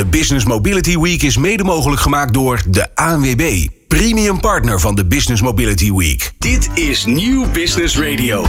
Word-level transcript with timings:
De 0.00 0.06
Business 0.06 0.44
Mobility 0.44 0.98
Week 0.98 1.22
is 1.22 1.36
mede 1.36 1.64
mogelijk 1.64 2.00
gemaakt 2.00 2.34
door 2.34 2.62
de 2.68 2.94
ANWB, 2.94 3.66
premium 3.88 4.40
partner 4.40 4.80
van 4.80 4.94
de 4.94 5.04
Business 5.06 5.42
Mobility 5.42 5.92
Week. 5.92 6.32
Dit 6.38 6.68
is 6.74 7.04
Nieuw 7.04 7.50
Business 7.50 7.98
Radio. 7.98 8.44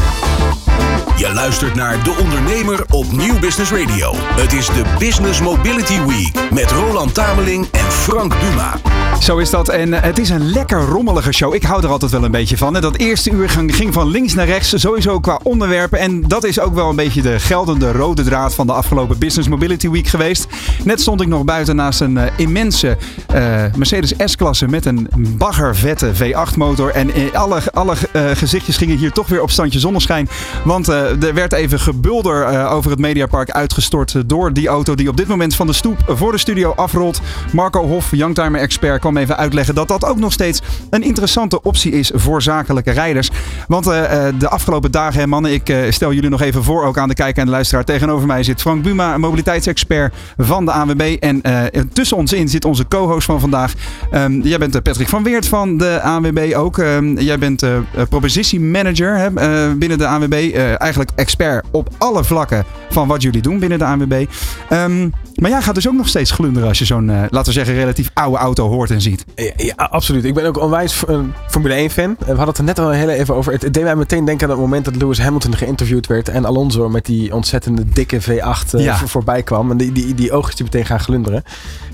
Je 1.21 1.33
luistert 1.33 1.75
naar 1.75 2.03
De 2.03 2.17
Ondernemer 2.21 2.83
op 2.89 3.11
Nieuw 3.11 3.39
Business 3.39 3.71
Radio. 3.71 4.11
Het 4.15 4.53
is 4.53 4.65
de 4.65 4.83
Business 4.99 5.41
Mobility 5.41 5.99
Week 6.05 6.51
met 6.51 6.71
Roland 6.71 7.13
Tameling 7.13 7.67
en 7.71 7.91
Frank 7.91 8.41
Duma. 8.41 8.79
Zo 9.21 9.37
is 9.37 9.49
dat. 9.49 9.69
En 9.69 9.93
eh, 9.93 10.01
het 10.01 10.19
is 10.19 10.29
een 10.29 10.51
lekker 10.51 10.79
rommelige 10.79 11.31
show. 11.31 11.53
Ik 11.53 11.63
hou 11.63 11.83
er 11.83 11.89
altijd 11.89 12.11
wel 12.11 12.23
een 12.23 12.31
beetje 12.31 12.57
van. 12.57 12.73
Dat 12.73 12.97
eerste 12.97 13.31
uur 13.31 13.49
ging 13.49 13.93
van 13.93 14.07
links 14.07 14.33
naar 14.33 14.45
rechts, 14.45 14.79
sowieso 14.79 15.19
qua 15.19 15.39
onderwerpen. 15.43 15.99
En 15.99 16.27
dat 16.27 16.43
is 16.43 16.59
ook 16.59 16.73
wel 16.73 16.89
een 16.89 16.95
beetje 16.95 17.21
de 17.21 17.39
geldende 17.39 17.91
rode 17.91 18.23
draad 18.23 18.55
van 18.55 18.67
de 18.67 18.73
afgelopen 18.73 19.17
Business 19.17 19.49
Mobility 19.49 19.89
Week 19.89 20.07
geweest. 20.07 20.47
Net 20.83 21.01
stond 21.01 21.21
ik 21.21 21.27
nog 21.27 21.43
buiten 21.43 21.75
naast 21.75 22.01
een 22.01 22.17
eh, 22.17 22.31
immense 22.37 22.97
eh, 23.27 23.63
Mercedes 23.75 24.13
S-klasse 24.25 24.67
met 24.67 24.85
een 24.85 25.07
baggervette 25.37 26.11
V8 26.15 26.57
motor. 26.57 26.89
En 26.89 27.11
alle, 27.33 27.61
alle 27.73 27.95
gezichtjes 28.33 28.77
gingen 28.77 28.97
hier 28.97 29.11
toch 29.11 29.27
weer 29.27 29.41
op 29.41 29.51
standje 29.51 29.79
zonneschijn. 29.79 30.29
Want 30.63 30.89
er 31.19 31.33
werd 31.33 31.53
even 31.53 31.79
gebulder 31.79 32.43
eh, 32.43 32.73
over 32.73 32.91
het 32.91 32.99
Mediapark 32.99 33.51
uitgestort 33.51 34.15
eh, 34.15 34.21
door 34.25 34.53
die 34.53 34.67
auto 34.67 34.95
die 34.95 35.09
op 35.09 35.17
dit 35.17 35.27
moment 35.27 35.55
van 35.55 35.67
de 35.67 35.73
stoep 35.73 35.97
voor 36.07 36.31
de 36.31 36.37
studio 36.37 36.73
afrolt. 36.75 37.21
Marco 37.53 37.87
Hof, 37.87 38.11
Youngtimer 38.11 38.61
expert, 38.61 38.99
kwam 38.99 39.17
even 39.17 39.37
uitleggen 39.37 39.75
dat 39.75 39.87
dat 39.87 40.05
ook 40.05 40.17
nog 40.17 40.31
steeds 40.31 40.61
een 40.89 41.03
interessante 41.03 41.61
optie 41.61 41.91
is 41.91 42.11
voor 42.13 42.41
zakelijke 42.41 42.91
rijders. 42.91 43.29
Want 43.67 43.87
eh, 43.87 44.27
eh, 44.27 44.33
de 44.39 44.49
afgelopen 44.49 44.91
dagen, 44.91 45.29
mannen, 45.29 45.53
ik 45.53 45.69
eh, 45.69 45.77
stel 45.89 46.13
jullie 46.13 46.29
nog 46.29 46.41
even 46.41 46.63
voor, 46.63 46.83
ook 46.85 46.97
aan 46.97 47.07
de 47.07 47.13
kijker 47.13 47.39
en 47.39 47.45
de 47.45 47.51
luisteraar. 47.51 47.83
Tegenover 47.83 48.27
mij 48.27 48.43
zit 48.43 48.61
Frank 48.61 48.83
Buma, 48.83 49.17
mobiliteitsexpert 49.17 50.13
van 50.37 50.65
de 50.65 50.71
ANWB. 50.71 51.17
En 51.19 51.41
eh, 51.41 51.81
tussen 51.93 52.17
ons 52.17 52.33
in 52.33 52.49
zit 52.49 52.65
onze 52.65 52.87
co-host 52.87 53.25
van 53.25 53.39
vandaag. 53.39 53.73
Ehm, 54.11 54.41
jij 54.41 54.57
bent 54.57 54.75
eh, 54.75 54.81
Patrick 54.81 55.09
van 55.09 55.23
Weert 55.23 55.47
van 55.47 55.77
de 55.77 56.01
ANWB 56.01 56.53
ook. 56.55 56.77
Ehm, 56.77 57.17
jij 57.17 57.39
bent 57.39 57.63
eh, 57.63 57.75
eh, 57.75 57.81
propositiemanager 58.09 59.17
hè, 59.17 59.27
eh, 59.35 59.73
binnen 59.73 59.97
de 59.97 60.07
ANWB. 60.07 60.33
Eh, 60.33 60.73
eigenlijk 61.01 61.19
expert 61.19 61.65
op 61.71 61.89
alle 61.97 62.23
vlakken 62.23 62.65
van 62.89 63.07
wat 63.07 63.21
jullie 63.21 63.41
doen 63.41 63.59
binnen 63.59 63.79
de 63.79 63.85
ANWB. 63.85 64.25
Ehm, 64.69 65.09
maar 65.35 65.49
jij 65.49 65.61
gaat 65.61 65.75
dus 65.75 65.87
ook 65.87 65.93
nog 65.93 66.07
steeds 66.07 66.31
glunderen 66.31 66.67
als 66.67 66.79
je 66.79 66.85
zo'n, 66.85 67.09
eh, 67.09 67.15
laten 67.29 67.45
we 67.45 67.51
zeggen, 67.51 67.75
relatief 67.75 68.09
oude 68.13 68.37
auto 68.37 68.67
hoort 68.69 68.89
en 68.91 69.01
ziet. 69.01 69.25
Ja, 69.35 69.51
ja, 69.55 69.73
absoluut. 69.75 70.23
Ik 70.25 70.33
ben 70.33 70.45
ook 70.45 70.59
onwijs 70.59 71.03
een 71.07 71.33
Formule 71.47 71.75
1 71.75 71.89
fan. 71.89 72.15
We 72.19 72.25
hadden 72.25 72.47
het 72.47 72.57
er 72.57 72.63
net 72.63 72.79
al 72.79 72.89
heel 72.89 73.09
even 73.09 73.35
over. 73.35 73.51
Het, 73.53 73.73
deed 73.73 73.83
mij 73.83 73.95
meteen 73.95 74.25
denken 74.25 74.45
aan 74.47 74.51
het 74.53 74.61
moment 74.61 74.85
dat 74.85 74.95
Lewis 74.95 75.19
Hamilton 75.19 75.55
geïnterviewd 75.55 76.07
werd 76.07 76.29
en 76.29 76.45
Alonso 76.45 76.89
met 76.89 77.05
die 77.05 77.33
ontzettende 77.35 77.83
dikke 77.93 78.21
V8 78.21 78.73
eh, 78.73 78.83
Ja. 78.83 78.97
voor- 78.97 79.07
voorbij 79.09 79.43
kwam. 79.43 79.71
En 79.71 79.77
die, 79.77 79.91
die, 79.91 80.15
die 80.15 80.31
oogjes 80.31 80.55
die 80.55 80.65
meteen 80.65 80.85
gaan 80.85 80.99
glunderen. 80.99 81.43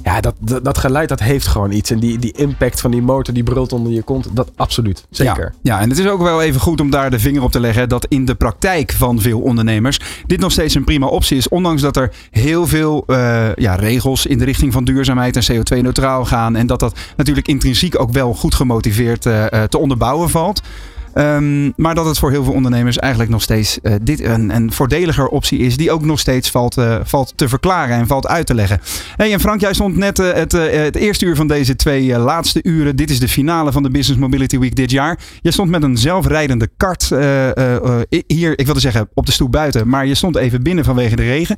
Ja, 0.03 0.21
dat, 0.21 0.35
dat, 0.39 0.63
dat 0.65 0.77
geluid 0.77 1.09
dat 1.09 1.19
heeft 1.19 1.47
gewoon 1.47 1.71
iets. 1.71 1.91
En 1.91 1.99
die, 1.99 2.19
die 2.19 2.31
impact 2.31 2.81
van 2.81 2.91
die 2.91 3.01
motor 3.01 3.33
die 3.33 3.43
brult 3.43 3.73
onder 3.73 3.91
je 3.91 4.01
kont, 4.01 4.27
dat 4.35 4.51
absoluut. 4.55 5.05
Zeker. 5.09 5.53
Ja, 5.61 5.73
ja, 5.75 5.79
en 5.81 5.89
het 5.89 5.99
is 5.99 6.07
ook 6.07 6.21
wel 6.21 6.41
even 6.41 6.61
goed 6.61 6.81
om 6.81 6.89
daar 6.89 7.09
de 7.11 7.19
vinger 7.19 7.41
op 7.43 7.51
te 7.51 7.59
leggen 7.59 7.89
dat 7.89 8.05
in 8.09 8.25
de 8.25 8.35
praktijk 8.35 8.86
van 8.91 9.21
veel 9.21 9.39
ondernemers 9.39 9.99
dit 10.27 10.39
nog 10.39 10.51
steeds 10.51 10.75
een 10.75 10.83
prima 10.83 11.07
optie 11.07 11.37
is. 11.37 11.47
Ondanks 11.47 11.81
dat 11.81 11.97
er 11.97 12.11
heel 12.31 12.67
veel 12.67 13.03
eh, 13.07 13.53
ja, 13.55 13.75
regels 13.75 14.25
in 14.25 14.37
de 14.37 14.45
richting 14.45 14.73
van 14.73 14.85
duurzaamheid 14.85 15.35
en 15.35 15.55
CO2-neutraal 15.55 16.25
gaan. 16.25 16.55
En 16.55 16.67
dat 16.67 16.79
dat 16.79 16.99
natuurlijk 17.15 17.47
intrinsiek 17.47 17.99
ook 17.99 18.11
wel 18.11 18.33
goed 18.33 18.55
gemotiveerd 18.55 19.25
eh, 19.25 19.45
eh, 19.51 19.63
te 19.63 19.77
onderbouwen 19.77 20.29
valt. 20.29 20.61
Ehm, 21.17 21.71
maar 21.75 21.95
dat 21.95 22.05
het 22.05 22.19
voor 22.19 22.31
heel 22.31 22.43
veel 22.43 22.53
ondernemers 22.53 22.97
eigenlijk 22.97 23.31
nog 23.31 23.41
steeds 23.41 23.81
eh, 23.81 23.93
dit 24.01 24.23
een, 24.23 24.55
een 24.55 24.71
voordeliger 24.71 25.27
optie 25.27 25.59
is, 25.59 25.77
die 25.77 25.91
ook 25.91 26.05
nog 26.05 26.19
steeds 26.19 26.51
valt, 26.51 26.77
eh, 26.77 26.99
valt 27.03 27.33
te 27.35 27.49
verklaren 27.49 27.97
en 27.97 28.07
valt 28.07 28.27
uit 28.27 28.45
te 28.45 28.53
leggen. 28.53 28.79
Hey, 29.15 29.33
en 29.33 29.39
Frank, 29.39 29.61
jij 29.61 29.73
stond 29.73 29.95
net 29.95 30.19
eh, 30.19 30.33
het, 30.33 30.51
het 30.51 30.95
eerste 30.95 31.25
uur 31.25 31.35
van 31.35 31.47
deze 31.47 31.75
twee 31.75 32.17
laatste 32.17 32.59
uren. 32.63 32.95
Dit 32.95 33.09
is 33.09 33.19
de 33.19 33.27
finale 33.27 33.71
van 33.71 33.83
de 33.83 33.89
Business 33.89 34.21
Mobility 34.21 34.59
Week 34.59 34.75
dit 34.75 34.91
jaar. 34.91 35.19
Je 35.41 35.51
stond 35.51 35.69
met 35.69 35.83
een 35.83 35.97
zelfrijdende 35.97 36.69
kart 36.77 37.09
hier, 38.27 38.59
ik 38.59 38.65
wilde 38.65 38.79
zeggen 38.79 39.09
op 39.13 39.25
de 39.25 39.31
stoep 39.31 39.51
buiten, 39.51 39.87
maar 39.87 40.05
je 40.05 40.15
stond 40.15 40.35
even 40.35 40.63
binnen 40.63 40.83
vanwege 40.83 41.15
de 41.15 41.23
regen. 41.23 41.55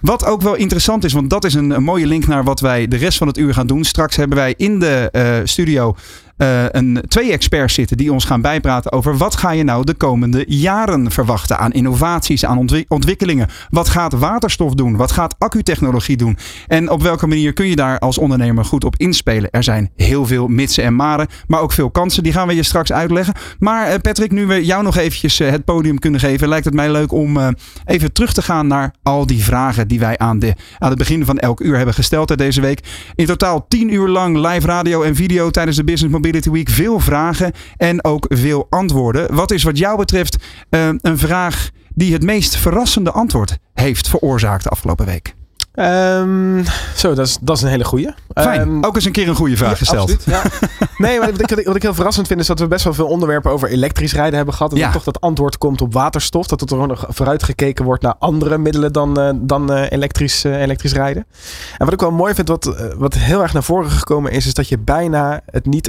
Wat 0.00 0.24
ook 0.24 0.42
wel 0.42 0.54
interessant 0.54 1.04
is, 1.04 1.12
want 1.12 1.30
dat 1.30 1.44
is 1.44 1.54
een, 1.54 1.70
een 1.70 1.82
mooie 1.82 2.06
link 2.06 2.26
naar 2.26 2.44
wat 2.44 2.60
wij 2.60 2.88
de 2.88 2.96
rest 2.96 3.18
van 3.18 3.26
het 3.26 3.38
uur 3.38 3.54
gaan 3.54 3.66
doen. 3.66 3.84
Straks 3.84 4.16
hebben 4.16 4.36
wij 4.36 4.54
in 4.56 4.78
de 4.78 5.40
studio 5.44 5.94
eh, 6.36 6.64
een, 6.68 7.02
twee 7.08 7.32
experts 7.32 7.74
zitten 7.74 7.96
die 7.96 8.12
ons 8.12 8.24
gaan 8.24 8.40
bijpraten 8.40 8.92
over 8.92 9.16
wat 9.16 9.36
ga 9.36 9.50
je 9.50 9.62
nou 9.62 9.84
de 9.84 9.94
komende 9.94 10.44
jaren 10.48 11.10
verwachten 11.10 11.58
aan 11.58 11.72
innovaties, 11.72 12.44
aan 12.44 12.58
ontwi- 12.58 12.84
ontwikkelingen. 12.88 13.48
Wat 13.70 13.88
gaat 13.88 14.12
waterstof 14.12 14.74
doen? 14.74 14.96
Wat 14.96 15.12
gaat 15.12 15.34
accutechnologie 15.38 16.16
doen? 16.16 16.36
En 16.66 16.90
op 16.90 17.02
welke 17.02 17.26
manier 17.26 17.52
kun 17.52 17.66
je 17.66 17.76
daar 17.76 17.98
als 17.98 18.18
ondernemer 18.18 18.64
goed 18.64 18.84
op 18.84 18.96
inspelen? 18.96 19.50
Er 19.50 19.62
zijn 19.62 19.90
heel 19.96 20.26
veel 20.26 20.46
mitsen 20.48 20.84
en 20.84 20.94
maren, 20.94 21.26
maar 21.46 21.60
ook 21.60 21.72
veel 21.72 21.90
kansen. 21.90 22.22
Die 22.22 22.32
gaan 22.32 22.46
we 22.46 22.54
je 22.54 22.62
straks 22.62 22.92
uitleggen. 22.92 23.34
Maar 23.58 23.86
eh, 23.86 24.00
Patrick, 24.00 24.30
nu 24.30 24.46
we 24.46 24.64
jou 24.64 24.82
nog 24.82 24.96
eventjes 24.96 25.40
eh, 25.40 25.50
het 25.50 25.64
podium 25.64 25.98
kunnen 25.98 26.20
geven, 26.20 26.48
lijkt 26.48 26.64
het 26.64 26.74
mij 26.74 26.90
leuk 26.90 27.12
om 27.12 27.38
even 27.84 28.12
terug 28.12 28.32
te 28.32 28.42
gaan 28.42 28.66
naar 28.66 28.94
al 29.02 29.26
die 29.26 29.44
vragen 29.44 29.88
die 29.88 30.00
wij 30.00 30.18
aan, 30.18 30.38
de, 30.38 30.54
aan 30.78 30.88
het 30.88 30.98
begin 30.98 31.24
van 31.24 31.38
elk 31.38 31.60
uur 31.60 31.76
hebben 31.76 31.94
gesteld 31.94 32.38
deze 32.38 32.60
week. 32.60 32.80
In 33.14 33.26
totaal 33.26 33.66
tien 33.68 33.92
uur 33.94 34.08
lang 34.08 34.36
live 34.36 34.66
radio 34.66 35.02
en 35.02 35.14
video 35.14 35.50
tijdens 35.50 35.76
de 35.76 35.84
Business 35.84 36.14
Week. 36.22 36.68
Veel 36.68 37.00
vragen 37.00 37.52
en 37.76 38.04
ook 38.04 38.26
veel 38.28 38.66
antwoorden. 38.70 39.34
Wat 39.34 39.50
is 39.50 39.62
wat 39.62 39.78
jou 39.78 39.96
betreft 39.96 40.36
eh, 40.68 40.88
een 41.00 41.18
vraag 41.18 41.70
die 41.94 42.12
het 42.12 42.22
meest 42.22 42.56
verrassende 42.56 43.10
antwoord 43.10 43.58
heeft 43.74 44.08
veroorzaakt 44.08 44.62
de 44.62 44.70
afgelopen 44.70 45.06
week? 45.06 45.34
Ehm, 45.72 46.64
zo, 46.96 47.14
dat 47.14 47.26
is, 47.26 47.38
dat 47.40 47.56
is 47.56 47.62
een 47.62 47.68
hele 47.68 47.84
goeie. 47.84 48.08
Fijn. 48.34 48.60
Ehm, 48.60 48.84
ook 48.84 48.94
eens 48.94 49.04
een 49.04 49.12
keer 49.12 49.28
een 49.28 49.34
goede 49.34 49.56
vraag 49.56 49.70
Ja, 49.70 49.76
gesteld. 49.76 50.10
absoluut, 50.10 50.24
ja. 50.24 50.66
Nee, 50.98 51.18
maar 51.18 51.30
wat 51.30 51.40
ik, 51.58 51.66
wat 51.66 51.76
ik- 51.76 51.82
heel 51.82 51.94
verrassend 51.94 52.26
vind 52.26 52.40
is 52.40 52.46
dat 52.46 52.58
we 52.58 52.66
best 52.66 52.84
wel 52.84 52.94
veel 52.94 53.06
onderwerpen 53.06 53.50
over 53.50 53.68
elektrisch 53.68 54.12
rijden 54.14 54.36
hebben 54.36 54.54
gehad. 54.54 54.72
En 54.72 54.78
Ja. 54.78 54.84
dat 54.84 54.92
toch 54.92 55.04
dat 55.04 55.20
antwoord 55.20 55.58
komt 55.58 55.80
op 55.80 55.92
waterstof. 55.92 56.46
Dat 56.46 56.70
er 56.70 56.86
nog 56.86 57.06
vooruit 57.08 57.42
gekeken 57.42 57.84
wordt 57.84 58.02
naar 58.02 58.14
andere 58.18 58.58
middelen 58.58 58.92
dan, 58.92 59.20
eh, 59.20 59.30
dan 59.36 59.72
eh, 59.72 59.90
elektrisch, 59.90 60.44
eh, 60.44 60.60
elektrisch 60.60 60.92
rijden. 60.92 61.26
En 61.78 61.84
wat 61.84 61.92
ik 61.94 62.00
wel 62.00 62.10
mooi 62.10 62.34
vind, 62.34 62.48
wat, 62.48 62.92
wat 62.98 63.14
heel 63.14 63.42
erg 63.42 63.52
naar 63.52 63.62
voren 63.62 63.90
gekomen 63.90 64.32
is, 64.32 64.46
is 64.46 64.54
dat 64.54 64.68
je 64.68 64.78
bijna 64.78 65.40
het 65.46 65.66
niet 65.66 65.86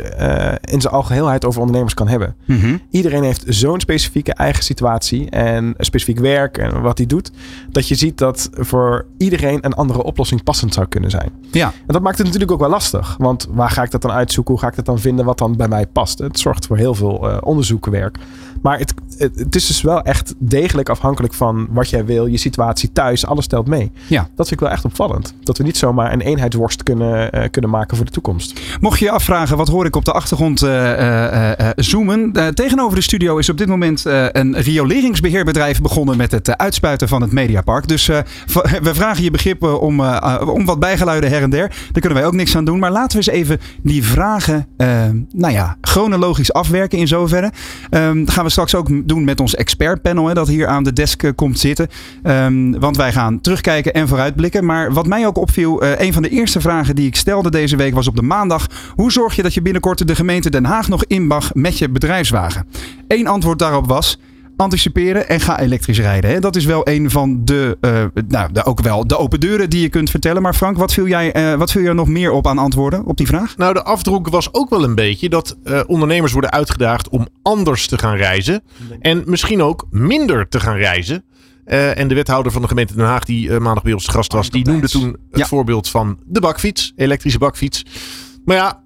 in 0.62 0.82
zijn 0.82 0.94
algeheelheid 0.94 1.46
over 1.46 1.60
ondernemers 1.60 1.94
kan 1.94 2.08
hebben. 2.08 2.36
Mhm. 2.46 2.78
Iedereen 2.92 3.24
heeft 3.24 3.44
zo'n 3.48 3.80
specifieke 3.80 4.34
eigen 4.34 4.64
situatie 4.64 5.30
en 5.30 5.74
specifiek 5.78 6.20
werk 6.20 6.58
en 6.58 6.82
wat 6.82 6.98
hij 6.98 7.08
doet. 7.08 7.32
Dat 7.72 7.88
je 7.88 7.96
ziet 7.96 8.18
dat 8.18 8.50
voor 8.54 9.06
iedereen 9.18 9.66
een 9.66 9.73
andere 9.76 10.04
oplossing 10.04 10.44
passend 10.44 10.74
zou 10.74 10.88
kunnen 10.88 11.10
zijn. 11.10 11.32
Ja. 11.52 11.68
En 11.68 11.94
dat 11.94 12.02
maakt 12.02 12.18
het 12.18 12.26
natuurlijk 12.26 12.52
ook 12.52 12.60
wel 12.60 12.70
lastig. 12.70 13.16
Want 13.18 13.48
waar 13.52 13.70
ga 13.70 13.84
ik 13.84 13.92
dat 13.92 14.02
dan 14.02 14.12
uitzoeken? 14.12 14.54
Hoe 14.54 14.64
ga 14.64 14.70
ik 14.70 14.76
dat 14.76 14.86
dan 14.86 15.00
vinden 15.00 15.26
wat 15.26 15.38
dan 15.38 15.56
bij 15.56 15.68
mij 15.68 15.88
past? 15.88 16.20
Het 16.20 16.40
zorgt 16.40 16.66
voor 16.66 16.78
heel 16.78 16.96
veel 16.96 17.30
eh 17.30 17.38
onderzoekwerk. 17.42 18.18
Maar 18.62 18.80
het, 18.80 18.94
het, 19.18 19.40
het 19.40 19.56
is 19.56 19.68
dus 19.68 19.82
wel 19.82 20.02
echt 20.02 20.34
degelijk 20.38 20.90
afhankelijk 20.90 21.34
van 21.34 21.68
wat 21.70 21.90
jij 21.90 22.06
wil, 22.06 22.26
je 22.26 22.38
situatie 22.38 22.92
thuis. 22.92 23.26
Alles 23.26 23.48
telt 23.48 23.68
mee. 23.68 23.92
Ja. 24.08 24.22
Dat 24.22 24.48
vind 24.48 24.52
ik 24.52 24.60
wel 24.60 24.70
echt 24.70 24.86
opvallend. 24.86 25.34
Dat 25.44 25.58
we 25.58 25.64
niet 25.64 25.78
zomaar 25.78 26.14
een 26.14 26.22
eenheidsworst 26.22 26.84
kunnen, 26.84 27.32
eh, 27.32 27.50
kunnen 27.52 27.70
maken 27.70 27.98
voor 27.98 28.06
de 28.06 28.12
toekomst. 28.12 28.60
Mocht 28.80 29.00
je 29.00 29.06
je 29.06 29.12
afvragen, 29.12 29.58
wat 29.58 29.68
hoor 29.68 29.86
ik 29.86 29.96
op 29.96 30.06
de 30.06 30.12
achtergrond 30.12 30.62
eh, 30.62 31.52
eh, 31.52 31.70
zoomen? 31.76 32.32
Tegenover 32.54 32.96
de 32.96 33.04
studio 33.04 33.38
is 33.38 33.50
op 33.50 33.58
dit 33.58 33.68
moment 33.68 34.06
een 34.32 34.58
rioleringsbeheerbedrijf 34.58 35.82
begonnen 35.82 36.18
met 36.18 36.32
het 36.32 36.58
uitspuiten 36.58 37.08
van 37.08 37.22
het 37.22 37.32
Mediapark. 37.32 37.88
Dus 37.88 38.06
we 38.88 38.94
vragen 38.94 39.24
je 39.24 39.32
begrip 39.32 39.64
om, 39.64 40.02
om 40.46 40.66
wat 40.66 40.80
bijgeluiden 40.80 41.30
her 41.30 41.42
en 41.42 41.50
der. 41.50 41.68
Daar 41.68 42.02
kunnen 42.02 42.14
wij 42.14 42.26
ook 42.26 42.34
niks 42.34 42.56
aan 42.56 42.66
doen. 42.66 42.80
Maar 42.80 42.92
laten 42.92 43.20
we 43.20 43.26
eens 43.26 43.40
even 43.42 43.60
die 43.82 44.04
vragen, 44.04 44.68
nou 45.32 45.54
ja, 45.54 45.78
chronologisch 45.82 46.54
afwerken 46.54 46.98
in 46.98 47.08
zoverre. 47.08 47.52
Ehm, 47.90 48.26
gaan 48.26 48.44
we 48.44 48.50
straks 48.50 48.76
ook 48.76 49.03
doen 49.06 49.24
met 49.24 49.40
ons 49.40 49.56
expertpanel, 49.56 50.34
dat 50.34 50.48
hier 50.48 50.68
aan 50.68 50.84
de 50.84 50.94
desk 50.94 51.24
eh, 51.24 51.32
komt 51.36 51.60
zitten. 51.60 51.88
Ehm, 52.24 52.72
want 52.80 52.98
wij 52.98 53.12
gaan 53.12 53.42
terugkijken 53.42 53.94
en 53.94 54.08
vooruitblikken. 54.08 54.66
Maar 54.66 54.94
wat 54.94 55.08
mij 55.08 55.28
ook 55.28 55.38
opviel, 55.38 55.82
eh, 55.82 56.06
een 56.06 56.14
van 56.14 56.22
de 56.22 56.30
eerste 56.30 56.62
vragen 56.62 56.96
die 56.96 57.08
ik 57.08 57.16
stelde 57.16 57.52
deze 57.52 57.76
week 57.76 57.94
was 57.94 58.08
op 58.08 58.16
de 58.16 58.22
maandag. 58.22 58.68
Hoe 58.96 59.12
zorg 59.12 59.36
je 59.36 59.42
dat 59.44 59.54
je 59.54 59.62
binnenkort 59.62 60.08
de 60.08 60.16
gemeente 60.16 60.50
Den 60.50 60.66
Haag 60.66 60.88
nog 60.88 61.06
in 61.06 61.28
mag 61.28 61.54
met 61.54 61.78
je 61.78 61.90
bedrijfswagen? 61.90 62.68
Eén 63.08 63.28
antwoord 63.28 63.60
daarop 63.60 63.88
was. 63.88 64.20
Anticiperen 64.58 65.28
en 65.30 65.40
ga 65.40 65.60
elektrisch 65.60 66.00
rijden. 66.00 66.30
Hè? 66.32 66.40
Dat 66.40 66.56
is 66.56 66.66
wel 66.66 66.88
een 66.90 67.10
van 67.12 67.46
de, 67.46 67.78
eh, 67.82 68.04
nou, 68.28 68.52
de, 68.52 68.64
ook 68.66 68.82
wel 68.82 69.08
de 69.08 69.18
open 69.18 69.40
deuren 69.40 69.70
die 69.70 69.82
je 69.82 69.90
kunt 69.90 70.10
vertellen. 70.10 70.42
Maar 70.42 70.54
Frank, 70.54 70.78
wat 70.78 70.94
viel 70.94 71.08
jij, 71.08 71.32
eh, 71.32 71.54
wat 71.58 71.72
viel 71.72 71.82
jij 71.82 71.94
nog 71.94 72.08
meer 72.08 72.32
op 72.32 72.48
aan 72.48 72.58
antwoorden 72.58 73.06
op 73.06 73.18
die 73.18 73.28
vraag? 73.28 73.58
Nou, 73.58 73.74
de 73.74 73.84
afdronk 73.84 74.28
was 74.28 74.54
ook 74.54 74.70
wel 74.70 74.84
een 74.84 74.96
beetje 74.96 75.30
dat 75.30 75.58
eh, 75.64 75.80
ondernemers 75.88 76.32
worden 76.32 76.52
uitgedaagd 76.52 77.10
om 77.10 77.28
anders 77.42 77.88
te 77.88 77.98
gaan 77.98 78.16
reizen. 78.16 78.62
En 79.00 79.24
misschien 79.26 79.62
ook 79.62 79.88
minder 79.90 80.50
te 80.50 80.60
gaan 80.60 80.76
reizen. 80.78 81.24
En 81.66 82.08
de 82.08 82.16
wethouder 82.16 82.52
van 82.52 82.62
de 82.62 82.68
gemeente 82.68 82.96
Den 82.96 83.06
Haag, 83.06 83.24
die 83.26 83.50
maandag 83.60 83.84
bij 83.84 83.94
ons 83.94 84.08
gast 84.08 84.34
was, 84.34 84.50
die 84.50 84.66
noemde 84.68 84.90
toen 84.90 85.08
het 85.32 85.40
Ja. 85.40 85.46
voorbeeld 85.46 85.90
van 85.90 86.18
de 86.26 86.40
bakfiets, 86.40 86.94
elektrische 86.96 87.40
bakfiets. 87.40 87.86
Maar 88.46 88.56
ja, 88.56 88.83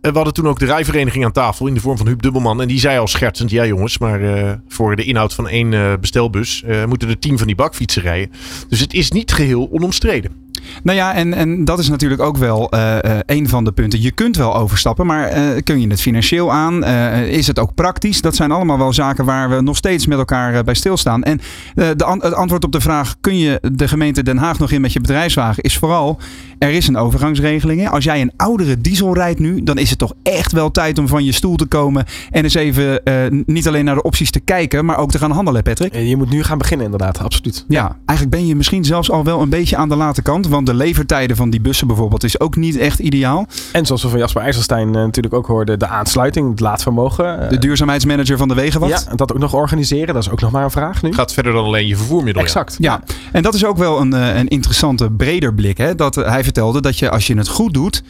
we 0.00 0.10
hadden 0.12 0.34
toen 0.34 0.48
ook 0.48 0.58
de 0.58 0.66
rijvereniging 0.66 1.24
aan 1.24 1.32
tafel 1.32 1.66
in 1.66 1.74
de 1.74 1.80
vorm 1.80 1.96
van 1.96 2.06
Huub 2.06 2.22
Dubbelman. 2.22 2.60
En 2.60 2.68
die 2.68 2.78
zei 2.78 2.98
al 2.98 3.06
schertsend, 3.06 3.50
ja 3.50 3.66
jongens, 3.66 3.98
maar 3.98 4.22
eh, 4.22 4.52
voor 4.68 4.96
de 4.96 5.04
inhoud 5.04 5.34
van 5.34 5.48
één 5.48 5.74
eh, 5.74 5.92
bestelbus 6.00 6.62
eh, 6.62 6.84
moeten 6.84 7.08
er 7.08 7.18
tien 7.18 7.38
van 7.38 7.46
die 7.46 7.56
bakfietsen 7.56 8.02
rijden. 8.02 8.32
Dus 8.68 8.80
het 8.80 8.94
is 8.94 9.10
niet 9.10 9.32
geheel 9.32 9.68
onomstreden. 9.72 10.46
Nou 10.82 10.98
ja, 10.98 11.14
en, 11.14 11.34
en 11.34 11.64
dat 11.64 11.78
is 11.78 11.88
natuurlijk 11.88 12.22
ook 12.22 12.36
wel 12.36 12.74
uh, 12.74 12.96
een 13.26 13.48
van 13.48 13.64
de 13.64 13.72
punten. 13.72 14.02
Je 14.02 14.10
kunt 14.10 14.36
wel 14.36 14.56
overstappen, 14.56 15.06
maar 15.06 15.38
uh, 15.38 15.62
kun 15.64 15.80
je 15.80 15.86
het 15.86 16.00
financieel 16.00 16.52
aan? 16.52 16.84
is 17.24 17.46
het 17.46 17.58
ook 17.58 17.74
praktisch? 17.74 18.20
Dat 18.20 18.36
zijn 18.36 18.50
allemaal 18.50 18.78
wel 18.78 18.92
zaken 18.92 19.24
waar 19.24 19.50
we 19.50 19.60
nog 19.60 19.76
steeds 19.76 20.06
met 20.06 20.18
elkaar 20.18 20.64
bij 20.64 20.74
stilstaan. 20.74 21.22
En 21.22 21.40
de 21.74 22.04
an 22.04 22.22
het 22.22 22.34
antwoord 22.34 22.64
op 22.64 22.72
de 22.72 22.80
vraag: 22.80 23.14
kun 23.20 23.38
je 23.38 23.60
de 23.72 23.88
gemeente 23.88 24.22
Den 24.22 24.36
Haag 24.36 24.58
nog 24.58 24.70
in 24.70 24.80
met 24.80 24.92
je 24.92 25.00
bedrijfswagen? 25.00 25.62
Is 25.62 25.78
vooral: 25.78 26.18
er 26.58 26.70
is 26.70 26.88
een 26.88 26.96
overgangsregeling. 26.96 27.80
Hè? 27.80 27.88
Als 27.88 28.04
jij 28.04 28.20
een 28.20 28.32
oudere 28.36 28.80
diesel 28.80 29.14
rijdt 29.14 29.38
nu, 29.38 29.62
dan 29.62 29.78
is 29.78 29.90
het 29.90 29.98
toch 29.98 30.12
echt 30.22 30.52
wel 30.52 30.70
tijd 30.70 30.98
om 30.98 31.08
van 31.08 31.24
je 31.24 31.32
stoel 31.32 31.56
te 31.56 31.66
komen 31.66 32.04
en 32.30 32.44
eens 32.44 32.54
even 32.54 33.00
niet 33.46 33.68
alleen 33.68 33.84
naar 33.84 33.94
de 33.94 34.02
opties 34.02 34.30
te 34.30 34.40
kijken, 34.40 34.84
maar 34.84 34.98
ook 34.98 35.10
te 35.10 35.18
gaan 35.18 35.30
handelen, 35.30 35.62
Patrick. 35.62 35.94
Je 35.94 36.16
moet 36.16 36.30
nu 36.30 36.42
gaan 36.42 36.58
beginnen, 36.58 36.86
inderdaad, 36.86 37.18
absoluut. 37.18 37.64
Ja, 37.68 37.96
eigenlijk 38.04 38.38
ben 38.38 38.46
je 38.46 38.56
misschien 38.56 38.84
zelfs 38.84 39.10
al 39.10 39.24
wel 39.24 39.40
een 39.40 39.48
beetje 39.48 39.76
aan 39.76 39.88
de 39.88 39.96
late 39.96 40.22
kant. 40.22 40.48
Want 40.58 40.70
de 40.70 40.76
levertijden 40.76 41.36
van 41.36 41.50
die 41.50 41.60
bussen 41.60 41.86
bijvoorbeeld 41.86 42.24
is 42.24 42.40
ook 42.40 42.56
niet 42.56 42.76
echt 42.76 42.98
ideaal. 42.98 43.46
En 43.72 43.86
zoals 43.86 44.02
we 44.02 44.08
van 44.08 44.18
Jasper 44.18 44.42
IJsselstein 44.42 44.88
uh, 44.88 44.94
natuurlijk 44.94 45.34
ook 45.34 45.46
hoorden, 45.46 45.78
de 45.78 45.86
aansluiting, 45.86 46.50
het 46.50 46.60
laadvermogen. 46.60 47.42
Uh, 47.42 47.48
de 47.48 47.58
duurzaamheidsmanager 47.58 48.36
van 48.36 48.48
de 48.48 48.54
Wegenwacht. 48.54 49.06
Ja, 49.08 49.14
dat 49.14 49.32
ook 49.32 49.38
nog 49.38 49.54
organiseren, 49.54 50.14
dat 50.14 50.22
is 50.22 50.30
ook 50.30 50.40
nog 50.40 50.50
maar 50.50 50.64
een 50.64 50.70
vraag 50.70 51.02
nu. 51.02 51.12
Gaat 51.12 51.32
verder 51.32 51.52
dan 51.52 51.64
alleen 51.64 51.86
je 51.86 51.96
vervoermiddel. 51.96 52.42
Exact. 52.42 52.76
Ja, 52.78 53.02
en 53.32 53.42
dat 53.42 53.54
is 53.54 53.64
ook 53.64 53.76
wel 53.76 54.00
een, 54.00 54.14
uh, 54.14 54.36
een 54.36 54.48
interessante 54.48 55.10
breder 55.10 55.54
blik. 55.54 55.78
Hè? 55.78 55.94
Dat 55.94 56.14
hij 56.14 56.44
vertelde 56.44 56.80
dat 56.80 56.98
je 56.98 57.10
als 57.10 57.26
je 57.26 57.36
het 57.36 57.48
goed 57.48 57.74
doet, 57.74 58.02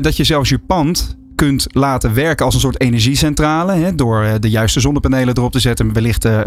dat 0.00 0.16
je 0.16 0.24
zelfs 0.24 0.48
je 0.48 0.58
pand 0.58 1.16
kunt 1.38 1.66
laten 1.70 2.14
werken 2.14 2.44
als 2.44 2.54
een 2.54 2.60
soort 2.60 2.80
energiecentrale. 2.80 3.72
Hè, 3.72 3.94
door 3.94 4.22
eh, 4.22 4.32
de 4.40 4.50
juiste 4.50 4.80
zonnepanelen 4.80 5.36
erop 5.36 5.52
te 5.52 5.58
zetten. 5.58 5.92
Wellicht 5.92 6.24
uh, 6.24 6.40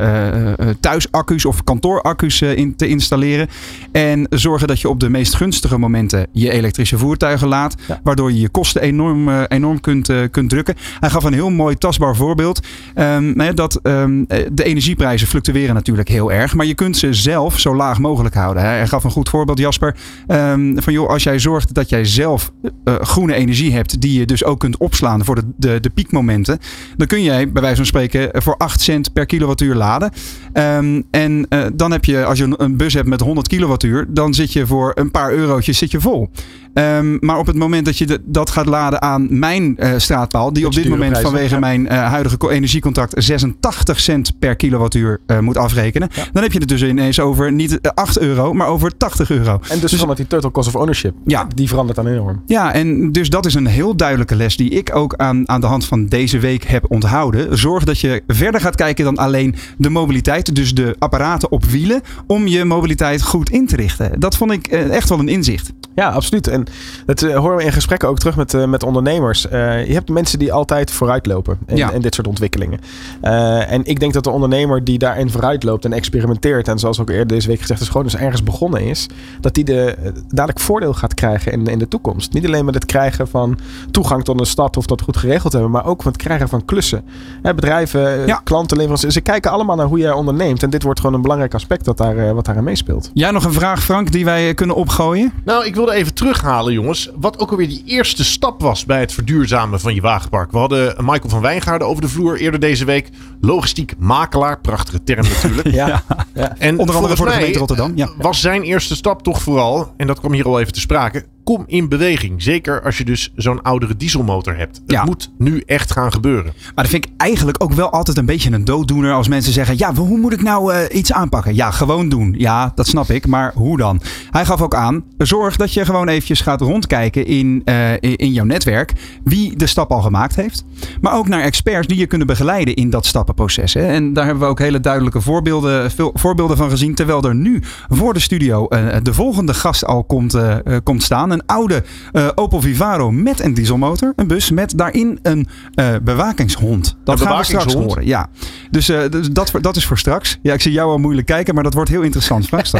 thuisaccu's 0.79 1.45
of 1.45 1.63
kantooraccu's 1.63 2.41
in 2.41 2.75
te 2.75 2.87
installeren. 2.87 3.47
En 3.91 4.27
zorgen 4.29 4.67
dat 4.67 4.81
je 4.81 4.89
op 4.89 4.99
de 4.99 5.09
meest 5.09 5.35
gunstige 5.35 5.77
momenten 5.77 6.27
je 6.31 6.51
elektrische 6.51 6.97
voertuigen 6.97 7.47
laat. 7.47 7.75
Waardoor 8.03 8.31
je 8.31 8.39
je 8.39 8.49
kosten 8.49 8.81
enorm, 8.81 9.29
enorm 9.29 9.79
kunt, 9.79 10.09
kunt 10.31 10.49
drukken. 10.49 10.75
Hij 10.99 11.09
gaf 11.09 11.23
een 11.23 11.33
heel 11.33 11.49
mooi 11.49 11.75
tastbaar 11.75 12.15
voorbeeld. 12.15 12.59
Um, 12.95 13.55
dat 13.55 13.79
um, 13.83 14.25
de 14.51 14.63
energieprijzen 14.63 15.27
fluctueren 15.27 15.75
natuurlijk 15.75 16.09
heel 16.09 16.31
erg. 16.31 16.55
Maar 16.55 16.65
je 16.65 16.75
kunt 16.75 16.97
ze 16.97 17.13
zelf 17.13 17.59
zo 17.59 17.75
laag 17.75 17.99
mogelijk 17.99 18.35
houden. 18.35 18.63
Hij 18.63 18.87
gaf 18.87 19.03
een 19.03 19.11
goed 19.11 19.29
voorbeeld, 19.29 19.59
Jasper. 19.59 19.95
Um, 20.27 20.81
van 20.81 20.93
joh, 20.93 21.09
als 21.09 21.23
jij 21.23 21.39
zorgt 21.39 21.73
dat 21.73 21.89
jij 21.89 22.05
zelf 22.05 22.51
groene 22.85 23.33
energie 23.33 23.73
hebt. 23.73 24.01
Die 24.01 24.19
je 24.19 24.25
dus 24.25 24.43
ook 24.43 24.59
kunt 24.59 24.79
opslaan 24.81 25.25
voor 25.25 25.35
de, 25.35 25.43
de, 25.57 25.79
de 25.79 25.89
piekmomenten. 25.89 26.59
Dan 26.97 27.07
kun 27.07 27.23
jij 27.23 27.51
bij 27.51 27.61
wijze 27.61 27.77
van 27.77 27.85
spreken 27.85 28.41
voor 28.41 28.57
8 28.57 28.81
cent 28.81 29.13
per 29.13 29.25
kilowattuur 29.25 29.75
laden. 29.75 30.11
Um, 30.53 31.07
en 31.11 31.45
uh, 31.49 31.65
dan 31.73 31.91
heb 31.91 32.05
je, 32.05 32.25
als 32.25 32.37
je 32.37 32.43
een, 32.43 32.63
een 32.63 32.77
bus 32.77 32.93
hebt 32.93 33.07
met 33.07 33.21
100 33.21 33.47
kilowattuur, 33.47 34.05
dan 34.09 34.33
zit 34.33 34.53
je 34.53 34.67
voor 34.67 34.91
een 34.95 35.11
paar 35.11 35.31
eurotjes 35.31 35.77
zit 35.77 35.91
je 35.91 36.01
vol. 36.01 36.29
Um, 36.73 37.17
maar 37.19 37.37
op 37.37 37.47
het 37.47 37.55
moment 37.55 37.85
dat 37.85 37.97
je 37.97 38.05
de, 38.05 38.21
dat 38.25 38.49
gaat 38.49 38.65
laden 38.65 39.01
aan 39.01 39.39
mijn 39.39 39.75
uh, 39.77 39.93
straatpaal, 39.97 40.53
die 40.53 40.65
op 40.65 40.73
dit 40.73 40.89
moment 40.89 41.19
vanwege 41.19 41.53
ja. 41.53 41.59
mijn 41.59 41.81
uh, 41.81 41.89
huidige 41.89 42.51
energiecontract 42.51 43.23
86 43.23 43.99
cent 43.99 44.39
per 44.39 44.55
kilowattuur 44.55 45.19
uh, 45.27 45.39
moet 45.39 45.57
afrekenen, 45.57 46.09
ja. 46.13 46.25
dan 46.31 46.43
heb 46.43 46.51
je 46.51 46.59
het 46.59 46.67
dus 46.67 46.83
ineens 46.83 47.19
over 47.19 47.51
niet 47.51 47.79
8 47.93 48.19
euro, 48.19 48.53
maar 48.53 48.67
over 48.67 48.97
80 48.97 49.29
euro. 49.29 49.59
En 49.69 49.79
dus, 49.79 49.91
dus 49.91 50.05
die 50.15 50.27
total 50.27 50.51
cost 50.51 50.67
of 50.67 50.75
ownership. 50.75 51.15
Ja. 51.25 51.47
Die 51.55 51.67
verandert 51.67 51.95
dan 51.95 52.07
enorm. 52.07 52.41
Ja, 52.45 52.73
en 52.73 53.11
dus 53.11 53.29
dat 53.29 53.45
is 53.45 53.53
een 53.53 53.65
heel 53.67 53.95
duidelijke 53.95 54.35
les 54.35 54.57
die 54.57 54.69
ik 54.69 54.95
ook 54.95 55.15
aan, 55.15 55.49
aan 55.49 55.61
de 55.61 55.67
hand 55.67 55.85
van 55.85 56.05
deze 56.05 56.39
week 56.39 56.63
heb 56.63 56.85
onthouden. 56.91 57.57
Zorg 57.57 57.83
dat 57.83 57.99
je 57.99 58.23
verder 58.27 58.61
gaat 58.61 58.75
kijken 58.75 59.05
dan 59.05 59.17
alleen 59.17 59.55
de 59.77 59.89
mobiliteit, 59.89 60.55
dus 60.55 60.73
de 60.73 60.95
apparaten 60.99 61.51
op 61.51 61.65
wielen, 61.65 62.01
om 62.27 62.47
je 62.47 62.65
mobiliteit 62.65 63.21
goed 63.21 63.49
in 63.49 63.67
te 63.67 63.75
richten. 63.75 64.19
Dat 64.19 64.37
vond 64.37 64.51
ik 64.51 64.67
echt 64.67 65.09
wel 65.09 65.19
een 65.19 65.27
inzicht. 65.27 65.73
Ja, 65.95 66.09
absoluut. 66.09 66.47
En 66.47 66.60
dat 67.05 67.21
uh, 67.21 67.37
horen 67.37 67.57
we 67.57 67.63
in 67.63 67.71
gesprekken 67.71 68.09
ook 68.09 68.19
terug 68.19 68.35
met, 68.35 68.53
uh, 68.53 68.65
met 68.65 68.83
ondernemers. 68.83 69.45
Uh, 69.45 69.87
je 69.87 69.93
hebt 69.93 70.09
mensen 70.09 70.39
die 70.39 70.53
altijd 70.53 70.91
vooruitlopen 70.91 71.57
in, 71.65 71.77
ja. 71.77 71.91
in 71.91 72.01
dit 72.01 72.15
soort 72.15 72.27
ontwikkelingen. 72.27 72.79
en 73.21 73.85
ik 73.85 73.99
denk 73.99 74.13
dat 74.13 74.23
de 74.23 74.29
ondernemer 74.29 74.83
die 74.83 74.97
daarin 74.97 75.29
vooruitloopt 75.29 75.85
en 75.85 75.93
experimenteert, 75.93 76.67
en 76.67 76.79
zoals 76.79 76.99
ook 76.99 77.09
eerder 77.09 77.27
deze 77.27 77.47
week 77.47 77.59
gezegd 77.59 77.81
is, 77.81 77.87
gewoon 77.87 78.03
dus 78.03 78.15
ergens 78.15 78.43
begonnen 78.43 78.81
is, 78.81 79.07
dat 79.41 79.53
die 79.53 79.63
de, 79.63 79.95
dadelijk 80.27 80.59
voordeel 80.59 80.93
gaat 80.93 81.13
krijgen 81.13 81.51
in, 81.51 81.65
in 81.65 81.79
de 81.79 81.87
toekomst. 81.87 82.33
Niet 82.33 82.45
alleen 82.45 82.65
met 82.65 82.73
het 82.73 82.85
krijgen 82.85 83.27
van 83.27 83.59
toegang 83.91 84.23
tot 84.23 84.39
een 84.39 84.45
stad 84.45 84.77
of 84.77 84.85
dat 84.85 85.01
goed 85.01 85.17
geregeld 85.17 85.53
hebben, 85.53 85.71
maar 85.71 85.85
ook 85.85 86.03
met 86.03 86.13
het 86.13 86.23
krijgen 86.23 86.49
van 86.49 86.65
klussen. 86.65 87.03
bedrijven, 87.41 88.27
ja. 88.27 88.41
klanten, 88.43 88.77
leveranciers, 88.77 89.13
ze 89.13 89.21
kijken 89.21 89.51
allemaal 89.51 89.75
naar 89.75 89.85
hoe 89.85 89.99
jij 89.99 90.11
onderneemt. 90.11 90.63
En 90.63 90.69
dit 90.69 90.83
wordt 90.83 90.99
gewoon 90.99 91.15
een 91.15 91.21
belangrijk 91.21 91.53
aspect 91.53 91.85
dat 91.85 91.97
daar, 91.97 92.33
wat 92.35 92.45
daarin 92.45 92.63
meespeelt. 92.63 93.11
Ja, 93.13 93.31
nog 93.31 93.43
een 93.43 93.53
vraag, 93.53 93.83
Frank, 93.83 94.11
die 94.11 94.25
wij 94.25 94.53
kunnen 94.53 94.75
opgooien? 94.75 95.33
Nou, 95.43 95.65
ik 95.65 95.75
wilde 95.75 95.93
even 95.93 96.13
jongens. 96.59 97.09
Wat 97.15 97.39
ook 97.39 97.51
alweer 97.51 97.67
die 97.67 97.83
eerste 97.85 98.23
stap 98.23 98.61
was 98.61 98.85
bij 98.85 98.99
het 98.99 99.13
verduurzamen 99.13 99.79
van 99.79 99.93
je 99.93 100.01
wagenpark. 100.01 100.51
We 100.51 100.57
hadden 100.57 100.95
Michael 100.97 101.29
van 101.29 101.41
Wijngaarden 101.41 101.87
over 101.87 102.01
de 102.01 102.09
vloer 102.09 102.37
eerder 102.37 102.59
deze 102.59 102.85
week. 102.85 103.09
Logistiek 103.41 103.93
makelaar, 103.97 104.59
prachtige 104.59 105.03
term 105.03 105.25
natuurlijk. 105.27 105.71
ja, 105.81 106.03
ja. 106.33 106.57
En 106.57 106.79
Onder 106.79 106.95
andere 106.95 107.15
voor 107.15 107.25
de 107.25 107.31
gemeente 107.31 107.59
Rotterdam. 107.59 107.91
Ja. 107.95 108.09
Was 108.17 108.41
zijn 108.41 108.61
eerste 108.61 108.95
stap 108.95 109.23
toch 109.23 109.41
vooral, 109.41 109.93
en 109.97 110.07
dat 110.07 110.19
kwam 110.19 110.33
hier 110.33 110.45
al 110.45 110.59
even 110.59 110.73
te 110.73 110.79
sprake, 110.79 111.25
kom 111.43 111.63
in 111.67 111.89
beweging. 111.89 112.43
Zeker 112.43 112.83
als 112.83 112.97
je 112.97 113.05
dus 113.05 113.31
zo'n 113.35 113.61
oudere 113.61 113.97
dieselmotor 113.97 114.57
hebt. 114.57 114.77
Het 114.77 114.91
ja. 114.91 115.03
moet 115.03 115.31
nu 115.37 115.63
echt 115.65 115.91
gaan 115.91 116.11
gebeuren. 116.11 116.53
Maar 116.75 116.83
dat 116.83 116.87
vind 116.87 117.05
ik 117.05 117.11
eigenlijk 117.17 117.63
ook 117.63 117.73
wel 117.73 117.91
altijd 117.91 118.17
een 118.17 118.25
beetje 118.25 118.51
een 118.51 118.65
dooddoener 118.65 119.13
als 119.13 119.27
mensen 119.27 119.53
zeggen: 119.53 119.77
Ja, 119.77 119.93
hoe 119.93 120.17
moet 120.17 120.33
ik 120.33 120.41
nou 120.41 120.73
uh, 120.73 120.79
iets 120.91 121.13
aanpakken? 121.13 121.55
Ja, 121.55 121.71
gewoon 121.71 122.09
doen. 122.09 122.35
Ja, 122.37 122.71
dat 122.75 122.87
snap 122.87 123.09
ik. 123.09 123.27
Maar 123.27 123.51
hoe 123.55 123.77
dan? 123.77 124.01
Hij 124.31 124.45
gaf 124.45 124.61
ook 124.61 124.75
aan: 124.75 125.03
zorg 125.17 125.55
dat 125.55 125.73
je 125.73 125.85
gewoon 125.85 126.07
eventjes 126.07 126.41
gaat 126.41 126.61
rondkijken 126.61 127.25
in, 127.25 127.61
uh, 127.65 127.93
in 128.01 128.31
jouw 128.31 128.45
netwerk. 128.45 128.93
Wie 129.23 129.55
de 129.55 129.67
stap 129.67 129.91
al 129.91 130.01
gemaakt 130.01 130.35
heeft. 130.35 130.65
Maar 131.01 131.13
ook 131.13 131.27
naar 131.27 131.41
experts 131.41 131.87
die 131.87 131.97
je 131.97 132.05
kunnen 132.05 132.27
begeleiden 132.27 132.75
in 132.75 132.89
dat 132.89 133.05
stappenproces. 133.05 133.73
Hè. 133.73 133.87
En 133.87 134.13
daar 134.13 134.25
hebben 134.25 134.43
we 134.43 134.49
ook 134.49 134.59
hele 134.59 134.79
duidelijke 134.79 135.21
voorbeelden, 135.21 135.91
voorbeelden 136.13 136.57
van 136.57 136.69
gezien. 136.69 136.95
Terwijl 136.95 137.23
er 137.23 137.35
nu 137.35 137.61
voor 137.89 138.13
de 138.13 138.19
studio 138.19 138.67
uh, 138.69 138.95
de 139.03 139.13
volgende 139.13 139.53
gast 139.53 139.85
al 139.85 140.03
komt, 140.03 140.37
komt 140.83 141.03
staan 141.03 141.30
een 141.31 141.45
oude 141.45 141.83
uh, 142.13 142.29
Opel 142.35 142.61
Vivaro 142.61 143.11
met 143.11 143.39
een 143.39 143.53
dieselmotor. 143.53 144.13
Een 144.15 144.27
bus 144.27 144.51
met 144.51 144.77
daarin 144.77 145.19
een 145.21 145.47
uh, 145.75 145.95
bewakingshond. 146.01 146.97
Dat 147.03 147.19
een 147.19 147.27
gaan 147.27 147.37
we 147.37 147.43
straks 147.43 147.73
horen. 147.73 148.05
Ja. 148.05 148.29
Dus, 148.71 148.89
uh, 148.89 149.09
dus 149.09 149.29
dat, 149.29 149.51
dat 149.61 149.75
is 149.75 149.85
voor 149.85 149.97
straks. 149.97 150.39
Ja, 150.41 150.53
ik 150.53 150.61
zie 150.61 150.71
jou 150.71 150.91
al 150.91 150.97
moeilijk 150.97 151.27
kijken, 151.27 151.53
maar 151.53 151.63
dat 151.63 151.73
wordt 151.73 151.89
heel 151.89 152.01
interessant 152.01 152.45
straks. 152.45 152.73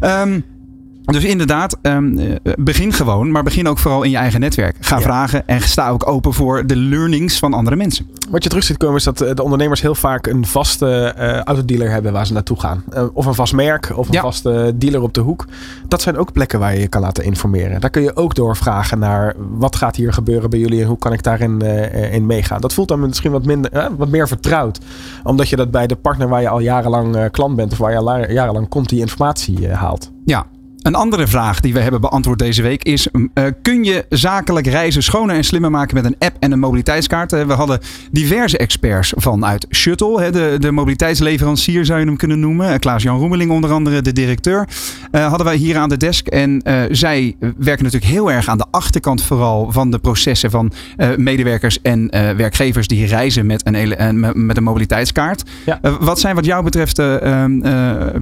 um, 0.00 0.44
dus 1.04 1.24
inderdaad, 1.24 1.78
um, 1.82 2.38
begin 2.58 2.92
gewoon, 2.92 3.30
maar 3.30 3.42
begin 3.42 3.68
ook 3.68 3.78
vooral 3.78 4.02
in 4.02 4.10
je 4.10 4.16
eigen 4.16 4.40
netwerk. 4.40 4.76
Ga 4.80 4.96
ja. 4.96 5.02
vragen 5.02 5.46
en 5.46 5.60
sta 5.60 5.88
ook 5.88 6.08
open 6.08 6.32
voor 6.32 6.66
de 6.66 6.76
learnings 6.76 7.38
van 7.38 7.54
andere 7.54 7.76
mensen. 7.76 8.06
Wat 8.30 8.42
je 8.42 8.48
terug 8.48 8.64
ziet 8.64 8.76
komen 8.76 8.96
is 8.96 9.04
dat 9.04 9.18
de 9.18 9.42
ondernemers 9.42 9.80
heel 9.82 9.94
vaak 9.94 10.26
een 10.26 10.46
vaste 10.46 11.14
uh, 11.18 11.38
autodealer 11.38 11.90
hebben 11.90 12.12
waar 12.12 12.26
ze 12.26 12.32
naartoe 12.32 12.60
gaan. 12.60 12.84
Uh, 12.94 13.04
of 13.12 13.26
een 13.26 13.34
vast 13.34 13.52
merk 13.52 13.92
of 13.94 14.06
een 14.06 14.14
ja. 14.14 14.20
vaste 14.20 14.72
dealer 14.74 15.02
op 15.02 15.14
de 15.14 15.20
hoek. 15.20 15.46
Dat 15.88 16.02
zijn 16.02 16.16
ook 16.16 16.32
plekken 16.32 16.58
waar 16.58 16.74
je 16.74 16.80
je 16.80 16.88
kan 16.88 17.00
laten 17.00 17.24
informeren. 17.24 17.80
Daar 17.80 17.90
kun 17.90 18.02
je 18.02 18.16
ook 18.16 18.34
door 18.34 18.56
vragen 18.56 18.98
naar 18.98 19.34
wat 19.36 19.76
gaat 19.76 19.96
hier 19.96 20.12
gebeuren 20.12 20.50
bij 20.50 20.58
jullie 20.58 20.80
en 20.80 20.86
hoe 20.86 20.98
kan 20.98 21.12
ik 21.12 21.22
daarin 21.22 21.60
uh, 21.62 22.14
in 22.14 22.26
meegaan. 22.26 22.60
Dat 22.60 22.74
voelt 22.74 22.88
dan 22.88 23.00
misschien 23.00 23.30
wat, 23.30 23.44
minder, 23.44 23.90
wat 23.96 24.08
meer 24.08 24.28
vertrouwd. 24.28 24.80
Omdat 25.22 25.48
je 25.48 25.56
dat 25.56 25.70
bij 25.70 25.86
de 25.86 25.96
partner 25.96 26.28
waar 26.28 26.40
je 26.40 26.48
al 26.48 26.60
jarenlang 26.60 27.30
klant 27.30 27.56
bent 27.56 27.72
of 27.72 27.78
waar 27.78 27.90
je 27.90 27.98
al 27.98 28.30
jarenlang 28.30 28.68
komt 28.68 28.88
die 28.88 29.00
informatie 29.00 29.68
haalt. 29.68 30.10
Ja, 30.24 30.46
een 30.82 30.94
andere 30.94 31.26
vraag 31.26 31.60
die 31.60 31.72
we 31.72 31.80
hebben 31.80 32.00
beantwoord 32.00 32.38
deze 32.38 32.62
week 32.62 32.82
is: 32.82 33.08
uh, 33.12 33.44
kun 33.62 33.84
je 33.84 34.06
zakelijk 34.08 34.66
reizen 34.66 35.02
schoner 35.02 35.36
en 35.36 35.44
slimmer 35.44 35.70
maken 35.70 35.94
met 35.94 36.04
een 36.04 36.16
app 36.18 36.36
en 36.40 36.52
een 36.52 36.58
mobiliteitskaart? 36.58 37.32
Uh, 37.32 37.44
we 37.44 37.52
hadden 37.52 37.80
diverse 38.10 38.58
experts 38.58 39.12
vanuit 39.16 39.66
Shuttle, 39.70 40.20
hè, 40.20 40.32
de, 40.32 40.56
de 40.58 40.70
mobiliteitsleverancier 40.70 41.84
zou 41.84 42.00
je 42.00 42.06
hem 42.06 42.16
kunnen 42.16 42.40
noemen. 42.40 42.70
Uh, 42.72 42.78
Klaas-Jan 42.78 43.18
Roemeling, 43.18 43.50
onder 43.50 43.70
andere 43.70 44.02
de 44.02 44.12
directeur. 44.12 44.68
hadden 45.10 45.44
wij 45.44 45.56
hier 45.56 45.76
aan 45.76 45.88
de 45.88 45.96
desk. 45.96 46.26
En 46.26 46.62
zij 46.90 47.36
werken 47.38 47.84
natuurlijk 47.84 48.12
heel 48.12 48.30
erg 48.30 48.48
aan 48.48 48.58
de 48.58 48.66
achterkant, 48.70 49.22
vooral 49.22 49.72
van 49.72 49.90
de 49.90 49.98
processen 49.98 50.50
van 50.50 50.72
medewerkers 51.16 51.80
en 51.82 52.10
werkgevers 52.36 52.86
die 52.86 53.06
reizen 53.06 53.46
met 53.46 53.62
een, 53.66 54.46
met 54.46 54.56
een 54.56 54.62
mobiliteitskaart. 54.62 55.42
Ja. 55.66 55.80
wat 56.00 56.20
zijn, 56.20 56.34
wat 56.34 56.44
jou 56.44 56.64
betreft, 56.64 56.98
ehm, 56.98 57.60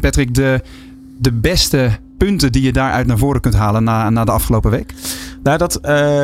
Patrick, 0.00 0.34
de, 0.34 0.60
de 1.18 1.32
beste 1.32 1.90
punten 2.26 2.52
die 2.52 2.62
je 2.62 2.72
daaruit 2.72 3.06
naar 3.06 3.18
voren 3.18 3.40
kunt 3.40 3.54
halen 3.54 3.84
na, 3.84 4.10
na 4.10 4.24
de 4.24 4.30
afgelopen 4.30 4.70
week? 4.70 4.94
Nou, 5.42 5.58
dat 5.58 5.78
uh, 5.82 6.20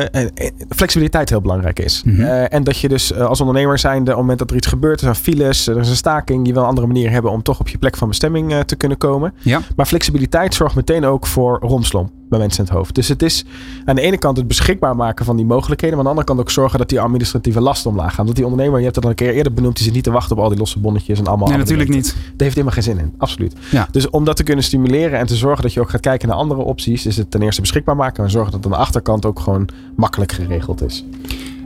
flexibiliteit 0.69 1.29
heel 1.29 1.41
belangrijk 1.41 1.79
is. 1.79 2.01
Mm 2.05 2.15
-hmm. 2.15 2.23
uh, 2.23 2.53
en 2.53 2.63
dat 2.63 2.77
je 2.77 2.87
dus 2.87 3.13
als 3.13 3.39
ondernemer 3.39 3.79
zijnde, 3.79 4.01
op 4.01 4.07
het 4.07 4.17
moment 4.17 4.39
dat 4.39 4.49
er 4.49 4.55
iets 4.55 4.67
gebeurt, 4.67 4.99
er 4.99 5.03
zijn 5.03 5.15
files, 5.15 5.67
er 5.67 5.77
is 5.77 5.89
een 5.89 5.95
staking, 5.95 6.47
je 6.47 6.53
wil 6.53 6.61
een 6.61 6.67
andere 6.67 6.87
manier 6.87 7.11
hebben 7.11 7.31
om 7.31 7.43
toch 7.43 7.59
op 7.59 7.67
je 7.67 7.77
plek 7.77 7.97
van 7.97 8.07
bestemming 8.07 8.63
te 8.65 8.75
kunnen 8.75 8.97
komen. 8.97 9.33
Ja. 9.37 9.61
Maar 9.75 9.85
flexibiliteit 9.85 10.53
zorgt 10.53 10.75
meteen 10.75 11.05
ook 11.05 11.27
voor 11.27 11.59
romslomp. 11.59 12.11
Bij 12.29 12.39
mensen 12.39 12.59
in 12.59 12.65
het 12.65 12.73
hoofd. 12.73 12.95
Dus 12.95 13.07
het 13.07 13.21
is 13.21 13.45
aan 13.85 13.95
de 13.95 14.01
ene 14.01 14.17
kant 14.17 14.37
het 14.37 14.47
beschikbaar 14.47 14.95
maken 14.95 15.25
van 15.25 15.35
die 15.35 15.45
mogelijkheden. 15.45 15.97
Maar 15.97 16.07
aan 16.07 16.13
de 16.13 16.19
andere 16.19 16.35
kant 16.35 16.39
ook 16.39 16.53
zorgen 16.53 16.79
dat 16.79 16.89
die 16.89 16.99
administratieve 16.99 17.61
lasten 17.61 17.89
omlaag 17.89 18.13
gaan. 18.13 18.25
Want 18.25 18.37
die 18.37 18.45
ondernemer, 18.45 18.77
je 18.77 18.83
hebt 18.83 18.95
het 18.95 19.03
al 19.03 19.09
een 19.09 19.15
keer 19.15 19.33
eerder 19.33 19.53
benoemd, 19.53 19.75
die 19.75 19.85
zit 19.85 19.93
niet 19.93 20.03
te 20.03 20.11
wachten 20.11 20.37
op 20.37 20.43
al 20.43 20.49
die 20.49 20.57
losse 20.57 20.79
bonnetjes 20.79 21.19
en 21.19 21.27
allemaal. 21.27 21.47
Nee, 21.47 21.57
natuurlijk 21.57 21.89
dingen. 21.89 22.03
niet. 22.03 22.15
Daar 22.15 22.33
heeft 22.37 22.55
helemaal 22.55 22.73
geen 22.73 22.83
zin 22.83 22.99
in. 22.99 23.13
Absoluut. 23.17 23.55
Ja. 23.71 23.87
Dus 23.91 24.09
om 24.09 24.25
dat 24.25 24.35
te 24.35 24.43
kunnen 24.43 24.63
stimuleren 24.63 25.19
en 25.19 25.25
te 25.25 25.35
zorgen 25.35 25.63
dat 25.63 25.73
je 25.73 25.79
ook 25.79 25.89
gaat 25.89 26.01
kijken 26.01 26.27
naar 26.27 26.37
andere 26.37 26.61
opties, 26.61 27.05
is 27.05 27.17
het 27.17 27.31
ten 27.31 27.41
eerste 27.41 27.61
beschikbaar 27.61 27.95
maken. 27.95 28.23
En 28.23 28.29
zorgen 28.29 28.51
dat 28.51 28.65
aan 28.65 28.71
de 28.71 28.77
achterkant 28.77 29.25
ook 29.25 29.39
gewoon 29.39 29.69
makkelijk 29.95 30.31
geregeld 30.31 30.83
is. 30.83 31.05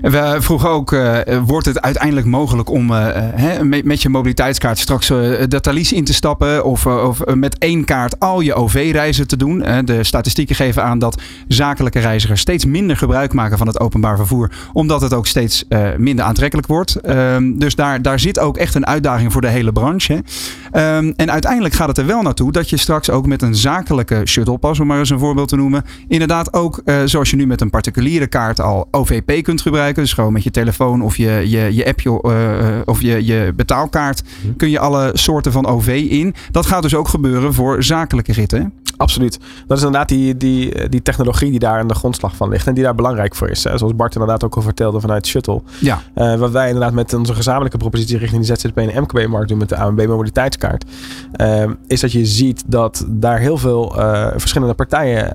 We 0.02 0.36
vroegen 0.40 0.70
ook, 0.70 0.92
eh, 0.92 1.20
wordt 1.46 1.66
het 1.66 1.82
uiteindelijk 1.82 2.28
mogelijk 2.28 2.70
om 2.70 2.92
eh, 2.92 3.10
eh, 3.10 3.24
hè, 3.36 3.64
met, 3.84 4.02
je 4.02 4.10
mobiliteitskaart 4.10 4.78
straks 4.78 5.10
eh, 5.10 5.18
de 5.48 5.60
Thalys 5.62 5.94
in 5.94 6.04
te 6.04 6.14
stappen 6.14 6.66
of, 6.66 6.86
of 6.86 7.22
met 7.36 7.58
één 7.58 7.86
kaart 7.86 8.20
al 8.20 8.42
je 8.42 8.54
OV-reizen 8.54 9.28
te 9.28 9.38
doen? 9.38 9.64
De 9.86 10.04
statistieken 10.04 10.56
geven 10.56 10.84
aan 10.84 11.00
dat 11.00 11.22
zakelijke 11.48 12.00
reizigers 12.00 12.42
steeds 12.42 12.66
minder 12.66 12.98
gebruik 12.98 13.34
maken 13.34 13.58
van 13.58 13.68
het 13.68 13.80
openbaar 13.80 14.18
vervoer, 14.18 14.52
omdat 14.74 15.02
het 15.02 15.14
ook 15.14 15.28
steeds 15.28 15.66
minder 15.98 16.26
aantrekkelijk 16.26 16.68
wordt. 16.68 16.96
Ehm, 16.96 17.58
dus 17.58 17.76
daar, 17.76 18.02
daar 18.02 18.20
zit 18.20 18.40
ook 18.40 18.58
echt 18.58 18.76
een 18.76 18.88
uitdaging 18.88 19.32
voor 19.32 19.42
de 19.42 19.48
hele 19.48 19.72
branche. 19.72 20.24
Ehm, 20.72 21.12
en 21.16 21.32
uiteindelijk 21.32 21.74
gaat 21.74 21.88
het 21.88 21.98
er 21.98 22.06
wel 22.06 22.22
naartoe 22.22 22.52
dat 22.52 22.70
je 22.70 22.78
straks 22.78 23.10
ook 23.10 23.26
met 23.26 23.42
een 23.42 23.56
zakelijke 23.56 24.22
shuttlepas, 24.26 24.80
om 24.80 24.88
maar 24.88 25.00
eens 25.00 25.10
een 25.10 25.20
voorbeeld 25.20 25.48
te 25.48 25.56
noemen, 25.56 25.84
inderdaad 26.08 26.54
ook 26.54 26.82
zoals 27.06 27.30
je 27.30 27.36
nu 27.36 27.48
met 27.48 27.62
een 27.62 27.70
particuliere 27.70 28.28
kaart 28.28 28.62
al 28.62 28.88
OVP 28.92 29.44
kunt 29.44 29.62
gebruiken. 29.62 29.91
Dus 29.96 30.14
gewoon 30.14 30.34
met 30.34 30.44
je 30.44 30.52
telefoon 30.52 31.02
of 31.02 31.18
je, 31.18 31.44
je, 31.46 31.76
je 31.76 31.86
app 31.86 32.00
je, 32.00 32.22
eh, 32.22 32.78
eh, 32.78 32.82
of 32.86 33.02
je, 33.02 33.26
je 33.26 33.54
betaalkaart 33.56 34.24
kun 34.58 34.70
je 34.70 34.80
alle 34.80 35.12
soorten 35.14 35.52
van 35.52 35.66
OV 35.66 35.88
in. 36.10 36.34
Dat 36.52 36.66
gaat 36.66 36.82
dus 36.82 36.96
ook 36.96 37.08
gebeuren 37.08 37.54
voor 37.54 37.84
zakelijke 37.84 38.32
ritten. 38.34 38.74
Absoluut. 38.98 39.40
Dat 39.68 39.78
is 39.78 39.84
inderdaad 39.84 40.10
die, 40.10 40.38
die, 40.38 40.90
die 40.90 41.02
technologie 41.02 41.50
die 41.50 41.60
daar 41.60 41.80
aan 41.80 41.88
de 41.88 41.96
grondslag 41.96 42.36
van 42.36 42.50
ligt 42.50 42.68
en 42.68 42.74
die 42.74 42.84
daar 42.84 42.96
belangrijk 42.96 43.36
voor 43.36 43.50
is. 43.50 43.64
Hè. 43.64 43.78
Zoals 43.78 43.96
Bart 43.96 44.14
inderdaad 44.14 44.44
ook 44.44 44.56
al 44.56 44.62
vertelde 44.62 45.00
vanuit 45.00 45.28
Shuttle. 45.28 45.62
Ja. 45.80 46.02
Eh, 46.14 46.36
wat 46.36 46.52
wij 46.52 46.68
inderdaad 46.68 46.94
met 46.94 47.14
onze 47.14 47.34
gezamenlijke 47.34 47.78
propositie 47.78 48.18
richting 48.18 48.46
de 48.46 48.56
ZZP 48.56 48.78
en 48.78 49.02
MKB-markt 49.02 49.48
doen 49.48 49.58
met 49.58 49.70
de 49.70 49.76
ANB 49.78 50.06
mobiliteitskaart. 50.08 50.86
eh, 51.32 51.70
is 51.88 52.00
dat 52.00 52.12
je 52.12 52.26
ziet 52.26 52.64
dat 52.68 53.06
daar 53.08 53.40
heel 53.40 53.58
veel 53.58 54.00
eh, 54.00 54.28
verschillende 54.36 54.74
partijen 54.74 55.30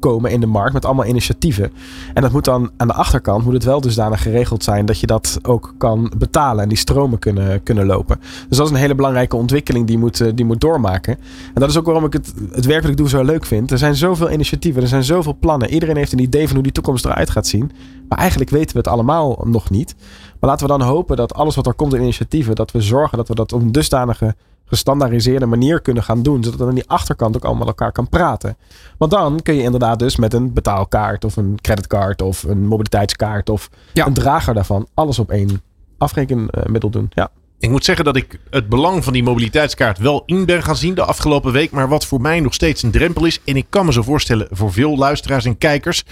komen 0.00 0.30
in 0.30 0.40
de 0.40 0.46
markt 0.46 0.72
met 0.72 0.84
allemaal 0.84 1.06
initiatieven. 1.06 1.72
En 2.14 2.22
dat 2.22 2.32
moet 2.32 2.44
dan 2.44 2.70
aan 2.76 2.86
de 2.86 2.94
achterkant 2.94 3.44
moet 3.44 3.52
het 3.52 3.64
wel 3.64 3.80
dusdanig 3.80 4.22
geregeld 4.22 4.64
zijn 4.64 4.86
dat 4.86 5.00
je 5.00 5.06
dat 5.06 5.38
ook 5.42 5.74
kan 5.78 6.12
betalen 6.16 6.62
en 6.62 6.68
die 6.68 6.78
stromen 6.78 7.18
kunnen, 7.18 7.62
kunnen 7.62 7.86
lopen. 7.86 8.20
Dus 8.48 8.58
dat 8.58 8.66
is 8.66 8.72
een 8.72 8.78
hele 8.78 8.94
belangrijke 8.94 9.36
ontwikkeling 9.36 9.86
die 9.86 9.98
moet, 9.98 10.36
die 10.36 10.44
moet 10.44 10.60
doormaken. 10.60 11.16
En 11.54 11.60
dat 11.60 11.68
is 11.68 11.78
ook 11.78 11.84
waarom 11.84 12.04
ik 12.04 12.12
het, 12.12 12.34
het 12.52 12.64
werk 12.64 12.82
dat 12.82 12.93
ik 12.94 13.00
doe 13.00 13.08
zo 13.08 13.22
leuk 13.24 13.44
vind. 13.44 13.70
Er 13.70 13.78
zijn 13.78 13.94
zoveel 13.94 14.30
initiatieven, 14.30 14.82
er 14.82 14.88
zijn 14.88 15.04
zoveel 15.04 15.36
plannen. 15.40 15.70
Iedereen 15.70 15.96
heeft 15.96 16.12
een 16.12 16.18
idee 16.18 16.44
van 16.46 16.54
hoe 16.54 16.62
die 16.62 16.72
toekomst 16.72 17.04
eruit 17.04 17.30
gaat 17.30 17.46
zien. 17.46 17.72
Maar 18.08 18.18
eigenlijk 18.18 18.50
weten 18.50 18.72
we 18.72 18.78
het 18.78 18.88
allemaal 18.88 19.40
nog 19.44 19.70
niet. 19.70 19.94
Maar 20.40 20.50
laten 20.50 20.66
we 20.66 20.78
dan 20.78 20.86
hopen 20.88 21.16
dat 21.16 21.34
alles 21.34 21.54
wat 21.54 21.66
er 21.66 21.74
komt 21.74 21.94
in 21.94 22.00
initiatieven, 22.00 22.54
dat 22.54 22.70
we 22.70 22.80
zorgen 22.80 23.18
dat 23.18 23.28
we 23.28 23.34
dat 23.34 23.52
op 23.52 23.60
een 23.60 23.72
dusdanige 23.72 24.34
gestandaardiseerde 24.64 25.46
manier 25.46 25.80
kunnen 25.80 26.02
gaan 26.02 26.22
doen. 26.22 26.44
Zodat 26.44 26.58
het 26.60 26.68
aan 26.68 26.74
die 26.74 26.88
achterkant 26.88 27.36
ook 27.36 27.44
allemaal 27.44 27.66
elkaar 27.66 27.92
kan 27.92 28.08
praten. 28.08 28.56
Want 28.98 29.10
dan 29.10 29.40
kun 29.42 29.54
je 29.54 29.62
inderdaad 29.62 29.98
dus 29.98 30.16
met 30.16 30.34
een 30.34 30.52
betaalkaart 30.52 31.24
of 31.24 31.36
een 31.36 31.58
creditcard 31.60 32.22
of 32.22 32.42
een 32.42 32.66
mobiliteitskaart 32.66 33.50
of 33.50 33.70
Ja. 33.92 34.06
een 34.06 34.14
drager 34.14 34.54
daarvan 34.54 34.86
alles 34.94 35.18
op 35.18 35.30
één 35.30 35.62
afrekenmiddel 35.98 36.90
doen. 36.90 37.06
Ja. 37.14 37.30
Ik 37.58 37.70
moet 37.70 37.84
zeggen 37.84 38.04
dat 38.04 38.16
ik 38.16 38.38
het 38.50 38.68
belang 38.68 39.04
van 39.04 39.12
die 39.12 39.22
mobiliteitskaart 39.22 39.98
wel 39.98 40.22
in 40.26 40.44
ben 40.44 40.62
gaan 40.62 40.76
zien 40.76 40.94
de 40.94 41.04
afgelopen 41.04 41.52
week. 41.52 41.70
Maar 41.70 41.88
wat 41.88 42.06
voor 42.06 42.20
mij 42.20 42.40
nog 42.40 42.54
steeds 42.54 42.82
een 42.82 42.90
drempel 42.90 43.24
is. 43.24 43.40
En 43.44 43.56
ik 43.56 43.66
kan 43.68 43.86
me 43.86 43.92
zo 43.92 44.02
voorstellen 44.02 44.48
voor 44.50 44.72
veel 44.72 44.96
luisteraars 44.96 45.44
en 45.44 45.58
kijkers. 45.58 46.04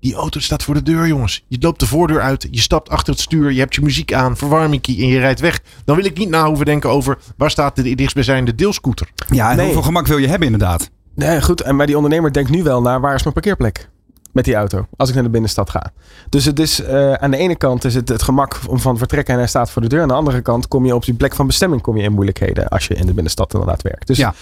Die 0.00 0.14
auto 0.14 0.40
staat 0.40 0.62
voor 0.62 0.74
de 0.74 0.82
deur, 0.82 1.06
jongens. 1.06 1.44
Je 1.48 1.56
loopt 1.60 1.80
de 1.80 1.86
voordeur 1.86 2.20
uit. 2.20 2.48
Je 2.50 2.60
stapt 2.60 2.88
achter 2.88 3.12
het 3.12 3.22
stuur. 3.22 3.52
Je 3.52 3.58
hebt 3.58 3.74
je 3.74 3.80
muziek 3.82 4.12
aan. 4.12 4.36
Verwarming 4.36 4.86
en 4.86 5.06
je 5.06 5.18
rijdt 5.18 5.40
weg. 5.40 5.60
Dan 5.84 5.96
wil 5.96 6.04
ik 6.04 6.18
niet 6.18 6.28
na 6.28 6.46
hoeven 6.46 6.66
denken 6.66 6.90
over 6.90 7.18
waar 7.36 7.50
staat 7.50 7.76
de 7.76 7.94
dichtstbijzijnde 7.94 8.54
deelscooter. 8.54 9.08
Ja, 9.28 9.50
en 9.50 9.56
Nee. 9.56 9.64
hoeveel 9.64 9.82
gemak 9.82 10.06
wil 10.06 10.18
je 10.18 10.26
hebben 10.28 10.46
inderdaad? 10.52 10.90
Nee, 11.14 11.42
goed. 11.42 11.60
En 11.60 11.76
maar 11.76 11.86
die 11.86 11.96
ondernemer 11.96 12.32
denkt 12.32 12.50
nu 12.50 12.62
wel 12.62 12.82
naar 12.82 13.00
waar 13.00 13.14
is 13.14 13.22
mijn 13.22 13.34
parkeerplek? 13.34 13.88
Met 14.32 14.44
die 14.44 14.54
auto, 14.54 14.86
als 14.96 15.08
ik 15.08 15.14
naar 15.14 15.24
de 15.24 15.30
binnenstad 15.30 15.70
ga. 15.70 15.92
Dus 16.28 16.44
het 16.44 16.58
is 16.58 16.80
eh, 16.82 17.12
aan 17.12 17.30
de 17.30 17.36
ene 17.36 17.56
kant 17.56 17.84
is 17.84 17.94
het 17.94 18.08
het 18.08 18.22
gemak 18.22 18.60
om 18.68 18.78
van 18.78 18.98
vertrekken 18.98 19.32
en 19.34 19.38
hij 19.40 19.48
staat 19.48 19.70
voor 19.70 19.82
de 19.82 19.88
deur. 19.88 20.02
Aan 20.02 20.08
de 20.08 20.14
andere 20.14 20.40
kant 20.40 20.68
kom 20.68 20.86
je 20.86 20.94
op 20.94 21.04
die 21.04 21.14
plek 21.14 21.34
van 21.34 21.46
bestemming 21.46 21.82
kom 21.82 21.96
je 21.96 22.02
in 22.02 22.12
moeilijkheden 22.12 22.68
als 22.68 22.86
je 22.86 22.94
in 22.94 23.06
de 23.06 23.12
binnenstad 23.14 23.52
inderdaad 23.52 23.82
werkt. 23.82 24.06
Dus 24.06 24.16
Ja. 24.16 24.34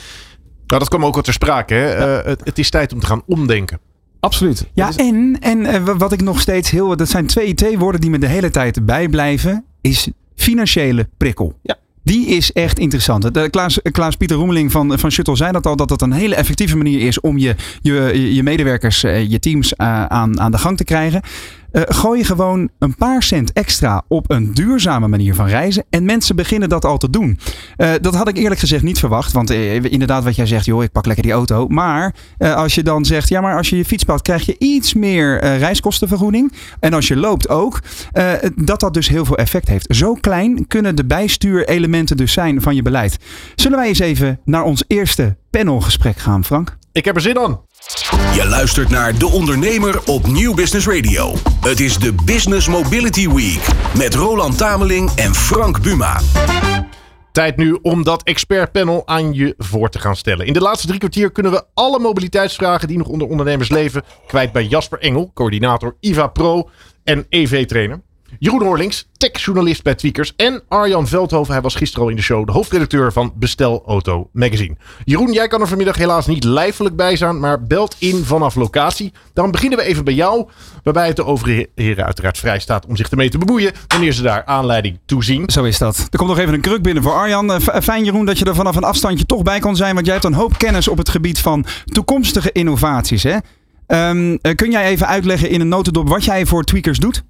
Nou, 0.67 0.81
dat 0.83 0.89
kwam 0.89 1.05
ook 1.05 1.17
al 1.17 1.23
ter 1.23 1.33
sprake. 1.33 1.75
Hè? 1.75 1.95
Eh, 2.19 2.27
het, 2.27 2.41
het 2.45 2.59
is 2.59 2.71
tijd 2.71 2.93
om 2.93 3.01
te 3.01 3.07
gaan 3.07 3.23
omdenken. 3.27 3.81
absoluut. 4.21 4.67
Ja, 4.73 4.89
is- 4.89 4.97
en, 4.97 5.37
en 5.41 5.67
eh, 5.67 5.83
wa- 5.85 5.97
wat 5.97 6.13
ik 6.13 6.23
nog 6.23 6.41
steeds 6.41 6.71
heel. 6.71 6.97
Dat 6.97 7.09
zijn 7.09 7.27
twee, 7.27 7.55
twee 7.55 7.79
woorden 7.79 8.01
die 8.01 8.11
me 8.11 8.19
de 8.19 8.27
hele 8.27 8.51
tijd 8.51 8.87
bijblijven. 8.87 9.65
Is 9.81 10.09
financiële 10.35 11.09
prikkel. 11.17 11.55
Ja. 11.63 11.77
Die 12.03 12.27
is 12.27 12.53
echt 12.53 12.79
interessant. 12.79 13.35
De 13.35 13.51
Klaas, 13.51 13.79
Klaas-Pieter 13.83 14.37
Roemeling 14.37 14.73
van, 14.73 14.99
van 14.99 15.11
Shuttle 15.11 15.37
zei 15.37 15.53
dat 15.53 15.67
al. 15.67 15.77
Dat 15.77 15.91
het 15.91 16.03
een 16.03 16.13
hele 16.13 16.35
effectieve 16.35 16.77
manier 16.77 17.07
is 17.07 17.21
om 17.21 17.39
je, 17.39 17.55
je, 17.81 18.35
je 18.35 18.43
medewerkers, 18.43 19.03
eh, 19.03 19.31
je 19.31 19.39
teams 19.39 19.75
eh, 19.75 20.05
aan, 20.05 20.41
aan 20.41 20.51
de 20.51 20.59
gang 20.59 20.77
te 20.77 20.85
krijgen. 20.85 21.23
Eh, 21.73 21.83
gooi 21.87 22.25
gewoon 22.25 22.71
een 22.79 22.97
paar 22.97 23.23
cent 23.23 23.53
extra 23.53 24.03
op 24.09 24.31
een 24.31 24.55
duurzame 24.55 25.09
manier 25.09 25.35
van 25.35 25.47
reizen. 25.47 25.85
En 25.91 26.05
mensen 26.05 26.37
beginnen 26.37 26.69
dat 26.69 26.85
al 26.85 26.99
te 26.99 27.11
doen. 27.11 27.39
Eh, 27.77 27.91
dat 28.01 28.15
had 28.15 28.29
ik 28.29 28.37
eerlijk 28.37 28.61
gezegd 28.61 28.83
niet 28.83 28.99
verwacht. 28.99 29.33
Want 29.33 29.51
eh, 29.51 29.75
inderdaad, 29.75 30.25
wat 30.25 30.37
jij 30.37 30.47
zegt, 30.47 30.65
joh, 30.65 30.83
ik 30.83 30.93
pak 30.93 31.07
lekker 31.07 31.25
die 31.25 31.33
auto. 31.33 31.69
Maar 31.69 32.15
als 32.39 32.75
je 32.75 32.83
dan 32.83 33.05
zegt, 33.05 33.29
ja, 33.29 33.41
maar 33.41 33.57
als 33.57 33.69
je 33.69 33.77
je 33.77 33.85
fiets 33.85 34.05
pakt, 34.05 34.23
krijg 34.23 34.47
je 34.47 34.57
iets 34.59 34.95
meer 34.95 35.39
reiskostenvergoeding. 35.57 36.53
En 36.81 36.93
als 36.93 37.09
je 37.09 37.17
loopt 37.17 37.49
ook. 37.49 37.81
dat 38.57 38.81
dat 38.81 38.95
dus 38.95 39.09
heel 39.09 39.25
veel 39.25 39.37
effect 39.37 39.69
heeft. 39.69 39.87
Zo 39.97 40.15
klein 40.15 40.67
kunnen 40.67 40.97
de 40.97 41.05
bijstuurelementen 41.05 42.17
dus 42.17 42.33
zijn 42.33 42.63
van 42.63 42.75
je 42.75 42.83
beleid. 42.83 43.19
Zullen 43.55 43.79
wij 43.79 43.89
eens 43.89 43.99
even 43.99 44.41
naar 44.45 44.63
ons 44.63 44.85
eerste 44.87 45.37
panelgesprek 45.51 46.17
gaan, 46.17 46.45
Frank? 46.45 46.79
Ik 46.93 47.05
heb 47.05 47.15
er 47.15 47.23
zin 47.23 47.39
aan. 47.39 47.61
Je 48.35 48.47
luistert 48.49 48.89
naar 48.89 49.19
De 49.19 49.27
Ondernemer 49.27 50.03
op 50.07 50.27
Nieuw 50.27 50.55
Business 50.55 50.87
Radio. 50.87 51.35
Het 51.61 51.81
is 51.81 51.99
de 51.99 52.15
Business 52.25 52.69
Mobility 52.69 53.29
Week 53.29 53.67
met 53.97 54.15
Roland 54.15 54.59
Tameling 54.59 55.11
en 55.11 55.35
Frank 55.35 55.83
Buma. 55.83 56.21
Tijd 57.33 57.57
nu 57.57 57.79
om 57.83 58.05
dat 58.05 58.23
expertpanel 58.23 59.07
aan 59.07 59.33
je 59.33 59.55
voor 59.59 59.89
te 59.89 59.99
gaan 59.99 60.17
stellen. 60.17 60.47
In 60.47 60.53
de 60.53 60.61
laatste 60.61 60.87
drie 60.87 60.99
kwartier 60.99 61.33
kunnen 61.33 61.53
we 61.53 61.65
alle 61.75 61.99
mobiliteitsvragen 61.99 62.89
die 62.89 62.99
nog 62.99 63.07
onder 63.07 63.29
ondernemers 63.29 63.69
leven 63.69 64.03
kwijt 64.27 64.53
bij 64.53 64.65
Jasper 64.65 64.99
Engel, 64.99 65.31
coördinator 65.35 65.97
IVA 66.01 66.27
Pro 66.27 66.71
en 67.05 67.27
EV-trainer. 67.29 68.01
Jeroen 68.43 68.63
Horlings, 68.63 69.07
techjournalist 69.17 69.83
bij 69.83 69.95
Tweakers. 69.95 70.33
En 70.37 70.63
Arjan 70.69 71.07
Veldhoven, 71.09 71.53
hij 71.53 71.63
was 71.63 71.75
gisteren 71.75 72.05
al 72.05 72.11
in 72.11 72.17
de 72.17 72.23
show, 72.23 72.47
de 72.47 72.53
hoofdredacteur 72.53 73.13
van 73.13 73.33
Bestel 73.37 73.83
Auto 73.87 74.29
Magazine. 74.33 74.77
Jeroen, 75.05 75.33
jij 75.33 75.49
kan 75.49 75.61
er 75.61 75.69
vanmiddag 75.69 75.97
helaas 75.97 76.27
niet 76.27 76.45
lijfelijk 76.45 76.97
bij 76.97 77.17
zijn, 77.17 77.41
maar 77.41 77.63
belt 77.63 77.97
in 77.99 78.25
vanaf 78.25 78.55
locatie. 78.55 79.13
Dan 79.33 79.51
beginnen 79.51 79.79
we 79.79 79.85
even 79.85 80.05
bij 80.05 80.15
jou, 80.15 80.49
waarbij 80.83 81.07
het 81.07 81.17
de 81.17 81.25
overige 81.25 81.69
heren 81.75 82.05
uiteraard 82.05 82.39
vrij 82.39 82.59
staat 82.59 82.87
om 82.87 82.97
zich 82.97 83.11
ermee 83.11 83.29
te 83.29 83.39
bemoeien, 83.39 83.73
wanneer 83.87 84.13
ze 84.13 84.23
daar 84.23 84.45
aanleiding 84.45 84.99
toe 85.05 85.25
zien. 85.25 85.51
Zo 85.51 85.65
is 85.65 85.79
dat. 85.79 86.07
Er 86.11 86.19
komt 86.19 86.31
nog 86.31 86.39
even 86.39 86.55
een 86.55 86.61
kruk 86.61 86.83
binnen 86.83 87.03
voor 87.03 87.13
Arjan. 87.13 87.53
Eh, 87.53 87.81
Fijn 87.83 88.05
Jeroen 88.05 88.25
dat 88.25 88.39
je 88.39 88.45
er 88.45 88.55
vanaf 88.55 88.77
een 88.77 88.85
afstandje 88.85 89.27
toch 89.27 89.43
bij 89.43 89.59
kon 89.59 89.77
zijn. 89.77 89.95
Want 89.95 90.07
jij 90.07 90.15
hebt 90.15 90.27
een 90.27 90.35
hoop 90.35 90.59
kennis 90.59 90.89
op 90.89 90.99
het 90.99 91.09
gebied 91.09 91.41
van 91.41 91.65
toekomstige 91.85 92.53
innovaties. 92.53 93.23
Hè? 93.23 93.37
Ehm, 93.87 94.37
eh, 94.43 94.55
kun 94.55 94.71
jij 94.71 94.85
even 94.85 95.07
uitleggen 95.07 95.51
in 95.51 95.61
een 95.61 95.69
notendop 95.69 96.09
wat 96.09 96.25
jij 96.25 96.47
voor 96.47 96.65
tweakers 96.65 96.99
doet? 96.99 97.23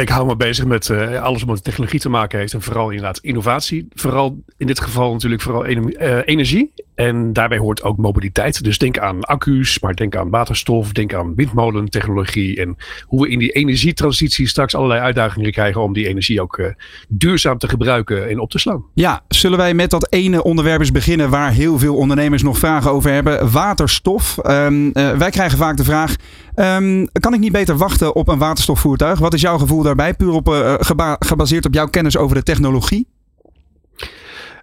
Ik 0.00 0.08
hou 0.08 0.26
me 0.26 0.36
bezig 0.36 0.64
met 0.64 0.90
eh, 0.90 1.22
alles 1.22 1.42
wat 1.42 1.64
technologie 1.64 2.00
te 2.00 2.08
maken 2.08 2.38
heeft. 2.38 2.52
En 2.52 2.62
vooral 2.62 2.90
inderdaad 2.90 3.18
innovatie. 3.18 3.86
Vooral 3.94 4.42
in 4.56 4.66
dit 4.66 4.80
geval 4.80 5.12
natuurlijk 5.12 5.42
vooral 5.42 5.64
eh, 5.64 6.18
energie. 6.24 6.72
En 6.94 7.32
daarbij 7.32 7.58
hoort 7.58 7.82
ook 7.82 7.96
mobiliteit. 7.96 8.64
Dus 8.64 8.78
denk 8.78 8.98
aan 8.98 9.20
accu's, 9.20 9.78
maar 9.78 9.94
denk 9.94 10.16
aan 10.16 10.30
waterstof. 10.30 10.92
Denk 10.92 11.14
aan 11.14 11.34
windmolentechnologie. 11.34 12.60
En 12.60 12.76
hoe 13.06 13.22
we 13.22 13.28
in 13.28 13.38
die 13.38 13.50
energietransitie 13.50 14.48
straks 14.48 14.74
allerlei 14.74 15.00
uitdagingen 15.00 15.52
krijgen. 15.52 15.82
Om 15.82 15.92
die 15.92 16.08
energie 16.08 16.40
ook 16.40 16.58
eh, 16.58 16.66
duurzaam 17.08 17.58
te 17.58 17.68
gebruiken 17.68 18.28
en 18.28 18.38
op 18.38 18.50
te 18.50 18.58
slaan. 18.58 18.84
Ja, 18.94 19.22
zullen 19.28 19.58
wij 19.58 19.74
met 19.74 19.90
dat 19.90 20.12
ene 20.12 20.42
onderwerp 20.42 20.80
eens 20.80 20.92
beginnen 20.92 21.30
waar 21.30 21.52
heel 21.52 21.78
veel 21.78 21.96
ondernemers 21.96 22.42
nog 22.42 22.58
vragen 22.58 22.90
over 22.90 23.10
hebben? 23.10 23.50
Waterstof. 23.50 24.38
Ehm, 24.38 24.90
eh, 24.92 25.10
wij 25.10 25.30
krijgen 25.30 25.58
vaak 25.58 25.76
de 25.76 25.84
vraag: 25.84 26.16
ehm, 26.54 27.06
kan 27.12 27.34
ik 27.34 27.40
niet 27.40 27.52
beter 27.52 27.76
wachten 27.76 28.14
op 28.14 28.28
een 28.28 28.38
waterstofvoertuig? 28.38 29.18
Wat 29.18 29.34
is 29.34 29.40
jouw 29.40 29.58
gevoel 29.58 29.82
daarbij? 29.84 30.14
Puur 30.14 30.32
op, 30.32 30.48
eh, 30.48 30.74
geba- 30.78 31.16
gebaseerd 31.18 31.66
op 31.66 31.74
jouw 31.74 31.88
kennis 31.88 32.16
over 32.16 32.36
de 32.36 32.42
technologie? 32.42 33.12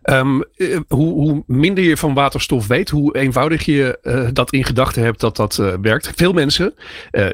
Um, 0.04 0.44
hoe, 0.88 1.14
hoe, 1.14 1.44
minder 1.48 1.84
je 1.84 1.98
van 1.98 2.14
waterstof 2.14 2.68
weet, 2.68 2.90
hoe 2.90 3.16
eenvoudig 3.18 3.66
je 3.66 4.00
uh, 4.04 4.28
dat 4.34 4.54
in 4.54 4.64
gedachten 4.64 5.04
hebt 5.04 5.20
dat 5.20 5.36
dat 5.36 5.56
werkt. 5.82 6.12
Veel 6.16 6.34
mensen, 6.34 6.74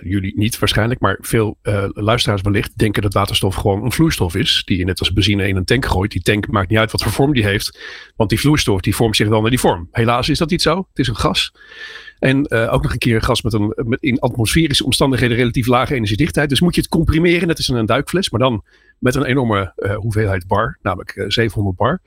jullie 0.04 0.38
niet 0.38 0.60
waarschijnlijk, 0.60 1.00
maar 1.00 1.18
veel 1.22 1.58
luisteraars 1.94 2.42
wellicht, 2.42 2.78
denken 2.78 3.02
dat 3.02 3.14
waterstof 3.14 3.56
gewoon 3.56 3.84
een 3.84 3.92
vloeistof 3.92 4.36
is. 4.36 4.62
Die 4.66 4.78
je 4.78 4.86
net 4.86 5.00
als 5.00 5.14
benzine 5.14 5.48
in 5.48 5.56
een 5.56 5.66
tank 5.66 5.86
gooit. 5.86 6.12
Die 6.12 6.22
tank 6.22 6.48
maakt 6.48 6.70
niet 6.70 6.80
uit 6.80 6.92
wat 6.92 7.04
voor 7.04 7.12
vorm 7.12 7.34
die 7.34 7.46
heeft. 7.46 7.80
Want 8.16 8.30
die 8.30 8.40
vloeistof 8.40 8.82
die 8.82 8.96
vormt 8.96 9.16
zich 9.16 9.28
wel 9.28 9.42
naar 9.42 9.50
die 9.50 9.60
vorm. 9.60 9.88
Helaas 9.92 10.30
is 10.30 10.38
dat 10.38 10.50
niet 10.50 10.62
zo. 10.62 10.78
Het 10.78 11.00
is 11.00 11.08
een 11.08 11.16
gas. 11.16 11.54
En 12.20 12.46
uh, 12.50 12.74
ook 12.74 12.84
nog 12.84 12.92
een 12.92 12.98
keer 12.98 13.22
gas 13.22 13.42
met 13.42 13.54
een 13.54 13.74
met 13.76 14.02
in 14.02 14.20
atmosferische 14.20 14.86
omstandigheden 14.86 15.38
relatief 15.38 15.68
lage 15.68 15.96
energiedichtheid. 15.96 16.50
Dus 16.50 16.62
moet 16.62 16.76
je 16.76 16.82
het 16.82 16.90
comprimeren, 16.90 17.48
net 17.48 17.58
als 17.58 17.70
in 17.70 17.76
een 17.76 17.86
duikfles, 17.86 18.30
maar 18.30 18.40
dan 18.40 18.64
met 19.00 19.16
een 19.16 19.26
enorme 19.26 19.74
uh, 19.78 19.96
hoeveelheid 19.96 20.48
bar, 20.48 20.78
namelijk 20.82 21.16
uh, 21.16 21.26
700 21.28 21.78
bar. 21.78 22.02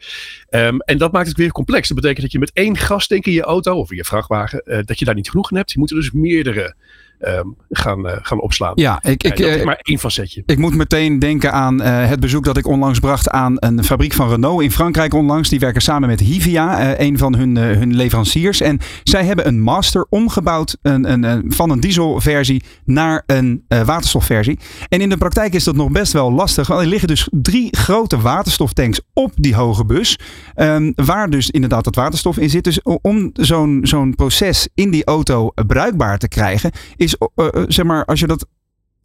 Um, 0.51 0.81
en 0.81 0.99
dat 0.99 1.13
maakt 1.13 1.29
het 1.29 1.37
weer 1.37 1.53
complex. 1.53 1.89
Dat 1.89 1.97
betekent 1.97 2.23
dat 2.23 2.33
je 2.33 2.39
met 2.39 2.51
één 2.53 2.77
gastank 2.77 3.27
in 3.27 3.33
je 3.33 3.43
auto 3.43 3.77
of 3.77 3.91
in 3.91 3.97
je 3.97 4.05
vrachtwagen, 4.05 4.85
dat 4.87 4.99
je 4.99 5.05
daar 5.05 5.15
niet 5.15 5.31
genoeg 5.31 5.51
in 5.51 5.57
hebt. 5.57 5.73
Je 5.73 5.79
moet 5.79 5.91
er 5.91 5.97
dus 5.97 6.11
meerdere 6.11 6.75
um, 7.21 7.57
gaan, 7.71 8.07
uh, 8.07 8.13
gaan 8.21 8.41
opslaan. 8.41 8.73
Ja, 8.75 8.99
ik, 9.03 9.23
ik, 9.23 9.39
uh, 9.39 9.65
maar 9.65 9.79
één 9.83 9.99
facetje. 9.99 10.43
Ik 10.47 10.59
moet 10.59 10.75
meteen 10.75 11.19
denken 11.19 11.53
aan 11.53 11.81
uh, 11.81 12.09
het 12.09 12.21
bezoek 12.21 12.45
dat 12.45 12.57
ik 12.57 12.67
onlangs 12.67 12.99
bracht 12.99 13.29
aan 13.29 13.55
een 13.57 13.85
fabriek 13.85 14.13
van 14.13 14.29
Renault 14.29 14.63
in 14.63 14.71
Frankrijk 14.71 15.15
onlangs. 15.15 15.49
Die 15.49 15.59
werken 15.59 15.83
samen 15.83 16.09
met 16.09 16.21
Hivia, 16.21 16.99
een 17.01 17.19
van 17.19 17.35
hun, 17.35 17.57
hun 17.57 17.95
leveranciers. 17.95 18.61
En 18.61 18.79
zij 19.03 19.25
hebben 19.25 19.47
een 19.47 19.61
master 19.61 20.07
omgebouwd 20.09 20.77
een, 20.83 21.13
een, 21.13 21.23
een, 21.23 21.53
van 21.53 21.71
een 21.71 21.81
dieselversie 21.81 22.63
naar 22.85 23.23
een 23.27 23.65
waterstofversie. 23.69 24.59
En 24.89 25.01
in 25.01 25.09
de 25.09 25.17
praktijk 25.17 25.55
is 25.55 25.65
dat 25.65 25.77
nog 25.77 25.91
best 25.91 26.13
wel 26.13 26.33
lastig. 26.33 26.67
Want 26.67 26.81
er 26.81 26.87
liggen 26.87 27.09
dus 27.09 27.29
drie 27.31 27.77
grote 27.77 28.21
waterstoftanks 28.21 29.01
op 29.13 29.33
die 29.35 29.55
hoge 29.55 29.85
bus. 29.85 30.19
Um, 30.57 30.93
waar 30.95 31.31
dus 31.31 31.51
inderdaad 31.51 31.85
het 31.85 31.97
waterstof 31.97 32.39
in 32.39 32.51
zit. 32.51 32.65
Dus 32.65 32.83
om 32.83 33.31
zo'n 33.33 33.81
zo'n 33.83 34.15
proces 34.15 34.69
in 34.75 34.91
die 34.91 35.05
auto 35.05 35.51
bruikbaar 35.67 36.19
te 36.19 36.29
krijgen, 36.29 36.71
is 36.97 37.10
uh, 37.37 37.47
zeg 37.69 37.85
maar, 37.85 38.05
als 38.05 38.21
je 38.21 38.27
dat 38.27 38.47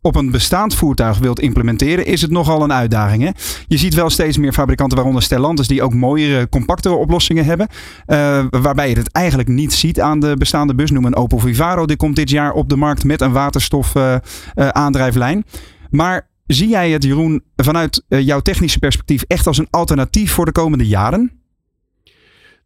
op 0.02 0.16
een 0.16 0.32
bestaand 0.32 0.76
voertuig 0.76 1.18
wilt 1.18 1.40
implementeren, 1.40 2.06
is 2.06 2.22
het 2.22 2.32
nogal 2.32 2.64
een 2.64 2.74
uitdaging. 2.74 3.24
Hè? 3.24 3.30
Je 3.68 3.78
ziet 3.78 3.94
wel 3.94 4.10
steeds 4.10 4.38
meer 4.38 4.54
fabrikanten, 4.54 4.98
waaronder 4.98 5.24
Stellantis, 5.24 5.68
die 5.68 5.84
ook 5.84 5.94
mooiere, 5.94 6.50
compactere 6.50 6.96
oplossingen 6.96 7.46
hebben. 7.46 7.68
Uh, 8.08 8.46
waarbij 8.50 8.90
je 8.90 8.96
het 8.96 9.12
eigenlijk 9.12 9.50
niet 9.50 9.74
ziet 9.74 10.02
aan 10.02 10.20
de 10.20 10.36
bestaande 10.38 10.76
bus. 10.76 10.92
Noem 10.92 11.06
een 11.06 11.16
Opel 11.16 11.40
Vivaro, 11.40 11.86
die 11.86 11.98
komt 11.98 12.16
dit 12.16 12.30
jaar 12.30 12.52
op 12.52 12.70
de 12.70 12.76
markt 12.76 13.04
met 13.04 13.22
een 13.22 13.32
waterstof 13.32 13.94
aandrijflijn. 14.56 15.44
Maar 15.90 16.30
zie 16.46 16.70
jij 16.70 16.92
het, 16.92 17.04
Jeroen, 17.04 17.44
vanuit 17.56 18.04
jouw 18.08 18.40
technische 18.40 18.80
perspectief 18.80 19.24
echt 19.28 19.48
als 19.48 19.58
een 19.58 19.68
alternatief 19.70 20.32
voor 20.32 20.46
de 20.46 20.52
komende 20.52 20.88
jaren? 20.88 21.35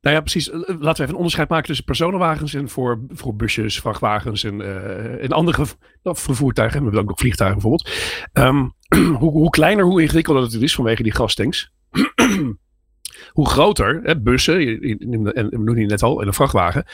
Nou 0.01 0.15
ja, 0.15 0.21
precies. 0.21 0.49
Laten 0.51 0.77
we 0.79 0.89
even 0.89 1.09
een 1.09 1.15
onderscheid 1.15 1.49
maken 1.49 1.67
tussen 1.67 1.85
personenwagens 1.85 2.53
en 2.53 2.69
voor, 2.69 2.99
voor 3.09 3.35
busjes, 3.35 3.79
vrachtwagens 3.79 4.43
en, 4.43 4.59
uh, 4.59 5.23
en 5.23 5.29
andere 5.29 5.65
vervoertuigen. 6.03 6.77
We 6.77 6.83
hebben 6.83 7.01
ook 7.01 7.09
nog 7.09 7.19
vliegtuigen 7.19 7.61
bijvoorbeeld. 7.61 7.89
Um, 8.33 8.73
hoe, 9.19 9.31
hoe, 9.31 9.49
kleiner, 9.49 9.85
hoe 9.85 10.01
ingewikkelder 10.01 10.43
het 10.43 10.53
is 10.53 10.75
vanwege 10.75 11.03
die 11.03 11.15
gastanks. 11.15 11.71
hoe 13.37 13.49
groter, 13.49 13.99
hè, 14.03 14.21
bussen, 14.21 14.81
en 15.33 15.63
we 15.63 15.73
die 15.75 15.85
net 15.85 16.03
al, 16.03 16.21
en 16.21 16.27
een 16.27 16.33
vrachtwagen. 16.33 16.85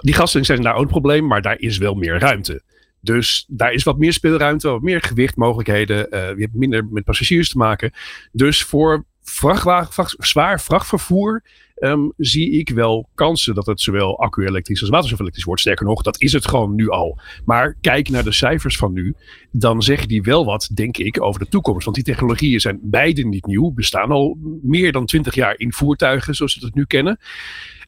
Die 0.00 0.14
gastanks 0.14 0.46
zijn 0.46 0.62
daar 0.62 0.74
ook 0.74 0.82
een 0.82 0.88
probleem, 0.88 1.26
maar 1.26 1.42
daar 1.42 1.58
is 1.58 1.78
wel 1.78 1.94
meer 1.94 2.18
ruimte. 2.18 2.62
Dus 3.00 3.44
daar 3.48 3.72
is 3.72 3.82
wat 3.82 3.98
meer 3.98 4.12
speelruimte, 4.12 4.68
wat 4.68 4.82
meer 4.82 5.00
gewichtmogelijkheden. 5.00 5.96
Uh, 5.96 6.28
je 6.28 6.40
hebt 6.40 6.54
minder 6.54 6.86
met 6.90 7.04
passagiers 7.04 7.48
te 7.48 7.58
maken. 7.58 7.92
Dus 8.32 8.64
voor 8.64 9.04
vrachtwagen, 9.22 9.92
vracht, 9.92 10.14
zwaar 10.18 10.60
vrachtvervoer 10.60 11.42
um, 11.80 12.12
zie 12.16 12.50
ik 12.50 12.68
wel 12.68 13.08
kansen 13.14 13.54
dat 13.54 13.66
het 13.66 13.80
zowel 13.80 14.18
accu-elektrisch 14.18 14.80
als 14.80 14.90
waterstof-elektrisch 14.90 15.44
wordt. 15.44 15.60
Sterker 15.60 15.86
nog, 15.86 16.02
dat 16.02 16.20
is 16.20 16.32
het 16.32 16.48
gewoon 16.48 16.74
nu 16.74 16.90
al. 16.90 17.18
Maar 17.44 17.76
kijk 17.80 18.08
naar 18.08 18.24
de 18.24 18.32
cijfers 18.32 18.76
van 18.76 18.92
nu, 18.92 19.14
dan 19.50 19.82
zeggen 19.82 20.08
die 20.08 20.22
wel 20.22 20.44
wat, 20.44 20.68
denk 20.74 20.96
ik, 20.96 21.22
over 21.22 21.40
de 21.40 21.48
toekomst. 21.48 21.84
Want 21.84 21.96
die 21.96 22.04
technologieën 22.04 22.60
zijn 22.60 22.78
beide 22.82 23.26
niet 23.26 23.46
nieuw, 23.46 23.70
bestaan 23.70 24.10
al 24.10 24.36
meer 24.62 24.92
dan 24.92 25.06
twintig 25.06 25.34
jaar 25.34 25.54
in 25.58 25.72
voertuigen 25.72 26.34
zoals 26.34 26.58
we 26.58 26.66
het 26.66 26.74
nu 26.74 26.84
kennen. 26.84 27.18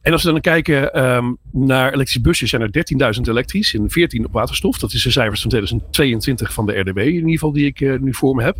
En 0.01 0.11
als 0.11 0.23
we 0.23 0.31
dan 0.31 0.41
kijken 0.41 1.03
um, 1.05 1.37
naar 1.51 1.85
elektrische 1.93 2.21
busjes, 2.21 2.49
zijn 2.49 2.61
er 2.61 3.13
13.000 3.15 3.21
elektrisch 3.21 3.73
en 3.73 3.89
14 3.89 4.25
op 4.25 4.33
waterstof. 4.33 4.77
Dat 4.77 4.93
is 4.93 5.03
de 5.03 5.11
cijfers 5.11 5.41
van 5.41 5.49
2022 5.49 6.53
van 6.53 6.65
de 6.65 6.79
RDW, 6.79 6.97
in 6.97 7.13
ieder 7.13 7.31
geval 7.31 7.51
die 7.51 7.65
ik 7.65 7.79
uh, 7.79 7.99
nu 7.99 8.13
voor 8.13 8.35
me 8.35 8.43
heb. 8.43 8.57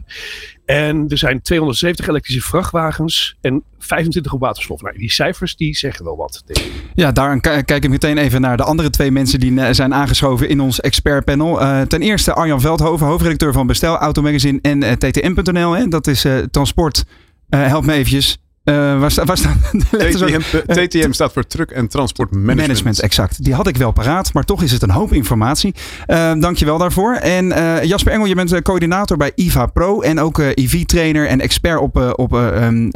En 0.66 1.06
er 1.08 1.18
zijn 1.18 1.42
270 1.42 2.08
elektrische 2.08 2.42
vrachtwagens 2.42 3.38
en 3.42 3.64
25 3.78 4.34
op 4.34 4.40
waterstof. 4.40 4.82
Nou, 4.82 4.98
die 4.98 5.12
cijfers 5.12 5.56
die 5.56 5.76
zeggen 5.76 6.06
wel 6.06 6.18
wat. 6.18 6.44
Denk 6.46 6.60
ik. 6.60 6.72
Ja, 6.96 7.12
daar 7.12 7.40
kijk 7.40 7.84
ik 7.84 7.90
meteen 7.90 8.18
even 8.18 8.42
naar 8.42 8.58
de 8.58 8.64
andere 8.64 8.90
twee 8.90 9.12
mensen 9.12 9.40
die 9.40 9.74
zijn 9.74 9.94
aangeschoven 9.94 10.50
in 10.50 10.60
ons 10.60 10.80
expertpanel. 10.82 11.62
Uh, 11.62 11.82
ten 11.82 12.02
eerste 12.02 12.34
Arjan 12.34 12.62
Veldhoven, 12.62 13.08
hoofdredacteur 13.08 13.54
van 13.54 13.68
Bestel 13.68 13.98
Automagazine 13.98 14.60
en 14.62 14.84
uh, 14.84 14.92
TTM.nl. 14.92 15.90
Dat 15.90 16.08
is 16.08 16.26
transport. 16.52 17.06
help 17.50 17.86
me 17.86 17.94
eventjes. 17.94 18.38
Uh, 18.70 19.00
waar, 19.00 19.12
sta, 19.12 19.26
waar 19.26 19.38
staan 19.38 19.62
de 19.92 19.98
TTM, 19.98 20.88
TTM 20.88 21.12
staat 21.12 21.34
voor 21.34 21.48
Truck 21.48 21.72
en 21.72 21.88
Transport 21.88 22.32
Management. 22.32 22.60
Management, 22.60 23.00
exact. 23.00 23.44
Die 23.44 23.54
had 23.54 23.68
ik 23.68 23.78
wel 23.78 23.92
paraat, 23.92 24.34
maar 24.34 24.44
toch 24.44 24.64
is 24.64 24.72
het 24.72 24.82
een 24.82 24.90
hoop 24.90 25.14
informatie. 25.14 25.76
Uh, 26.08 26.34
dankjewel 26.40 26.78
daarvoor. 26.78 27.14
En 27.14 27.48
Jasper 27.88 28.12
Engel, 28.12 28.26
je 28.26 28.36
bent 28.36 28.62
coördinator 28.62 29.18
bij 29.18 29.32
IVA 29.36 29.66
Pro 29.66 30.02
en 30.02 30.20
ook 30.20 30.40
IV-trainer 30.40 31.28
en 31.28 31.42
expert 31.42 31.80
op, 31.80 32.14
op 32.16 32.34
um, 32.34 32.92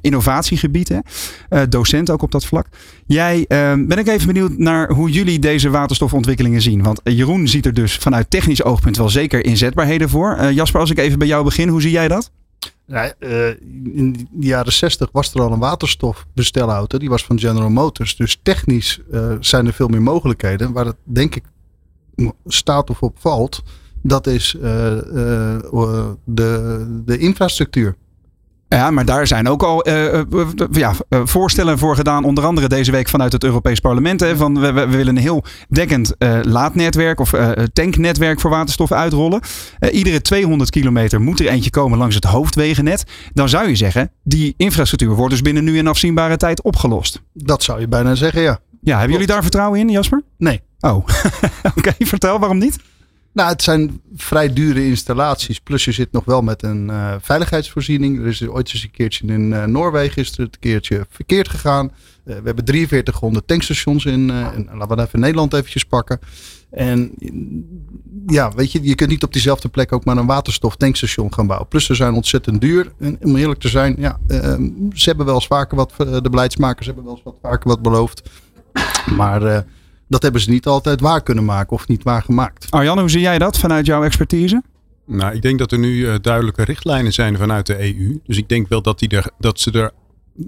innovatiegebied. 0.00 0.90
docent 1.68 2.10
ook 2.10 2.22
op 2.22 2.30
dat 2.30 2.46
vlak. 2.46 2.66
Jij, 3.06 3.44
ehm, 3.48 3.86
ben 3.86 3.98
ik 3.98 4.08
even 4.08 4.26
benieuwd 4.26 4.58
naar 4.58 4.90
hoe 4.90 5.10
jullie 5.10 5.38
deze 5.38 5.70
waterstofontwikkelingen 5.70 6.60
zien. 6.60 6.82
Want 6.82 7.00
Jeroen 7.04 7.48
ziet 7.48 7.66
er 7.66 7.74
dus 7.74 7.96
vanuit 7.96 8.30
technisch 8.30 8.62
oogpunt 8.62 8.96
wel 8.96 9.08
zeker 9.08 9.44
inzetbaarheden 9.44 10.08
voor. 10.08 10.52
Jasper, 10.52 10.80
als 10.80 10.90
ik 10.90 10.98
even 10.98 11.18
bij 11.18 11.28
jou 11.28 11.44
begin, 11.44 11.68
hoe 11.68 11.82
zie 11.82 11.90
jij 11.90 12.08
dat? 12.08 12.30
Ja, 12.86 13.14
uh, 13.18 13.48
in 13.94 14.28
de 14.30 14.46
jaren 14.46 14.72
60 14.72 15.08
was 15.12 15.34
er 15.34 15.40
al 15.40 15.52
een 15.52 15.58
waterstofbestelauto. 15.58 16.98
Die 16.98 17.08
was 17.08 17.24
van 17.24 17.38
General 17.38 17.70
Motors. 17.70 18.16
Dus 18.16 18.38
technisch 18.42 19.00
uh, 19.12 19.34
zijn 19.40 19.66
er 19.66 19.72
veel 19.72 19.88
meer 19.88 20.02
mogelijkheden. 20.02 20.72
Waar 20.72 20.86
het 20.86 20.96
denk 21.02 21.34
ik 21.34 21.44
staat 22.46 22.90
of 22.90 23.02
op 23.02 23.16
valt. 23.18 23.62
Dat 24.02 24.26
is 24.26 24.54
uh, 24.54 24.62
de, 26.24 26.86
de 27.04 27.18
infrastructuur. 27.18 27.96
Ja, 28.74 28.90
maar 28.90 29.04
daar 29.04 29.26
zijn 29.26 29.48
ook 29.48 29.62
al 29.62 29.88
uh, 29.88 30.20
ja, 30.70 30.92
voorstellen 31.08 31.78
voor 31.78 31.96
gedaan. 31.96 32.24
Onder 32.24 32.44
andere 32.44 32.68
deze 32.68 32.90
week 32.90 33.08
vanuit 33.08 33.32
het 33.32 33.44
Europees 33.44 33.80
Parlement. 33.80 34.20
Hè, 34.20 34.36
van 34.36 34.60
we, 34.60 34.72
we, 34.72 34.86
willen 34.86 35.16
een 35.16 35.22
heel 35.22 35.44
dekkend 35.68 36.14
uh, 36.18 36.38
laadnetwerk 36.42 37.20
of 37.20 37.32
tanknetwerk 37.72 38.40
voor 38.40 38.50
waterstof 38.50 38.92
uitrollen. 38.92 39.40
iedere 39.90 40.20
200 40.20 40.70
kilometer 40.70 41.20
moet 41.20 41.40
er 41.40 41.48
eentje 41.48 41.70
komen 41.70 41.98
langs 41.98 42.14
het 42.14 42.24
hoofdwegennet. 42.24 43.04
Dan 43.32 43.48
zou 43.48 43.68
je 43.68 43.76
zeggen, 43.76 44.10
die 44.22 44.54
infrastructuur 44.56 45.14
wordt 45.14 45.32
dus 45.32 45.42
binnen 45.42 45.64
nu 45.64 45.78
en 45.78 45.86
afzienbare 45.86 46.36
tijd 46.36 46.62
opgelost. 46.62 47.22
Dat 47.32 47.62
zou 47.62 47.80
je 47.80 47.88
bijna 47.88 48.14
zeggen, 48.14 48.42
ja. 48.42 48.58
Ja, 48.80 48.94
hebben 48.94 49.12
jullie 49.12 49.26
daar 49.26 49.42
vertrouwen 49.42 49.80
in, 49.80 49.88
Jasper? 49.88 50.22
Nee. 50.38 50.62
Oh, 50.80 50.96
oké. 50.96 51.08
Okay, 51.74 51.94
vertel, 51.98 52.38
waarom 52.38 52.58
niet? 52.58 52.78
Nou, 53.34 53.48
het 53.48 53.62
zijn 53.62 54.00
vrij 54.16 54.52
dure 54.52 54.86
installaties. 54.86 55.60
Plus 55.60 55.84
je 55.84 55.92
zit 55.92 56.12
nog 56.12 56.24
wel 56.24 56.42
met 56.42 56.62
een 56.62 56.88
uh, 56.88 57.14
veiligheidsvoorziening. 57.20 58.20
Er 58.20 58.26
is 58.26 58.48
ooit 58.48 58.72
eens 58.72 58.82
een 58.82 58.90
keertje 58.90 59.26
in 59.26 59.50
uh, 59.50 59.64
Noorwegen 59.64 60.22
is 60.22 60.32
er 60.32 60.40
een 60.40 60.50
keertje 60.60 61.06
verkeerd 61.08 61.48
gegaan. 61.48 61.86
Uh, 61.86 61.92
we 62.24 62.42
hebben 62.44 62.66
4300 62.66 63.46
tankstations 63.46 64.04
in, 64.04 64.26
laten 64.26 64.96
we 64.96 65.02
even 65.02 65.20
Nederland 65.20 65.52
eventjes 65.52 65.84
pakken. 65.84 66.18
En 66.70 67.12
ja, 68.26 68.52
weet 68.52 68.72
je, 68.72 68.82
je 68.82 68.94
kunt 68.94 69.10
niet 69.10 69.22
op 69.22 69.32
diezelfde 69.32 69.68
plek 69.68 69.92
ook 69.92 70.04
maar 70.04 70.16
een 70.16 70.26
waterstof 70.26 70.76
tankstation 70.76 71.34
gaan 71.34 71.46
bouwen. 71.46 71.68
Plus 71.68 71.84
ze 71.84 71.94
zijn 71.94 72.14
ontzettend 72.14 72.60
duur. 72.60 72.92
En 72.98 73.18
om 73.22 73.36
eerlijk 73.36 73.60
te 73.60 73.68
zijn, 73.68 73.96
ja, 73.98 74.18
ze 74.92 75.04
hebben 75.04 75.26
wel 75.26 75.34
eens 75.34 75.46
vaker 75.46 75.76
wat, 75.76 75.92
de 75.96 76.30
beleidsmakers 76.30 76.86
hebben 76.86 77.04
wel 77.04 77.14
eens 77.14 77.24
wat 77.24 77.38
vaker 77.42 77.68
wat 77.68 77.82
beloofd. 77.82 78.30
Maar 79.16 79.64
dat 80.08 80.22
hebben 80.22 80.40
ze 80.40 80.50
niet 80.50 80.66
altijd 80.66 81.00
waar 81.00 81.22
kunnen 81.22 81.44
maken 81.44 81.76
of 81.76 81.88
niet 81.88 82.02
waar 82.02 82.22
gemaakt. 82.22 82.66
Arjan, 82.70 82.98
hoe 82.98 83.10
zie 83.10 83.20
jij 83.20 83.38
dat 83.38 83.58
vanuit 83.58 83.86
jouw 83.86 84.04
expertise? 84.04 84.62
Nou, 85.06 85.34
ik 85.34 85.42
denk 85.42 85.58
dat 85.58 85.72
er 85.72 85.78
nu 85.78 85.96
uh, 85.96 86.14
duidelijke 86.20 86.64
richtlijnen 86.64 87.12
zijn 87.12 87.36
vanuit 87.36 87.66
de 87.66 87.78
EU. 87.78 88.20
Dus 88.26 88.36
ik 88.36 88.48
denk 88.48 88.68
wel 88.68 88.82
dat, 88.82 88.98
die 88.98 89.08
er, 89.08 89.30
dat, 89.38 89.60
ze 89.60 89.70
er, 89.70 89.92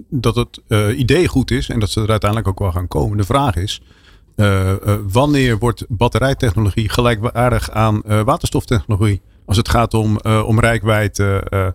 dat 0.09 0.35
het 0.35 0.61
uh, 0.67 0.99
idee 0.99 1.27
goed 1.27 1.51
is 1.51 1.69
en 1.69 1.79
dat 1.79 1.89
ze 1.89 2.01
er 2.01 2.09
uiteindelijk 2.09 2.49
ook 2.49 2.59
wel 2.59 2.71
gaan 2.71 2.87
komen. 2.87 3.17
De 3.17 3.23
vraag 3.23 3.55
is, 3.55 3.81
uh, 4.35 4.73
wanneer 5.07 5.57
wordt 5.57 5.85
batterijtechnologie 5.87 6.89
gelijkwaardig 6.89 7.71
aan 7.71 8.01
waterstoftechnologie? 8.05 9.21
Als 9.45 9.57
het 9.57 9.69
gaat 9.69 9.93
om, 9.93 10.19
om 10.19 10.59
rijkwijde 10.59 11.73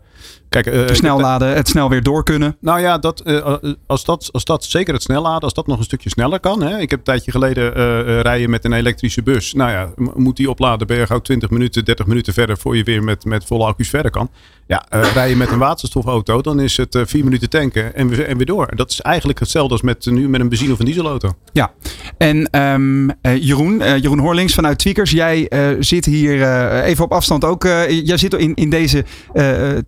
Kijk, 0.53 0.67
eh, 0.67 0.95
snel 0.95 1.17
heb- 1.17 1.25
laden, 1.25 1.55
het 1.55 1.69
snel 1.69 1.89
weer 1.89 2.03
door 2.03 2.23
kunnen. 2.23 2.57
Nou 2.61 2.81
ja, 2.81 2.99
dat, 2.99 3.21
eh, 3.21 3.55
als, 3.87 4.05
dat, 4.05 4.29
als 4.33 4.45
dat 4.45 4.65
zeker 4.65 4.95
het 4.95 5.03
snelladen, 5.03 5.41
als 5.41 5.55
dat 5.55 5.67
nog 5.67 5.79
een 5.79 5.85
stukje 5.85 6.09
sneller 6.11 6.41
kan. 6.41 6.63
Hè? 6.63 6.79
Ik 6.79 6.91
heb 6.91 6.99
een 6.99 7.05
tijdje 7.05 7.31
geleden 7.31 7.75
eh, 7.75 8.01
eh, 8.01 8.21
rijden 8.21 8.51
met 8.51 8.65
een 8.65 8.73
elektrische 8.73 9.23
bus. 9.23 9.53
Nou 9.53 9.71
ja, 9.71 9.91
moet 10.15 10.37
die 10.37 10.51
opladen, 10.51 10.87
ben 10.87 10.97
je 10.99 11.07
gauw 11.07 11.19
20 11.21 11.51
minuten, 11.51 11.85
30 11.85 12.07
minuten 12.07 12.33
verder 12.33 12.59
voor 12.59 12.77
je 12.77 12.83
weer 12.83 13.03
met, 13.03 13.25
met 13.25 13.45
volle 13.45 13.65
accu's 13.67 13.89
verder 13.89 14.11
kan. 14.11 14.31
Ja, 14.67 14.85
eh 14.89 15.13
rij 15.15 15.29
je 15.29 15.37
met 15.37 15.51
een 15.51 15.59
waterstofauto, 15.59 16.41
dan 16.41 16.61
is 16.61 16.77
het 16.77 16.95
eh, 16.95 17.03
vier 17.07 17.25
minuten 17.25 17.51
tanken 17.51 17.95
en 17.95 18.09
weer, 18.09 18.27
en 18.27 18.37
weer 18.37 18.47
door. 18.47 18.77
Dat 18.77 18.91
is 18.91 19.01
eigenlijk 19.01 19.39
hetzelfde 19.39 19.73
als 19.73 19.83
met, 19.83 20.07
nu 20.07 20.29
met 20.29 20.41
een 20.41 20.49
benzine- 20.49 20.73
of 20.73 20.79
een 20.79 20.85
dieselauto. 20.85 21.31
Ja, 21.53 21.71
en 22.19 22.51
ehm, 22.51 23.09
eh, 23.23 23.43
Jeroen, 23.43 23.81
eh, 23.81 23.97
Jeroen 23.97 24.19
Horlings 24.19 24.55
vanuit 24.55 24.79
Tweakers, 24.79 25.11
jij 25.11 25.49
eh, 25.49 25.69
zit 25.79 26.05
hier 26.05 26.43
eh, 26.43 26.87
even 26.89 27.05
op 27.05 27.13
afstand 27.13 27.45
ook. 27.45 27.65
eh, 27.65 28.07
jij 28.07 28.17
zit 28.17 28.35
in, 28.35 28.55
in 28.55 28.71
deze 28.71 29.05
eh, 29.33 29.71
eh, 29.77 29.79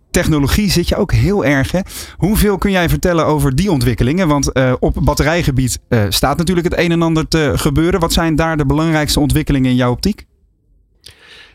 technologie, 0.54 0.70
zit 0.70 0.88
je 0.88 0.96
ook 0.96 1.12
heel 1.12 1.44
erg. 1.44 1.72
Hè? 1.72 1.80
Hoeveel 2.16 2.58
kun 2.58 2.70
jij 2.70 2.88
vertellen 2.88 3.26
over 3.26 3.54
die 3.54 3.70
ontwikkelingen? 3.70 4.28
Want 4.28 4.52
eh, 4.52 4.72
op 4.80 4.96
batterijgebied 5.02 5.78
eh, 5.88 6.04
staat 6.08 6.36
natuurlijk 6.38 6.68
het 6.70 6.78
een 6.78 6.92
en 6.92 7.02
ander 7.02 7.28
te 7.28 7.52
gebeuren. 7.56 8.00
Wat 8.00 8.12
zijn 8.12 8.36
daar 8.36 8.56
de 8.56 8.66
belangrijkste 8.66 9.20
ontwikkelingen 9.20 9.70
in 9.70 9.76
jouw 9.76 9.90
optiek? 9.90 10.26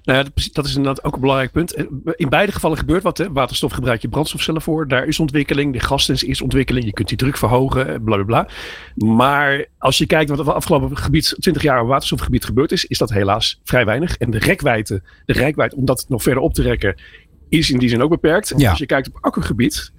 Nou 0.03 0.17
ja, 0.17 0.23
dat- 0.53 0.65
is 0.65 0.75
inderdaad 0.75 1.03
ook 1.03 1.13
een 1.13 1.19
belangrijk 1.21 1.51
punt. 1.51 1.73
Eh, 1.73 1.85
In 2.15 2.29
beide 2.29 2.51
gevallen 2.51 2.77
gebeurt 2.77 3.03
wat. 3.03 3.17
Hè. 3.17 3.31
Waterstof 3.31 3.71
gebruik 3.71 4.01
je 4.01 4.09
brandstofcellen 4.09 4.61
voor. 4.61 4.87
Daar 4.87 5.05
is 5.07 5.19
ontwikkeling. 5.19 5.73
De 5.73 5.79
gasdens 5.79 6.23
is 6.23 6.41
ontwikkeling. 6.41 6.85
Je 6.85 6.93
kunt 6.93 7.07
die 7.07 7.17
druk 7.17 7.37
verhogen. 7.37 8.03
Bla 8.03 8.15
bla 8.15 8.23
bla. 8.23 8.47
Maar 8.95 9.65
als 9.77 9.97
je 9.97 10.05
kijkt 10.05 10.29
wat 10.29 10.39
er 10.39 10.53
afgelopen 10.53 10.97
gebied, 10.97 11.35
20 11.39 11.61
jaar 11.63 11.81
op 11.81 11.87
waterstofgebied 11.87 12.45
gebeurd 12.45 12.71
is, 12.71 12.85
is 12.85 12.97
dat 12.97 13.09
helaas 13.09 13.59
vrij 13.63 13.85
weinig. 13.85 14.17
En 14.17 14.31
de 14.31 14.39
rekwijde, 14.39 15.01
de 15.25 15.71
om 15.75 15.85
dat 15.85 16.05
nog 16.07 16.23
verder 16.23 16.43
op 16.43 16.53
te 16.53 16.61
rekken, 16.61 16.95
is 17.49 17.71
in 17.71 17.79
die 17.79 17.89
zin 17.89 18.01
ook 18.01 18.09
beperkt. 18.09 18.53
Ja. 18.57 18.69
Als 18.69 18.79
je 18.79 18.85
kijkt 18.85 19.07
op 19.07 19.17
accugebied, 19.21 19.91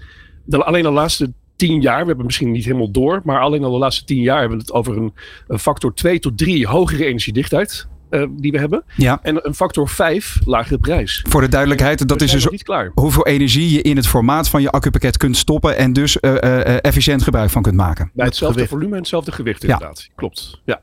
de, 0.44 0.64
alleen 0.64 0.82
de 0.82 0.90
laatste 0.90 1.32
10 1.56 1.80
jaar, 1.80 1.90
we 1.92 1.96
hebben 1.98 2.16
het 2.16 2.26
misschien 2.26 2.50
niet 2.50 2.64
helemaal 2.64 2.90
door, 2.90 3.20
maar 3.24 3.40
alleen 3.40 3.64
al 3.64 3.72
de 3.72 3.78
laatste 3.78 4.04
10 4.04 4.20
jaar 4.20 4.40
hebben 4.40 4.56
we 4.58 4.62
het 4.62 4.72
over 4.72 4.96
een, 4.96 5.12
een 5.46 5.58
factor 5.58 5.94
2 5.94 6.18
tot 6.18 6.38
3 6.38 6.66
hogere 6.66 7.04
energiedichtheid. 7.04 7.88
eh, 8.10 8.24
die 8.36 8.52
we 8.52 8.58
hebben. 8.58 8.84
Ja, 8.96 9.18
En 9.22 9.46
een 9.46 9.54
factor 9.54 9.88
5 9.88 10.38
lagere 10.44 10.78
prijs. 10.78 11.24
voor 11.28 11.40
de 11.40 11.48
duidelijkheid, 11.48 12.08
dat 12.08 12.18
We 12.18 12.24
is 12.24 12.30
dus 12.30 12.48
niet 12.48 12.62
klaar. 12.62 12.90
hoeveel 12.94 13.26
energie 13.26 13.72
je 13.72 13.82
in 13.82 13.96
het 13.96 14.06
formaat 14.06 14.48
van 14.48 14.62
je 14.62 14.70
accupakket 14.70 15.16
kunt 15.16 15.36
stoppen 15.36 15.76
en 15.76 15.92
dus 15.92 16.20
eh, 16.20 16.42
eh, 16.42 16.60
eh, 16.66 16.78
efficiënt 16.80 17.22
gebruik 17.22 17.50
van 17.50 17.62
kunt 17.62 17.76
maken. 17.76 18.10
Bij 18.14 18.26
hetzelfde 18.26 18.66
volume 18.66 18.92
en 18.92 18.98
hetzelfde 18.98 19.32
gewicht 19.32 19.62
Ja. 19.62 19.68
inderdaad. 19.72 20.08
Klopt. 20.14 20.60
Ja. 20.64 20.80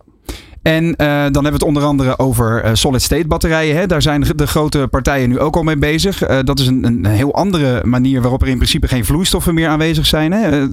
En 0.67 0.95
eh, 0.95 1.07
dan 1.07 1.17
hebben 1.17 1.43
we 1.43 1.49
het 1.49 1.63
onder 1.63 1.83
andere 1.83 2.19
over 2.19 2.63
eh, 2.63 2.73
solid-state 2.73 3.27
batterijen. 3.27 3.75
Hè? 3.75 3.85
Daar 3.85 4.01
zijn 4.01 4.25
de 4.35 4.47
grote 4.47 4.87
partijen 4.91 5.29
nu 5.29 5.39
ook 5.39 5.55
al 5.55 5.63
mee 5.63 5.77
bezig. 5.77 6.21
Eh, 6.21 6.39
dat 6.43 6.59
is 6.59 6.67
een, 6.67 6.83
een 6.83 7.05
heel 7.05 7.33
andere 7.33 7.85
manier 7.85 8.21
waarop 8.21 8.41
er 8.41 8.47
in 8.47 8.55
principe 8.55 8.87
geen 8.87 9.05
vloeistoffen 9.05 9.53
meer 9.53 9.67
aanwezig 9.67 10.05
zijn. 10.05 10.31
Hè? 10.31 10.67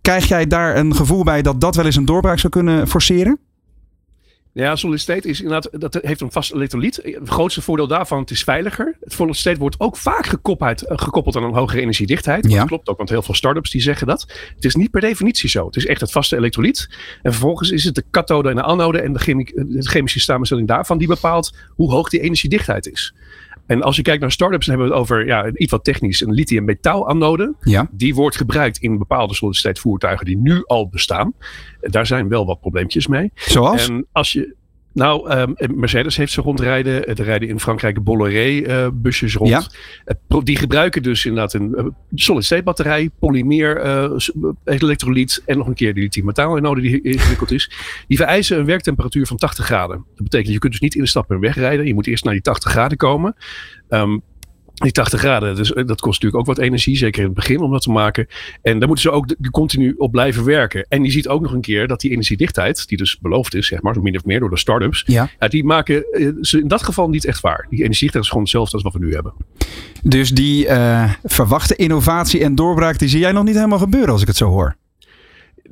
Krijg 0.00 0.28
jij 0.28 0.46
daar 0.46 0.76
een 0.76 0.96
gevoel 0.96 1.24
bij 1.24 1.42
dat 1.42 1.60
dat 1.60 1.74
wel 1.74 1.84
eens 1.84 1.96
een 1.96 2.04
doorbraak 2.04 2.38
zou 2.38 2.52
kunnen 2.52 2.88
forceren? 2.88 3.38
Ja, 4.52 4.76
solid 4.76 5.00
state 5.00 5.28
is 5.28 5.40
inderdaad, 5.40 5.80
dat 5.80 5.98
heeft 6.02 6.20
een 6.20 6.32
vast 6.32 6.52
elektrolyt. 6.52 7.00
Het 7.02 7.28
grootste 7.28 7.62
voordeel 7.62 7.86
daarvan, 7.86 8.20
het 8.20 8.30
is 8.30 8.42
veiliger. 8.42 8.96
Het 9.00 9.12
solid 9.12 9.36
state 9.36 9.58
wordt 9.58 9.80
ook 9.80 9.96
vaak 9.96 10.26
gekoppeld, 10.26 10.82
eh, 10.82 10.98
gekoppeld 10.98 11.36
aan 11.36 11.44
een 11.44 11.54
hogere 11.54 11.80
energiedichtheid. 11.80 12.50
Ja. 12.50 12.58
Dat 12.58 12.66
klopt 12.66 12.88
ook, 12.88 12.96
want 12.96 13.08
heel 13.08 13.22
veel 13.22 13.34
startups 13.34 13.70
die 13.70 13.80
zeggen 13.80 14.06
dat. 14.06 14.26
Het 14.54 14.64
is 14.64 14.74
niet 14.74 14.90
per 14.90 15.00
definitie 15.00 15.48
zo. 15.48 15.66
Het 15.66 15.76
is 15.76 15.86
echt 15.86 16.00
het 16.00 16.12
vaste 16.12 16.36
elektrolyt. 16.36 16.88
En 17.22 17.32
vervolgens 17.32 17.70
is 17.70 17.84
het 17.84 17.94
de 17.94 18.04
kathode 18.10 18.48
en 18.48 18.54
de 18.54 18.62
anode 18.62 19.00
en 19.00 19.12
de 19.12 19.82
chemische 19.82 20.20
samenstelling 20.20 20.68
daarvan 20.68 20.98
die 20.98 21.08
bepaalt 21.08 21.56
hoe 21.68 21.90
hoog 21.90 22.08
die 22.08 22.20
energiedichtheid 22.20 22.86
is. 22.92 23.14
En 23.70 23.82
als 23.82 23.96
je 23.96 24.02
kijkt 24.02 24.20
naar 24.20 24.32
startups, 24.32 24.66
dan 24.66 24.74
hebben 24.74 24.92
we 24.92 25.00
het 25.00 25.10
over 25.10 25.26
ja, 25.26 25.50
iets 25.52 25.70
wat 25.70 25.84
technisch, 25.84 26.20
een 26.20 26.32
lithium-metaal-anode. 26.32 27.54
Ja. 27.60 27.88
Die 27.92 28.14
wordt 28.14 28.36
gebruikt 28.36 28.78
in 28.78 28.98
bepaalde 28.98 29.34
solid-state 29.34 29.80
voertuigen 29.80 30.26
die 30.26 30.36
nu 30.36 30.62
al 30.66 30.88
bestaan. 30.88 31.34
Daar 31.80 32.06
zijn 32.06 32.28
wel 32.28 32.46
wat 32.46 32.60
probleempjes 32.60 33.06
mee. 33.06 33.30
Zoals? 33.34 33.88
En 33.88 34.06
als 34.12 34.32
je. 34.32 34.58
Nou, 34.92 35.30
ehm, 35.30 35.52
Mercedes 35.74 36.16
heeft 36.16 36.32
ze 36.32 36.40
rondrijden. 36.40 37.06
Er 37.06 37.22
rijden 37.22 37.48
in 37.48 37.60
Frankrijk 37.60 38.02
Bolloré-busjes 38.02 39.34
rond. 39.34 39.50
Ja. 39.50 39.62
Eh, 40.04 40.38
die 40.42 40.56
gebruiken 40.56 41.02
dus 41.02 41.24
inderdaad 41.24 41.52
een 41.52 41.74
eh, 41.74 41.84
solid-state 42.14 42.62
batterij, 42.62 43.10
polymeer, 43.18 43.76
eh, 43.76 44.04
eh, 44.04 44.18
elektrolyt 44.64 45.42
en 45.46 45.58
nog 45.58 45.66
een 45.66 45.74
keer 45.74 45.94
die 45.94 46.02
lithium-metaal-anode 46.02 46.80
die 46.80 47.00
ingewikkeld 47.02 47.50
is. 47.50 47.70
Die 48.06 48.16
vereisen 48.16 48.58
een 48.58 48.64
werktemperatuur 48.64 49.26
van 49.26 49.36
80 49.36 49.64
graden. 49.64 49.96
Dat 50.14 50.24
betekent, 50.24 50.52
je 50.52 50.58
kunt 50.58 50.72
dus 50.72 50.80
niet 50.80 50.94
instappen 50.94 51.36
en 51.36 51.42
wegrijden. 51.42 51.86
Je 51.86 51.94
moet 51.94 52.06
eerst 52.06 52.24
naar 52.24 52.32
die 52.32 52.42
80 52.42 52.70
graden 52.70 52.96
komen. 52.96 53.34
Ehm, 53.88 54.18
die 54.80 54.92
80 54.92 55.20
graden, 55.20 55.56
dus, 55.56 55.72
eh, 55.72 55.86
dat 55.86 56.00
kost 56.00 56.22
natuurlijk 56.22 56.48
ook 56.48 56.56
wat 56.56 56.64
energie, 56.64 56.96
zeker 56.96 57.20
in 57.20 57.26
het 57.26 57.34
begin 57.34 57.60
om 57.60 57.72
dat 57.72 57.82
te 57.82 57.90
maken. 57.90 58.26
En 58.62 58.78
daar 58.78 58.88
moeten 58.88 59.10
ze 59.10 59.10
ook 59.10 59.26
continu 59.50 59.94
op 59.96 60.10
blijven 60.10 60.44
werken. 60.44 60.86
En 60.88 61.04
je 61.04 61.10
ziet 61.10 61.28
ook 61.28 61.40
nog 61.42 61.52
een 61.52 61.60
keer 61.60 61.86
dat 61.86 62.00
die 62.00 62.10
energiedichtheid, 62.10 62.88
die 62.88 62.98
dus 62.98 63.18
beloofd 63.18 63.54
is, 63.54 63.66
zeg 63.66 63.82
maar, 63.82 63.94
zo 63.94 64.00
min 64.00 64.16
of 64.16 64.24
meer 64.24 64.40
door 64.40 64.50
de 64.50 64.58
start-ups, 64.58 65.02
Ja. 65.06 65.30
ja, 65.38 65.48
die 65.48 65.64
maken 65.64 66.04
eh, 66.12 66.28
ze 66.40 66.60
in 66.60 66.68
dat 66.68 66.82
geval 66.82 67.08
niet 67.08 67.24
echt 67.24 67.40
waar. 67.40 67.66
Die 67.70 67.78
energiedichtheid 67.78 68.24
is 68.24 68.28
gewoon 68.28 68.44
hetzelfde 68.44 68.74
als 68.74 68.82
wat 68.82 68.92
we 68.92 68.98
nu 68.98 69.14
hebben. 69.14 69.32
Dus 70.02 70.30
die 70.30 70.66
eh, 70.66 71.10
verwachte 71.24 71.76
innovatie 71.76 72.44
en 72.44 72.54
doorbraak, 72.54 72.98
die 72.98 73.08
zie 73.08 73.20
jij 73.20 73.32
nog 73.32 73.44
niet 73.44 73.54
helemaal 73.54 73.78
gebeuren 73.78 74.10
als 74.10 74.20
ik 74.22 74.26
het 74.26 74.36
zo 74.36 74.48
hoor. 74.48 74.76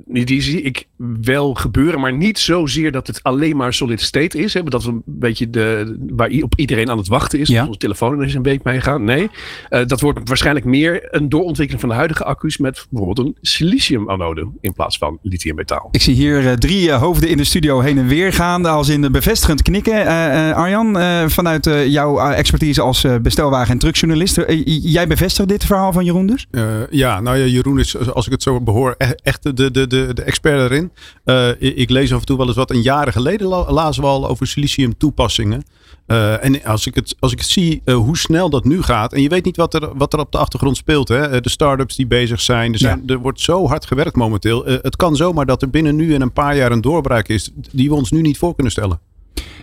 Die, 0.06 0.42
zie 0.42 0.62
ik 0.62 0.84
wel 1.20 1.54
gebeuren, 1.54 2.00
maar 2.00 2.12
niet 2.16 2.38
zozeer 2.38 2.92
dat 2.92 3.06
het 3.06 3.22
alleen 3.22 3.56
maar 3.56 3.72
solid 3.74 4.00
state 4.00 4.38
is. 4.38 4.54
Hè, 4.54 4.62
dat 4.62 4.84
we 4.84 4.90
een 4.90 5.02
beetje 5.04 5.50
de, 5.50 5.96
waar 6.10 6.30
op 6.40 6.52
iedereen 6.56 6.90
aan 6.90 6.98
het 6.98 7.08
wachten 7.08 7.38
is. 7.38 7.48
Ja. 7.48 7.66
Onze 7.66 7.78
telefoon 7.78 8.24
is 8.24 8.34
een 8.34 8.42
week 8.42 8.62
meegaan. 8.64 9.04
Nee, 9.04 9.30
Eh, 9.68 9.86
dat 9.86 10.00
wordt 10.00 10.28
waarschijnlijk 10.28 10.66
meer 10.66 11.06
een 11.10 11.28
doorontwikkeling 11.28 11.80
van 11.80 11.88
de 11.88 11.94
huidige 11.94 12.24
accu's 12.24 12.58
met 12.58 12.86
bijvoorbeeld 12.90 13.26
een 13.26 13.36
silicium 13.40 14.10
anode 14.10 14.48
in 14.60 14.72
plaats 14.72 14.98
van 14.98 15.18
lithium-metaal. 15.22 15.88
Ik 15.90 16.02
zie 16.02 16.14
hier 16.14 16.46
eh, 16.46 16.52
drie 16.52 16.90
eh, 16.90 17.00
hoofden 17.00 17.28
in 17.28 17.36
de 17.36 17.44
studio 17.44 17.80
heen 17.80 17.98
en 17.98 18.06
weer 18.06 18.32
gaan. 18.32 18.64
Als 18.66 18.88
in 18.88 19.00
de 19.02 19.10
bevestigend 19.10 19.62
knikken. 19.62 20.06
Eh, 20.06 20.48
eh, 20.50 20.56
Arjan, 20.56 20.98
eh, 20.98 21.24
vanuit 21.28 21.66
eh, 21.66 21.86
jouw 21.86 22.18
expertise 22.30 22.80
als 22.82 23.06
bestelwagen- 23.22 23.72
en 23.72 23.78
truckjournalist. 23.78 24.42
jij 24.82 25.06
bevestigt 25.06 25.48
dit 25.48 25.64
verhaal 25.64 25.92
van 25.92 26.04
Jeroen 26.04 26.26
dus? 26.26 26.46
Eh, 26.50 26.62
ja, 26.90 27.20
nou 27.20 27.36
ja, 27.36 27.44
Jeroen 27.44 27.78
is, 27.78 27.96
als 28.12 28.26
ik 28.26 28.32
het 28.32 28.42
zo 28.42 28.60
behoor, 28.60 28.94
e- 28.98 29.12
echt 29.22 29.56
de, 29.56 29.70
de, 29.70 29.86
de, 29.88 30.10
de 30.14 30.22
expert 30.22 30.60
erin. 30.70 30.92
Eh, 31.24 31.48
ik, 31.48 31.76
ik 31.76 31.90
lees 31.90 32.12
af 32.12 32.20
en 32.20 32.26
toe 32.26 32.36
wel 32.36 32.46
eens 32.46 32.56
wat. 32.56 32.70
Een 32.70 32.82
jaren 32.82 33.12
geleden 33.12 33.46
la- 33.46 33.72
lazen 33.72 34.02
we 34.02 34.08
al 34.08 34.28
over 34.28 34.46
silicium 34.46 34.96
toepassingen. 34.96 35.62
Eh, 36.06 36.44
en 36.44 36.64
als 36.64 36.86
ik 36.86 36.94
het, 36.94 37.16
als 37.18 37.32
ik 37.32 37.38
het 37.38 37.48
zie 37.48 37.82
eh, 37.84 37.94
hoe 37.94 38.16
snel 38.18 38.50
dat 38.50 38.64
nu 38.64 38.82
gaat. 38.82 39.12
En 39.12 39.22
je 39.22 39.28
weet 39.28 39.44
niet 39.44 39.56
wat 39.56 39.74
er, 39.74 39.96
wat 39.96 40.12
er 40.12 40.18
op 40.18 40.32
de 40.32 40.38
achtergrond 40.38 40.76
speelt. 40.76 41.08
Hè? 41.08 41.40
De 41.40 41.50
start-ups 41.50 41.96
die 41.96 42.06
bezig 42.06 42.40
zijn. 42.40 42.72
Er, 42.72 42.78
zijn 42.78 43.02
er 43.06 43.18
wordt 43.18 43.40
zo 43.40 43.66
hard 43.66 43.86
gewerkt 43.86 44.16
momenteel. 44.16 44.64
Het 44.64 44.96
kan 44.96 45.16
zomaar 45.16 45.46
dat 45.46 45.62
er 45.62 45.70
binnen 45.70 45.96
nu 45.96 46.14
en 46.14 46.20
een 46.20 46.32
paar 46.32 46.56
jaar 46.56 46.72
een 46.72 46.80
doorbraak 46.80 47.28
is. 47.28 47.50
Die 47.72 47.88
we 47.88 47.94
ons 47.94 48.10
nu 48.10 48.20
niet 48.20 48.38
voor 48.38 48.54
kunnen 48.54 48.72
stellen. 48.72 49.00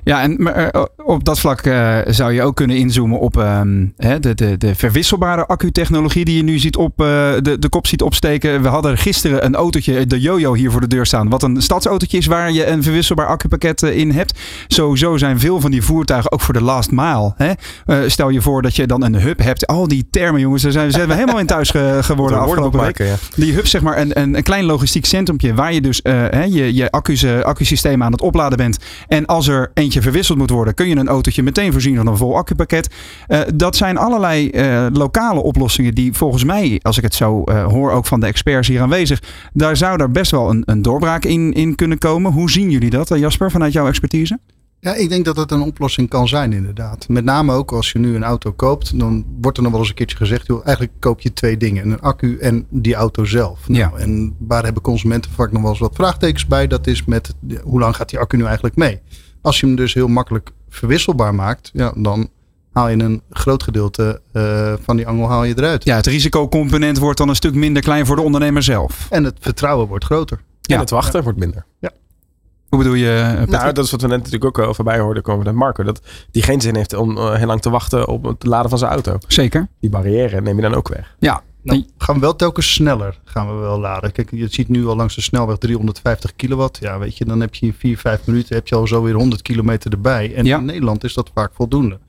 Ja, 0.04 0.22
en 0.22 0.36
maar, 0.44 0.54
eh, 0.54 0.84
op 1.06 1.24
dat 1.24 1.40
vlak 1.40 1.62
eh, 1.62 1.98
zou 2.06 2.34
je 2.34 2.42
ook 2.44 2.56
kunnen 2.56 2.78
inzoomen 2.78 3.20
op 3.20 3.38
ehm, 3.38 3.86
hè, 3.98 4.20
de, 4.20 4.34
de, 4.34 4.58
de 4.58 4.76
verwisselbare 4.76 5.46
accutechnologie 5.46 6.26
die 6.26 6.38
je 6.38 6.44
nu 6.44 6.60
ziet 6.60 6.76
op, 6.76 7.02
eh, 7.02 7.06
de, 7.42 7.60
de 7.60 7.70
kop 7.70 7.88
ziet 7.88 8.02
opsteken. 8.02 8.62
We 8.62 8.68
hadden 8.68 8.98
gisteren 8.98 9.46
een 9.46 9.56
autootje, 9.56 10.08
de 10.08 10.20
Jojo, 10.20 10.54
hier 10.54 10.72
voor 10.72 10.82
de 10.82 10.88
deur 10.88 11.06
staan. 11.06 11.30
Wat 11.30 11.44
een 11.44 11.62
stadsautootje 11.62 12.18
is 12.18 12.26
waar 12.26 12.52
je 12.52 12.66
een 12.66 12.84
verwisselbaar 12.84 13.28
accupakket 13.28 13.82
in 13.82 14.12
hebt. 14.12 14.40
Sowieso 14.68 15.18
zijn 15.18 15.40
veel 15.40 15.60
van 15.62 15.72
die 15.72 15.82
voertuigen 15.82 16.32
ook 16.32 16.42
voor 16.42 16.54
de 16.54 16.64
last 16.64 16.92
mile. 16.92 17.34
Hè? 17.38 17.52
Stel 18.10 18.30
je 18.30 18.42
voor 18.42 18.62
dat 18.62 18.76
je 18.76 18.88
dan 18.88 19.04
een 19.04 19.16
hub 19.22 19.40
hebt. 19.40 19.68
Al 19.68 19.88
die 19.88 20.08
termen, 20.10 20.42
jongens, 20.42 20.64
daar 20.64 20.72
zijn, 20.72 20.92
zijn 20.92 21.08
we 21.08 21.14
helemaal 21.14 21.40
in 21.40 21.46
thuis 21.46 21.70
ge- 21.70 22.00
geworden 22.04 22.40
afgelopen 22.40 22.80
week. 22.80 23.00
maken, 23.00 23.06
ja. 23.06 23.16
Die 23.36 23.54
hub, 23.54 23.68
zeg 23.68 23.82
maar, 23.82 23.98
een, 23.98 24.20
een, 24.20 24.36
een 24.36 24.44
klein 24.44 24.64
logistiek 24.66 25.06
centrumpje 25.06 25.54
waar 25.54 25.74
je 25.74 25.82
dus 25.82 26.00
hè, 26.04 26.44
je, 26.44 26.74
je 26.74 26.92
accu's, 26.92 27.26
accusysteem 27.26 28.04
aan 28.04 28.12
het 28.12 28.22
opladen 28.22 28.58
bent. 28.58 28.78
En 29.08 29.26
als 29.26 29.48
er 29.48 29.65
eentje 29.74 30.02
verwisseld 30.02 30.38
moet 30.38 30.50
worden, 30.50 30.74
kun 30.74 30.88
je 30.88 30.96
een 30.96 31.08
autootje 31.08 31.44
meteen 31.44 31.72
voorzien 31.72 31.96
van 31.96 32.08
een 32.08 32.18
vol 32.18 32.36
accupakket. 32.36 32.94
Eh, 33.28 33.40
dat 33.56 33.76
zijn 33.76 33.98
allerlei 33.98 34.50
eh, 34.50 34.86
lokale 34.94 35.42
oplossingen 35.44 35.96
die 35.96 36.14
volgens 36.14 36.44
mij, 36.44 36.80
als 36.82 36.98
ik 36.98 37.04
het 37.04 37.14
zo 37.14 37.44
eh, 37.44 37.66
hoor, 37.66 37.92
ook 37.92 38.06
van 38.06 38.20
de 38.20 38.26
experts 38.26 38.68
hier 38.68 38.82
aanwezig, 38.82 39.22
daar 39.54 39.78
zou 39.78 39.98
daar 39.98 40.12
best 40.12 40.32
wel 40.32 40.50
een, 40.50 40.64
een 40.66 40.82
doorbraak 40.82 41.26
in, 41.26 41.54
in 41.54 41.76
kunnen 41.76 41.98
komen. 41.98 42.32
Hoe 42.32 42.52
zien 42.52 42.72
jullie 42.72 42.90
dat, 42.90 43.08
Jasper, 43.08 43.52
vanuit 43.52 43.74
jouw 43.74 43.88
expertise? 43.88 44.40
Ja, 44.86 44.94
ik 44.94 45.10
denk 45.10 45.26
dat 45.26 45.38
het 45.38 45.52
een 45.52 45.62
oplossing 45.62 46.10
kan 46.10 46.28
zijn 46.28 46.54
inderdaad. 46.54 47.08
Met 47.08 47.24
name 47.24 47.54
ook 47.54 47.72
als 47.72 47.92
je 47.92 48.00
nu 48.00 48.16
een 48.16 48.24
auto 48.24 48.52
koopt, 48.52 49.00
dan 49.00 49.26
wordt 49.42 49.58
er 49.58 49.64
nog 49.64 49.72
wel 49.72 49.82
eens 49.82 49.90
een 49.90 49.96
keertje 49.96 50.18
gezegd, 50.18 50.48
joh, 50.48 50.62
eigenlijk 50.66 50.96
koop 51.00 51.22
je 51.22 51.34
twee 51.34 51.58
dingen. 51.58 51.92
Een 51.92 52.02
accu 52.02 52.38
en 52.38 52.66
die 52.70 52.96
auto 52.96 53.26
zelf. 53.26 53.68
Nou, 53.68 53.80
Ja. 53.80 53.92
En 53.98 54.36
waar 54.40 54.64
hebben 54.64 54.82
consumenten 54.82 55.32
vaak 55.32 55.52
nog 55.52 55.62
wel 55.62 55.72
eens 55.72 55.80
wat 55.80 55.96
vraagtekens 55.96 56.46
bij? 56.46 56.68
Dat 56.68 56.88
is 56.88 57.06
met 57.06 57.36
hoe 57.64 57.80
lang 57.80 57.96
gaat 57.96 58.10
die 58.10 58.20
accu 58.20 58.38
nu 58.38 58.44
eigenlijk 58.44 58.76
mee? 58.76 59.02
Als 59.46 59.60
je 59.60 59.66
hem 59.66 59.76
dus 59.76 59.94
heel 59.94 60.08
makkelijk 60.08 60.52
verwisselbaar 60.70 61.36
maakt, 61.36 61.70
ja, 61.74 61.94
dan 61.96 62.30
haal 62.72 62.90
je 62.90 63.00
een 63.00 63.22
groot 63.30 63.64
gedeelte 63.64 64.22
eh, 64.32 64.74
van 64.82 64.96
die 64.96 65.08
angel 65.08 65.30
haal 65.30 65.44
je 65.44 65.54
eruit. 65.58 65.84
Ja, 65.84 65.96
het 65.96 66.06
risicocomponent 66.06 66.98
wordt 66.98 67.18
dan 67.18 67.30
een 67.30 67.36
stuk 67.36 67.54
minder 67.54 67.82
klein 67.82 68.06
voor 68.06 68.16
de 68.16 68.22
ondernemer 68.22 68.64
zelf. 68.64 69.08
En 69.10 69.24
het 69.24 69.36
vertrouwen 69.40 69.88
wordt 69.88 70.06
groter. 70.06 70.40
Ja. 70.62 70.74
En 70.74 70.80
het 70.80 70.90
wachten 70.90 71.24
wordt 71.24 71.40
minder. 71.40 71.66
Hoe 72.70 72.84
bedoel 72.84 72.94
je, 72.94 73.20
eh, 73.20 73.30
Patrick? 73.30 73.50
Nou, 73.50 73.74
dat 73.74 73.86
is 73.86 73.92
wat 73.92 74.02
we 74.02 74.08
net 74.08 74.18
natuurlijk 74.18 74.46
ook 74.46 74.60
al 74.60 74.74
voorbij 74.74 75.00
hoorden 75.00 75.24
komen 75.24 75.46
met 75.46 75.56
Marco. 75.56 75.84
Dat 75.84 76.02
die 76.32 76.44
geen 76.44 76.62
zin 76.62 76.76
heeft 76.76 76.94
om 76.94 77.18
eh, 77.18 77.34
heel 77.34 77.48
lang 77.48 77.62
te 77.62 77.70
wachten 77.70 78.08
op 78.08 78.24
het 78.24 78.46
laden 78.46 78.70
van 78.70 78.80
zijn 78.80 78.92
auto. 78.92 79.18
Zeker. 79.28 79.68
Die 79.80 79.90
barrière 79.90 80.42
neem 80.42 80.56
je 80.56 80.62
dan 80.62 80.74
ook 80.74 80.88
weg. 80.88 81.16
Ja. 81.20 81.42
Nou, 81.66 81.86
gaan 81.98 82.16
we 82.16 82.22
wel 82.22 82.36
telkens 82.36 82.74
sneller 82.74 83.20
gaan 83.24 83.48
we 83.48 83.54
wel 83.62 83.80
laden. 83.80 84.12
Kijk, 84.12 84.32
je 84.32 84.48
ziet 84.48 84.70
nu 84.70 84.88
al 84.88 84.96
langs 84.96 85.16
de 85.16 85.22
snelweg 85.22 85.58
350 85.58 86.36
kilowatt. 86.36 86.78
Ja, 86.82 87.00
weet 87.00 87.18
je, 87.18 87.26
dan 87.26 87.40
heb 87.40 87.56
je 87.56 87.66
in 87.66 87.74
4, 87.74 87.98
5 87.98 88.28
minuten 88.28 88.56
heb 88.56 88.68
je 88.68 88.76
al 88.76 88.88
zo 88.88 89.02
weer 89.04 89.14
100 89.14 89.42
kilometer 89.42 89.92
erbij. 89.92 90.36
En 90.36 90.46
Ja. 90.46 90.58
in 90.58 90.66
Nederland 90.66 91.04
is 91.04 91.14
dat 91.14 91.32
vaak 91.34 91.52
voldoende. 91.54 92.00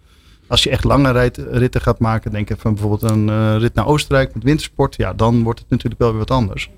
Als 0.48 0.62
je 0.62 0.70
echt 0.70 0.84
lange 0.84 1.10
rijd, 1.10 1.36
ritten 1.50 1.80
gaat 1.80 1.98
maken, 1.98 2.30
denk 2.30 2.50
ik 2.50 2.58
van 2.58 2.72
bijvoorbeeld 2.74 3.10
een 3.10 3.28
eh, 3.28 3.56
rit 3.58 3.74
naar 3.74 3.86
Oostenrijk 3.86 4.34
met 4.34 4.42
wintersport. 4.42 4.96
Ja, 4.96 5.12
dan 5.12 5.42
wordt 5.42 5.58
het 5.60 5.70
natuurlijk 5.70 6.00
wel 6.00 6.10
weer 6.10 6.18
wat 6.18 6.30
anders. 6.30 6.70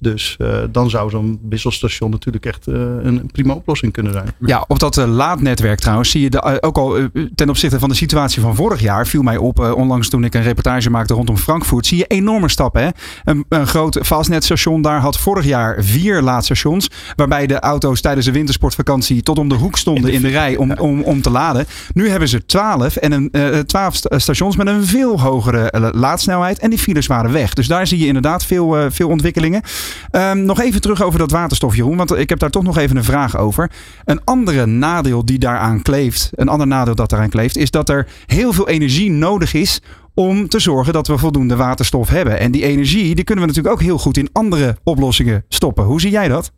Dus 0.00 0.36
eh, 0.38 0.58
dan 0.70 0.90
zou 0.90 1.10
zo'n 1.10 1.40
wisselstation 1.48 2.10
natuurlijk 2.10 2.46
echt 2.46 2.66
eh, 2.66 2.74
een 3.02 3.28
prima 3.32 3.54
oplossing 3.54 3.92
kunnen 3.92 4.12
zijn. 4.12 4.28
Ja, 4.38 4.64
op 4.68 4.78
dat 4.78 4.96
eh, 4.96 5.06
laadnetwerk 5.06 5.78
trouwens 5.78 6.10
zie 6.10 6.20
je 6.20 6.30
de, 6.30 6.62
ook 6.62 6.78
al 6.78 6.98
ten 7.34 7.48
opzichte 7.48 7.78
van 7.78 7.88
de 7.88 7.94
situatie 7.94 8.42
van 8.42 8.54
vorig 8.54 8.80
jaar 8.80 9.06
viel 9.06 9.22
mij 9.22 9.36
op, 9.36 9.58
onlangs 9.58 10.08
toen 10.08 10.24
ik 10.24 10.34
een 10.34 10.42
reportage 10.42 10.90
maakte 10.90 11.14
rondom 11.14 11.36
Frankfurt, 11.36 11.86
zie 11.86 11.98
je 11.98 12.06
enorme 12.06 12.48
stappen. 12.48 12.82
Hè? 12.82 12.88
Een, 13.24 13.44
een 13.48 13.66
groot 13.66 13.98
fastnetstation 14.02 14.82
daar 14.82 15.00
had 15.00 15.18
vorig 15.18 15.44
jaar 15.44 15.84
vier 15.84 16.22
laadstations, 16.22 16.90
waarbij 17.16 17.46
de 17.46 17.60
auto's 17.60 18.00
tijdens 18.00 18.26
de 18.26 18.32
wintersportvakantie 18.32 19.22
tot 19.22 19.38
om 19.38 19.48
de 19.48 19.54
hoek 19.54 19.76
stonden 19.76 20.12
in 20.12 20.22
de 20.22 20.28
rij 20.28 20.56
om, 20.56 20.72
om, 20.72 21.02
om 21.02 21.22
te 21.22 21.30
laden. 21.30 21.66
Nu 21.94 22.08
hebben 22.08 22.28
ze 22.28 22.46
twaalf 22.46 22.96
en 22.96 23.12
een 23.12 23.66
twaalf 23.66 23.94
sta- 23.94 24.18
stations 24.18 24.56
met 24.56 24.66
een 24.66 24.84
veel 24.84 25.20
hogere 25.20 25.90
laadsnelheid 25.94 26.58
en 26.58 26.70
die 26.70 26.78
files 26.78 27.06
waren 27.06 27.32
weg. 27.32 27.54
Dus 27.54 27.66
daar 27.66 27.86
zie 27.86 27.98
je 27.98 28.06
inderdaad 28.06 28.44
veel, 28.44 28.90
veel 28.90 29.08
ontwikkelingen. 29.08 29.62
Ehm, 30.10 30.44
nog 30.44 30.60
even 30.60 30.80
terug 30.80 31.02
over 31.02 31.18
dat 31.18 31.30
waterstof, 31.30 31.76
Jeroen. 31.76 31.96
Want 31.96 32.16
ik 32.16 32.28
heb 32.28 32.38
daar 32.38 32.50
toch 32.50 32.62
nog 32.62 32.78
even 32.78 32.96
een 32.96 33.04
vraag 33.04 33.36
over. 33.36 33.70
Een 34.04 34.24
andere 34.24 34.66
nadeel 34.66 35.24
die 35.24 35.38
daaraan 35.38 35.82
kleeft, 35.82 36.30
een 36.34 36.48
ander 36.48 36.66
nadeel 36.66 36.94
dat 36.94 37.10
daaraan 37.10 37.28
kleeft, 37.28 37.56
is 37.56 37.70
dat 37.70 37.88
er 37.88 38.06
heel 38.26 38.52
veel 38.52 38.68
energie 38.68 39.10
nodig 39.10 39.54
is 39.54 39.80
om 40.14 40.48
te 40.48 40.58
zorgen 40.58 40.92
dat 40.92 41.06
we 41.06 41.18
voldoende 41.18 41.56
waterstof 41.56 42.08
hebben. 42.08 42.38
En 42.38 42.50
die 42.50 42.64
energie, 42.64 43.14
die 43.14 43.24
kunnen 43.24 43.44
we 43.44 43.50
natuurlijk 43.50 43.74
ook 43.74 43.86
heel 43.86 43.98
goed 43.98 44.16
in 44.16 44.28
andere 44.32 44.76
oplossingen 44.84 45.44
stoppen. 45.48 45.84
Hoe 45.84 46.00
zie 46.00 46.10
jij 46.10 46.28
dat? 46.28 46.52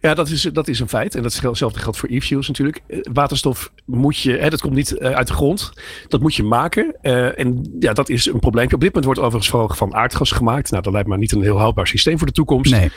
Ja, 0.00 0.14
dat 0.14 0.28
is, 0.28 0.42
dat 0.42 0.68
is 0.68 0.80
een 0.80 0.88
feit. 0.88 1.14
En 1.14 1.22
datzelfde 1.22 1.78
geldt 1.78 1.98
voor 1.98 2.08
e-fuels 2.08 2.48
natuurlijk. 2.48 2.80
Eh, 2.86 2.98
Waterstof 3.12 3.72
moet 3.84 4.18
je, 4.18 4.32
hè, 4.32 4.50
dat 4.50 4.60
komt 4.60 4.74
niet 4.74 4.98
eh, 4.98 5.10
uit 5.10 5.26
de 5.26 5.32
grond. 5.32 5.72
Dat 6.08 6.20
moet 6.20 6.34
je 6.34 6.42
maken. 6.42 6.96
Eh, 7.00 7.38
en 7.38 7.76
ja, 7.80 7.92
dat 7.92 8.08
is 8.08 8.26
een 8.26 8.38
probleem. 8.38 8.64
Op 8.64 8.70
dit 8.70 8.80
moment 8.80 9.04
wordt 9.04 9.20
overigens 9.20 9.48
vooral 9.48 9.68
van 9.68 9.94
aardgas 9.94 10.30
gemaakt. 10.30 10.70
Nou, 10.70 10.82
dat 10.82 10.92
lijkt 10.92 11.08
me 11.08 11.16
niet 11.16 11.32
een 11.32 11.42
heel 11.42 11.58
houdbaar 11.58 11.86
systeem 11.86 12.18
voor 12.18 12.26
de 12.26 12.32
toekomst. 12.32 12.70
Nee. 12.70 12.90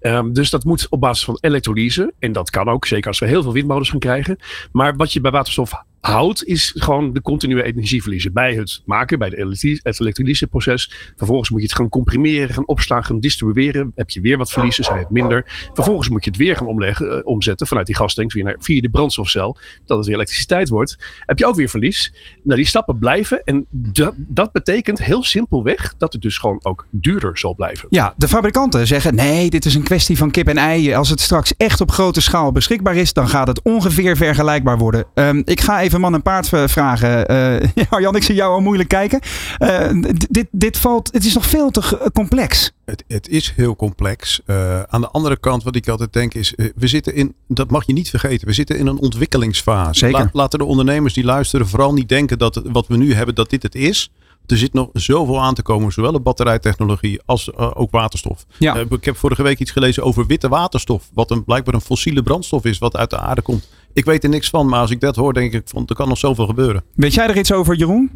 Ehm, 0.00 0.32
dus 0.32 0.50
dat 0.50 0.64
moet 0.64 0.86
op 0.88 1.00
basis 1.00 1.24
van 1.24 1.38
elektrolyse. 1.40 2.12
En 2.18 2.32
dat 2.32 2.50
kan 2.50 2.68
ook, 2.68 2.86
zeker 2.86 3.08
als 3.08 3.18
we 3.18 3.26
heel 3.26 3.42
veel 3.42 3.52
windmolens 3.52 3.90
gaan 3.90 3.98
krijgen. 3.98 4.38
Maar 4.72 4.96
wat 4.96 5.12
je 5.12 5.20
bij 5.20 5.30
waterstof 5.30 5.72
houdt, 6.06 6.44
is 6.44 6.72
gewoon 6.76 7.12
de 7.12 7.22
continue 7.22 7.62
energieverliezen. 7.62 8.32
Bij 8.32 8.54
het 8.54 8.82
maken, 8.84 9.18
bij 9.18 9.30
de 9.30 9.78
het 9.82 10.00
elektrolyseproces. 10.00 11.12
Vervolgens 11.16 11.50
moet 11.50 11.60
je 11.60 11.66
het 11.66 11.76
gaan 11.76 11.88
comprimeren, 11.88 12.54
gaan 12.54 12.66
opslaan, 12.66 13.04
gaan 13.04 13.20
distribueren. 13.20 13.92
Heb 13.94 14.10
je 14.10 14.20
weer 14.20 14.38
wat 14.38 14.52
verliezen, 14.52 14.84
zijn 14.84 14.98
het 14.98 15.10
minder. 15.10 15.68
Vervolgens 15.74 16.08
moet 16.08 16.24
je 16.24 16.30
het 16.30 16.38
weer 16.38 16.56
gaan 16.56 16.66
omleggen, 16.66 17.18
eh, 17.18 17.26
omzetten 17.26 17.66
vanuit 17.66 17.86
die 17.86 17.96
gastanks 17.96 18.34
weer 18.34 18.44
naar, 18.44 18.56
via 18.58 18.80
de 18.80 18.88
brandstofcel. 18.88 19.56
Dat 19.86 19.96
het 19.96 20.06
weer 20.06 20.14
elektriciteit 20.14 20.68
wordt. 20.68 20.98
Heb 21.26 21.38
je 21.38 21.46
ook 21.46 21.54
weer 21.54 21.68
verlies. 21.68 22.14
Nou, 22.42 22.56
die 22.56 22.68
stappen 22.68 22.98
blijven. 22.98 23.44
En 23.44 23.66
dat, 23.70 24.14
dat 24.16 24.52
betekent 24.52 25.04
heel 25.04 25.22
simpelweg 25.22 25.94
dat 25.98 26.12
het 26.12 26.22
dus 26.22 26.38
gewoon 26.38 26.58
ook 26.62 26.86
duurder 26.90 27.38
zal 27.38 27.54
blijven. 27.54 27.86
Ja, 27.90 28.14
de 28.16 28.28
fabrikanten 28.28 28.86
zeggen 28.86 29.14
nee, 29.14 29.50
dit 29.50 29.64
is 29.64 29.74
een 29.74 29.82
kwestie 29.82 30.16
van 30.16 30.30
kip 30.30 30.48
en 30.48 30.56
ei. 30.56 30.94
Als 30.94 31.08
het 31.08 31.20
straks 31.20 31.56
echt 31.56 31.80
op 31.80 31.90
grote 31.90 32.20
schaal 32.20 32.52
beschikbaar 32.52 32.96
is, 32.96 33.12
dan 33.12 33.28
gaat 33.28 33.46
het 33.46 33.62
ongeveer 33.62 34.16
vergelijkbaar 34.16 34.78
worden. 34.78 35.04
Ehm, 35.14 35.42
ik 35.44 35.60
ga 35.60 35.80
even 35.80 35.93
man 35.98 36.14
en 36.14 36.22
paard 36.22 36.48
v- 36.48 36.70
vragen. 36.70 37.28
Eh 37.28 37.68
ja, 37.90 38.00
Jan, 38.00 38.16
ik 38.16 38.22
zie 38.22 38.34
jou 38.34 38.52
al 38.52 38.60
moeilijk 38.60 38.88
kijken. 38.88 39.20
Eh, 39.58 39.88
dit, 40.30 40.46
dit 40.50 40.76
valt, 40.78 41.08
het 41.12 41.24
is 41.24 41.34
nog 41.34 41.46
veel 41.46 41.70
te 41.70 42.10
complex. 42.12 42.72
Het, 42.84 43.04
het 43.08 43.28
is 43.28 43.52
heel 43.56 43.76
complex. 43.76 44.40
Eh, 44.46 44.82
aan 44.82 45.00
de 45.00 45.08
andere 45.08 45.36
kant, 45.36 45.62
wat 45.62 45.76
ik 45.76 45.88
altijd 45.88 46.12
denk, 46.12 46.34
is: 46.34 46.54
eh, 46.54 46.66
we 46.76 46.86
zitten 46.86 47.14
in, 47.14 47.34
dat 47.48 47.70
mag 47.70 47.86
je 47.86 47.92
niet 47.92 48.10
vergeten, 48.10 48.46
we 48.46 48.52
zitten 48.52 48.78
in 48.78 48.86
een 48.86 48.98
ontwikkelingsfase. 48.98 49.98
Zeker. 49.98 50.18
La- 50.18 50.28
laten 50.32 50.58
de 50.58 50.64
ondernemers 50.64 51.14
die 51.14 51.24
luisteren 51.24 51.68
vooral 51.68 51.92
niet 51.92 52.08
denken 52.08 52.38
dat 52.38 52.62
wat 52.64 52.86
we 52.86 52.96
nu 52.96 53.14
hebben, 53.14 53.34
dat 53.34 53.50
dit 53.50 53.62
het 53.62 53.74
is. 53.74 54.10
Er 54.46 54.56
zit 54.56 54.72
nog 54.72 54.88
zoveel 54.92 55.40
aan 55.42 55.54
te 55.54 55.62
komen, 55.62 55.92
zowel 55.92 56.12
op 56.12 56.24
batterijtechnologie 56.24 57.20
als 57.24 57.50
eh, 57.50 57.70
ook 57.74 57.90
waterstof. 57.90 58.46
Ja. 58.58 58.76
Eh, 58.76 58.84
ik 58.90 59.04
heb 59.04 59.16
vorige 59.16 59.42
week 59.42 59.58
iets 59.58 59.70
gelezen 59.70 60.02
over 60.02 60.26
witte 60.26 60.48
waterstof, 60.48 61.10
wat 61.14 61.30
een, 61.30 61.44
blijkbaar 61.44 61.74
een 61.74 61.80
fossiele 61.80 62.22
brandstof 62.22 62.64
is, 62.64 62.78
wat 62.78 62.96
uit 62.96 63.10
de 63.10 63.18
aarde 63.18 63.42
komt. 63.42 63.68
Ik 63.92 64.04
weet 64.04 64.24
er 64.24 64.30
niks 64.30 64.50
van, 64.50 64.68
maar 64.68 64.80
als 64.80 64.90
ik 64.90 65.00
dat 65.00 65.16
hoor, 65.16 65.32
denk 65.32 65.52
ik, 65.52 65.62
van, 65.64 65.82
er 65.86 65.94
kan 65.94 66.08
nog 66.08 66.18
zoveel 66.18 66.46
gebeuren. 66.46 66.84
Weet 66.94 67.14
jij 67.14 67.28
er 67.28 67.38
iets 67.38 67.52
over, 67.52 67.76
Jeroen? 67.76 68.10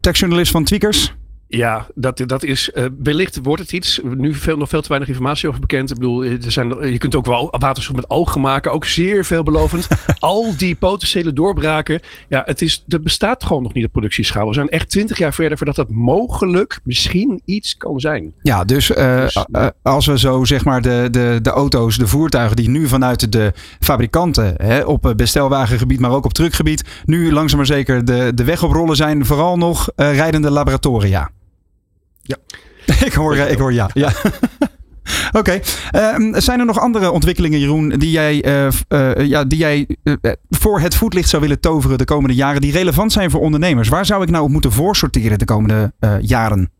Techjournalist 0.00 0.50
van 0.50 0.64
Tweakers? 0.64 1.14
Ja, 1.56 1.86
dat, 1.94 2.22
dat 2.26 2.42
is 2.42 2.72
eh, 2.72 2.84
wellicht 3.02 3.38
wordt 3.42 3.62
het 3.62 3.72
iets. 3.72 4.00
Nu 4.16 4.34
veel, 4.34 4.56
nog 4.56 4.68
veel 4.68 4.82
te 4.82 4.88
weinig 4.88 5.08
informatie 5.08 5.48
over 5.48 5.60
bekend. 5.60 5.90
Ik 5.90 5.96
bedoel, 5.96 6.24
er 6.24 6.52
zijn, 6.52 6.90
je 6.90 6.98
kunt 6.98 7.14
ook 7.14 7.26
wel 7.26 7.54
waterstof 7.58 7.96
met 7.96 8.10
ogen 8.10 8.40
maken. 8.40 8.72
Ook 8.72 8.84
zeer 8.84 9.24
veelbelovend. 9.24 9.88
Al 10.18 10.56
die 10.56 10.74
potentiële 10.74 11.32
doorbraken. 11.32 12.00
Ja, 12.28 12.42
het 12.44 12.62
is, 12.62 12.84
er 12.88 13.02
bestaat 13.02 13.44
gewoon 13.44 13.62
nog 13.62 13.72
niet 13.72 13.84
op 13.84 13.92
productieschaal. 13.92 14.48
We 14.48 14.54
zijn 14.54 14.68
echt 14.68 14.90
twintig 14.90 15.18
jaar 15.18 15.34
verder 15.34 15.56
voordat 15.56 15.76
dat 15.76 15.90
mogelijk 15.90 16.80
misschien 16.84 17.42
iets 17.44 17.76
kan 17.76 18.00
zijn. 18.00 18.32
Ja, 18.42 18.64
dus, 18.64 18.90
eh, 18.90 19.20
Dus, 19.22 19.44
eh, 19.52 19.66
als 19.82 20.06
we 20.06 20.18
zo 20.18 20.44
zeg 20.44 20.64
maar 20.64 20.82
de, 20.82 21.08
de, 21.10 21.38
de 21.42 21.50
auto's, 21.50 21.96
de 21.96 22.06
voertuigen 22.06 22.56
die 22.56 22.68
nu 22.68 22.88
vanuit 22.88 23.32
de 23.32 23.52
fabrikanten 23.80 24.54
hè, 24.56 24.80
op 24.84 25.06
eh, 25.06 25.14
bestelwagengebied, 25.14 26.00
maar 26.00 26.10
ook 26.10 26.24
op 26.24 26.32
truckgebied, 26.32 26.84
nu 27.04 27.32
langzaam 27.32 27.56
maar 27.56 27.66
zeker 27.66 28.04
de, 28.04 28.32
de 28.34 28.44
weg 28.44 28.62
oprollen 28.62 28.96
zijn, 28.96 29.26
vooral 29.26 29.56
nog 29.56 29.90
eh, 29.96 30.14
rijdende 30.14 30.50
laboratoria. 30.50 31.30
Ja. 32.22 32.36
ik, 33.06 33.12
hoor, 33.12 33.36
eh, 33.36 33.50
ik 33.50 33.58
hoor 33.58 33.72
ja. 33.72 33.90
ja. 33.92 34.12
Oké. 35.32 35.60
Ehm, 35.90 36.40
zijn 36.40 36.58
er 36.60 36.66
nog 36.66 36.78
andere 36.78 37.10
ontwikkelingen, 37.10 37.58
Jeroen, 37.58 37.88
die 37.88 38.10
jij, 38.10 38.42
eh, 38.42 38.66
eh, 38.88 39.26
ja, 39.26 39.44
die 39.44 39.58
jij 39.58 39.96
voor 40.50 40.80
het 40.80 40.94
voetlicht 40.94 41.28
zou 41.28 41.42
willen 41.42 41.60
toveren 41.60 41.98
de 41.98 42.04
komende 42.04 42.34
jaren, 42.34 42.60
die 42.60 42.72
relevant 42.72 43.12
zijn 43.12 43.30
voor 43.30 43.40
ondernemers? 43.40 43.88
Waar 43.88 44.06
zou 44.06 44.22
ik 44.22 44.30
nou 44.30 44.44
op 44.44 44.50
moeten 44.50 44.72
voorsorteren 44.72 45.38
de 45.38 45.44
komende 45.44 45.92
jaren? 46.20 46.70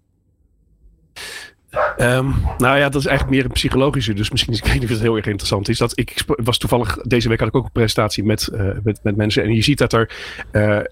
Ehm, 1.97 2.31
nou 2.59 2.79
ja, 2.79 2.89
dat 2.89 3.01
is 3.01 3.07
eigenlijk 3.07 3.37
meer 3.37 3.45
een 3.45 3.53
psychologische. 3.53 4.13
Dus 4.15 4.31
misschien 4.31 4.55
ik 4.63 4.65
weet 4.65 4.73
niet 4.73 4.83
of 4.83 4.89
het 4.89 5.01
heel 5.01 5.17
erg 5.17 5.27
interessant 5.27 5.69
is. 5.69 5.79
Dat 5.79 5.99
ik 5.99 6.25
was 6.27 6.59
toevallig 6.59 6.97
deze 6.97 7.29
week 7.29 7.39
had 7.39 7.49
ik 7.49 7.57
ook 7.57 7.65
een 7.65 7.73
presentatie 7.73 8.25
met, 8.25 8.49
met, 8.83 9.01
met 9.03 9.17
mensen. 9.17 9.43
En 9.43 9.55
je 9.55 9.63
ziet 9.63 9.79
dat 9.79 9.93
er, 9.93 10.11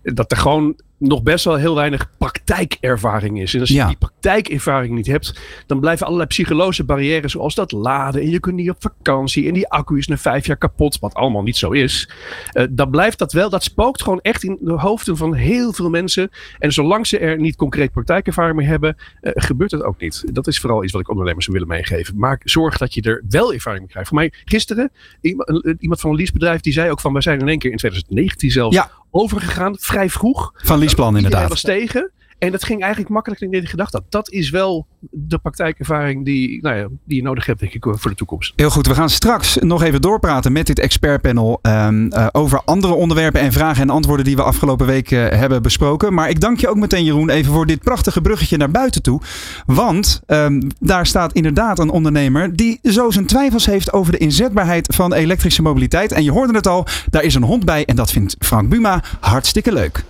dat 0.02 0.30
er 0.30 0.36
gewoon 0.36 0.76
nog 1.00 1.22
best 1.22 1.44
wel 1.44 1.54
heel 1.56 1.74
weinig 1.74 2.10
praktijkervaring 2.18 3.40
is. 3.40 3.54
En 3.54 3.60
als 3.60 3.68
je 3.68 3.74
Ja. 3.74 3.86
die 3.86 3.96
praktijkervaring 3.96 4.94
niet 4.94 5.06
hebt, 5.06 5.40
dan 5.66 5.80
blijven 5.80 6.06
allerlei 6.06 6.28
psychologische 6.28 6.84
barrières 6.84 7.32
zoals 7.32 7.54
dat 7.54 7.72
laden. 7.72 8.20
En 8.20 8.30
je 8.30 8.40
kunt 8.40 8.54
niet 8.56 8.70
op 8.70 8.76
vakantie. 8.78 9.46
En 9.48 9.54
die 9.54 9.68
accu 9.68 9.98
is 9.98 10.06
na 10.06 10.16
vijf 10.16 10.46
jaar 10.46 10.56
kapot, 10.56 10.98
wat 10.98 11.14
allemaal 11.14 11.42
niet 11.42 11.56
zo 11.56 11.70
is. 11.70 12.10
Eh, 12.52 12.64
dan 12.70 12.90
blijft 12.90 13.18
dat 13.18 13.32
wel, 13.32 13.50
dat 13.50 13.62
spookt 13.62 14.02
gewoon 14.02 14.20
echt 14.20 14.42
in 14.42 14.58
de 14.60 14.72
hoofden 14.72 15.16
van 15.16 15.34
heel 15.34 15.72
veel 15.72 15.90
mensen. 15.90 16.30
En 16.58 16.72
zolang 16.72 17.06
ze 17.06 17.18
er 17.18 17.38
niet 17.40 17.56
concreet 17.56 17.92
praktijkervaring 17.92 18.56
mee 18.56 18.66
hebben, 18.66 18.96
eh, 19.20 19.32
gebeurt 19.34 19.70
het 19.70 19.82
ook 19.82 20.00
niet. 20.00 20.24
Dat 20.34 20.46
is 20.46 20.58
vooral 20.60 20.82
iets 20.84 20.92
wat 20.92 21.00
ik 21.00 21.08
ondernemers 21.08 21.46
willen 21.46 21.68
meegeven. 21.68 22.18
Maak 22.18 22.40
zorg 22.44 22.76
dat 22.78 22.94
je 22.94 23.02
er 23.02 23.22
wel 23.28 23.52
ervaring 23.52 23.80
mee 23.82 23.90
krijgt. 23.90 24.08
Voor 24.08 24.18
mij 24.18 24.32
gisteren, 24.44 24.90
iemand, 25.20 26.00
van 26.00 26.10
een 26.10 26.16
leasebedrijf 26.16 26.60
die 26.60 26.72
zei 26.72 26.90
ook 26.90 27.00
van, 27.00 27.12
wij 27.12 27.22
zijn 27.22 27.40
in 27.40 27.48
één 27.48 27.58
keer 27.58 27.70
in 27.70 27.76
2019 27.76 28.50
zelfs 28.50 28.76
Ja. 28.76 28.90
Overgegaan, 29.10 29.76
vrij 29.80 30.10
vroeg. 30.10 30.52
Van 30.56 30.78
Liesplan 30.78 31.16
inderdaad. 31.16 31.48
was 31.48 31.60
tegen. 31.60 32.10
En 32.40 32.50
dat 32.50 32.64
ging 32.64 32.80
eigenlijk 32.80 33.12
makkelijker 33.12 33.50
dan 33.50 33.60
ik 33.60 33.68
gedacht 33.68 33.92
had. 33.92 34.02
Dat 34.08 34.30
is 34.30 34.50
wel 34.50 34.86
de 35.10 35.38
praktijkervaring 35.38 36.24
die, 36.24 36.62
nou 36.62 36.76
ja, 36.76 36.88
die 37.04 37.16
je 37.16 37.22
nodig 37.22 37.46
hebt, 37.46 37.60
denk 37.60 37.72
ik, 37.72 37.84
voor 37.90 38.10
de 38.10 38.16
toekomst. 38.16 38.52
Heel 38.56 38.70
goed, 38.70 38.86
we 38.86 38.94
gaan 38.94 39.10
straks 39.10 39.56
nog 39.56 39.82
even 39.82 40.00
doorpraten 40.00 40.52
met 40.52 40.66
dit 40.66 40.78
expertpanel 40.78 41.58
ehm, 41.62 42.06
eh, 42.06 42.26
over 42.32 42.62
andere 42.64 42.92
onderwerpen 42.92 43.40
en 43.40 43.52
vragen 43.52 43.82
en 43.82 43.90
antwoorden 43.90 44.24
die 44.24 44.36
we 44.36 44.42
afgelopen 44.42 44.86
week 44.86 45.10
eh, 45.10 45.28
hebben 45.28 45.62
besproken. 45.62 46.14
Maar 46.14 46.28
ik 46.28 46.40
dank 46.40 46.60
je 46.60 46.68
ook 46.68 46.76
meteen, 46.76 47.04
Jeroen, 47.04 47.30
even 47.30 47.52
voor 47.52 47.66
dit 47.66 47.82
prachtige 47.82 48.20
bruggetje 48.20 48.56
naar 48.56 48.70
buiten 48.70 49.02
toe. 49.02 49.20
Want 49.66 50.20
ehm, 50.26 50.60
daar 50.78 51.06
staat 51.06 51.32
inderdaad 51.32 51.78
een 51.78 51.90
ondernemer 51.90 52.56
die 52.56 52.78
zo 52.82 53.10
zijn 53.10 53.26
twijfels 53.26 53.66
heeft 53.66 53.92
over 53.92 54.12
de 54.12 54.18
inzetbaarheid 54.18 54.94
van 54.94 55.12
elektrische 55.12 55.62
mobiliteit. 55.62 56.12
En 56.12 56.24
je 56.24 56.30
hoorde 56.30 56.54
het 56.54 56.66
al, 56.66 56.86
daar 57.10 57.22
is 57.22 57.34
een 57.34 57.42
hond 57.42 57.64
bij 57.64 57.84
en 57.84 57.96
dat 57.96 58.10
vindt 58.10 58.36
Frank 58.38 58.68
Buma 58.68 59.02
hartstikke 59.20 59.72
leuk. 59.72 60.04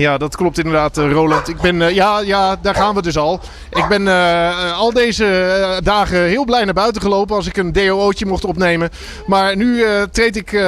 Ja, 0.00 0.18
dat 0.18 0.36
klopt 0.36 0.58
inderdaad, 0.58 0.98
eh, 0.98 1.12
Roland. 1.12 1.48
Ik 1.48 1.60
ben, 1.60 1.82
eh, 1.82 1.94
ja, 1.94 2.20
ja, 2.20 2.56
daar 2.62 2.74
gaan 2.74 2.94
we 2.94 3.02
dus 3.02 3.16
al. 3.16 3.40
Ik 3.70 3.88
ben 3.88 4.08
eh, 4.08 4.78
al 4.78 4.92
deze 4.92 5.80
dagen 5.82 6.22
heel 6.22 6.44
blij 6.44 6.64
naar 6.64 6.74
buiten 6.74 7.02
gelopen 7.02 7.36
als 7.36 7.46
ik 7.46 7.56
een 7.56 7.72
DOO'tje 7.72 8.26
mocht 8.26 8.44
opnemen. 8.44 8.90
Maar 9.26 9.56
nu 9.56 9.82
eh, 9.82 10.02
treed 10.02 10.36
ik 10.36 10.60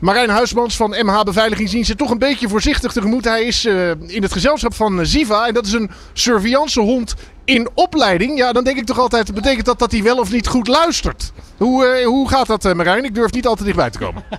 Marijn 0.00 0.30
Huismans 0.30 0.76
van 0.76 0.90
MH 0.90 1.22
Beveiligingsdiensten 1.22 1.96
toch 1.96 2.10
een 2.10 2.18
beetje 2.18 2.48
voorzichtig 2.48 2.92
tegemoet. 2.92 3.24
Hij 3.24 3.44
is 3.44 3.64
in 4.06 4.22
het 4.22 4.32
gezelschap 4.32 4.74
van 4.74 5.06
Ziva 5.06 5.46
en 5.46 5.54
dat 5.54 5.66
is 5.66 5.72
een 5.72 5.90
surveillancehond 6.12 7.14
in 7.48 7.68
opleiding, 7.74 8.38
ja, 8.38 8.52
dan 8.52 8.64
denk 8.64 8.76
ik 8.78 8.86
toch 8.86 8.98
altijd, 8.98 9.34
betekent 9.34 9.66
dat 9.66 9.78
dat 9.78 9.92
hij 9.92 10.02
wel 10.02 10.18
of 10.18 10.32
niet 10.32 10.46
goed 10.46 10.68
luistert? 10.68 11.32
Hoe, 11.56 11.86
eh, 11.86 12.06
hoe 12.06 12.28
gaat 12.28 12.46
dat, 12.46 12.64
eh, 12.64 12.72
Marijn? 12.72 13.04
Ik 13.04 13.14
durf 13.14 13.32
niet 13.32 13.46
al 13.46 13.54
te 13.54 13.64
dichtbij 13.64 13.90
te 13.90 13.98
komen. 13.98 14.22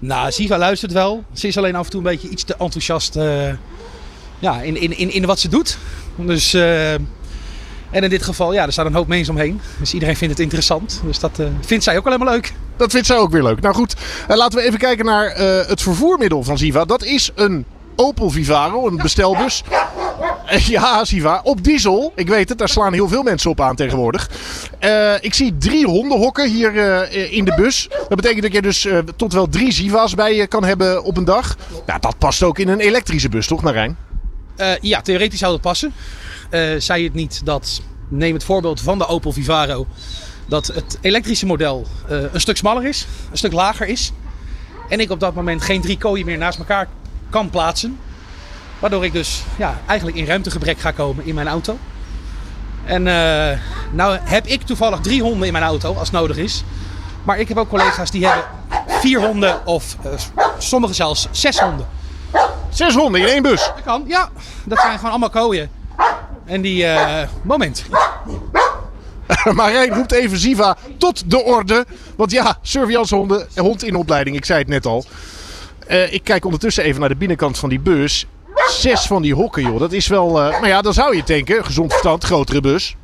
Nou, 0.00 0.32
Siva 0.32 0.58
luistert 0.58 0.92
wel. 0.92 1.24
Ze 1.32 1.46
is 1.46 1.56
alleen 1.56 1.74
af 1.74 1.84
en 1.84 1.90
toe 1.90 2.00
een 2.00 2.06
beetje 2.06 2.28
iets 2.28 2.44
te 2.44 2.56
enthousiast 2.58 3.16
eh, 3.16 3.48
ja, 4.38 4.60
in, 4.60 4.80
in, 4.80 4.98
in, 4.98 5.12
in 5.12 5.26
wat 5.26 5.38
ze 5.38 5.48
doet. 5.48 5.78
Dus, 6.16 6.54
en 6.54 7.08
in 7.90 8.10
dit 8.10 8.22
geval, 8.22 8.52
ja, 8.52 8.66
er 8.66 8.72
staat 8.72 8.86
een 8.86 8.94
hoop 8.94 9.06
mensen 9.06 9.34
omheen. 9.34 9.60
Dus 9.78 9.94
iedereen 9.94 10.16
vindt 10.16 10.34
het 10.34 10.42
interessant. 10.42 11.00
Dus 11.04 11.18
dat 11.18 11.40
vindt 11.60 11.84
zij 11.84 11.96
ook 11.96 12.06
alleen 12.06 12.18
maar 12.18 12.32
leuk. 12.32 12.52
Dat 12.76 12.90
vindt 12.90 13.06
zij 13.06 13.16
ook 13.16 13.30
weer 13.30 13.42
leuk. 13.42 13.60
Nou 13.60 13.74
goed, 13.74 13.94
laten 14.28 14.58
we 14.58 14.64
even 14.64 14.78
kijken 14.78 15.04
naar 15.04 15.36
het 15.66 15.82
vervoermiddel 15.82 16.42
van 16.42 16.58
Siva. 16.58 16.84
Dat 16.84 17.04
is 17.04 17.30
een 17.34 17.64
Opel 17.96 18.30
Vivaro, 18.30 18.86
een 18.86 18.96
bestelbus. 18.96 19.62
Eh, 20.46 20.58
Ja, 20.58 21.04
Siva, 21.04 21.40
op 21.44 21.64
diesel. 21.64 22.12
Ik 22.14 22.28
weet 22.28 22.48
het, 22.48 22.58
daar 22.58 22.68
slaan 22.68 22.92
heel 22.92 23.08
veel 23.08 23.22
mensen 23.22 23.50
op 23.50 23.60
aan 23.60 23.76
tegenwoordig. 23.76 24.30
Eh, 24.78 25.14
ik 25.20 25.34
zie 25.34 25.56
drie 25.56 25.86
hondenhokken 25.86 26.50
hier 26.50 26.78
eh, 26.78 27.32
in 27.32 27.44
de 27.44 27.54
bus. 27.54 27.88
Dat 27.90 28.16
betekent 28.16 28.42
dat 28.42 28.52
je 28.52 28.62
dus 28.62 28.88
tot 29.16 29.32
wel 29.32 29.48
drie 29.48 29.72
Siva's 29.72 30.14
bij 30.14 30.34
je 30.34 30.46
kan 30.46 30.64
hebben 30.64 31.04
op 31.04 31.16
een 31.16 31.24
dag. 31.24 31.56
Nou, 31.86 32.00
dat 32.00 32.18
past 32.18 32.42
ook 32.42 32.58
in 32.58 32.68
een 32.68 32.80
elektrische 32.80 33.28
bus, 33.28 33.46
toch 33.46 33.62
Marijn? 33.62 33.96
Ja, 34.80 35.00
theoretisch 35.00 35.38
zou 35.38 35.52
dat 35.52 35.60
passen. 35.60 35.92
Zei 36.78 37.04
het 37.04 37.14
niet 37.14 37.40
dat, 37.44 37.80
neem 38.08 38.34
het 38.34 38.44
voorbeeld 38.44 38.80
van 38.80 38.98
de 38.98 39.06
Opel 39.06 39.32
Vivaro, 39.32 39.86
dat 40.48 40.66
het 40.66 40.98
elektrische 41.00 41.46
model 41.46 41.86
een 42.08 42.40
stuk 42.40 42.56
smaller 42.56 42.84
is, 42.84 43.06
een 43.30 43.38
stuk 43.38 43.52
lager 43.52 43.86
is. 43.86 44.12
En 44.88 45.00
ik 45.00 45.10
op 45.10 45.20
dat 45.20 45.34
moment 45.34 45.62
geen 45.62 45.80
drie 45.80 45.98
kooien 45.98 46.26
meer 46.26 46.38
naast 46.38 46.58
elkaar 46.58 46.88
kan 47.36 47.50
plaatsen. 47.50 47.98
Waardoor 48.78 49.04
ik 49.04 49.12
dus 49.12 49.42
ja, 49.56 49.78
eigenlijk 49.86 50.18
in 50.18 50.26
ruimtegebrek 50.26 50.78
ga 50.78 50.90
komen 50.90 51.26
in 51.26 51.34
mijn 51.34 51.48
auto. 51.48 51.78
En 52.84 53.06
eh, 53.06 53.58
nou 53.92 54.18
heb 54.22 54.46
ik 54.46 54.62
toevallig 54.62 55.00
drie 55.00 55.22
honden 55.22 55.46
in 55.46 55.52
mijn 55.52 55.64
auto 55.64 55.94
als 55.94 56.10
nodig 56.10 56.36
is. 56.36 56.64
Maar 57.22 57.38
ik 57.38 57.48
heb 57.48 57.56
ook 57.56 57.68
collega's 57.68 58.10
die 58.10 58.26
hebben 58.26 58.44
vier 58.86 59.20
honden 59.20 59.66
of 59.66 59.96
eh, 60.02 60.10
sommigen 60.58 60.94
zelfs 60.94 61.28
zes 61.30 61.58
honden. 61.58 61.86
Zes 62.70 62.94
honden 62.94 63.20
in 63.20 63.26
één 63.26 63.42
bus. 63.42 63.60
Dat 63.60 63.84
kan, 63.84 64.04
ja. 64.06 64.28
Dat 64.64 64.78
zijn 64.78 64.94
gewoon 64.94 65.10
allemaal 65.10 65.30
kooien. 65.30 65.70
En 66.44 66.60
die, 66.60 66.86
eh, 66.86 67.28
moment. 67.42 67.84
Marijn 69.54 69.94
roept 69.94 70.12
even 70.12 70.38
Siva 70.38 70.76
tot 70.98 71.30
de 71.30 71.42
orde. 71.42 71.86
Want 72.16 72.30
ja, 72.30 72.58
surveillancehonden, 72.62 73.48
hond 73.54 73.84
in 73.84 73.94
opleiding, 73.94 74.36
ik 74.36 74.44
zei 74.44 74.58
het 74.58 74.68
net 74.68 74.86
al. 74.86 75.04
Eh, 75.86 76.12
ik 76.12 76.24
kijk 76.24 76.44
ondertussen 76.44 76.84
even 76.84 77.00
naar 77.00 77.08
de 77.08 77.16
binnenkant 77.16 77.58
van 77.58 77.68
die 77.68 77.80
bus. 77.80 78.26
Zes 78.68 79.06
van 79.06 79.22
die 79.22 79.34
hokken, 79.34 79.62
joh. 79.62 79.78
Dat 79.78 79.92
is 79.92 80.06
wel. 80.06 80.42
eh 80.42 80.60
maar 80.60 80.68
ja, 80.68 80.82
dan 80.82 80.92
zou 80.92 81.16
je 81.16 81.22
denken: 81.24 81.64
gezond 81.64 81.90
verstand, 81.90 82.24
grotere 82.24 82.60
bus. 82.60 82.96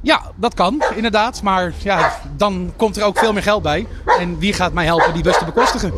Ja, 0.00 0.22
dat 0.36 0.54
kan, 0.54 0.82
inderdaad. 0.94 1.42
Maar 1.42 1.72
ja, 1.82 2.12
dan 2.36 2.72
komt 2.76 2.96
er 2.96 3.04
ook 3.04 3.18
veel 3.18 3.32
meer 3.32 3.42
geld 3.42 3.62
bij. 3.62 3.86
En 4.18 4.38
wie 4.38 4.52
gaat 4.52 4.72
mij 4.72 4.84
helpen 4.84 5.12
die 5.12 5.22
bus 5.22 5.38
te 5.38 5.44
bekostigen? 5.44 5.92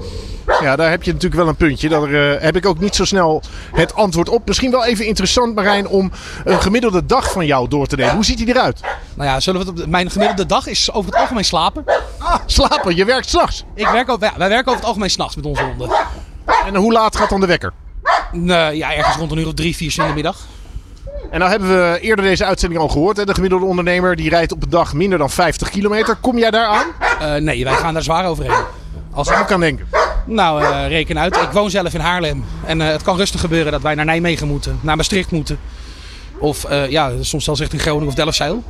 Ja, 0.61 0.77
daar 0.77 0.91
heb 0.91 1.03
je 1.03 1.13
natuurlijk 1.13 1.41
wel 1.41 1.51
een 1.51 1.57
puntje. 1.57 1.89
Daar 1.89 2.15
eh, 2.15 2.43
heb 2.43 2.57
ik 2.57 2.67
ook 2.67 2.79
niet 2.79 2.95
zo 2.95 3.05
snel 3.05 3.43
het 3.73 3.95
antwoord 3.95 4.29
op. 4.29 4.47
Misschien 4.47 4.71
wel 4.71 4.85
even 4.85 5.07
interessant, 5.07 5.55
Marijn, 5.55 5.89
om 5.89 6.13
een 6.45 6.61
gemiddelde 6.61 7.07
dag 7.07 7.33
van 7.33 7.47
jou 7.47 7.69
door 7.69 7.87
te 7.87 7.97
nemen. 7.97 8.15
Hoe 8.15 8.25
ziet 8.25 8.39
die 8.39 8.49
eruit? 8.49 8.81
Nou 9.15 9.29
ja, 9.29 9.41
zullen 9.41 9.61
we 9.61 9.71
het 9.71 9.81
op 9.81 9.87
mijn 9.87 10.11
gemiddelde 10.11 10.47
dag 10.47 10.67
is 10.67 10.93
over 10.93 11.11
het 11.11 11.21
algemeen 11.21 11.45
slapen. 11.45 11.85
Ah, 12.19 12.41
slapen. 12.47 12.97
Je 12.97 13.05
werkt 13.05 13.29
s'nachts. 13.29 13.65
Ik 13.75 13.89
werk 13.89 14.07
ja, 14.07 14.33
wij 14.37 14.49
werken 14.49 14.67
over 14.67 14.77
het 14.77 14.85
algemeen 14.85 15.11
s'nachts 15.11 15.37
met 15.37 15.45
onze 15.45 15.63
honden. 15.63 15.91
En 16.67 16.75
hoe 16.75 16.93
laat 16.93 17.17
gaat 17.17 17.31
dan 17.31 17.41
de 17.41 17.47
wekker? 17.47 17.73
Nee, 18.33 18.77
ja, 18.77 18.95
ergens 18.95 19.17
rond 19.17 19.31
een 19.31 19.39
uur 19.39 19.47
of 19.47 19.55
drie, 19.55 19.77
vier 19.77 19.95
in 19.99 20.07
de 20.07 20.15
middag. 20.15 20.37
En 21.31 21.39
nou 21.39 21.51
hebben 21.51 21.69
we 21.69 21.99
eerder 22.01 22.25
deze 22.25 22.45
uitzending 22.45 22.81
al 22.81 22.89
gehoord. 22.89 23.17
Hè? 23.17 23.25
De 23.25 23.35
gemiddelde 23.35 23.65
ondernemer 23.65 24.17
die 24.17 24.29
rijdt 24.29 24.53
op 24.53 24.63
een 24.63 24.71
dag 24.71 24.95
minder 24.95 25.19
dan 25.19 25.31
50 25.31 25.71
kilometer. 25.71 26.17
Kom 26.17 26.39
jij 26.39 26.51
daar 26.51 26.67
aan? 26.67 26.87
Eh, 27.21 27.35
nee, 27.35 27.65
wij 27.65 27.75
gaan 27.75 27.95
daar 27.95 28.03
zwaar 28.03 28.27
overheen. 28.27 28.65
Als 29.13 29.29
ik 29.29 29.53
aan 29.53 29.61
denken. 29.61 29.87
Nou, 30.27 30.63
eh, 30.63 30.89
reken 30.89 31.19
uit. 31.19 31.37
Ik 31.37 31.51
woon 31.53 31.71
zelf 31.71 31.95
in 31.95 32.01
Haarlem. 32.01 32.45
En 32.67 32.81
eh, 32.81 32.89
het 32.89 33.03
kan 33.03 33.17
rustig 33.17 33.41
gebeuren 33.41 33.73
dat 33.73 33.83
wij 33.83 33.95
naar 33.95 34.05
Nijmegen 34.05 34.49
moeten, 34.49 34.79
naar 34.81 34.97
Maastricht 34.97 35.31
moeten. 35.31 35.59
Of 36.39 36.67
ja, 36.89 37.13
soms 37.21 37.45
zelfs 37.45 37.61
richting 37.61 37.83
Groningen 37.83 38.09
of 38.09 38.15
Delfzijl. 38.15 38.63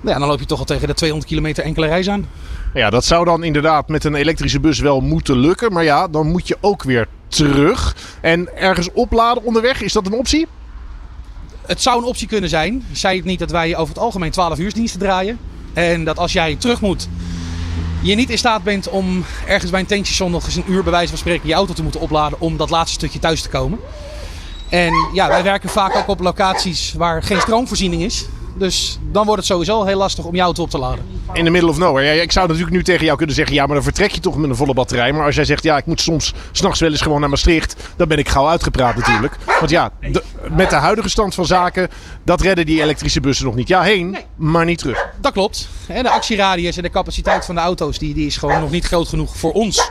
Nou 0.00 0.14
ja, 0.14 0.18
dan 0.18 0.28
loop 0.28 0.40
je 0.40 0.46
toch 0.46 0.58
al 0.58 0.64
tegen 0.64 0.86
de 0.86 0.94
200 0.94 1.30
kilometer 1.30 1.64
enkele 1.64 1.86
reis 1.86 2.08
aan. 2.08 2.28
Ja, 2.74 2.90
dat 2.90 3.04
zou 3.04 3.24
dan 3.24 3.44
inderdaad 3.44 3.88
met 3.88 4.04
een 4.04 4.14
elektrische 4.14 4.60
bus 4.60 4.78
wel 4.78 5.00
moeten 5.00 5.38
lukken. 5.38 5.72
Maar 5.72 5.84
ja, 5.84 6.08
dan 6.08 6.26
moet 6.26 6.48
je 6.48 6.56
ook 6.60 6.82
weer 6.82 7.06
terug. 7.28 7.96
En 8.20 8.56
ergens 8.56 8.92
opladen 8.92 9.44
onderweg, 9.44 9.82
is 9.82 9.92
dat 9.92 10.06
een 10.06 10.12
optie? 10.12 10.46
Het 11.70 11.82
zou 11.82 11.98
een 11.98 12.08
optie 12.08 12.26
kunnen 12.26 12.50
zijn. 12.50 12.84
Zei 12.92 13.16
het 13.16 13.24
niet 13.24 13.38
dat 13.38 13.50
wij 13.50 13.76
over 13.76 13.94
het 13.94 14.02
algemeen 14.02 14.30
12 14.30 14.58
uursdiensten 14.58 15.00
draaien. 15.00 15.38
En 15.72 16.04
dat 16.04 16.18
als 16.18 16.32
jij 16.32 16.56
terug 16.56 16.80
moet, 16.80 17.08
je 18.02 18.14
niet 18.14 18.30
in 18.30 18.38
staat 18.38 18.62
bent 18.62 18.88
om 18.88 19.24
ergens 19.46 19.70
bij 19.70 19.80
een 19.80 19.86
tankstation 19.86 20.30
nog 20.30 20.44
eens 20.44 20.56
een 20.56 20.70
uur 20.70 20.82
bij 20.82 20.92
wijze 20.92 21.08
van 21.08 21.18
spreken 21.18 21.48
je 21.48 21.54
auto 21.54 21.72
te 21.72 21.82
moeten 21.82 22.00
opladen 22.00 22.40
om 22.40 22.56
dat 22.56 22.70
laatste 22.70 22.94
stukje 22.94 23.18
thuis 23.18 23.42
te 23.42 23.48
komen. 23.48 23.78
En 24.68 24.92
ja, 25.12 25.28
wij 25.28 25.42
werken 25.42 25.68
vaak 25.68 25.96
ook 25.96 26.08
op 26.08 26.20
locaties 26.20 26.92
waar 26.92 27.22
geen 27.22 27.40
stroomvoorziening 27.40 28.02
is. 28.02 28.26
Dus 28.56 28.98
dan 29.12 29.24
wordt 29.26 29.40
het 29.40 29.50
sowieso 29.50 29.84
heel 29.84 29.96
lastig 29.96 30.24
om 30.24 30.34
je 30.34 30.40
auto 30.40 30.62
op 30.62 30.70
te 30.70 30.78
laden. 30.78 31.04
In 31.32 31.44
the 31.44 31.50
middle 31.50 31.70
of 31.70 31.78
nowhere. 31.78 32.06
Ja, 32.14 32.22
ik 32.22 32.32
zou 32.32 32.46
natuurlijk 32.46 32.74
nu 32.76 32.82
tegen 32.82 33.04
jou 33.04 33.16
kunnen 33.16 33.34
zeggen: 33.36 33.54
ja, 33.54 33.66
maar 33.66 33.74
dan 33.74 33.84
vertrek 33.84 34.10
je 34.10 34.20
toch 34.20 34.36
met 34.36 34.50
een 34.50 34.56
volle 34.56 34.74
batterij. 34.74 35.12
Maar 35.12 35.24
als 35.24 35.34
jij 35.34 35.44
zegt: 35.44 35.62
ja, 35.62 35.76
ik 35.76 35.86
moet 35.86 36.00
soms 36.00 36.34
s'nachts 36.52 36.80
wel 36.80 36.90
eens 36.90 37.00
gewoon 37.00 37.20
naar 37.20 37.28
Maastricht. 37.28 37.76
dan 37.96 38.08
ben 38.08 38.18
ik 38.18 38.28
gauw 38.28 38.48
uitgepraat 38.48 38.96
natuurlijk. 38.96 39.36
Want 39.58 39.70
ja, 39.70 39.90
de- 40.00 40.22
met 40.56 40.70
de 40.70 40.76
huidige 40.76 41.08
stand 41.08 41.34
van 41.34 41.46
zaken. 41.46 41.88
dat 42.24 42.40
redden 42.40 42.66
die 42.66 42.82
elektrische 42.82 43.20
bussen 43.20 43.46
nog 43.46 43.54
niet. 43.54 43.68
Ja, 43.68 43.82
heen, 43.82 44.16
maar 44.36 44.64
niet 44.64 44.78
terug. 44.78 45.06
Dat 45.20 45.32
klopt. 45.32 45.68
En 45.86 46.02
de 46.02 46.10
actieradius 46.10 46.76
en 46.76 46.82
de 46.82 46.90
capaciteit 46.90 47.44
van 47.44 47.54
de 47.54 47.60
auto's 47.60 47.98
die, 47.98 48.14
die 48.14 48.26
is 48.26 48.36
gewoon 48.36 48.60
nog 48.60 48.70
niet 48.70 48.84
groot 48.84 49.08
genoeg 49.08 49.36
voor 49.36 49.52
ons. 49.52 49.90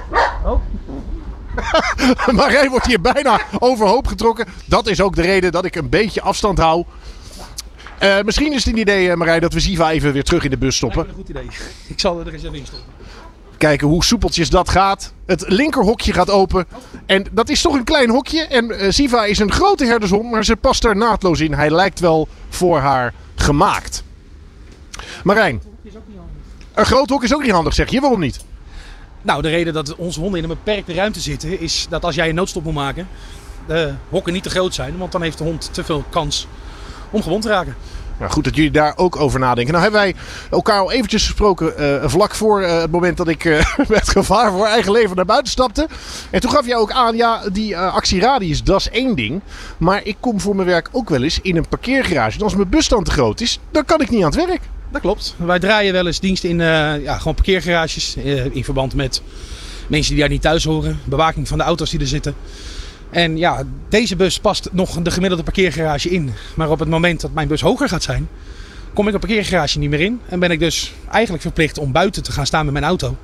Marijn 2.32 2.70
wordt 2.70 2.86
hier 2.86 3.02
bijna 3.02 3.40
overhoop 3.60 4.08
getrokken. 4.08 4.46
Dat 4.66 4.88
is 4.88 5.02
ook 5.02 5.16
de 5.16 5.22
reden 5.22 5.52
dat 5.52 5.66
ik 5.66 5.76
een 5.76 5.90
beetje 5.90 6.22
afstand 6.22 6.58
hou. 6.58 6.84
Eh, 8.00 8.22
misschien 8.22 8.54
is 8.54 8.66
het 8.66 8.74
een 8.74 8.80
idee, 8.80 9.10
eh, 9.10 9.16
Marijn, 9.16 9.42
dat 9.42 9.54
we 9.54 9.60
Siva 9.60 9.92
even 9.92 10.14
weer 10.14 10.24
terug 10.24 10.44
in 10.44 10.50
de 10.50 10.58
bus 10.58 10.76
stoppen. 10.76 11.08
Een 11.08 11.14
goed 11.14 11.30
idee. 11.30 11.48
Ik 11.88 12.00
zal 12.00 12.20
er 12.20 12.34
eens 12.34 12.44
even 12.44 12.56
in 12.56 12.66
stoppen. 12.66 12.94
Kijken 13.58 13.88
hoe 13.88 14.04
soepeltjes 14.04 14.50
dat 14.50 14.70
gaat. 14.70 15.14
Het 15.26 15.44
linkerhokje 15.48 16.14
gaat 16.14 16.30
open. 16.30 16.66
En 17.06 17.26
dat 17.32 17.50
is 17.50 17.62
toch 17.62 17.74
een 17.74 17.84
klein 17.84 18.10
hokje. 18.10 18.42
En 18.42 18.72
eh, 18.72 18.90
Siva 18.90 19.26
is 19.26 19.40
een 19.40 19.52
grote 19.52 19.86
herdershond, 19.86 20.32
maar 20.32 20.46
ze 20.46 20.56
past 20.56 20.84
er 20.84 20.96
naadloos 20.96 21.40
in. 21.40 21.54
Hij 21.54 21.70
lijkt 21.70 22.00
wel 22.00 22.28
voor 22.50 22.80
haar 22.80 23.14
gemaakt. 23.36 24.04
Marijn, 25.24 25.62
een 26.74 26.86
groot 26.86 27.10
hok 27.10 27.24
is 27.24 27.34
ook 27.34 27.44
niet 27.44 27.52
handig, 27.52 27.74
zeg 27.74 27.90
je. 27.90 28.00
Waarom 28.00 28.20
niet? 28.20 28.46
Nou, 29.22 29.42
de 29.42 29.50
reden 29.50 29.74
dat 29.74 29.96
onze 29.96 30.20
honden 30.20 30.44
in 30.44 30.50
een 30.50 30.58
beperkte 30.64 30.94
ruimte 30.94 31.20
zitten, 31.20 31.60
is 31.60 31.86
dat 31.90 32.04
als 32.04 32.16
jij 32.16 32.30
een 32.30 32.36
noodstop 32.36 32.64
moet 32.64 32.74
maken, 32.74 33.08
de 33.68 33.94
hokken 34.10 34.34
niet 34.34 34.44
te 34.44 34.50
groot 34.50 34.74
zijn. 34.74 34.98
Want 34.98 35.12
dan 35.12 35.22
heeft 35.22 35.38
de 35.38 35.44
hond 35.44 35.74
te 35.74 35.84
veel 35.84 36.04
kans 36.10 36.48
om 37.10 37.24
gewond 37.24 37.42
te 37.42 37.50
raken. 37.50 37.76
Nou, 38.20 38.32
goed 38.32 38.44
dat 38.44 38.56
jullie 38.56 38.72
daar 38.72 38.94
ook 38.96 39.16
over 39.16 39.40
nadenken. 39.40 39.74
Nou 39.74 39.84
hebben 39.84 40.02
wij 40.02 40.16
elkaar 40.52 40.80
al 40.80 40.92
eventjes 40.92 41.26
gesproken 41.26 41.78
eh, 41.78 42.10
vlak 42.10 42.36
voor 42.36 42.62
eh, 42.62 42.82
het 42.82 42.92
moment 42.92 43.18
dat 43.18 43.28
ik 43.28 43.46
eh, 43.46 43.66
met 43.88 44.10
gevaar 44.10 44.52
voor 44.52 44.66
eigen 44.66 44.92
leven 44.92 45.16
naar 45.16 45.26
buiten 45.26 45.52
stapte. 45.52 45.88
En 46.30 46.42
toen 46.42 46.52
gaf 46.52 46.66
jij 46.66 46.76
ook 46.76 46.92
aan, 46.92 47.16
ja, 47.16 47.42
die 47.52 47.78
actieradius, 47.78 48.64
dat 48.64 48.80
is 48.80 48.90
één 48.90 49.16
ding. 49.16 49.42
Maar 49.78 50.02
ik 50.04 50.16
kom 50.20 50.40
voor 50.40 50.56
mijn 50.56 50.68
werk 50.68 50.90
ook 50.92 51.10
wel 51.10 51.24
eens 51.24 51.40
in 51.42 51.58
een 51.58 51.68
parkeergarage. 51.68 52.38
En 52.38 52.44
als 52.44 52.56
mijn 52.56 52.70
bus 52.70 52.88
dan 52.88 53.04
te 53.04 53.12
groot 53.12 53.42
is, 53.42 53.60
dan 53.72 53.86
kan 53.86 54.02
ik 54.02 54.10
niet 54.10 54.24
aan 54.24 54.32
het 54.32 54.46
werk. 54.46 54.62
Dat 54.92 55.02
klopt. 55.02 55.36
Wij 55.38 55.60
draaien 55.60 55.94
wel 55.94 56.08
eens 56.08 56.20
diensten 56.20 56.50
in 56.50 56.58
ja, 57.02 57.18
gewoon 57.18 57.36
parkeergarages. 57.36 58.16
in 58.52 58.64
verband 58.64 58.94
met 58.94 59.22
mensen 59.88 60.12
die 60.12 60.22
daar 60.22 60.32
niet 60.32 60.42
thuis 60.42 60.64
horen. 60.64 61.00
Bewaking 61.04 61.48
van 61.48 61.58
de 61.58 61.64
auto's 61.64 61.90
die 61.90 62.00
er 62.00 62.08
zitten. 62.08 62.36
En 63.10 63.38
ja, 63.38 63.64
deze 63.90 64.16
bus 64.16 64.40
past 64.40 64.70
nog 64.72 65.02
de 65.02 65.12
gemiddelde 65.12 65.44
parkeergarage 65.44 66.10
in. 66.10 66.32
Maar 66.56 66.70
op 66.70 66.80
het 66.80 66.90
moment 66.90 67.22
dat 67.22 67.34
mijn 67.34 67.48
bus 67.48 67.62
hoger 67.62 67.90
gaat 67.90 68.04
zijn, 68.04 68.30
kom 68.94 69.08
ik 69.08 69.14
een 69.14 69.20
parkeergarage 69.20 69.80
niet 69.80 69.90
meer 69.90 70.00
in. 70.00 70.22
En 70.28 70.40
ben 70.40 70.52
ik 70.52 70.60
dus 70.60 70.94
eigenlijk 71.12 71.44
verplicht 71.44 71.78
om 71.78 71.92
buiten 71.92 72.24
te 72.24 72.32
gaan 72.32 72.46
staan 72.46 72.64
met 72.64 72.74
mijn 72.74 72.86
auto. 72.86 73.16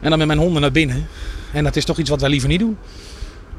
En 0.00 0.08
dan 0.10 0.18
met 0.18 0.26
mijn 0.26 0.38
honden 0.38 0.60
naar 0.60 0.72
binnen. 0.72 1.06
En 1.52 1.64
dat 1.64 1.76
is 1.76 1.84
toch 1.84 1.98
iets 1.98 2.10
wat 2.10 2.20
wij 2.20 2.30
liever 2.30 2.48
niet 2.48 2.60
doen. 2.60 2.76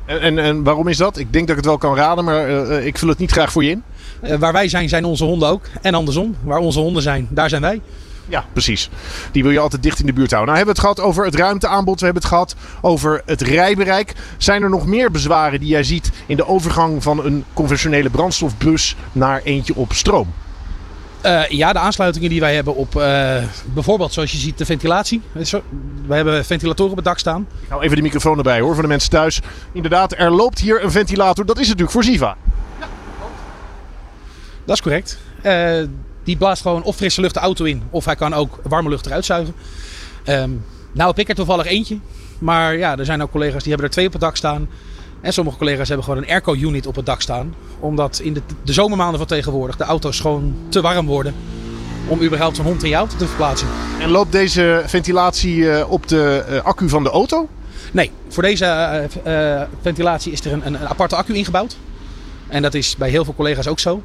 En, 0.05 0.21
en, 0.21 0.39
en 0.39 0.63
waarom 0.63 0.87
is 0.87 0.97
dat? 0.97 1.17
Ik 1.17 1.33
denk 1.33 1.47
dat 1.47 1.57
ik 1.57 1.63
het 1.63 1.71
wel 1.71 1.77
kan 1.77 1.95
raden, 1.95 2.23
maar 2.23 2.47
eh, 2.47 2.77
eh, 2.77 2.85
ik 2.85 2.97
vul 2.97 3.09
het 3.09 3.17
niet 3.17 3.31
graag 3.31 3.51
voor 3.51 3.63
je 3.63 3.69
in. 3.69 3.83
Eh, 4.21 4.37
waar 4.37 4.53
wij 4.53 4.67
zijn, 4.67 4.89
zijn 4.89 5.05
onze 5.05 5.23
honden 5.23 5.49
ook. 5.49 5.65
En 5.81 5.93
andersom, 5.93 6.35
waar 6.43 6.59
onze 6.59 6.79
honden 6.79 7.01
zijn, 7.03 7.27
daar 7.29 7.49
zijn 7.49 7.61
wij. 7.61 7.81
Ja, 8.29 8.45
precies. 8.53 8.89
Die 9.31 9.43
wil 9.43 9.51
je 9.51 9.59
altijd 9.59 9.83
dicht 9.83 9.99
in 9.99 10.05
de 10.05 10.13
buurt 10.13 10.31
houden. 10.31 10.53
Nou 10.53 10.65
hebben 10.65 10.75
we 10.75 10.81
het 10.89 10.97
gehad 10.97 11.09
over 11.09 11.25
het 11.25 11.35
ruimteaanbod. 11.35 11.99
We 11.99 12.05
hebben 12.05 12.23
het 12.23 12.31
gehad 12.31 12.55
over 12.81 13.21
het 13.25 13.41
rijbereik. 13.41 14.13
Zijn 14.37 14.63
er 14.63 14.69
nog 14.69 14.85
meer 14.85 15.11
bezwaren 15.11 15.59
die 15.59 15.69
jij 15.69 15.83
ziet 15.83 16.11
in 16.25 16.37
de 16.37 16.47
overgang 16.47 17.03
van 17.03 17.25
een 17.25 17.43
conventionele 17.53 18.09
brandstofbus 18.09 18.95
naar 19.11 19.41
eentje 19.43 19.75
op 19.75 19.93
stroom? 19.93 20.33
Eh, 21.21 21.47
ja, 21.47 21.73
de 21.73 21.79
aansluitingen 21.79 22.29
die 22.29 22.39
wij 22.39 22.55
hebben 22.55 22.75
op 22.75 22.95
eh, 22.95 23.43
bijvoorbeeld, 23.73 24.13
zoals 24.13 24.31
je 24.31 24.37
ziet, 24.37 24.57
de 24.57 24.65
ventilatie. 24.65 25.21
Eh, 25.33 25.43
We 26.07 26.15
hebben 26.15 26.45
ventilatoren 26.45 26.91
op 26.91 26.97
het 26.97 27.05
dak 27.05 27.19
staan. 27.19 27.47
Ik 27.61 27.69
hou 27.69 27.83
even 27.83 27.95
de 27.95 28.01
microfoon 28.01 28.37
erbij 28.37 28.59
hoor, 28.59 28.73
voor 28.73 28.81
de 28.83 28.89
mensen 28.89 29.09
thuis. 29.09 29.41
Inderdaad, 29.71 30.13
er 30.17 30.31
loopt 30.31 30.59
hier 30.59 30.83
een 30.83 30.91
ventilator. 30.91 31.45
Dat 31.45 31.57
is 31.57 31.65
natuurlijk 31.65 31.91
voor 31.91 32.03
Siva. 32.03 32.35
Dat 34.65 34.75
is 34.75 34.81
correct. 34.81 35.17
Eh, 35.41 35.81
die 36.27 36.37
blaast 36.37 36.61
gewoon 36.61 36.83
of 36.83 36.95
frisse 36.95 37.21
lucht 37.21 37.33
de 37.33 37.39
auto 37.39 37.65
in, 37.65 37.83
of 37.89 38.05
hij 38.05 38.15
kan 38.15 38.33
ook 38.33 38.59
warme 38.63 38.89
lucht 38.89 39.05
eruit 39.05 39.25
zuigen. 39.25 39.53
Ehm, 40.23 40.51
nou 40.91 41.09
heb 41.09 41.19
ik 41.19 41.29
er 41.29 41.35
toevallig 41.35 41.65
eentje. 41.65 41.99
Maar 42.39 42.77
ja, 42.77 42.97
er 42.97 43.05
zijn 43.05 43.21
ook 43.21 43.31
collega's 43.31 43.61
die 43.63 43.71
hebben 43.71 43.85
er 43.87 43.93
twee 43.93 44.05
op 44.05 44.11
het 44.11 44.21
dak 44.21 44.35
staan. 44.35 44.69
En 45.21 45.33
sommige 45.33 45.57
collega's 45.57 45.87
hebben 45.87 46.05
gewoon 46.05 46.23
een 46.23 46.29
airco-unit 46.29 46.87
op 46.87 46.95
het 46.95 47.05
dak 47.05 47.21
staan. 47.21 47.55
Omdat 47.79 48.19
in 48.19 48.33
de, 48.33 48.41
de 48.63 48.73
zomermaanden 48.73 49.17
van 49.17 49.27
tegenwoordig 49.27 49.77
de 49.77 49.83
auto's 49.83 50.19
gewoon 50.19 50.55
te 50.69 50.81
warm 50.81 51.05
worden. 51.05 51.35
Om 52.07 52.21
überhaupt 52.21 52.55
zo'n 52.55 52.65
hond 52.65 52.83
in 52.83 52.89
je 52.89 52.95
auto 52.95 53.17
te 53.17 53.27
verplaatsen. 53.27 53.67
En 53.99 54.09
loopt 54.09 54.31
deze 54.31 54.83
ventilatie 54.85 55.71
eh, 55.71 55.91
op 55.91 56.07
de 56.07 56.43
eh, 56.47 56.63
accu 56.63 56.89
van 56.89 57.03
de 57.03 57.09
auto? 57.09 57.47
Nee, 57.91 58.11
voor 58.27 58.43
deze 58.43 58.65
eh, 59.23 59.61
ventilatie 59.81 60.31
is 60.31 60.45
er 60.45 60.51
een, 60.51 60.65
een 60.65 60.87
aparte 60.87 61.15
accu 61.15 61.33
ingebouwd. 61.33 61.77
En 62.47 62.61
dat 62.61 62.73
is 62.73 62.95
bij 62.95 63.09
heel 63.09 63.23
veel 63.23 63.35
collega's 63.35 63.67
ook 63.67 63.79
zo. 63.79 64.01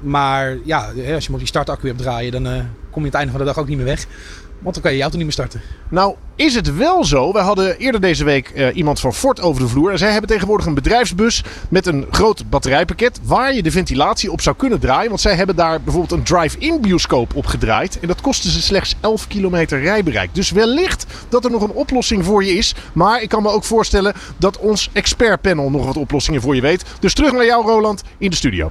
Maar 0.00 0.58
ja, 0.64 0.92
als 1.14 1.24
je 1.24 1.30
maar 1.30 1.38
die 1.38 1.48
startaccu 1.48 1.86
hebt 1.86 1.98
draaien, 1.98 2.32
dan 2.32 2.46
eh, 2.46 2.52
kom 2.52 2.60
je 2.90 2.98
aan 2.98 3.04
het 3.04 3.14
einde 3.14 3.30
van 3.30 3.40
de 3.40 3.46
dag 3.46 3.58
ook 3.58 3.68
niet 3.68 3.76
meer 3.76 3.86
weg. 3.86 4.06
Want 4.60 4.74
dan 4.74 4.82
kan 4.82 4.90
je 4.90 4.96
je 4.96 5.02
auto 5.02 5.16
niet 5.16 5.26
meer 5.26 5.34
starten. 5.34 5.60
Nou, 5.88 6.14
is 6.36 6.54
het 6.54 6.76
wel 6.76 7.04
zo? 7.04 7.32
We 7.32 7.38
hadden 7.38 7.78
eerder 7.78 8.00
deze 8.00 8.24
week 8.24 8.48
eh, 8.48 8.76
iemand 8.76 9.00
van 9.00 9.14
Ford 9.14 9.40
over 9.40 9.62
de 9.62 9.68
vloer. 9.68 9.90
En 9.90 9.98
zij 9.98 10.10
hebben 10.10 10.30
tegenwoordig 10.30 10.66
een 10.66 10.74
bedrijfsbus 10.74 11.44
met 11.68 11.86
een 11.86 12.06
groot 12.10 12.50
batterijpakket 12.50 13.20
waar 13.22 13.54
je 13.54 13.62
de 13.62 13.70
ventilatie 13.70 14.32
op 14.32 14.40
zou 14.40 14.56
kunnen 14.56 14.80
draaien. 14.80 15.08
Want 15.08 15.20
zij 15.20 15.34
hebben 15.34 15.56
daar 15.56 15.80
bijvoorbeeld 15.80 16.12
een 16.12 16.24
drive-in 16.24 16.80
bioscoop 16.80 17.34
op 17.34 17.46
gedraaid. 17.46 17.98
En 18.00 18.08
dat 18.08 18.20
kostte 18.20 18.50
ze 18.50 18.62
slechts 18.62 18.94
11 19.00 19.26
kilometer 19.26 19.80
rijbereik. 19.80 20.34
Dus 20.34 20.50
wellicht 20.50 21.06
dat 21.28 21.44
er 21.44 21.50
nog 21.50 21.62
een 21.62 21.72
oplossing 21.72 22.24
voor 22.24 22.44
je 22.44 22.52
is. 22.52 22.74
Maar 22.92 23.22
ik 23.22 23.28
kan 23.28 23.42
me 23.42 23.48
ook 23.48 23.64
voorstellen 23.64 24.14
dat 24.36 24.58
ons 24.58 24.90
expertpanel 24.92 25.70
nog 25.70 25.86
wat 25.86 25.96
oplossingen 25.96 26.40
voor 26.40 26.54
je 26.54 26.60
weet. 26.60 26.84
Dus 27.00 27.14
terug 27.14 27.32
naar 27.32 27.44
jou, 27.44 27.66
Roland, 27.66 28.02
in 28.18 28.30
de 28.30 28.36
studio. 28.36 28.70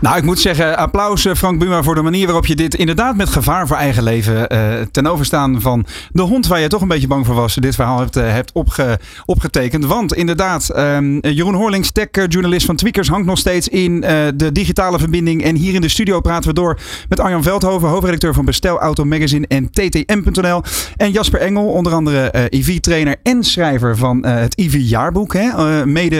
Nou, 0.00 0.16
ik 0.16 0.22
moet 0.22 0.40
zeggen, 0.40 0.76
applaus 0.76 1.24
eh, 1.24 1.34
Frank 1.34 1.58
Buma 1.58 1.82
voor 1.82 1.94
de 1.94 2.02
manier 2.02 2.24
waarop 2.24 2.46
je 2.46 2.56
dit 2.56 2.74
inderdaad 2.74 3.16
met 3.16 3.28
gevaar 3.28 3.66
voor 3.66 3.76
eigen 3.76 4.02
leven 4.02 4.48
eh, 4.48 4.58
ten 4.90 5.06
overstaan 5.06 5.60
van 5.60 5.86
de 6.12 6.22
hond 6.22 6.46
waar 6.46 6.60
je 6.60 6.68
toch 6.68 6.82
een 6.82 6.88
beetje 6.88 7.06
bang 7.06 7.26
voor 7.26 7.34
was, 7.34 7.54
dit 7.54 7.74
verhaal 7.74 7.98
hebt, 7.98 8.16
eh, 8.16 8.32
hebt 8.32 8.52
opge, 8.52 8.98
opgetekend. 9.24 9.84
Want 9.84 10.14
inderdaad, 10.14 10.68
ehm, 10.68 11.18
Jeroen 11.26 11.54
Horlings, 11.54 11.92
tech-journalist 11.92 12.66
van 12.66 12.76
Tweakers, 12.76 13.08
hangt 13.08 13.26
nog 13.26 13.38
steeds 13.38 13.68
in 13.68 14.00
de 14.36 14.50
digitale 14.52 14.98
verbinding. 14.98 15.42
En 15.42 15.56
hier 15.56 15.74
in 15.74 15.80
de 15.80 15.88
studio 15.88 16.20
praten 16.20 16.48
we 16.48 16.54
door 16.54 16.78
met 17.08 17.20
Arjan 17.20 17.42
Veldhoven, 17.42 17.88
hoofdredacteur 17.88 18.34
van 18.34 18.44
Bestel 18.44 18.80
Auto 18.80 19.04
Magazine 19.04 19.46
en 19.46 19.70
TTM.nl. 19.70 20.62
En 20.96 21.10
Jasper 21.10 21.40
Engel, 21.40 21.66
onder 21.66 21.92
andere 21.92 22.48
EV-trainer 22.50 23.16
en 23.22 23.44
schrijver 23.44 23.96
van 23.96 24.26
het 24.26 24.58
EV-jaarboek, 24.58 25.34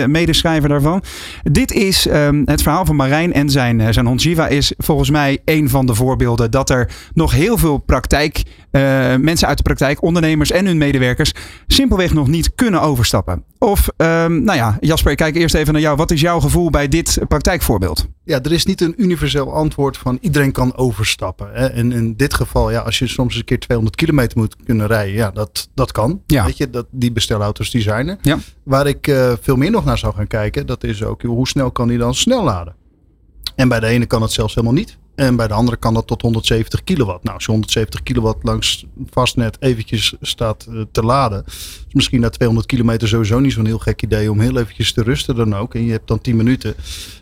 medeschrijver 0.07 0.69
daarvan. 0.69 1.03
Dit 1.43 1.71
is 1.71 2.07
ehm, 2.07 2.41
het 2.45 2.61
verhaal 2.61 2.85
van 2.85 2.95
Marijn 2.95 3.33
en 3.33 3.49
zijn, 3.49 3.70
eh, 3.79 3.93
zijn 3.93 4.15
Jiva 4.15 4.47
is 4.47 4.73
volgens 4.77 5.09
mij 5.09 5.41
een 5.45 5.69
van 5.69 5.85
de 5.85 5.95
voorbeelden 5.95 6.51
dat 6.51 6.69
er 6.69 6.91
nog 7.13 7.31
heel 7.31 7.57
veel 7.57 7.77
praktijk, 7.77 8.43
eh, 8.71 8.81
mensen 9.15 9.47
uit 9.47 9.57
de 9.57 9.63
praktijk, 9.63 10.03
ondernemers 10.03 10.51
en 10.51 10.65
hun 10.65 10.77
medewerkers, 10.77 11.33
simpelweg 11.67 12.13
nog 12.13 12.27
niet 12.27 12.55
kunnen 12.55 12.81
overstappen. 12.81 13.43
Of, 13.57 13.89
ehm, 13.97 14.43
nou 14.43 14.57
ja, 14.57 14.77
Jasper, 14.79 15.11
ik 15.11 15.17
kijk 15.17 15.35
eerst 15.35 15.55
even 15.55 15.73
naar 15.73 15.81
jou. 15.81 15.97
Wat 15.97 16.11
is 16.11 16.21
jouw 16.21 16.39
gevoel 16.39 16.69
bij 16.69 16.87
dit 16.87 17.19
praktijkvoorbeeld? 17.27 18.07
Ja, 18.23 18.41
er 18.41 18.51
is 18.51 18.65
niet 18.65 18.81
een 18.81 18.93
universeel 18.97 19.53
antwoord 19.53 19.97
van 19.97 20.17
iedereen 20.21 20.51
kan 20.51 20.75
overstappen. 20.75 21.49
Hè. 21.53 21.67
En 21.67 21.91
in 21.91 22.15
dit 22.15 22.33
geval, 22.33 22.71
ja, 22.71 22.79
als 22.79 22.99
je 22.99 23.07
soms 23.07 23.29
eens 23.29 23.39
een 23.39 23.45
keer 23.45 23.59
200 23.59 23.97
kilometer 23.97 24.37
moet 24.37 24.55
kunnen 24.65 24.87
rijden, 24.87 25.13
ja, 25.13 25.31
dat, 25.31 25.69
dat 25.73 25.91
kan. 25.91 26.21
Ja. 26.27 26.45
Weet 26.45 26.57
je, 26.57 26.69
dat, 26.69 26.85
die 26.91 27.11
bestelauto's 27.11 27.71
die 27.71 27.81
zijn 27.81 28.07
er. 28.07 28.17
Ja. 28.21 28.37
Waar 28.63 28.87
ik 28.87 29.07
eh, 29.07 29.33
veel 29.41 29.55
meer 29.55 29.71
nog 29.71 29.85
naar 29.85 29.97
zou 29.97 30.13
gaan 30.13 30.27
kijken, 30.27 30.65
dat 30.65 30.83
is 30.83 31.03
ook 31.03 31.21
hoe 31.21 31.47
snel 31.47 31.71
kan 31.71 31.87
die 31.87 31.97
dan 31.97 32.15
snel 32.15 32.43
laden. 32.43 32.75
En 33.61 33.67
bij 33.67 33.79
de 33.79 33.87
ene 33.87 34.05
kan 34.05 34.21
het 34.21 34.31
zelfs 34.31 34.55
helemaal 34.55 34.75
niet. 34.75 34.97
En 35.15 35.35
bij 35.35 35.47
de 35.47 35.53
andere 35.53 35.77
kan 35.77 35.93
dat 35.93 36.07
tot 36.07 36.21
170 36.21 36.83
kilowatt. 36.83 37.23
Nou, 37.23 37.35
als 37.35 37.45
je 37.45 37.51
170 37.51 38.03
kilowatt 38.03 38.43
langs 38.43 38.85
vastnet 39.09 39.57
eventjes 39.59 40.15
staat 40.21 40.65
eh, 40.69 40.81
te 40.91 41.03
laden. 41.03 41.43
Is 41.87 41.93
misschien 41.93 42.19
na 42.19 42.29
200 42.29 42.67
kilometer 42.67 43.07
sowieso 43.07 43.39
niet 43.39 43.51
zo'n 43.53 43.65
heel 43.65 43.79
gek 43.79 44.01
idee 44.01 44.31
om 44.31 44.39
heel 44.39 44.57
eventjes 44.57 44.93
te 44.93 45.03
rusten 45.03 45.35
dan 45.35 45.55
ook. 45.55 45.75
En 45.75 45.85
je 45.85 45.91
hebt 45.91 46.07
dan 46.07 46.21
10 46.21 46.35
minuten. 46.35 46.75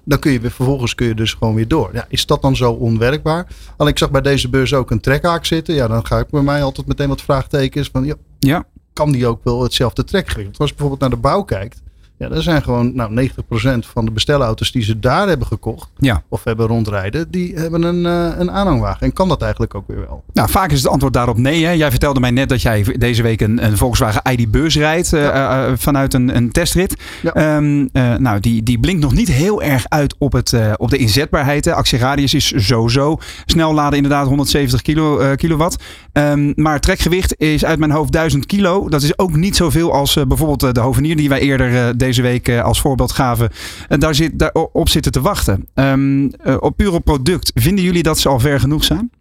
Dan 0.04 0.20
kun 0.20 0.32
je 0.32 0.40
weer, 0.40 0.52
vervolgens 0.52 0.96
kun 0.96 1.08
je 1.08 1.16
dus 1.16 1.34
gewoon 1.34 1.56
weer 1.56 1.68
door. 1.68 1.90
Ja, 1.94 2.06
is 2.10 2.26
dat 2.26 2.42
dan 2.42 2.56
zo 2.56 2.72
onwerkbaar? 2.72 3.48
Alleen 3.78 3.92
ik 3.92 3.98
zag 3.98 4.12
bij 4.12 4.22
deze 4.22 4.50
beurs 4.50 4.74
ook 4.74 4.92
een 4.92 5.00
trekhaak 5.00 5.46
zitten. 5.46 5.76
Ja, 5.76 5.88
dan 5.88 6.06
ga 6.06 6.20
ik 6.20 6.30
bij 6.30 6.42
mij 6.42 6.64
altijd 6.64 6.88
meteen 6.88 7.08
wat 7.08 7.22
vraagtekens 7.22 7.90
van... 7.92 8.06
Ja, 8.06 8.16
Ja. 8.40 8.66
kan 8.94 9.12
die 9.12 9.28
ook 9.28 9.44
wel 9.44 9.64
hetzelfde 9.64 10.04
trekgewicht? 10.04 10.46
Want 10.46 10.60
als 10.60 10.70
je 10.70 10.76
bijvoorbeeld 10.76 11.10
naar 11.12 11.20
de 11.20 11.28
bouw 11.28 11.44
kijkt. 11.44 11.82
Ja, 12.20 12.30
er 12.30 12.44
zijn 12.44 12.64
gewoon 12.64 12.96
nou, 12.96 13.30
90% 13.30 13.34
van 13.80 14.06
de 14.06 14.12
bestelauto's 14.12 14.72
die 14.72 14.84
ze 14.84 15.00
daar 15.00 15.28
hebben 15.28 15.48
gekocht. 15.48 15.90
Ja. 15.98 16.24
Of 16.28 16.44
hebben 16.44 16.68
rondrijden. 16.68 17.32
Die 17.32 17.56
hebben 17.56 17.84
een, 17.84 18.06
eh, 18.06 18.40
een 18.40 18.52
aanhangwagen. 18.52 19.02
En 19.02 19.14
kan 19.14 19.28
dat 19.28 19.42
eigenlijk 19.42 19.76
ook 19.76 19.88
weer 19.88 20.00
wel? 20.00 20.24
Nou, 20.34 20.50
vaak 20.50 20.72
is 20.72 20.82
het 20.84 20.92
antwoord 20.92 21.14
daarop 21.14 21.38
nee. 21.38 21.66
Hè? 21.66 21.72
Jij 21.72 21.90
vertelde 21.90 22.20
mij 22.20 22.32
net 22.32 22.50
dat 22.50 22.62
jij 22.62 22.84
deze 22.98 23.24
week 23.24 23.42
een, 23.42 23.66
een 23.66 23.78
Volkswagen 23.78 24.32
ID 24.32 24.52
Bus 24.52 24.76
rijdt 24.76 25.14
eh, 25.14 25.28
eh, 25.28 25.74
vanuit 25.78 26.14
een, 26.14 26.36
een 26.36 26.52
testrit. 26.52 26.96
Ja. 27.22 27.34
Ehm, 27.34 27.88
eh, 27.94 28.16
nou, 28.16 28.40
die, 28.40 28.64
die 28.64 28.80
blinkt 28.80 29.02
nog 29.02 29.14
niet 29.14 29.28
heel 29.28 29.62
erg 29.62 29.86
uit 29.90 30.16
op, 30.18 30.34
het, 30.34 30.54
op 30.78 30.90
de 30.90 30.98
inzetbaarheid. 30.98 31.64
De 31.64 31.74
actieradius 31.74 32.34
is 32.34 32.54
sowieso 32.56 33.18
snel 33.46 33.74
laden, 33.74 33.96
inderdaad 33.96 34.28
170 34.28 34.82
kilo, 34.82 35.36
kilowatt. 35.36 35.84
Ehm, 36.20 36.52
maar 36.56 36.80
trekgewicht 36.80 37.40
is 37.40 37.66
uit 37.66 37.80
mijn 37.80 37.92
hoofd 37.92 38.12
1000 38.12 38.46
kilo. 38.46 38.90
Dat 38.90 39.02
is 39.02 39.18
ook 39.18 39.36
niet 39.36 39.56
zoveel 39.56 39.94
als 39.94 40.16
eh, 40.16 40.26
bijvoorbeeld 40.26 40.64
eh, 40.64 40.72
de 40.72 40.80
hovenier 40.80 41.16
die 41.16 41.30
wij 41.30 41.40
eerder 41.40 41.76
eh, 41.88 41.90
deze 41.98 42.22
week 42.22 42.50
als 42.50 42.82
voorbeeld 42.82 43.12
gaven. 43.12 43.50
En 43.88 44.00
daar, 44.00 44.16
zit, 44.16 44.40
daar 44.40 44.50
o- 44.54 44.70
op 44.74 44.90
zitten 44.90 45.12
te 45.12 45.22
wachten. 45.22 45.68
Ehm, 45.74 46.28
eh, 46.30 46.58
op 46.60 46.78
puur 46.78 46.94
op 46.94 47.04
product, 47.04 47.52
vinden 47.56 47.84
jullie 47.84 48.04
dat 48.04 48.20
ze 48.20 48.30
al 48.30 48.40
ver 48.40 48.60
genoeg 48.60 48.84
zijn? 48.84 49.12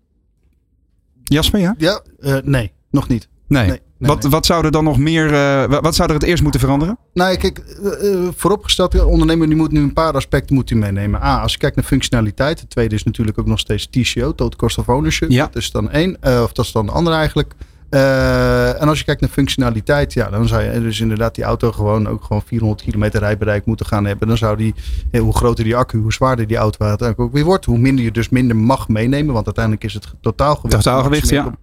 Jasper, 1.25 1.61
ja? 1.61 1.75
Ja, 1.79 2.03
nee, 2.45 2.73
nog 2.91 3.09
niet. 3.09 3.29
Nee. 3.49 3.67
Nee, 3.69 3.81
nee, 3.99 4.11
wat, 4.11 4.23
nee. 4.23 4.31
wat 4.31 4.47
zou 4.47 4.65
er 4.65 4.71
dan 4.71 4.85
nog 4.85 4.99
meer, 4.99 5.27
eh, 5.27 5.65
wa- 5.65 5.81
wat 5.81 5.95
zou 5.95 6.09
er 6.09 6.15
het 6.15 6.23
eerst 6.25 6.43
moeten 6.43 6.61
veranderen? 6.61 6.99
Nou, 7.15 7.37
kijk, 7.37 7.59
eh, 7.59 8.13
eh, 8.13 8.29
vooropgesteld, 8.37 8.93
de 8.93 9.07
ondernemer 9.07 9.47
die 9.47 9.57
moet 9.57 9.73
nu 9.73 9.81
een 9.81 9.93
paar 9.93 10.13
aspecten 10.13 10.55
moet 10.55 10.69
hij 10.69 10.79
meenemen. 10.79 11.23
A, 11.23 11.41
als 11.41 11.53
je 11.53 11.59
kijkt 11.59 11.77
naar 11.77 11.85
functionaliteit. 11.85 12.61
Het 12.61 12.71
tweede 12.71 12.95
is 12.95 13.03
natuurlijk 13.05 13.39
ook 13.39 13.47
nog 13.47 13.59
steeds 13.59 13.87
TCO, 13.91 14.35
Total 14.35 14.57
Cost 14.59 14.79
of 14.79 14.89
Ownership. 14.89 15.31
Ja. 15.31 15.45
Dat 15.45 15.57
is 15.57 15.71
dan 15.71 15.91
één, 15.91 16.17
of 16.23 16.53
dat 16.53 16.65
is 16.65 16.73
dan 16.73 16.87
de 16.87 16.93
andere 16.93 17.17
eigenlijk. 17.17 17.55
En 17.91 18.89
als 18.89 18.99
je 18.99 19.05
kijkt 19.05 19.21
naar 19.21 19.31
functionaliteit, 19.31 20.13
ja, 20.13 20.31
dan 20.31 20.49
zou 20.49 20.63
je 20.63 20.81
dus 20.81 21.01
inderdaad 21.01 21.35
die 21.35 21.45
auto 21.45 21.73
gewoon 21.73 22.09
ook 22.09 22.25
gewoon 22.25 22.43
400 22.47 22.83
kilometer 22.83 23.21
rijbereik 23.21 23.67
moeten 23.67 23.87
gaan 23.87 24.05
hebben. 24.05 24.29
Dan 24.29 24.37
zou 24.37 24.57
die, 24.57 24.75
hoe 25.21 25.37
groter 25.37 25.65
die 25.65 25.77
accu, 25.77 25.99
hoe 25.99 26.13
zwaarder 26.13 26.47
die 26.47 26.57
auto 26.57 26.85
uiteindelijk 26.87 27.29
ook 27.29 27.35
weer 27.35 27.45
wordt. 27.45 27.65
Hoe 27.65 27.79
minder 27.79 28.05
je 28.05 28.11
dus 28.11 28.29
minder 28.29 28.57
mag 28.57 28.89
meenemen, 28.89 29.35
want 29.35 29.47
uiteindelijk 29.47 29.85
is 29.85 29.95
het 29.95 30.07
totaalgewicht. 30.21 30.83
Totaalgewicht, 30.83 31.29
ja. 31.29 31.55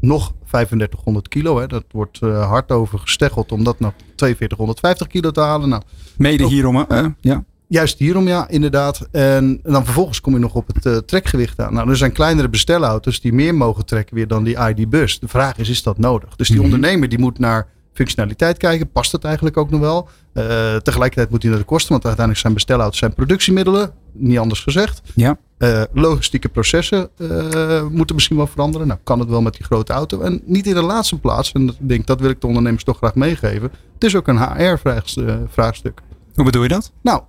Nog 0.00 0.32
3500 0.46 1.28
kilo, 1.28 1.58
hè. 1.60 1.66
dat 1.66 1.84
wordt 1.90 2.18
eh, 2.22 2.48
hard 2.48 2.72
over 2.72 2.98
gesteggeld 2.98 3.52
om 3.52 3.64
dat 3.64 3.80
naar 3.80 3.92
4250 4.16 5.06
kilo 5.06 5.30
te 5.30 5.40
halen. 5.40 5.68
Nou, 5.68 5.82
Mede 6.18 6.44
Ook- 6.44 6.50
hierom, 6.50 6.84
eh, 6.88 7.06
ja. 7.20 7.44
Juist 7.66 7.98
hierom, 7.98 8.28
ja, 8.28 8.48
inderdaad. 8.48 9.08
En 9.10 9.60
dan 9.62 9.84
vervolgens 9.84 10.20
kom 10.20 10.32
je 10.32 10.38
nog 10.38 10.54
op 10.54 10.66
het 10.66 10.86
eh, 10.86 10.96
trekgewicht 10.96 11.60
aan. 11.60 11.74
Nou, 11.74 11.88
er 11.90 11.96
zijn 11.96 12.12
kleinere 12.12 12.48
bestelauto's 12.48 13.20
die 13.20 13.32
meer 13.32 13.54
mogen 13.54 13.84
trekken 13.86 14.14
weer 14.14 14.28
dan 14.28 14.44
die 14.44 14.56
ID-bus. 14.68 15.18
De 15.18 15.28
vraag 15.28 15.58
is, 15.58 15.68
is 15.68 15.82
dat 15.82 15.98
nodig? 15.98 16.36
Dus 16.36 16.46
die 16.48 16.56
Mhm. 16.56 16.64
ondernemer 16.64 17.08
die 17.08 17.18
moet 17.18 17.38
naar 17.38 17.66
functionaliteit 17.92 18.56
kijken. 18.56 18.90
Past 18.90 19.12
het 19.12 19.24
eigenlijk 19.24 19.56
ook 19.56 19.70
nog 19.70 19.80
wel? 19.80 20.08
Eh, 20.32 20.76
tegelijkertijd 20.76 21.30
moet 21.30 21.42
hij 21.42 21.50
naar 21.50 21.60
de 21.60 21.66
kosten, 21.66 21.90
want 21.90 22.04
uiteindelijk 22.04 22.42
zijn 22.46 22.54
bestelauto's 22.54 22.98
zijn 22.98 23.14
productiemiddelen. 23.14 23.92
Niet 24.12 24.38
anders 24.38 24.60
gezegd. 24.60 25.02
Ja. 25.14 25.38
Eh, 25.58 25.82
logistieke 25.92 26.48
processen 26.48 27.10
eh, 27.16 27.86
moeten 27.88 28.14
misschien 28.14 28.36
wel 28.36 28.46
veranderen. 28.46 28.86
Nou, 28.86 29.00
kan 29.04 29.18
het 29.18 29.28
wel 29.28 29.42
met 29.42 29.54
die 29.54 29.64
grote 29.64 29.92
auto. 29.92 30.20
En 30.20 30.42
niet 30.44 30.66
in 30.66 30.74
de 30.74 30.82
laatste 30.82 31.18
plaats, 31.18 31.52
en 31.52 31.68
ik 31.68 31.74
denk 31.78 32.06
dat 32.06 32.20
wil 32.20 32.30
ik 32.30 32.40
de 32.40 32.46
ondernemers 32.46 32.84
toch 32.84 32.96
graag 32.96 33.14
meegeven. 33.14 33.70
Het 33.94 34.04
is 34.04 34.16
ook 34.16 34.28
een 34.28 34.38
HR-vraagstuk. 34.38 36.00
Hoe 36.34 36.44
bedoel 36.44 36.62
je 36.62 36.68
dat? 36.68 36.92
Nou, 37.02 37.22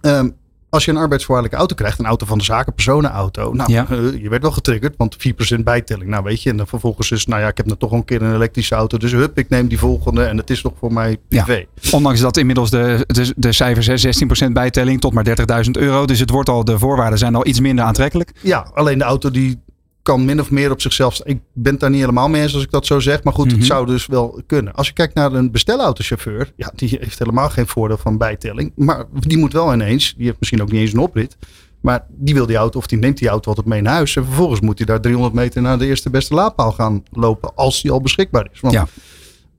ehm, 0.00 0.28
als 0.72 0.84
je 0.84 0.90
een 0.90 0.96
arbeidsvoorwaardelijke 0.96 1.58
auto 1.58 1.74
krijgt, 1.74 1.98
een 1.98 2.06
auto 2.06 2.26
van 2.26 2.38
de 2.38 2.44
zaken, 2.44 2.74
personenauto. 2.74 3.52
Nou, 3.52 3.72
Ja. 3.72 3.86
eh, 3.90 4.22
je 4.22 4.28
werd 4.28 4.42
wel 4.42 4.50
getriggerd, 4.50 4.94
want 4.96 5.16
4% 5.18 5.64
bijtelling. 5.64 6.10
Nou, 6.10 6.22
weet 6.24 6.42
je, 6.42 6.50
en 6.50 6.56
dan 6.56 6.66
vervolgens 6.66 7.10
is, 7.10 7.26
nou 7.26 7.40
ja, 7.40 7.48
ik 7.48 7.56
heb 7.56 7.66
nou 7.66 7.78
toch 7.78 7.92
een 7.92 8.04
keer 8.04 8.22
een 8.22 8.34
elektrische 8.34 8.74
auto. 8.74 8.98
Dus 8.98 9.12
hup, 9.12 9.38
ik 9.38 9.48
neem 9.48 9.68
die 9.68 9.78
volgende 9.78 10.24
en 10.24 10.36
het 10.36 10.50
is 10.50 10.62
nog 10.62 10.72
voor 10.78 10.92
mij 10.92 11.16
privé. 11.28 11.64
Ondanks 11.90 12.20
dat 12.20 12.36
inmiddels 12.36 12.70
de, 12.70 13.04
de, 13.06 13.32
de 13.36 13.52
cijfers, 13.52 13.86
hè, 13.86 14.46
16% 14.48 14.52
bijtelling 14.52 15.00
tot 15.00 15.12
maar 15.12 15.24
30.000 15.64 15.70
euro. 15.70 16.06
Dus 16.06 16.18
het 16.20 16.30
wordt 16.30 16.48
al, 16.48 16.64
de 16.64 16.78
voorwaarden 16.78 17.18
zijn 17.18 17.34
al 17.34 17.46
iets 17.46 17.60
minder 17.60 17.84
aantrekkelijk. 17.84 18.32
Ja, 18.40 18.66
alleen 18.74 18.98
de 18.98 19.04
auto 19.04 19.30
die 19.30 19.60
kan 20.02 20.24
min 20.24 20.40
of 20.40 20.50
meer 20.50 20.70
op 20.70 20.80
zichzelf. 20.80 21.20
Ik 21.24 21.40
ben 21.52 21.72
het 21.72 21.80
daar 21.80 21.90
niet 21.90 22.00
helemaal 22.00 22.28
mee 22.28 22.42
eens 22.42 22.54
als 22.54 22.62
ik 22.62 22.70
dat 22.70 22.86
zo 22.86 23.00
zeg. 23.00 23.22
Maar 23.24 23.32
goed, 23.32 23.46
Mhm. 23.46 23.56
het 23.56 23.64
zou 23.64 23.86
dus 23.86 24.06
wel 24.06 24.42
kunnen. 24.46 24.74
Als 24.74 24.86
je 24.86 24.92
kijkt 24.92 25.14
naar 25.14 25.32
een 25.32 25.50
bestelautochauffeur. 25.50 26.52
Ja, 26.56 26.72
die 26.74 26.96
heeft 27.00 27.18
helemaal 27.18 27.48
geen 27.50 27.66
voordeel 27.66 27.96
van 27.98 28.18
bijtelling. 28.18 28.72
Maar 28.76 29.04
die 29.12 29.38
moet 29.38 29.52
wel 29.52 29.72
ineens. 29.72 30.14
Die 30.16 30.26
heeft 30.26 30.38
misschien 30.38 30.62
ook 30.62 30.70
niet 30.72 30.80
eens 30.80 30.92
een 30.92 30.98
oprit. 30.98 31.36
Maar 31.80 32.06
die 32.08 32.34
wil 32.34 32.46
die 32.46 32.56
auto, 32.56 32.78
of 32.78 32.86
die 32.86 32.98
neemt 32.98 33.18
die 33.18 33.28
auto 33.28 33.48
altijd 33.48 33.66
mee 33.66 33.80
naar 33.82 33.92
huis. 33.94 34.16
En 34.16 34.24
vervolgens 34.24 34.60
moet 34.60 34.78
hij 34.78 34.86
daar 34.86 35.00
300 35.00 35.34
meter 35.34 35.62
naar 35.62 35.78
de 35.78 35.86
eerste 35.86 36.10
beste 36.10 36.34
laadpaal 36.34 36.72
gaan 36.72 37.02
lopen. 37.10 37.54
Als 37.54 37.82
die 37.82 37.90
al 37.90 38.00
beschikbaar 38.00 38.48
is. 38.52 38.60
Want 38.60 38.74
Ja. 38.74 38.86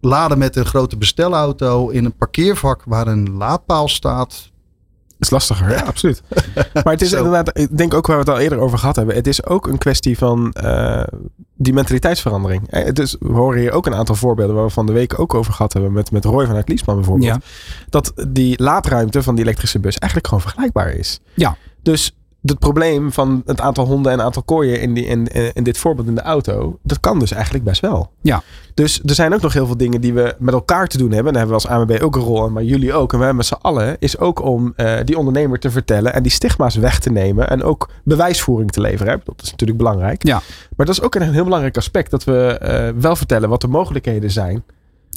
laden 0.02 0.38
met 0.38 0.56
een 0.56 0.66
grote 0.66 0.98
bestelauto 0.98 1.90
in 1.90 2.06
een 2.06 2.16
parkeervak 2.16 2.84
waar 2.86 3.08
een 3.08 3.30
laadpaal 3.38 3.88
staat. 3.88 4.52
Is 5.24 5.30
lastiger, 5.30 5.70
ja, 5.70 5.82
absoluut. 5.82 6.22
Maar 6.84 6.94
het 6.94 7.02
is 7.02 7.10
Zo. 7.10 7.18
inderdaad, 7.18 7.58
ik 7.58 7.78
denk 7.78 7.94
ook 7.94 8.08
waar 8.08 8.16
we 8.16 8.22
het 8.24 8.32
al 8.32 8.40
eerder 8.40 8.60
over 8.60 8.78
gehad 8.78 8.96
hebben. 8.96 9.16
Het 9.16 9.28
is 9.28 9.46
ook 9.46 9.68
een 9.68 9.78
kwestie 9.78 10.18
van 10.18 10.52
eh, 10.52 11.04
die 11.56 11.74
mentaliteitsverandering. 11.74 12.70
Eh, 12.70 12.88
is, 12.94 13.16
we 13.20 13.34
horen 13.34 13.60
hier 13.60 13.72
ook 13.72 13.86
een 13.86 13.96
aantal 13.96 14.16
voorbeelden 14.16 14.56
waar 14.56 14.66
we 14.66 14.72
van 14.72 14.86
de 14.86 14.94
week 14.94 15.20
ook 15.20 15.34
over 15.34 15.54
gehad 15.54 15.74
hebben. 15.74 15.92
Met, 15.92 16.12
met 16.12 16.26
Roy 16.26 16.46
vanuit 16.46 16.70
Liesman 16.70 16.96
bijvoorbeeld. 16.96 17.30
Ja. 17.30 17.40
Dat 17.90 18.14
die 18.28 18.64
laadruimte 18.64 19.24
van 19.24 19.36
die 19.36 19.44
elektrische 19.44 19.80
bus 19.80 19.98
eigenlijk 19.98 20.28
gewoon 20.28 20.44
vergelijkbaar 20.44 20.94
is. 20.94 21.20
Ja. 21.34 21.58
Dus 21.82 22.16
het 22.44 22.60
probleem 22.60 23.12
van 23.12 23.42
het 23.46 23.62
aantal 23.62 23.86
honden 23.86 24.12
en 24.12 24.18
het 24.18 24.26
aantal 24.26 24.44
kooien 24.44 24.82
in, 24.82 24.94
die, 24.94 25.06
in, 25.06 25.28
in 25.54 25.64
dit 25.64 25.78
voorbeeld 25.78 26.08
in 26.08 26.16
de 26.16 26.22
auto, 26.22 26.80
dat 26.84 27.00
kan 27.00 27.20
dus 27.20 27.32
eigenlijk 27.32 27.64
best 27.64 27.82
wel. 27.82 28.12
Ja. 28.22 28.44
Dus 28.74 29.02
er 29.06 29.14
zijn 29.14 29.34
ook 29.34 29.42
nog 29.42 29.54
heel 29.54 29.66
veel 29.66 29.78
dingen 29.78 30.02
die 30.02 30.14
we 30.14 30.36
met 30.40 30.54
elkaar 30.54 30.88
te 30.88 30.98
doen 30.98 31.12
hebben. 31.12 31.34
Daar 31.34 31.42
hebben 31.42 31.62
we 31.62 31.68
als 31.68 31.80
AMB 31.80 32.02
ook 32.02 32.16
een 32.16 32.22
rol 32.22 32.46
in, 32.46 32.54
maar 32.54 32.64
jullie 32.64 32.94
ook. 32.94 33.12
En 33.12 33.18
we 33.18 33.24
hebben 33.24 33.36
met 33.36 33.46
z'n 33.46 33.62
allen 33.62 33.96
is 34.00 34.18
ook 34.18 34.42
om 34.42 34.74
eh, 34.76 35.00
die 35.04 35.18
ondernemer 35.18 35.60
te 35.60 35.72
vertellen 35.72 36.14
en 36.14 36.24
die 36.24 36.32
stigma's 36.32 36.76
weg 36.76 37.00
te 37.00 37.12
nemen 37.12 37.50
en 37.50 37.64
ook 37.64 37.90
bewijsvoering 38.04 38.72
te 38.72 38.82
leveren. 38.82 39.14
Hè. 39.14 39.20
Dat 39.24 39.42
is 39.42 39.52
natuurlijk 39.52 39.80
belangrijk. 39.80 40.24
Ja. 40.24 40.42
Maar 40.76 40.86
dat 40.86 40.96
is 40.96 41.02
ook 41.02 41.16
een 41.16 41.34
heel 41.34 41.44
belangrijk 41.44 41.78
aspect 41.78 42.12
dat 42.12 42.24
we 42.24 42.58
eh, 42.58 42.90
wel 43.02 43.16
vertellen 43.16 43.50
wat 43.50 43.62
de 43.62 43.68
mogelijkheden 43.68 44.32
zijn. 44.32 44.64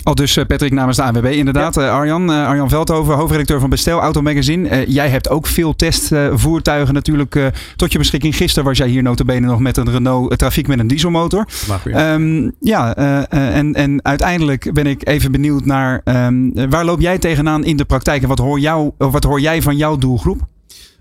Al 0.02 0.14
dus 0.14 0.36
eh, 0.36 0.46
Patrick 0.46 0.72
namens 0.72 0.96
de 0.96 1.02
ANWB 1.02 1.24
inderdaad. 1.24 1.76
Eh, 1.76 1.90
Arjan, 1.90 2.32
eh, 2.32 2.46
Arjan 2.46 2.68
Veldhoven, 2.68 3.14
hoofdredacteur 3.14 3.60
van 3.60 3.70
Bestel 3.70 4.00
Auto 4.00 4.22
Magazine. 4.22 4.84
Jij 4.88 5.08
hebt 5.08 5.28
ook 5.28 5.46
veel 5.46 5.76
testvoertuigen 5.76 6.94
natuurlijk 6.94 7.52
tot 7.76 7.92
je 7.92 7.98
beschikking. 7.98 8.36
Gisteren 8.36 8.64
was 8.64 8.78
jij 8.78 8.88
hier 8.88 9.02
notabene 9.02 9.46
nog 9.46 9.60
met 9.60 9.76
een 9.76 9.90
Renault 9.90 10.38
Trafiek 10.38 10.66
met 10.66 10.78
een 10.78 10.86
dieselmotor. 10.86 11.46
Ja. 11.84 12.14
Ehm, 12.14 12.50
ja, 12.60 12.96
eh, 12.96 13.18
eh, 13.18 13.56
en, 13.56 13.74
en 13.74 14.04
uiteindelijk 14.04 14.72
ben 14.72 14.86
ik 14.86 15.08
even 15.08 15.32
benieuwd 15.32 15.64
naar 15.64 16.00
ehm, 16.04 16.68
waar 16.70 16.84
loop 16.84 17.00
jij 17.00 17.18
tegenaan 17.18 17.64
in 17.64 17.76
de 17.76 17.84
praktijk 17.84 18.22
en 18.22 18.28
wat 18.28 18.38
hoor, 18.38 18.60
jou, 18.60 18.90
of 18.98 19.12
wat 19.12 19.24
hoor 19.24 19.40
jij 19.40 19.62
van 19.62 19.76
jouw 19.76 19.96
doelgroep? 19.96 20.46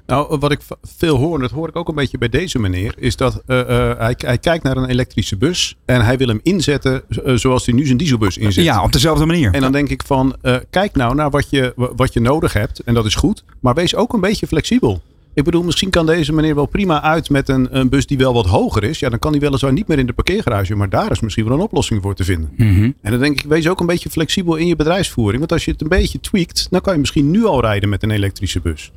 Nou, 0.08 0.38
wat 0.39 0.51
ik 0.51 0.60
veel 0.97 1.18
hoor, 1.18 1.36
en 1.36 1.41
dat 1.41 1.51
hoor 1.51 1.68
ik 1.68 1.76
ook 1.76 1.88
een 1.88 1.95
beetje 1.95 2.18
bij 2.18 2.30
deze 2.30 2.60
meneer, 2.60 2.93
is 2.97 3.16
dat 3.16 3.41
eh, 3.45 3.60
eh, 3.60 3.97
hij, 3.97 4.14
hij 4.18 4.38
kijkt 4.38 4.64
naar 4.64 4.78
een 4.78 4.89
elektrische 4.89 5.38
bus 5.38 5.76
en 5.86 6.06
hij 6.06 6.18
wil 6.18 6.28
hem 6.28 6.39
inzetten 6.43 7.03
eh, 7.24 7.34
zoals 7.36 7.66
hij 7.66 7.76
nu 7.76 7.86
zijn 7.86 7.97
dieselbus 7.97 8.38
inzet. 8.38 8.64
Ja, 8.64 8.84
op 8.84 8.91
dezelfde 8.91 9.26
manier. 9.26 9.53
En 9.53 9.62
dan 9.62 9.72
denk 9.72 9.89
ik 9.89 10.03
van, 10.06 10.36
kijk 10.70 10.95
nou 10.95 11.16
naar 11.16 11.30
wat 11.30 11.47
je, 11.49 11.74
wa- 11.76 11.95
wat 11.95 12.14
je 12.14 12.20
nodig 12.20 12.53
hebt. 12.53 12.80
En 12.80 12.93
dat 12.93 13.06
is 13.06 13.16
goed. 13.16 13.43
Maar 13.60 13.74
wees 13.74 13.95
ook 13.95 14.14
een 14.14 14.20
beetje 14.22 14.47
flexibel. 14.47 15.01
Ik 15.34 15.43
bedoel, 15.43 15.64
misschien 15.64 15.89
kan 15.89 16.06
deze 16.06 16.34
meneer 16.34 16.56
wel 16.56 16.66
prima 16.66 17.01
uit 17.01 17.30
met 17.30 17.49
een, 17.49 17.68
een 17.80 17.89
bus 17.89 18.06
die 18.08 18.18
wel 18.18 18.34
wat 18.34 18.45
hoger 18.45 18.84
is. 18.84 18.99
Ja, 18.99 19.10
dan 19.10 19.20
kan 19.20 19.32
hij 19.32 19.39
weliswaar 19.39 19.74
niet 19.74 19.88
meer 19.88 19.99
in 19.99 20.06
de 20.06 20.14
parkeergarage. 20.14 20.76
Maar 20.76 20.89
daar 20.89 21.12
is 21.12 21.20
misschien 21.20 21.45
wel 21.45 21.53
een 21.53 21.64
oplossing 21.64 22.01
voor 22.01 22.16
te 22.16 22.24
vinden. 22.24 22.49
Mhm. 22.58 22.91
En 23.01 23.12
dan 23.12 23.20
denk 23.20 23.39
ik, 23.41 23.49
wees 23.49 23.68
ook 23.70 23.80
een 23.80 23.86
beetje 23.86 24.10
flexibel 24.10 24.56
in 24.56 24.68
je 24.68 24.76
bedrijfsvoering. 24.76 25.39
Want 25.39 25.51
als 25.51 25.66
je 25.66 25.72
het 25.72 25.82
een 25.82 25.88
beetje 25.88 26.20
tweakt, 26.20 26.68
dan 26.70 26.82
kan 26.82 26.93
je 26.93 26.99
misschien 26.99 27.32
nu 27.32 27.45
al 27.45 27.62
rijden 27.62 27.89
met 27.89 28.03
een 28.03 28.12
elektrische 28.12 28.60
bus. 28.60 28.91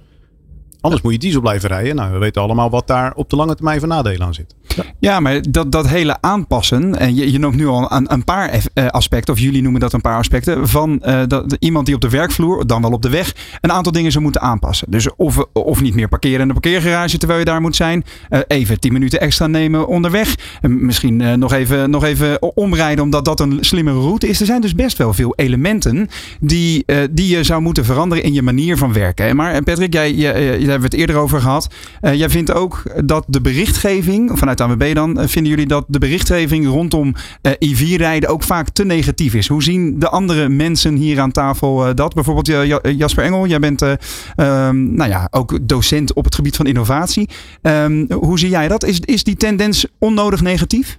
Anders 0.81 1.03
moet 1.03 1.13
je 1.13 1.19
diesel 1.19 1.41
blijven 1.41 1.69
rijden. 1.69 1.97
Nou, 1.97 2.13
we 2.13 2.19
weten 2.19 2.43
allemaal 2.43 2.71
wat 2.71 2.87
daar 2.87 3.15
op 3.15 3.31
de 3.31 3.37
lange 3.37 3.55
termijn 3.55 3.79
voor 3.79 3.89
nadelen 3.89 4.27
aan 4.27 4.35
zit. 4.35 4.55
Ja, 4.99 5.21
maar 5.21 5.43
dat, 5.51 5.73
dat 5.73 5.89
hele 5.89 6.17
aanpassen, 6.21 6.99
en 6.99 7.15
je, 7.15 7.33
je 7.33 7.39
noemt 7.39 7.57
nu 7.57 7.67
al 7.67 7.93
een, 7.93 8.13
een 8.13 8.25
paar 8.25 8.67
eh, 8.75 8.87
aspecten, 8.87 9.35
of 9.35 9.41
jullie 9.41 9.63
noemen 9.63 9.81
dat 9.81 9.93
een 9.93 10.01
paar 10.01 10.17
aspecten, 10.17 10.69
van 10.69 11.03
eh, 11.03 11.23
dat, 11.27 11.57
iemand 11.59 11.87
die 11.87 11.95
op 11.95 12.01
de 12.01 12.09
werkvloer, 12.09 12.67
dan 12.67 12.83
wel 12.83 12.91
op 12.91 13.03
de 13.03 13.09
weg, 13.09 13.35
een 13.61 13.73
aantal 13.73 13.93
dingen 13.93 14.13
zou 14.13 14.25
moeten 14.25 14.41
aanpassen. 14.41 14.91
Dus 14.91 15.15
of, 15.17 15.47
of 15.53 15.81
niet 15.81 15.95
meer 15.95 16.09
parkeren 16.09 16.41
in 16.41 16.47
de 16.47 16.53
parkeergarage 16.53 17.19
terwijl 17.19 17.39
je 17.39 17.45
daar 17.45 17.61
moet 17.61 17.77
zijn, 17.77 18.05
eh, 18.29 18.41
even 18.47 18.81
10 18.81 18.93
minuten 18.93 19.21
extra 19.21 19.47
nemen 19.47 19.87
onderweg, 19.87 20.35
en 20.61 20.87
misschien 20.87 21.39
nog, 21.39 21.53
even, 21.53 21.91
nog 21.91 22.05
even 22.05 22.57
omrijden 22.57 23.05
omdat 23.05 23.25
dat 23.25 23.41
een 23.41 23.59
slimmere 23.61 24.01
route 24.01 24.29
is. 24.29 24.41
Er 24.41 24.47
zijn 24.47 24.61
dus 24.61 24.75
best 24.75 24.99
wel 24.99 25.13
veel 25.13 25.33
elementen 25.37 26.09
die, 26.41 26.85
die 27.11 27.37
je 27.37 27.43
zou 27.43 27.61
moeten 27.63 27.85
veranderen 27.85 28.25
in 28.25 28.33
je 28.33 28.43
manier 28.43 28.77
van 28.77 28.93
werken. 28.93 29.37
Maar 29.37 29.63
Patrick, 29.63 29.93
jij, 29.93 30.15
jij, 30.15 30.68
daar 30.69 30.81
hebben 30.81 30.91
we 30.91 30.97
het 30.97 31.09
eerder 31.09 31.25
over 31.25 31.41
gehad. 31.41 31.69
Eh, 32.01 32.15
jij 32.15 32.31
vindt 32.31 32.53
ook 32.53 32.83
dat 33.05 33.25
de 33.29 33.41
berichtgeving, 33.41 34.39
vanuit 34.39 34.59
de 34.59 34.65
ANWB 34.65 34.95
dan, 34.95 35.19
eh, 35.21 35.27
vinden 35.29 35.51
jullie 35.51 35.67
dat 35.67 35.85
de 35.89 35.99
berichtgeving 35.99 36.67
rondom 36.67 37.15
eh 37.43 37.53
IV-rijden 37.59 38.29
ook 38.29 38.43
vaak 38.43 38.69
te 38.69 38.85
negatief 38.85 39.35
is? 39.35 39.49
Hoe 39.49 39.63
zien 39.63 39.99
de 39.99 40.09
andere 40.09 40.49
mensen 40.49 40.95
hier 40.95 41.21
aan 41.21 41.31
tafel 41.31 41.95
dat? 41.95 42.15
Bijvoorbeeld 42.15 42.47
Ja- 42.47 42.91
Jasper 42.91 43.25
Engel, 43.25 43.47
jij 43.47 43.59
bent 43.59 43.83
ehm, 43.83 44.95
nou 44.95 45.11
ja, 45.11 45.29
ook 45.31 45.59
docent 45.69 46.13
op 46.13 46.25
het 46.25 46.35
gebied 46.35 46.57
van 46.57 46.67
innovatie. 46.67 47.29
Ehm, 47.63 48.13
hoe 48.13 48.39
zie 48.39 48.49
jij 48.49 48.69
dat? 48.69 48.85
Is, 48.85 49.01
is 49.01 49.25
die 49.25 49.37
tendens 49.37 49.87
onnodig 49.99 50.41
negatief? 50.43 50.99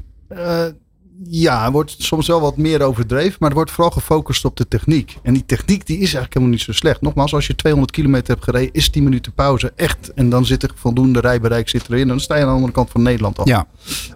Ja, 1.23 1.65
er 1.65 1.71
wordt 1.71 1.95
soms 1.97 2.27
wel 2.27 2.41
wat 2.41 2.57
meer 2.57 2.81
overdreven, 2.81 3.37
maar 3.39 3.49
er 3.49 3.55
wordt 3.55 3.71
vooral 3.71 3.91
gefocust 3.91 4.45
op 4.45 4.55
de 4.55 4.67
techniek. 4.67 5.17
En 5.23 5.33
die 5.33 5.45
techniek 5.45 5.85
die 5.85 5.95
is 5.95 6.01
eigenlijk 6.01 6.33
helemaal 6.33 6.55
niet 6.55 6.63
zo 6.63 6.71
slecht. 6.71 7.01
Nogmaals, 7.01 7.33
als 7.33 7.47
je 7.47 7.55
200 7.55 7.93
kilometer 7.93 8.33
hebt 8.33 8.43
gereden, 8.43 8.73
is 8.73 8.89
10 8.89 9.03
minuten 9.03 9.33
pauze 9.33 9.73
echt. 9.75 10.13
En 10.13 10.29
dan 10.29 10.45
zit 10.45 10.63
er 10.63 10.71
voldoende 10.75 11.19
rijbereik 11.19 11.69
zit 11.69 11.85
erin. 11.89 12.01
En 12.01 12.07
dan 12.07 12.19
sta 12.19 12.35
je 12.35 12.41
aan 12.41 12.47
de 12.47 12.53
andere 12.53 12.73
kant 12.73 12.89
van 12.89 13.01
Nederland 13.01 13.39
al. 13.39 13.47
Ja. 13.47 13.67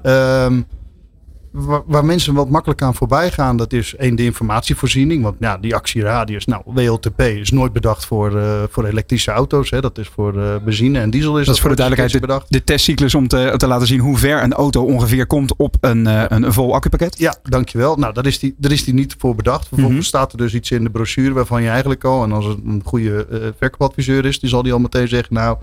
Ehm, 0.02 0.62
waar, 1.54 1.82
waar 1.86 2.06
mensen 2.06 2.34
wat 2.34 2.50
makkelijk 2.50 2.82
aan 2.82 2.96
voorbij 2.96 3.32
gaan, 3.32 3.58
dat 3.58 3.74
is 3.74 3.96
één 3.96 4.16
de 4.16 4.24
informatievoorziening. 4.24 5.24
Want 5.24 5.36
ja, 5.40 5.58
die 5.58 5.76
actieradius, 5.76 6.46
nou, 6.46 6.62
WLTP 6.66 7.22
is 7.22 7.52
nooit 7.52 7.74
bedacht 7.74 8.06
voor, 8.06 8.38
eh, 8.38 8.64
voor 8.70 8.86
elektrische 8.86 9.32
auto's. 9.32 9.70
Hè. 9.70 9.82
Dat 9.82 9.98
is 9.98 10.08
voor 10.08 10.42
eh, 10.42 10.56
benzine 10.66 11.00
en 11.00 11.10
diesel. 11.10 11.40
Is 11.40 11.46
Dat 11.46 11.56
is 11.56 11.62
voor 11.62 11.70
de 11.70 11.76
duidelijkheid 11.76 12.22
bedacht. 12.22 12.46
de 12.50 12.64
testcyclus 12.64 13.16
om 13.16 13.28
te, 13.28 13.54
te 13.58 13.68
laten 13.68 13.88
zien 13.88 14.00
hoe 14.00 14.18
ver 14.18 14.44
een 14.44 14.54
auto 14.54 14.84
ongeveer 14.84 15.28
komt 15.28 15.56
op 15.56 15.76
een, 15.82 16.08
eh, 16.08 16.24
een 16.28 16.54
vol 16.54 16.74
accupakket. 16.74 17.18
Ja, 17.20 17.36
dankjewel. 17.44 17.96
Nou, 17.96 18.14
daar 18.14 18.26
is 18.26 18.40
die, 18.40 18.56
daar 18.58 18.72
is 18.72 18.84
die 18.84 18.94
niet 18.94 19.16
voor 19.18 19.36
bedacht. 19.36 19.68
Vervolgens 19.68 19.98
Mhm. 19.98 20.06
staat 20.08 20.32
er 20.32 20.38
dus 20.38 20.54
iets 20.54 20.72
in 20.72 20.84
de 20.84 20.90
brochure 20.90 21.34
waarvan 21.34 21.62
je 21.64 21.70
eigenlijk 21.70 22.04
al, 22.04 22.24
en 22.24 22.32
als 22.32 22.46
het 22.46 22.58
een 22.66 22.82
goede 22.86 23.28
verkoopadviseur 23.60 24.26
is, 24.26 24.40
die 24.40 24.50
zal 24.50 24.64
die 24.64 24.74
al 24.74 24.80
meteen 24.80 25.08
zeggen, 25.08 25.34
nou, 25.34 25.58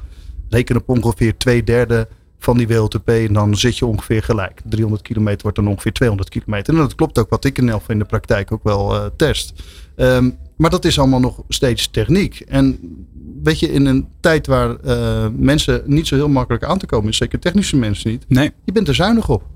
reken 0.48 0.76
op 0.76 0.88
ongeveer 0.88 1.36
twee 1.36 1.64
derde 1.64 2.08
van 2.40 2.56
die 2.56 2.68
WLTP 2.68 3.08
en 3.08 3.32
dan 3.32 3.56
zit 3.56 3.78
je 3.78 3.86
ongeveer 3.86 4.22
gelijk. 4.22 4.60
300 4.64 5.02
kilometer 5.02 5.42
wordt 5.42 5.56
dan 5.56 5.68
ongeveer 5.68 5.92
200 5.92 6.28
kilometer. 6.28 6.74
En 6.74 6.80
dat 6.80 6.94
klopt 6.94 7.18
ook 7.18 7.30
wat 7.30 7.44
ik 7.44 7.58
in, 7.58 7.68
geval 7.70 7.80
in 7.88 7.98
de 7.98 8.04
praktijk 8.04 8.52
ook 8.52 8.64
wel 8.64 8.94
eh, 8.94 9.06
test. 9.16 9.52
Ehm, 9.96 10.30
maar 10.56 10.70
dat 10.70 10.84
is 10.84 10.98
allemaal 10.98 11.20
nog 11.20 11.42
steeds 11.48 11.88
techniek. 11.90 12.40
En 12.40 12.78
weet 13.42 13.60
je, 13.60 13.72
in 13.72 13.86
een 13.86 14.08
tijd 14.20 14.46
waar 14.46 14.76
eh, 14.76 15.26
mensen 15.36 15.82
niet 15.86 16.06
zo 16.06 16.14
heel 16.14 16.28
makkelijk 16.28 16.64
aan 16.64 16.78
te 16.78 16.86
komen 16.86 17.08
is, 17.08 17.16
zeker 17.16 17.38
technische 17.38 17.76
mensen 17.76 18.10
niet, 18.10 18.24
Nee. 18.28 18.50
je 18.64 18.72
bent 18.72 18.88
er 18.88 18.94
zuinig 18.94 19.28
op. 19.28 19.46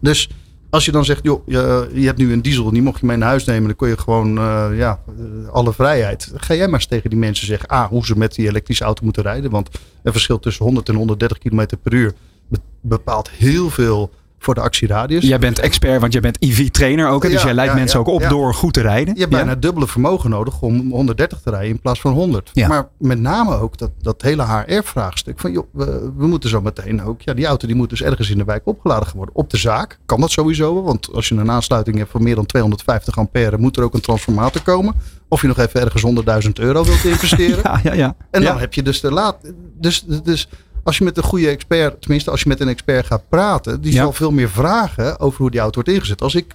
Dus 0.00 0.28
als 0.70 0.84
je 0.84 0.92
dan 0.92 1.04
zegt, 1.04 1.22
joh, 1.22 1.46
je, 1.46 1.90
je 1.94 2.06
hebt 2.06 2.18
nu 2.18 2.32
een 2.32 2.42
diesel, 2.42 2.70
die 2.70 2.82
mocht 2.82 3.00
je 3.00 3.06
mee 3.06 3.16
naar 3.16 3.28
huis 3.28 3.44
nemen, 3.44 3.66
dan 3.66 3.76
kon 3.76 3.88
je 3.88 3.98
gewoon, 3.98 4.38
eh, 4.38 4.66
ja, 4.74 5.00
eh, 5.18 5.48
alle 5.48 5.72
vrijheid. 5.72 6.32
Ga 6.36 6.54
jij 6.54 6.66
maar 6.66 6.78
eens 6.80 6.88
tegen 6.88 7.10
die 7.10 7.18
mensen 7.18 7.46
zeggen, 7.46 7.68
ah, 7.68 7.88
hoe 7.88 8.04
ze 8.06 8.18
met 8.18 8.34
die 8.34 8.48
elektrische 8.48 8.84
auto 8.84 9.04
moeten 9.04 9.22
rijden. 9.22 9.50
Want 9.50 9.68
een 10.02 10.12
verschil 10.12 10.38
tussen 10.38 10.64
100 10.64 10.88
en 10.88 10.94
130 10.94 11.38
km 11.38 11.66
per 11.82 11.92
uur 11.94 12.12
be- 12.48 12.58
bepaalt 12.80 13.30
heel 13.30 13.70
veel 13.70 14.10
voor 14.42 14.54
de 14.54 14.60
actieradius. 14.60 15.24
Jij 15.24 15.38
bent 15.38 15.58
expert, 15.58 16.00
want 16.00 16.12
jij 16.12 16.22
bent 16.22 16.36
EV-trainer 16.42 17.08
ook. 17.08 17.22
hè? 17.22 17.28
Dus 17.28 17.38
Ja, 17.38 17.44
jij 17.44 17.54
leidt 17.54 17.72
ja, 17.72 17.78
mensen 17.78 18.00
ja, 18.00 18.06
ook 18.06 18.12
op 18.22 18.28
door 18.28 18.54
goed 18.54 18.72
te 18.72 18.80
rijden. 18.80 19.14
Je 19.14 19.20
hebt 19.20 19.32
bijna 19.32 19.54
dubbele 19.54 19.86
vermogen 19.86 20.30
nodig 20.30 20.60
om 20.62 20.90
130 20.90 21.40
te 21.40 21.50
rijden 21.50 21.68
in 21.70 21.80
plaats 21.80 22.00
van 22.00 22.12
100. 22.12 22.50
Ja. 22.52 22.68
Maar 22.68 22.88
met 22.98 23.20
name 23.20 23.58
ook 23.58 23.78
dat, 23.78 23.90
dat 24.00 24.22
hele 24.22 24.44
HR-vraagstuk. 24.46 25.38
Van 25.38 25.52
joh, 25.52 25.66
we, 25.72 26.12
we 26.16 26.26
moeten 26.26 26.50
zo 26.50 26.60
meteen 26.60 27.02
ook. 27.02 27.20
Ja, 27.22 27.34
die 27.34 27.46
auto 27.46 27.66
die 27.66 27.76
moet 27.76 27.90
dus 27.90 28.02
ergens 28.02 28.30
in 28.30 28.38
de 28.38 28.44
wijk 28.44 28.66
opgeladen 28.66 29.08
worden. 29.16 29.34
Op 29.34 29.50
de 29.50 29.56
zaak 29.56 29.98
kan 30.06 30.20
dat 30.20 30.30
sowieso. 30.30 30.74
wel, 30.74 30.84
Want 30.84 31.12
als 31.12 31.28
je 31.28 31.34
een 31.34 31.50
aansluiting 31.50 31.96
hebt 31.96 32.10
van 32.10 32.22
meer 32.22 32.34
dan 32.34 32.46
250 32.46 33.18
ampère, 33.18 33.58
moet 33.58 33.76
er 33.76 33.82
ook 33.82 33.94
een 33.94 34.00
transformator 34.00 34.62
komen. 34.62 34.94
Of 35.28 35.40
je 35.40 35.46
nog 35.46 35.58
even 35.58 35.80
ergens 35.80 36.44
100.000 36.46 36.50
euro 36.52 36.84
wilt 36.84 37.04
investeren. 37.14 37.60
Ja, 37.62 37.80
ja, 37.82 37.92
ja. 37.92 38.14
En 38.30 38.42
dan 38.42 38.58
heb 38.58 38.74
je 38.74 38.82
dus 38.82 39.00
de 39.00 39.12
laat. 39.12 39.36
Dus, 39.80 40.04
dus 40.22 40.48
als 40.82 40.98
je 40.98 41.04
met 41.04 41.16
een 41.16 41.22
goede 41.22 41.48
expert, 41.48 42.00
tenminste 42.00 42.30
als 42.30 42.42
je 42.42 42.48
met 42.48 42.60
een 42.60 42.68
expert 42.68 43.06
gaat 43.06 43.28
praten, 43.28 43.80
die 43.80 43.92
Ja. 43.92 44.02
zal 44.02 44.12
veel 44.12 44.30
meer 44.30 44.48
vragen 44.50 45.20
over 45.20 45.40
hoe 45.40 45.50
die 45.50 45.60
auto 45.60 45.74
wordt 45.82 45.96
ingezet. 45.98 46.22
Als 46.22 46.34
ik 46.34 46.54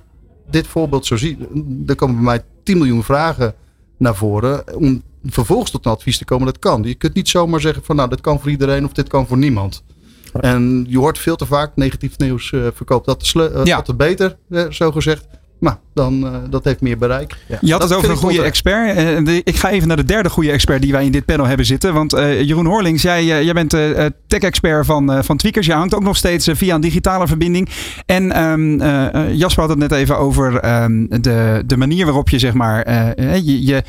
dit 0.50 0.68
voorbeeld 0.68 1.06
zo 1.06 1.16
zie, 1.18 1.38
er 1.88 1.96
komen 1.96 2.16
bij 2.16 2.24
mij 2.24 2.44
10 2.64 2.78
miljoen 2.78 3.04
vragen 3.04 3.54
naar 3.98 4.16
voren 4.16 4.76
om 4.78 5.02
vervolgens 5.26 5.72
tot 5.72 5.86
een 5.86 5.92
advies 5.92 6.18
te 6.18 6.26
komen 6.26 6.46
dat 6.46 6.60
kan. 6.60 6.84
Je 6.84 6.96
kunt 6.96 7.14
niet 7.14 7.30
zomaar 7.30 7.62
zeggen 7.62 7.84
van 7.84 7.96
nou 7.96 8.10
dit 8.10 8.22
kan 8.22 8.40
voor 8.40 8.50
iedereen 8.50 8.86
of 8.86 8.92
dit 8.92 9.08
kan 9.08 9.28
voor 9.28 9.38
niemand. 9.38 9.84
En 10.34 10.86
je 10.90 10.98
hoort 10.98 11.18
veel 11.18 11.36
te 11.36 11.46
vaak 11.46 11.72
negatief 11.76 12.18
nieuws 12.18 12.52
eh, 12.52 12.68
verkoopt 12.74 13.06
dat, 13.06 13.28
Ja. 13.64 13.76
altijd 13.76 13.98
beter, 13.98 14.38
eh, 14.50 14.70
zo 14.70 14.92
gezegd. 14.92 15.26
Maar 15.60 15.78
dan, 15.94 16.26
eh, 16.26 16.32
dat 16.50 16.64
heeft 16.64 16.82
meer 16.82 16.98
bereik. 16.98 17.36
Ja. 17.48 17.58
Je 17.62 17.72
had 17.72 17.80
Dat 17.82 17.90
het 17.90 17.98
over 17.98 18.10
een 18.12 18.18
goede 18.18 18.42
expert. 18.42 18.96
Eh, 18.98 19.26
de- 19.26 19.42
ik 19.44 19.56
ga 19.56 19.70
even 19.70 19.88
naar 19.88 19.98
de 19.98 20.04
derde 20.06 20.30
goede 20.30 20.52
expert 20.52 20.82
die 20.82 20.92
wij 20.92 21.06
in 21.06 21.12
dit 21.12 21.26
panel 21.26 21.46
hebben 21.46 21.66
zitten. 21.66 21.94
Want 21.94 22.14
eh, 22.14 22.42
Jeroen 22.42 22.66
Horlings, 22.66 23.02
jij, 23.02 23.26
jij 23.26 23.54
bent 23.54 23.70
tech-expert 24.28 24.86
van, 24.86 25.12
eh, 25.12 25.24
van 25.24 25.38
Tweakers. 25.38 25.66
Je 25.66 25.74
hangt 25.74 25.96
ook 25.96 26.04
nog 26.04 26.18
steeds 26.18 26.50
via 26.54 26.76
een 26.76 26.82
digitale 26.82 27.28
verbinding. 27.28 27.70
En 28.06 28.32
ehm, 28.32 28.82
eh, 28.82 29.14
eh, 29.14 29.34
Jasper 29.34 29.62
had 29.62 29.70
het 29.70 29.80
net 29.80 29.92
even 29.92 30.18
over 30.18 30.60
ehm, 30.60 31.06
de, 31.22 31.64
de 31.66 31.78
manier 31.78 32.06
waarop 32.06 32.30
je 32.30 32.40
zeg 32.40 32.54
maar, 32.54 32.90
je, 33.42 33.66
je, 33.66 33.84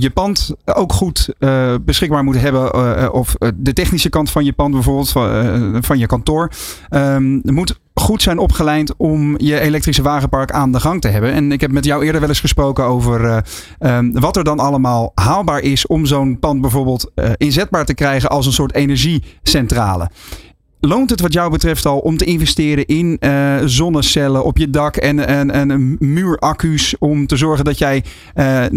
je 0.00 0.10
pand 0.10 0.54
ook 0.64 0.92
goed 0.92 1.28
eh, 1.38 1.74
beschikbaar 1.84 2.24
moet 2.24 2.40
hebben. 2.40 3.12
of 3.12 3.34
de 3.54 3.72
technische 3.72 4.08
kant 4.08 4.30
van 4.30 4.44
je 4.44 4.52
pand 4.52 4.72
bijvoorbeeld, 4.74 5.10
van, 5.10 5.78
van 5.84 5.98
je 5.98 6.06
kantoor. 6.06 6.50
ehm, 6.88 7.38
moet 7.42 7.78
goed 8.00 8.22
zijn 8.22 8.38
opgeleid 8.38 8.94
om 8.96 9.34
je 9.38 9.60
elektrische 9.60 10.02
wagenpark 10.02 10.52
aan 10.52 10.72
de 10.72 10.80
gang 10.80 11.00
te 11.00 11.08
hebben. 11.08 11.32
En 11.32 11.52
ik 11.52 11.60
heb 11.60 11.72
met 11.72 11.84
jou 11.84 12.04
eerder 12.04 12.20
wel 12.20 12.28
eens 12.28 12.40
gesproken 12.40 12.84
over 12.84 13.24
eh, 13.24 13.38
ehm, 13.78 14.10
wat 14.12 14.36
er 14.36 14.44
dan 14.44 14.58
allemaal 14.58 15.12
haalbaar 15.14 15.60
is 15.60 15.86
om 15.86 16.06
zo'n 16.06 16.38
pand 16.38 16.60
bijvoorbeeld 16.60 17.10
eh, 17.14 17.30
inzetbaar 17.36 17.84
te 17.84 17.94
krijgen 17.94 18.30
als 18.30 18.46
een 18.46 18.52
soort 18.52 18.74
energiecentrale. 18.74 20.10
Loont 20.80 21.10
het 21.10 21.20
wat 21.20 21.32
jou 21.32 21.50
betreft 21.50 21.86
al 21.86 21.98
om 21.98 22.16
te 22.16 22.24
investeren 22.24 22.86
in 22.86 23.16
eh, 23.18 23.56
zonnecellen 23.64 24.44
op 24.44 24.58
je 24.58 24.70
dak 24.70 24.96
en, 24.96 25.26
en, 25.26 25.50
en 25.50 25.96
muuraccu's 25.98 26.94
om 26.98 27.26
te 27.26 27.36
zorgen 27.36 27.64
dat 27.64 27.78
jij 27.78 28.04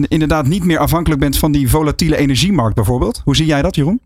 inderdaad 0.08 0.48
niet 0.48 0.64
meer 0.64 0.80
afhankelijk 0.80 1.22
bent 1.22 1.38
van 1.38 1.52
die 1.52 1.70
volatiele 1.70 2.18
energiemarkt 2.18 2.76
bijvoorbeeld? 2.76 3.22
Hoe 3.24 3.36
zie 3.36 3.46
jij 3.46 3.62
dat, 3.62 3.76
Jeroen? 3.76 4.00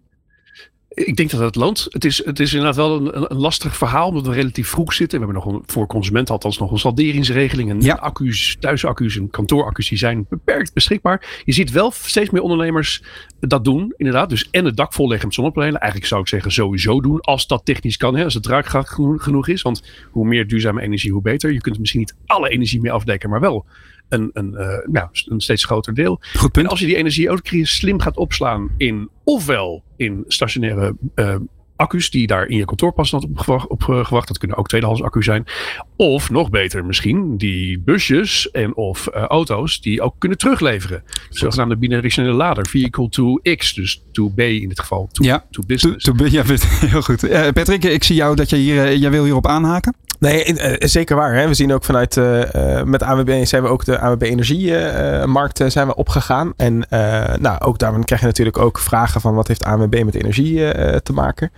Ik 1.06 1.16
denk 1.16 1.30
dat 1.30 1.40
het 1.40 1.56
loont. 1.56 1.88
Het 1.90 2.06
is, 2.06 2.26
het 2.26 2.40
is 2.40 2.52
inderdaad 2.54 2.76
wel 2.76 2.96
een, 2.96 3.32
een 3.32 3.38
lastig 3.38 3.78
verhaal, 3.78 4.08
omdat 4.08 4.26
we 4.26 4.34
relatief 4.34 4.68
vroeg 4.68 4.94
zitten. 4.94 5.20
We 5.20 5.26
hebben 5.26 5.44
nog 5.44 5.54
een, 5.54 5.64
voor 5.66 5.88
consumenten 5.88 6.34
althans 6.34 6.58
nog 6.58 6.72
een 6.72 6.78
salderingsregeling. 6.78 7.70
En 7.70 7.82
Ja. 7.82 7.94
accu's, 7.96 8.58
thuisaccu's 8.60 9.18
en 9.18 9.30
kantooraccu's, 9.30 9.90
die 9.90 9.98
zijn 9.98 10.26
beperkt 10.30 10.74
beschikbaar. 10.74 11.42
Je 11.46 11.52
ziet 11.54 11.72
wel 11.72 11.92
steeds 11.92 12.30
meer 12.30 12.42
ondernemers 12.42 13.04
dat 13.40 13.64
doen, 13.64 13.94
inderdaad. 13.98 14.30
Dus 14.30 14.50
en 14.52 14.66
het 14.66 14.78
dak 14.78 14.94
volleggen 14.94 15.26
met 15.28 15.36
zonnepanelen. 15.36 15.80
Eigenlijk 15.80 16.10
zou 16.10 16.22
ik 16.22 16.28
zeggen 16.28 16.52
sowieso 16.52 17.02
doen, 17.02 17.22
als 17.22 17.48
dat 17.48 17.66
technisch 17.66 17.98
kan. 17.98 18.16
Hè, 18.16 18.24
als 18.24 18.34
het 18.34 18.44
draagkracht 18.44 18.90
geno- 18.90 19.18
genoeg 19.18 19.48
is. 19.48 19.62
Want 19.62 19.84
hoe 20.12 20.28
meer 20.28 20.48
duurzame 20.48 20.82
energie, 20.82 21.12
hoe 21.12 21.22
beter. 21.22 21.52
Je 21.54 21.62
kunt 21.62 21.80
misschien 21.80 22.00
niet 22.00 22.16
alle 22.26 22.50
energie 22.50 22.82
meer 22.82 22.92
afdekken, 22.92 23.30
maar 23.30 23.40
wel 23.40 23.66
een, 24.10 24.30
een, 24.34 24.56
eh, 24.56 24.68
nou, 24.92 25.08
een 25.26 25.42
steeds 25.42 25.66
groter 25.66 25.94
deel. 25.94 26.20
Goed 26.34 26.44
En 26.44 26.52
punt. 26.52 26.68
als 26.68 26.80
je 26.80 26.86
die 26.86 26.96
energie 26.96 27.30
ook 27.30 27.40
slim 27.62 28.00
gaat 28.00 28.18
opslaan 28.18 28.70
in 28.78 29.10
ofwel 29.24 29.84
in 29.98 30.24
stationaire 30.28 30.96
eh, 31.16 31.36
accu's 31.76 32.10
die 32.10 32.28
daar 32.28 32.46
in 32.48 32.58
je 32.58 32.66
kantoor 32.66 32.94
passen 32.94 33.20
had 33.20 33.30
opgewacht, 33.30 33.68
opgewacht. 33.68 34.28
Dat 34.28 34.38
kunnen 34.38 34.58
ook 34.58 34.68
tweedehands 34.68 35.02
accu's 35.04 35.26
zijn. 35.26 35.46
Of 35.96 36.30
nog 36.30 36.50
beter 36.50 36.86
misschien 36.86 37.38
die 37.38 37.80
busjes 37.80 38.52
en 38.52 38.76
of 38.76 39.08
eh, 39.08 39.24
auto's 39.24 39.82
die 39.82 40.02
ook 40.02 40.16
kunnen 40.18 40.38
terugleveren. 40.38 41.04
De 41.30 41.38
zogenaamde 41.38 41.78
bidirectionele 41.78 42.34
lader. 42.34 42.68
Vehicle 42.68 43.10
to 43.10 43.34
X, 43.56 43.74
dus 43.74 44.04
to 44.12 44.30
B 44.30 44.40
in 44.40 44.68
dit 44.68 44.80
geval. 44.80 45.10
To, 45.12 45.24
Ja. 45.24 45.38
to 45.38 45.46
To- 45.50 45.64
business. 45.68 46.04
to- 46.04 46.26
ja, 46.26 46.44
heel 46.90 47.02
goed. 47.02 47.20
Patrick, 47.54 47.84
ik 47.84 48.04
zie 48.04 48.16
jou 48.16 48.36
dat 48.36 48.50
jij 48.50 48.60
hier, 48.60 48.96
jij 48.96 49.12
wil 49.12 49.24
hierop 49.24 49.48
aanhaken. 49.48 49.96
Nee, 50.20 50.44
eh, 50.44 50.88
zeker 50.88 51.16
waar. 51.16 51.36
Hè? 51.36 51.48
We 51.48 51.54
zien 51.54 51.74
ook 51.74 51.84
vanuit 51.84 52.18
eh, 52.18 52.84
met 52.84 53.04
AWB 53.04 53.46
zijn 53.46 53.64
we 53.64 53.70
ook 53.70 53.86
de 53.86 54.00
AWB 54.00 54.22
energiemarkt 54.22 55.64
zijn 55.68 55.88
we 55.88 55.96
opgegaan. 55.96 56.54
En 56.58 56.86
nou, 57.40 57.60
ook 57.60 57.80
daarvan 57.80 58.04
krijg 58.04 58.22
je 58.22 58.28
natuurlijk 58.28 58.58
ook 58.58 58.80
vragen 58.80 59.22
van 59.22 59.34
wat 59.34 59.48
heeft 59.48 59.64
AWB 59.64 60.04
met 60.06 60.16
energie 60.16 60.72
te 61.02 61.14
maken. 61.14 61.52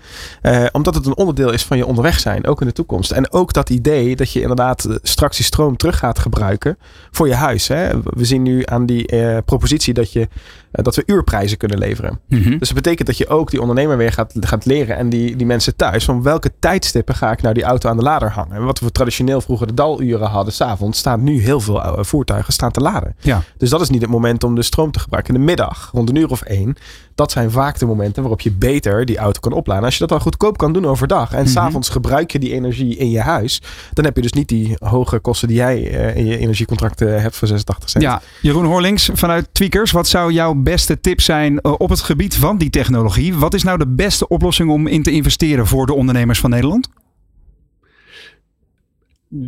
Omdat 0.72 0.96
het 0.96 1.06
een 1.06 1.18
onderdeel 1.18 1.52
is 1.52 1.66
van 1.66 1.78
je 1.78 1.86
onderweg 1.86 2.20
zijn, 2.20 2.48
ook 2.48 2.62
in 2.62 2.68
de 2.68 2.74
toekomst. 2.74 3.12
En 3.12 3.32
ook 3.32 3.54
dat 3.54 3.70
idee 3.70 4.16
dat 4.16 4.32
je 4.32 4.42
inderdaad 4.42 4.88
straks 5.02 5.38
die 5.38 5.46
stroom 5.46 5.78
terug 5.78 5.98
gaat 5.98 6.20
gebruiken 6.20 6.78
voor 7.12 7.28
je 7.28 7.34
huis. 7.34 7.68
Hè? 7.68 7.90
We 8.04 8.26
zien 8.26 8.42
nu 8.42 8.62
aan 8.66 8.86
die 8.86 9.42
propositie 9.42 9.94
dat, 9.94 10.14
je, 10.14 10.28
dat 10.72 10.96
we 10.96 11.04
uurprijzen 11.06 11.58
kunnen 11.58 11.78
leveren. 11.78 12.20
Mhm. 12.28 12.58
Dus 12.58 12.68
dat 12.68 12.74
betekent 12.74 13.08
dat 13.08 13.18
je 13.18 13.28
ook 13.28 13.52
die 13.52 13.62
ondernemer 13.62 13.98
weer 13.98 14.12
gaat, 14.12 14.34
gaat 14.40 14.66
leren 14.66 14.98
en 14.98 15.10
die, 15.10 15.36
die 15.36 15.48
mensen 15.48 15.76
thuis. 15.76 16.06
Van 16.06 16.24
welke 16.24 16.52
tijdstippen 16.60 17.16
ga 17.16 17.32
ik 17.32 17.42
nou 17.42 17.54
die 17.54 17.64
auto 17.64 17.90
aan 17.90 17.98
de 17.98 18.04
lader 18.04 18.30
hangen? 18.32 18.49
En 18.52 18.64
wat 18.66 18.80
we 18.80 18.92
traditioneel 18.92 19.42
vroeger 19.42 19.68
de 19.68 19.74
daluren 19.74 20.28
hadden, 20.30 20.54
s'avonds, 20.54 21.00
staan 21.00 21.24
nu 21.24 21.42
heel 21.42 21.60
veel 21.60 21.98
voertuigen 22.00 22.54
staan 22.54 22.72
te 22.72 22.80
laden. 22.80 23.16
Ja. 23.20 23.42
Dus 23.58 23.70
dat 23.70 23.82
is 23.82 23.90
niet 23.90 24.02
het 24.02 24.10
moment 24.10 24.44
om 24.44 24.56
de 24.56 24.64
stroom 24.64 24.92
te 24.92 25.00
gebruiken. 25.00 25.34
In 25.34 25.40
de 25.40 25.46
middag, 25.46 25.90
rond 25.94 26.10
een 26.10 26.16
uur 26.16 26.30
of 26.30 26.42
één, 26.42 26.76
dat 27.16 27.32
zijn 27.32 27.52
vaak 27.52 27.80
de 27.80 27.86
momenten 27.86 28.22
waarop 28.22 28.42
je 28.42 28.52
beter 28.52 29.06
die 29.06 29.18
auto 29.18 29.40
kan 29.40 29.52
opladen. 29.52 29.84
Als 29.84 29.94
je 29.94 30.00
dat 30.00 30.10
dan 30.10 30.22
goedkoop 30.22 30.58
kan 30.58 30.74
doen 30.74 30.86
overdag 30.86 31.32
en 31.34 31.40
Mhm. 31.42 31.50
s'avonds 31.50 31.90
gebruik 31.90 32.32
je 32.32 32.40
die 32.40 32.54
energie 32.54 32.96
in 32.98 33.10
je 33.10 33.20
huis, 33.22 33.62
dan 33.94 34.06
heb 34.06 34.16
je 34.16 34.22
dus 34.22 34.34
niet 34.34 34.48
die 34.48 34.76
hoge 34.80 35.20
kosten 35.20 35.48
die 35.48 35.58
jij 35.58 35.92
eh, 35.92 36.16
in 36.16 36.26
je 36.26 36.38
energiecontracten 36.38 37.22
hebt 37.22 37.36
voor 37.36 37.48
86 37.48 37.90
cent. 37.90 38.04
Ja, 38.04 38.22
Jeroen 38.42 38.66
Horlings 38.66 39.10
vanuit 39.14 39.48
Tweakers. 39.52 39.92
Wat 39.92 40.08
zou 40.08 40.32
jouw 40.34 40.54
beste 40.54 41.00
tip 41.02 41.22
zijn 41.22 41.60
eh, 41.60 41.74
op 41.78 41.90
het 41.90 42.02
gebied 42.02 42.36
van 42.36 42.58
die 42.58 42.70
technologie? 42.70 43.36
Wat 43.36 43.54
is 43.54 43.64
nou 43.64 43.78
de 43.78 43.88
beste 43.88 44.28
oplossing 44.28 44.70
om 44.72 44.88
in 44.88 45.04
te 45.04 45.12
investeren 45.12 45.68
voor 45.68 45.86
de 45.86 45.94
ondernemers 45.94 46.40
van 46.40 46.50
Nederland? 46.50 46.90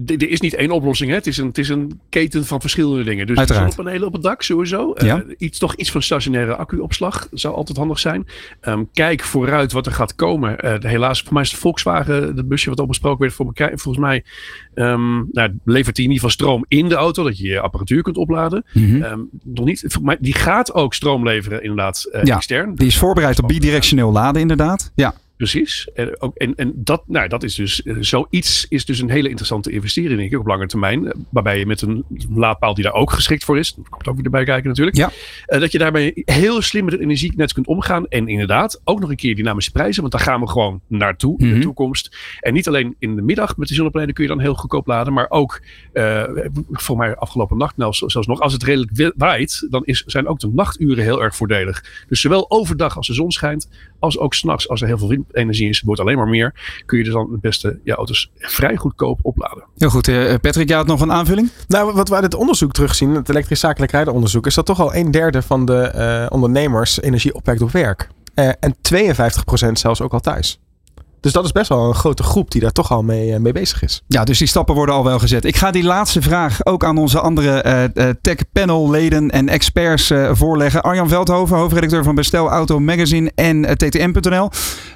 Er 0.06 0.30
is 0.30 0.42
niet 0.42 0.54
één 0.54 0.72
oplossing. 0.72 1.10
Hè. 1.10 1.16
Het, 1.16 1.28
is 1.28 1.38
een, 1.38 1.48
het 1.48 1.58
is 1.58 1.70
een 1.70 2.00
keten 2.10 2.46
van 2.46 2.62
verschillende 2.62 3.04
dingen. 3.04 3.28
Dus 3.28 3.38
Uiteraard. 3.38 3.74
zonnepanelen 3.74 4.08
op 4.08 4.14
het 4.14 4.24
dak 4.24 4.42
sowieso. 4.42 4.94
Eh, 4.94 5.18
iets, 5.38 5.60
toch 5.60 5.76
iets 5.76 5.92
van 5.92 6.02
stationaire 6.02 6.56
accuopslag 6.56 7.28
zou 7.32 7.56
altijd 7.56 7.78
handig 7.78 8.00
zijn. 8.00 8.28
Ehm, 8.60 8.84
kijk 8.94 9.22
vooruit 9.22 9.72
wat 9.72 9.86
er 9.86 9.92
gaat 9.92 10.16
komen. 10.16 10.60
Eh, 10.60 10.90
helaas, 10.92 11.22
voor 11.22 11.34
mij 11.34 11.42
is 11.42 11.50
de 11.50 11.56
Volkswagen, 11.56 12.36
het 12.36 12.48
busje 12.48 12.70
wat 12.70 12.80
al 12.80 12.86
besproken 12.86 13.20
werd, 13.20 13.34
voor 13.34 13.46
elkaar, 13.46 13.72
volgens 13.76 14.06
mij 14.06 14.24
ehm, 14.74 15.16
nou, 15.32 15.58
levert 15.66 15.98
hij 15.98 16.06
in 16.06 16.12
ieder 16.12 16.14
geval 16.14 16.30
stroom 16.30 16.66
in 16.68 16.90
de 16.90 16.96
auto, 16.96 17.24
dat 17.24 17.38
je 17.38 17.48
je 17.48 17.60
apparatuur 17.60 18.02
kunt 18.02 18.18
opladen. 18.18 18.66
Mhm. 18.74 19.04
Ehm, 19.04 19.20
nog 19.44 19.66
niet, 19.66 19.98
mij, 20.02 20.18
die 20.20 20.34
gaat 20.34 20.74
ook 20.74 20.94
stroom 20.94 21.24
leveren, 21.24 21.62
inderdaad, 21.62 22.04
eh, 22.12 22.24
Ja, 22.24 22.36
extern. 22.36 22.76
Die 22.76 22.88
is 22.88 22.98
voorbereid 22.98 23.42
op 23.42 23.48
bidirectioneel 23.48 24.12
laden, 24.12 24.42
inderdaad. 24.42 24.92
Ja. 24.96 25.14
Precies. 25.42 25.90
En, 25.94 26.22
ook, 26.22 26.36
en, 26.38 26.56
en 26.56 26.72
dat, 26.76 27.04
nou, 27.08 27.28
dat 27.28 27.44
is 27.44 27.56
dus 27.56 27.84
eh, 27.84 27.96
zoiets 28.00 28.66
is 28.70 28.86
dus 28.86 29.00
een 29.00 29.10
hele 29.10 29.28
interessante 29.28 29.72
investering, 29.72 30.20
denk 30.20 30.32
ik, 30.32 30.40
op 30.40 30.46
lange 30.48 30.66
termijn. 30.68 31.06
Eh, 31.08 31.14
Waarbij 31.30 31.60
je 31.60 31.66
met 31.66 31.82
een 31.82 32.06
laadpaal 32.34 32.74
die 32.74 32.84
daar 32.84 32.94
ook 32.94 33.12
geschikt 33.12 33.44
voor 33.44 33.58
is, 33.58 33.74
dat 33.74 33.90
komt 33.90 34.08
ook 34.08 34.16
weer 34.16 34.26
erbij 34.26 34.44
kijken 34.44 34.68
natuurlijk. 34.70 34.98
Ja. 34.98 35.12
eh, 35.46 35.60
dat 35.60 35.72
je 35.72 35.78
daarbij 35.78 36.12
heel 36.26 36.62
slim 36.62 36.84
met 36.84 36.94
het 36.94 37.02
energienet 37.02 37.54
kunt 37.54 37.68
omgaan. 37.68 38.08
En 38.08 38.28
inderdaad, 38.28 38.82
ook 38.84 39.00
nog 39.00 39.10
een 39.10 39.16
keer 39.16 39.36
dynamische 39.36 39.72
prijzen, 39.72 40.02
want 40.02 40.14
daar 40.14 40.22
gaan 40.22 40.40
we 40.40 40.48
gewoon 40.48 40.82
naartoe 40.88 41.40
in 41.40 41.46
Mhm. 41.48 41.56
de 41.56 41.62
toekomst. 41.62 42.18
En 42.40 42.54
niet 42.54 42.68
alleen 42.68 42.96
in 43.00 43.16
de 43.16 43.22
middag 43.22 43.58
met 43.58 43.68
de 43.68 43.74
zonnepanelen 43.74 44.14
kun 44.14 44.24
je 44.24 44.30
dan 44.30 44.40
heel 44.40 44.54
goedkoop 44.56 44.88
laden, 44.88 45.14
maar 45.14 45.30
ook 45.30 45.62
voor 46.72 46.98
mij 46.98 47.16
afgelopen 47.16 47.58
nacht, 47.58 47.78
nou, 47.78 47.94
zelfs 47.94 48.28
nog 48.28 48.40
als 48.40 48.54
het 48.54 48.64
redelijk 48.64 48.92
wa- 48.98 49.14
waait, 49.16 49.68
dan 49.70 49.86
is, 49.86 50.04
zijn 50.06 50.28
ook 50.28 50.40
de 50.40 50.50
nachturen 50.54 51.04
heel 51.04 51.24
erg 51.24 51.36
voordelig. 51.36 51.84
Dus 52.08 52.22
zowel 52.22 52.52
overdag 52.52 52.98
als 52.98 53.08
de 53.08 53.14
zon 53.14 53.32
schijnt, 53.32 53.70
als 54.00 54.18
ook 54.18 54.34
s'nachts 54.34 54.70
als 54.70 54.82
er 54.82 54.88
heel 54.88 54.98
veel 54.98 55.26
windenergie 55.32 55.70
is, 55.70 55.78
het 55.78 55.86
wordt 55.86 56.02
alleen 56.02 56.18
maar 56.18 56.28
meer, 56.28 56.82
kun 56.86 56.98
je 56.98 57.04
dus 57.04 57.14
dan 57.14 57.32
het 57.32 57.42
beste 57.42 57.80
je 57.84 57.96
auto's 57.96 58.32
vrij 58.38 58.76
goedkoop 58.76 59.20
opladen. 59.22 59.64
Heel 59.78 59.90
goed. 59.90 60.08
eh, 60.08 60.36
Patrick, 60.42 60.68
jij 60.68 60.78
had 60.78 60.88
nog 60.88 61.02
een 61.02 61.12
aanvulling? 61.12 61.50
Nou, 61.68 61.94
wat 61.94 62.10
we 62.10 62.16
uit 62.16 62.24
het 62.24 62.36
onderzoek 62.36 62.72
terugzien, 62.72 63.16
het 63.16 63.30
elektrisch 63.30 63.60
zakelijk 63.60 63.92
rijden 63.92 64.14
onderzoek, 64.14 64.46
is 64.46 64.56
dat 64.56 64.66
toch 64.66 64.80
al 64.80 64.96
een 64.96 65.12
derde 65.12 65.42
van 65.42 65.66
de 65.66 65.82
eh, 65.82 66.26
ondernemers 66.30 67.02
energie 67.02 67.34
opwekt 67.34 67.62
op 67.62 67.72
werk. 67.72 68.10
Eh, 68.34 68.50
en 68.60 68.76
52% 68.82 69.72
zelfs 69.72 70.02
ook 70.02 70.14
al 70.14 70.20
thuis. 70.20 70.60
Dus 71.22 71.32
dat 71.32 71.46
is 71.46 71.52
best 71.52 71.70
wel 71.70 71.88
een 71.88 71.96
grote 71.96 72.24
groep 72.24 72.52
die 72.52 72.62
daar 72.62 72.72
toch 72.72 72.92
al 72.92 73.04
mee, 73.04 73.34
eh, 73.34 73.40
mee 73.40 73.54
bezig 73.54 73.84
is. 73.84 74.02
Ja, 74.08 74.24
dus 74.24 74.38
die 74.38 74.48
stappen 74.48 74.76
worden 74.76 74.96
al 74.96 75.04
wel 75.04 75.20
gezet. 75.20 75.46
Ik 75.46 75.56
ga 75.56 75.72
die 75.72 75.84
laatste 75.84 76.22
vraag 76.22 76.66
ook 76.66 76.84
aan 76.84 76.98
onze 76.98 77.20
andere 77.20 77.62
eh 77.62 77.84
eh, 77.84 78.16
tech 78.22 78.38
panel 78.52 78.90
leden 78.90 79.30
en 79.30 79.50
experts 79.50 80.10
eh, 80.10 80.30
voorleggen. 80.34 80.82
Arjan 80.82 81.10
Veldhoven, 81.10 81.58
hoofdredacteur 81.58 82.04
van 82.04 82.16
Bestel 82.16 82.50
Auto 82.50 82.80
Magazine 82.80 83.32
en 83.36 83.78
ttm.nl. 83.78 84.50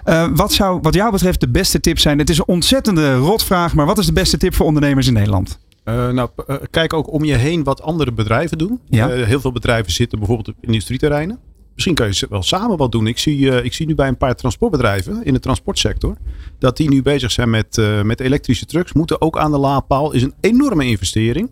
Eh, 0.03 0.27
wat 0.33 0.53
zou 0.53 0.79
wat 0.81 0.93
jou 0.93 1.11
betreft 1.11 1.39
de 1.39 1.49
beste 1.49 1.79
tip 1.79 1.99
zijn? 1.99 2.19
Het 2.19 2.29
is 2.29 2.37
een 2.37 2.47
ontzettende 2.47 3.15
rotvraag, 3.15 3.73
maar 3.73 3.85
wat 3.85 3.97
is 3.97 4.05
de 4.05 4.13
beste 4.13 4.37
tip 4.37 4.55
voor 4.55 4.65
ondernemers 4.65 5.07
in 5.07 5.13
Nederland? 5.13 5.59
Eh, 5.83 6.09
nou, 6.09 6.29
kijk 6.69 6.93
ook 6.93 7.11
om 7.11 7.23
je 7.23 7.35
heen 7.35 7.63
wat 7.63 7.81
andere 7.81 8.11
bedrijven 8.11 8.57
doen. 8.57 8.79
Ja. 8.89 9.09
Eh, 9.09 9.25
heel 9.25 9.39
veel 9.39 9.51
bedrijven 9.51 9.91
zitten 9.91 10.17
bijvoorbeeld 10.19 10.47
op 10.47 10.55
industrieterreinen. 10.61 11.39
Misschien 11.75 11.95
kan 11.95 12.07
je 12.07 12.13
ze 12.13 12.27
wel 12.29 12.43
samen 12.43 12.77
wat 12.77 12.91
doen. 12.91 13.07
Ik 13.07 13.17
zie, 13.17 13.51
eh, 13.51 13.65
ik 13.65 13.73
zie 13.73 13.85
nu 13.85 13.95
bij 13.95 14.07
een 14.07 14.17
paar 14.17 14.35
transportbedrijven 14.35 15.23
in 15.23 15.33
de 15.33 15.39
transportsector. 15.39 16.17
dat 16.59 16.77
die 16.77 16.89
nu 16.89 17.01
bezig 17.01 17.31
zijn 17.31 17.49
met, 17.49 17.77
eh, 17.77 18.01
met 18.01 18.19
elektrische 18.19 18.65
trucks. 18.65 18.93
Moeten 18.93 19.21
ook 19.21 19.37
aan 19.37 19.51
de 19.51 19.57
laadpaal. 19.57 20.11
Is 20.11 20.23
een 20.23 20.33
enorme 20.41 20.85
investering. 20.85 21.49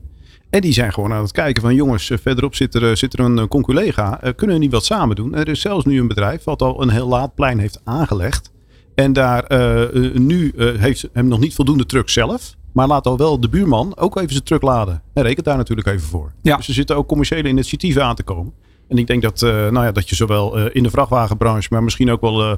En 0.49 0.61
die 0.61 0.73
zijn 0.73 0.93
gewoon 0.93 1.13
aan 1.13 1.21
het 1.21 1.31
kijken 1.31 1.61
van 1.61 1.75
jongens, 1.75 2.09
eh, 2.09 2.17
verderop 2.21 2.55
zit 2.55 2.75
er, 2.75 2.97
zit 2.97 3.13
er 3.13 3.19
een 3.19 3.47
conculega. 3.47 4.19
Kunnen 4.35 4.55
we 4.55 4.61
niet 4.61 4.71
wat 4.71 4.85
samen 4.85 5.15
doen? 5.15 5.35
Er 5.35 5.47
is 5.47 5.61
zelfs 5.61 5.85
nu 5.85 5.99
een 5.99 6.07
bedrijf 6.07 6.43
wat 6.43 6.61
al 6.61 6.81
een 6.81 6.89
heel 6.89 7.07
laadplein 7.07 7.59
heeft 7.59 7.81
aangelegd. 7.83 8.51
En 8.95 9.13
daar 9.13 9.45
nu 10.19 10.53
heeft 10.57 11.09
hem 11.13 11.27
nog 11.27 11.39
niet 11.39 11.55
voldoende 11.55 11.85
truck 11.85 12.09
zelf. 12.09 12.55
Maar 12.73 12.87
laat 12.87 13.07
al 13.07 13.17
wel 13.17 13.39
de 13.39 13.49
buurman 13.49 13.97
ook 13.97 14.17
even 14.17 14.31
zijn 14.31 14.43
truck 14.43 14.61
laden. 14.61 15.01
En 15.13 15.23
rekent 15.23 15.45
daar 15.45 15.57
natuurlijk 15.57 15.87
even 15.87 16.07
voor. 16.07 16.31
Ja. 16.41 16.57
Dus 16.57 16.67
er 16.67 16.73
zitten 16.73 16.95
ook 16.95 17.07
commerciële 17.07 17.47
initiatieven 17.47 18.03
aan 18.03 18.15
te 18.15 18.23
komen. 18.23 18.53
En 18.87 18.97
ik 18.97 19.07
denk 19.07 19.21
dat, 19.21 19.41
eh, 19.41 19.49
nou 19.49 19.85
ja, 19.85 19.91
dat 19.91 20.09
je 20.09 20.15
zowel 20.15 20.57
eh, 20.57 20.65
in 20.71 20.83
de 20.83 20.89
vrachtwagenbranche, 20.89 21.67
maar 21.71 21.83
misschien 21.83 22.11
ook 22.11 22.21
wel 22.21 22.41
eh, 22.43 22.57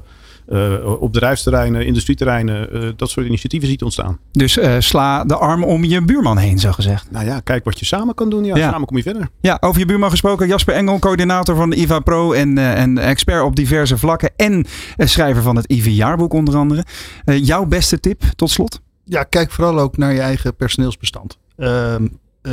eh, 0.74 1.00
op 1.00 1.12
bedrijfsterreinen, 1.12 1.86
industrieterreinen, 1.86 2.72
eh, 2.72 2.88
dat 2.96 3.10
soort 3.10 3.26
initiatieven 3.26 3.68
ziet 3.68 3.82
ontstaan. 3.82 4.18
Dus 4.32 4.58
eh, 4.58 4.74
sla 4.78 5.24
de 5.24 5.36
arm 5.36 5.64
om 5.64 5.84
je 5.84 6.02
buurman 6.04 6.38
heen, 6.38 6.58
zo 6.58 6.72
gezegd. 6.72 7.10
Nou 7.10 7.26
ja, 7.26 7.40
kijk 7.40 7.64
wat 7.64 7.78
je 7.78 7.84
samen 7.84 8.14
kan 8.14 8.30
doen. 8.30 8.44
Ja, 8.44 8.56
Ja. 8.56 8.70
samen 8.70 8.86
kom 8.86 8.96
je 8.96 9.02
verder. 9.02 9.28
Ja, 9.40 9.56
over 9.60 9.80
je 9.80 9.86
buurman 9.86 10.10
gesproken. 10.10 10.48
Jasper 10.48 10.74
Engel, 10.74 10.98
coördinator 10.98 11.56
van 11.56 11.70
de 11.70 11.76
IVA 11.76 11.98
Pro 12.00 12.32
en, 12.32 12.58
eh, 12.58 12.80
en 12.80 12.98
expert 12.98 13.42
op 13.42 13.56
diverse 13.56 13.98
vlakken. 13.98 14.30
En 14.36 14.64
schrijver 14.96 15.42
van 15.42 15.56
het 15.56 15.70
IV 15.70 15.86
Jaarboek 15.86 16.32
onder 16.32 16.56
andere. 16.56 16.84
Eh, 17.24 17.44
jouw 17.44 17.64
beste 17.64 18.00
tip 18.00 18.22
tot 18.36 18.50
slot? 18.50 18.80
Ja, 19.04 19.22
kijk 19.22 19.50
vooral 19.50 19.78
ook 19.78 19.96
naar 19.96 20.12
je 20.12 20.20
eigen 20.20 20.56
personeelsbestand. 20.56 21.38
Ehm, 21.56 22.06
eh, 22.42 22.52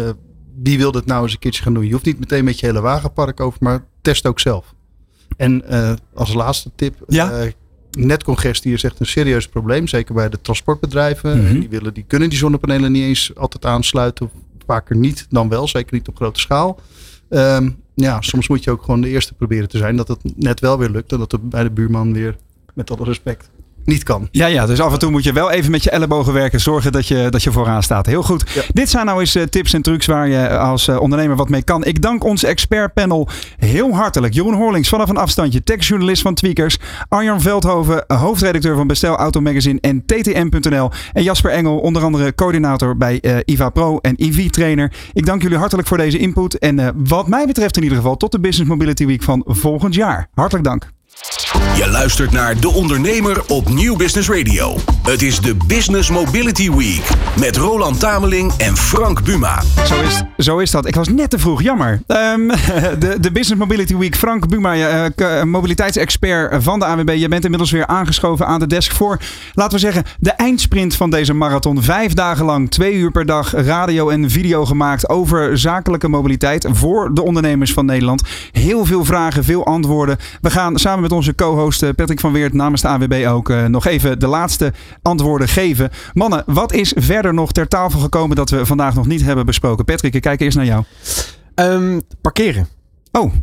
wie 0.64 0.78
wil 0.78 0.91
dit 0.91 1.06
nou 1.06 1.24
eens 1.24 1.34
een 1.34 1.39
keertje 1.39 1.64
gaan 1.64 1.74
doen? 1.74 1.86
Je 1.86 1.91
hoeft 1.91 2.06
niet 2.06 2.20
meteen 2.20 2.43
met 2.43 2.60
je 2.60 2.66
hele 2.66 2.82
wagenpark 2.82 3.39
over, 3.39 3.60
maar 3.62 3.84
test 4.01 4.28
ook 4.28 4.39
zelf. 4.39 4.74
En 5.38 5.68
eh, 5.68 5.93
als 6.14 6.34
laatste 6.34 6.72
tip, 6.76 6.95
Ja? 7.08 7.32
eh, 7.32 7.51
netcongestie 7.91 8.74
is 8.74 8.84
echt 8.84 8.99
een 8.99 9.06
serieus 9.06 9.47
probleem. 9.47 9.88
Zeker 9.88 10.14
bij 10.14 10.30
de 10.30 10.41
transportbedrijven. 10.41 11.43
Mhm. 11.43 11.60
Die, 11.60 11.70
willen, 11.70 11.93
die 11.93 12.04
kunnen 12.08 12.30
die 12.30 12.38
zonnepanelen 12.38 12.91
niet 12.91 13.04
eens 13.04 13.32
altijd 13.36 13.66
aansluiten. 13.66 14.26
Of 14.26 14.32
vaker 14.66 14.95
niet 14.95 15.26
dan 15.30 15.49
wel. 15.49 15.68
Zeker 15.68 15.93
niet 15.93 16.08
op 16.08 16.16
grote 16.16 16.39
schaal. 16.39 16.80
Ehm, 17.30 17.70
ja, 17.95 18.22
soms 18.22 18.47
moet 18.47 18.64
je 18.64 18.72
ook 18.72 18.84
gewoon 18.84 19.01
de 19.01 19.10
eerste 19.10 19.34
proberen 19.34 19.70
te 19.70 19.78
zijn. 19.78 19.95
Dat 19.95 20.08
het 20.08 20.20
net 20.36 20.60
wel 20.60 20.78
weer 20.78 20.89
lukt. 20.89 21.12
En 21.12 21.18
dat 21.20 21.32
het 21.32 21.49
bij 21.49 21.64
de 21.64 21.72
buurman 21.72 22.14
weer, 22.14 22.36
met 22.74 22.91
alle 22.91 23.04
respect, 23.06 23.49
niet 23.86 24.04
kan. 24.04 24.28
Ja, 24.32 24.46
ja, 24.46 24.66
dus 24.66 24.80
af 24.80 24.94
en 24.94 25.00
toe 25.00 25.12
moet 25.12 25.24
je 25.24 25.34
wel 25.34 25.52
even 25.52 25.72
met 25.72 25.84
je 25.84 25.90
ellebogen 25.90 26.34
werken. 26.34 26.60
Zorgen 26.60 26.92
dat 26.92 27.08
je, 27.08 27.28
dat 27.30 27.44
je 27.44 27.52
vooraan 27.52 27.84
staat. 27.84 28.06
Heel 28.06 28.24
goed. 28.24 28.52
Ja. 28.54 28.62
Dit 28.74 28.90
zijn 28.90 29.06
nou 29.06 29.20
eens 29.20 29.36
eh, 29.36 29.44
tips 29.44 29.74
en 29.74 29.82
trucs 29.82 30.06
waar 30.06 30.28
je 30.28 30.58
als 30.58 30.88
eh, 30.88 31.00
ondernemer 31.00 31.36
wat 31.36 31.50
mee 31.50 31.64
kan. 31.64 31.86
Ik 31.86 32.02
dank 32.02 32.24
ons 32.24 32.44
expertpanel 32.44 33.28
heel 33.58 33.96
hartelijk. 33.96 34.34
Jeroen 34.34 34.54
Horlings 34.54 34.90
vanaf 34.90 35.10
een 35.10 35.18
afstandje, 35.18 35.64
techjournalist 35.64 36.22
van 36.22 36.34
Tweakers. 36.34 36.78
Arjan 37.10 37.42
Veldhoven, 37.42 38.04
hoofdredacteur 38.08 38.76
van 38.76 38.88
Bestel 38.88 39.16
Auto 39.16 39.42
Magazine 39.42 39.80
en 39.82 40.06
TTM.nl. 40.06 40.90
En 41.14 41.24
Jasper 41.24 41.52
Engel, 41.52 41.80
onder 41.80 42.04
andere 42.04 42.36
coördinator 42.36 42.98
bij 42.98 43.20
eh, 43.20 43.38
IVA 43.46 43.70
Pro 43.70 43.98
en 43.98 44.24
IV 44.24 44.50
Trainer. 44.50 44.92
Ik 45.14 45.26
dank 45.26 45.42
jullie 45.42 45.58
hartelijk 45.58 45.88
voor 45.88 45.98
deze 45.98 46.18
input. 46.18 46.58
En 46.58 46.80
eh, 46.80 46.88
wat 46.96 47.28
mij 47.28 47.46
betreft 47.46 47.78
in 47.78 47.84
ieder 47.84 47.98
geval 47.98 48.18
tot 48.18 48.32
de 48.32 48.40
Business 48.40 48.70
Mobility 48.70 49.06
Week 49.06 49.24
van 49.24 49.44
volgend 49.48 49.96
jaar. 49.96 50.28
Hartelijk 50.34 50.66
dank. 50.66 50.88
Je 51.54 51.88
luistert 51.91 52.32
naar 52.32 52.60
De 52.60 52.70
Ondernemer 52.70 53.43
op 53.47 53.70
Nieuw 53.70 53.95
Business 53.95 54.30
Radio. 54.30 54.76
Het 55.04 55.22
is 55.22 55.39
de 55.39 55.56
Business 55.68 56.10
Mobility 56.10 56.72
Week 56.72 57.10
met 57.39 57.58
Roland 57.58 57.99
Tameling 57.99 58.51
en 58.58 58.78
Frank 58.78 59.24
Buma. 59.24 59.62
Zo 59.86 60.01
is, 60.01 60.24
zo 60.38 60.58
is 60.60 60.72
dat. 60.72 60.88
Ik 60.88 60.95
was 60.95 61.08
net 61.08 61.30
te 61.30 61.39
vroeg, 61.39 61.62
jammer. 61.62 62.01
Ehm, 62.08 62.47
de, 62.99 63.18
de 63.20 63.32
Business 63.32 63.56
Mobility 63.62 63.95
Week. 63.97 64.16
Frank 64.16 64.47
Buma, 64.47 64.76
eh, 64.76 65.06
k- 65.16 65.43
mobiliteitsexpert 65.45 66.64
van 66.64 66.80
de 66.80 66.86
AWB. 66.86 67.14
Je 67.18 67.28
bent 67.28 67.43
inmiddels 67.43 67.72
weer 67.72 67.88
aangeschoven 67.88 68.47
aan 68.47 68.60
de 68.60 68.68
desk 68.68 68.91
voor, 68.91 69.18
laten 69.54 69.74
we 69.74 69.80
zeggen, 69.80 70.04
de 70.20 70.32
eindsprint 70.32 70.95
van 70.95 71.10
deze 71.10 71.34
marathon. 71.34 71.84
Vijf 71.84 72.14
dagen 72.14 72.45
lang, 72.45 72.72
twee 72.72 72.93
uur 72.93 73.12
per 73.12 73.26
dag, 73.26 73.54
radio 73.56 74.10
en 74.10 74.30
video 74.30 74.66
gemaakt 74.66 75.10
over 75.10 75.58
zakelijke 75.58 76.08
mobiliteit 76.08 76.68
voor 76.72 77.14
de 77.14 77.24
ondernemers 77.24 77.74
van 77.74 77.86
Nederland. 77.86 78.22
Heel 78.51 78.86
veel 78.86 79.06
vragen, 79.06 79.43
veel 79.43 79.66
antwoorden. 79.66 80.18
We 80.41 80.49
gaan 80.49 80.78
samen 80.78 81.01
met 81.01 81.12
onze 81.12 81.34
co-host 81.44 81.96
Patrick 81.96 82.20
van 82.20 82.34
Weert 82.34 82.54
namens 82.54 82.82
de 82.82 82.88
AWB 82.88 83.26
ook 83.28 83.50
eh, 83.50 83.66
nog 83.66 83.86
even 83.86 84.20
de 84.20 84.28
laatste 84.28 84.74
antwoorden 85.02 85.48
geven. 85.48 85.89
Mannen, 86.14 86.44
wat 86.46 86.74
is 86.74 86.94
verder 86.96 87.34
nog 87.34 87.52
ter 87.52 87.68
tafel 87.68 88.00
gekomen 88.00 88.36
dat 88.36 88.50
we 88.50 88.66
vandaag 88.66 88.96
nog 88.96 89.08
niet 89.08 89.24
hebben 89.24 89.46
besproken? 89.46 89.86
Patrick, 89.86 90.14
ik 90.14 90.22
kijk 90.22 90.41
eerst 90.41 90.58
naar 90.58 90.66
jou. 90.66 90.84
Ehm, 91.56 92.00
parkeren. 92.22 92.68
Oh, 93.12 93.34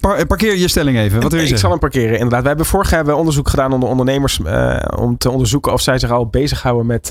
eh, 0.00 0.26
parkeer 0.26 0.56
je 0.56 0.68
stelling 0.68 0.98
even. 0.98 1.20
Wat 1.20 1.32
wil 1.32 1.40
je 1.40 1.48
ik 1.48 1.56
zal 1.56 1.70
hem 1.70 1.78
parkeren, 1.78 2.12
inderdaad. 2.12 2.42
We 2.42 2.48
hebben 2.48 2.66
vorig 2.66 2.90
jaar 2.90 3.14
onderzoek 3.14 3.48
gedaan 3.48 3.72
onder 3.72 3.88
ondernemers 3.88 4.40
eh, 4.42 4.76
om 4.98 5.18
te 5.18 5.30
onderzoeken 5.30 5.72
of 5.72 5.80
zij 5.80 5.98
zich 5.98 6.10
al 6.10 6.26
bezighouden 6.26 6.86
met 6.86 7.06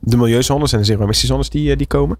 de 0.00 0.16
milieuzones 0.16 0.72
en 0.72 0.78
de 0.78 0.84
zero-emissiezones 0.84 1.48
die, 1.48 1.76
die 1.76 1.86
komen. 1.86 2.18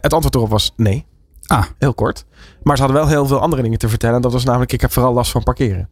Het 0.00 0.12
antwoord 0.12 0.34
erop 0.34 0.50
was 0.50 0.72
nee. 0.76 1.06
Ah. 1.48 1.64
Heel 1.78 1.94
kort. 1.94 2.24
Maar 2.62 2.76
ze 2.76 2.82
hadden 2.82 3.00
wel 3.00 3.10
heel 3.10 3.26
veel 3.26 3.40
andere 3.40 3.62
dingen 3.62 3.78
te 3.78 3.88
vertellen. 3.88 4.20
Dat 4.20 4.32
was 4.32 4.44
namelijk, 4.44 4.72
ik 4.72 4.80
heb 4.80 4.92
vooral 4.92 5.12
last 5.12 5.30
van 5.30 5.42
parkeren. 5.42 5.88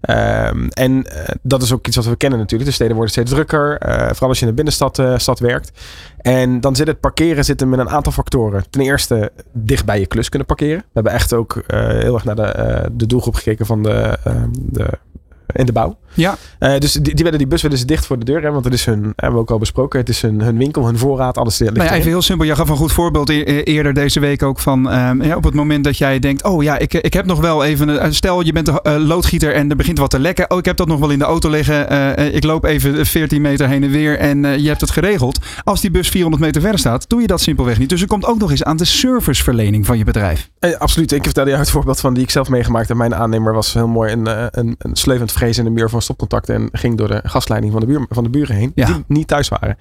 Ehm, 0.00 0.66
en 0.68 1.06
eh, 1.06 1.34
dat 1.42 1.62
is 1.62 1.72
ook 1.72 1.86
iets 1.86 1.96
wat 1.96 2.04
we 2.04 2.16
kennen 2.16 2.38
natuurlijk. 2.38 2.70
De 2.70 2.74
steden 2.74 2.94
worden 2.94 3.12
steeds 3.12 3.30
drukker. 3.30 3.78
eh, 3.78 4.08
vooral 4.08 4.28
als 4.28 4.38
je 4.38 4.44
in 4.44 4.50
de 4.50 4.56
binnenstad 4.56 4.98
eh, 4.98 5.18
stad 5.18 5.38
werkt. 5.38 5.80
En 6.16 6.60
dan 6.60 6.76
zit 6.76 6.86
het 6.86 7.00
parkeren 7.00 7.56
in 7.56 7.72
een 7.72 7.88
aantal 7.88 8.12
factoren. 8.12 8.70
Ten 8.70 8.80
eerste 8.80 9.32
dicht 9.52 9.84
bij 9.84 10.00
je 10.00 10.06
klus 10.06 10.28
kunnen 10.28 10.48
parkeren. 10.48 10.78
We 10.78 10.90
hebben 10.92 11.12
echt 11.12 11.32
ook 11.32 11.62
heel 11.66 12.14
erg 12.14 12.24
naar 12.24 12.36
de, 12.36 12.90
de 12.92 13.06
doelgroep 13.06 13.34
gekeken 13.34 13.66
van 13.66 13.82
de, 13.82 14.18
eh, 14.24 14.42
de, 14.52 14.98
in 15.46 15.66
de 15.66 15.72
bouw. 15.72 15.98
Ja. 16.14 16.36
Eh, 16.58 16.78
dus 16.78 16.92
die, 16.92 17.14
die 17.14 17.24
willen 17.24 17.38
die 17.38 17.48
bus 17.48 17.62
willen 17.62 17.78
ze 17.78 17.84
dicht 17.84 18.06
voor 18.06 18.18
de 18.18 18.24
deur 18.24 18.34
hebben. 18.34 18.52
Want 18.52 18.64
het 18.64 18.74
is 18.74 18.84
hun, 18.84 19.02
hebben 19.16 19.34
we 19.34 19.38
ook 19.40 19.50
al 19.50 19.58
besproken. 19.58 19.98
Het 20.00 20.08
is 20.08 20.22
hun, 20.22 20.40
hun 20.40 20.58
winkel, 20.58 20.86
hun 20.86 20.98
voorraad, 20.98 21.38
alles 21.38 21.58
ligt 21.58 21.72
Nou 21.74 21.88
ja, 21.88 21.94
even 21.94 22.08
heel 22.10 22.22
simpel. 22.22 22.46
Je 22.46 22.54
gaf 22.54 22.68
een 22.68 22.76
goed 22.76 22.92
voorbeeld 22.92 23.28
e- 23.28 23.40
e- 23.46 23.60
eerder 23.62 23.94
deze 23.94 24.20
week 24.20 24.42
ook 24.42 24.58
van 24.58 24.90
ehm, 24.90 25.22
ja, 25.22 25.36
op 25.36 25.44
het 25.44 25.54
moment 25.54 25.84
dat 25.84 25.98
jij 25.98 26.18
denkt, 26.18 26.44
oh 26.44 26.62
ja, 26.62 26.78
ik, 26.78 26.94
ik 26.94 27.12
heb 27.12 27.26
nog 27.26 27.40
wel 27.40 27.64
even, 27.64 27.88
een- 27.88 27.98
eh, 27.98 28.10
stel 28.10 28.40
je 28.40 28.52
bent 28.52 28.68
een 28.68 28.78
eh, 28.82 28.96
loodgieter 28.98 29.54
en 29.54 29.70
er 29.70 29.76
begint 29.76 29.98
wat 29.98 30.10
te 30.10 30.18
lekken. 30.18 30.50
Oh, 30.50 30.58
ik 30.58 30.64
heb 30.64 30.76
dat 30.76 30.86
nog 30.86 30.98
wel 30.98 31.10
in 31.10 31.18
de 31.18 31.24
auto 31.24 31.50
liggen. 31.50 32.32
Ik 32.34 32.44
loop 32.44 32.64
even 32.64 33.06
14 33.06 33.40
meter 33.42 33.68
heen 33.68 33.82
en 33.82 33.90
weer 33.90 34.18
en 34.18 34.62
je 34.62 34.68
hebt 34.68 34.80
het 34.80 34.90
geregeld. 34.90 35.38
Als 35.64 35.80
die 35.80 35.90
bus 35.90 36.08
400 36.08 36.42
meter 36.42 36.60
verder 36.60 36.78
staat, 36.80 37.08
doe 37.08 37.20
je 37.20 37.26
dat 37.26 37.40
simpelweg 37.40 37.78
niet. 37.78 37.88
Dus 37.88 38.00
er 38.00 38.06
komt 38.06 38.24
ook 38.26 38.38
nog 38.38 38.50
eens 38.50 38.62
aan 38.64 38.76
de 38.76 38.84
serviceverlening 38.84 39.86
van 39.86 39.98
je 39.98 40.04
bedrijf. 40.04 40.50
Eh, 40.58 40.76
absoluut. 40.78 41.12
Ik 41.12 41.24
vertelde 41.24 41.50
jou 41.50 41.62
het 41.62 41.70
voorbeeld 41.70 42.00
van 42.00 42.14
die 42.14 42.22
ik 42.22 42.30
zelf 42.30 42.48
meegemaakt 42.48 42.88
heb. 42.88 42.96
Mijn 42.96 43.14
aannemer 43.14 43.52
was 43.54 43.72
heel 43.74 43.88
mooi 43.88 44.12
een, 44.12 44.26
een, 44.58 44.74
een 44.78 44.96
sleuvend 44.96 45.32
vrees 45.32 45.58
in 45.58 45.64
de 45.64 45.70
muur 45.70 45.88
van 45.90 46.02
stopcontacten. 46.04 46.54
En 46.54 46.68
ging 46.72 46.98
door 46.98 47.08
de 47.08 47.20
gasleiding 47.24 47.72
van 47.72 47.80
de, 47.80 47.86
buur, 47.86 48.06
van 48.08 48.24
de 48.24 48.30
buren 48.30 48.56
heen. 48.56 48.72
Ja. 48.74 48.86
Die 48.86 49.04
niet 49.06 49.26
thuis 49.26 49.48
waren. 49.48 49.76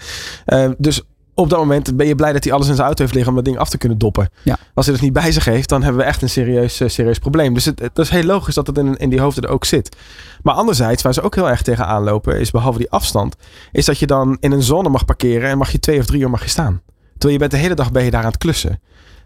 Eh, 0.45 0.69
dus 0.77 1.01
op 1.35 1.49
dat 1.49 1.59
moment 1.59 1.97
ben 1.97 2.07
je 2.07 2.15
blij 2.15 2.33
dat 2.33 2.43
hij 2.43 2.53
alles 2.53 2.67
in 2.67 2.73
zijn 2.73 2.85
auto 2.85 3.01
heeft 3.01 3.13
liggen 3.13 3.31
om 3.31 3.37
dat 3.37 3.45
ding 3.45 3.57
af 3.57 3.69
te 3.69 3.77
kunnen 3.77 3.97
doppen. 3.97 4.29
Ja. 4.43 4.57
Als 4.73 4.85
hij 4.85 4.95
dat 4.95 5.03
niet 5.03 5.13
bij 5.13 5.31
zich 5.31 5.45
heeft, 5.45 5.69
dan 5.69 5.83
hebben 5.83 6.01
we 6.01 6.07
echt 6.07 6.21
een 6.21 6.29
serieus, 6.29 6.79
eh, 6.79 6.89
serieus 6.89 7.19
probleem. 7.19 7.53
Dus 7.53 7.65
het, 7.65 7.79
het 7.79 7.97
is 7.97 8.09
heel 8.09 8.23
logisch 8.23 8.55
dat 8.55 8.67
het 8.67 8.77
in, 8.77 8.97
in 8.97 9.09
die 9.09 9.21
hoofden 9.21 9.43
er 9.43 9.49
ook 9.49 9.65
zit. 9.65 9.95
Maar 10.41 10.53
anderzijds, 10.53 11.03
waar 11.03 11.13
ze 11.13 11.21
ook 11.21 11.35
heel 11.35 11.49
erg 11.49 11.61
tegenaan 11.61 12.03
lopen, 12.03 12.39
is 12.39 12.51
behalve 12.51 12.77
die 12.77 12.91
afstand, 12.91 13.35
is 13.71 13.85
dat 13.85 13.99
je 13.99 14.07
dan 14.07 14.37
in 14.39 14.51
een 14.51 14.63
zone 14.63 14.89
mag 14.89 15.05
parkeren 15.05 15.49
en 15.49 15.57
mag 15.57 15.71
je 15.71 15.79
twee 15.79 15.99
of 15.99 16.05
drie 16.05 16.21
uur 16.21 16.29
mag 16.29 16.43
je 16.43 16.49
staan. 16.49 16.81
Terwijl 17.11 17.33
je 17.33 17.39
bent 17.39 17.51
de 17.51 17.57
hele 17.57 17.75
dag 17.75 17.91
ben 17.91 18.03
je 18.03 18.11
daar 18.11 18.23
aan 18.23 18.31
het 18.31 18.37
klussen. 18.37 18.79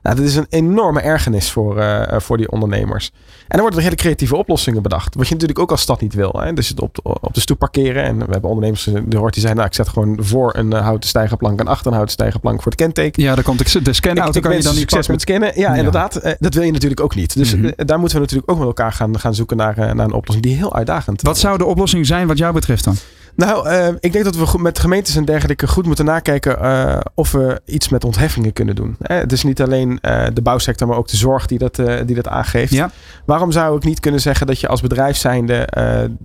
Nou, 0.03 0.15
dat 0.15 0.25
is 0.25 0.35
een 0.35 0.45
enorme 0.49 0.99
ergernis 1.01 1.51
voor, 1.51 1.79
eh, 1.79 2.19
voor 2.19 2.37
die 2.37 2.51
ondernemers. 2.51 3.11
En 3.37 3.45
dan 3.47 3.59
worden 3.59 3.77
er 3.79 3.83
hele 3.85 3.95
creatieve 3.95 4.35
oplossingen 4.35 4.81
bedacht. 4.81 5.15
Wat 5.15 5.27
je 5.27 5.33
natuurlijk 5.33 5.59
ook 5.59 5.71
als 5.71 5.81
stad 5.81 6.01
niet 6.01 6.13
wil. 6.13 6.31
Hè? 6.39 6.53
Dus 6.53 6.69
het 6.69 6.81
op, 6.81 6.97
op 7.03 7.33
de 7.33 7.39
stoep 7.39 7.59
parkeren. 7.59 8.03
En 8.03 8.17
we 8.17 8.31
hebben 8.31 8.49
ondernemers 8.49 8.87
eh, 8.87 8.93
die 9.05 9.19
hoort 9.19 9.33
die 9.33 9.41
zeggen... 9.41 9.55
Nou, 9.59 9.67
ik 9.69 9.75
zet 9.75 9.87
gewoon 9.89 10.17
voor 10.21 10.55
een 10.55 10.73
eh, 10.73 10.81
houten 10.81 11.09
stijgerplank 11.09 11.59
en 11.59 11.67
achter 11.67 11.85
een 11.87 11.93
houten 11.93 12.13
stijgerplank 12.13 12.61
voor 12.61 12.71
het 12.71 12.81
kenteken. 12.81 13.23
Ja, 13.23 13.35
daar 13.35 13.43
komt 13.43 13.71
de, 13.73 13.81
de 13.81 13.93
scanauto 13.93 14.37
Ik, 14.37 14.41
kan 14.43 14.55
je 14.55 14.61
dan 14.61 14.71
niet 14.75 14.79
succes 14.91 14.97
pakken. 15.07 15.11
met 15.11 15.21
scannen. 15.21 15.51
Ja, 15.55 15.71
Ja. 15.71 15.77
inderdaad. 15.77 16.15
Eh, 16.15 16.33
dat 16.39 16.53
wil 16.53 16.63
je 16.63 16.71
natuurlijk 16.71 17.01
ook 17.01 17.15
niet. 17.15 17.35
Dus 17.35 17.55
Mhm. 17.55 17.65
eh, 17.65 17.71
daar 17.85 17.99
moeten 17.99 18.17
we 18.17 18.23
natuurlijk 18.23 18.51
ook 18.51 18.57
met 18.57 18.67
elkaar 18.67 18.91
gaan, 18.91 19.19
gaan 19.19 19.35
zoeken 19.35 19.57
naar, 19.57 19.77
eh, 19.77 19.91
naar 19.93 20.05
een 20.05 20.13
oplossing 20.13 20.45
die 20.45 20.55
heel 20.55 20.75
uitdagend 20.75 21.21
Wat 21.21 21.37
zou 21.37 21.57
de 21.57 21.65
oplossing 21.65 22.05
zijn 22.05 22.27
wat 22.27 22.37
jou 22.37 22.53
betreft 22.53 22.83
dan? 22.83 22.95
Nou, 23.37 23.67
eh, 23.67 23.87
ik 23.99 24.11
denk 24.11 24.23
dat 24.23 24.35
we 24.35 24.57
met 24.59 24.79
gemeentes 24.79 25.15
en 25.15 25.25
dergelijke 25.25 25.67
goed 25.67 25.85
moeten 25.85 26.05
nakijken 26.05 26.59
eh, 26.59 26.99
of 27.13 27.31
we 27.31 27.61
iets 27.65 27.89
met 27.89 28.03
ontheffingen 28.03 28.53
kunnen 28.53 28.75
doen. 28.75 28.95
Eh, 28.99 29.17
het 29.17 29.31
is 29.31 29.43
niet 29.43 29.61
alleen 29.61 29.99
de 30.33 30.41
bouwsector, 30.43 30.87
maar 30.87 30.97
ook 30.97 31.07
de 31.07 31.17
zorg 31.17 31.45
die 31.45 31.57
dat, 31.57 31.75
die 32.05 32.15
dat 32.15 32.27
aangeeft. 32.27 32.73
Ja. 32.73 32.91
Waarom 33.25 33.51
zou 33.51 33.77
ik 33.77 33.83
niet 33.83 33.99
kunnen 33.99 34.21
zeggen 34.21 34.47
dat 34.47 34.59
je 34.59 34.67
als 34.67 34.81
bedrijf 34.81 35.17
zijnde, 35.17 35.67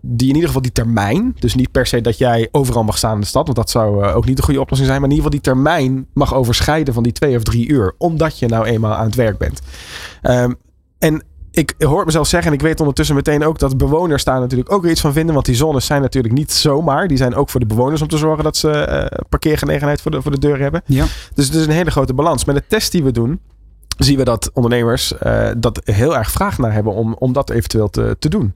die 0.01 0.29
in 0.29 0.35
ieder 0.35 0.47
geval 0.47 0.63
die 0.63 0.73
termijn, 0.73 1.37
dus 1.39 1.55
niet 1.55 1.71
per 1.71 1.87
se 1.87 2.01
dat 2.01 2.19
jij 2.19 2.49
overal 2.51 2.85
mag 2.85 2.97
staan 2.97 3.15
in 3.15 3.21
de 3.21 3.27
stad, 3.27 3.45
want 3.45 3.57
dat 3.57 3.71
zou 3.71 4.05
ook 4.05 4.27
niet 4.27 4.37
de 4.37 4.43
goede 4.43 4.61
oplossing 4.61 4.89
zijn, 4.89 5.01
maar 5.01 5.11
in 5.11 5.17
ieder 5.17 5.31
geval 5.33 5.53
die 5.53 5.55
termijn 5.55 6.07
mag 6.15 6.35
overschrijden 6.35 6.95
van 6.95 7.03
die 7.03 7.13
twee 7.13 7.37
of 7.37 7.43
drie 7.43 7.69
uur, 7.69 7.95
omdat 7.99 8.39
je 8.39 8.47
nou 8.47 8.65
eenmaal 8.65 8.95
aan 8.95 9.07
het 9.07 9.15
werk 9.15 9.39
bent. 9.39 9.61
Ehm, 10.23 10.53
en 10.99 11.23
ik 11.53 11.75
hoor 11.79 12.05
mezelf 12.05 12.27
zeggen 12.27 12.51
en 12.51 12.57
ik 12.57 12.63
weet 12.63 12.81
ondertussen 12.81 13.15
meteen 13.15 13.45
ook 13.45 13.59
dat 13.59 13.77
bewoners 13.77 14.25
daar 14.25 14.41
natuurlijk 14.41 14.73
ook 14.73 14.83
weer 14.83 14.91
iets 14.91 15.01
van 15.01 15.13
vinden. 15.13 15.35
Want 15.35 15.47
die 15.47 15.55
zones 15.55 15.87
zijn 15.87 16.03
natuurlijk 16.03 16.35
niet 16.35 16.53
zomaar. 16.53 17.09
Die 17.09 17.17
zijn 17.17 17.35
ook 17.35 17.51
voor 17.51 17.61
de 17.61 17.67
bewoners 17.67 18.03
om 18.03 18.09
te 18.09 18.17
zorgen 18.17 18.45
dat 18.45 18.57
ze 18.57 18.71
eh, 18.71 19.19
parkeergelegenheid 19.29 20.01
voor 20.01 20.11
de, 20.11 20.23
voor 20.23 20.31
de 20.31 20.39
deur 20.39 20.59
hebben. 20.59 20.83
Ja. 20.87 21.07
Dus 21.35 21.47
het 21.47 21.55
is 21.55 21.67
een 21.67 21.73
hele 21.73 21.91
grote 21.91 22.15
balans. 22.15 22.45
Met 22.45 22.55
de 22.55 22.65
test 22.69 22.93
die 22.93 23.03
we 23.03 23.11
doen, 23.11 23.41
zien 23.99 24.17
we 24.17 24.25
dat 24.25 24.51
ondernemers 24.53 25.19
eh, 25.19 25.51
dat 25.57 25.81
heel 25.85 26.17
erg 26.17 26.31
vraag 26.31 26.59
naar 26.59 26.73
hebben 26.73 26.93
om, 26.93 27.15
om 27.19 27.33
dat 27.33 27.51
eventueel 27.51 27.91
te, 27.91 28.17
te 28.19 28.29
doen. 28.29 28.55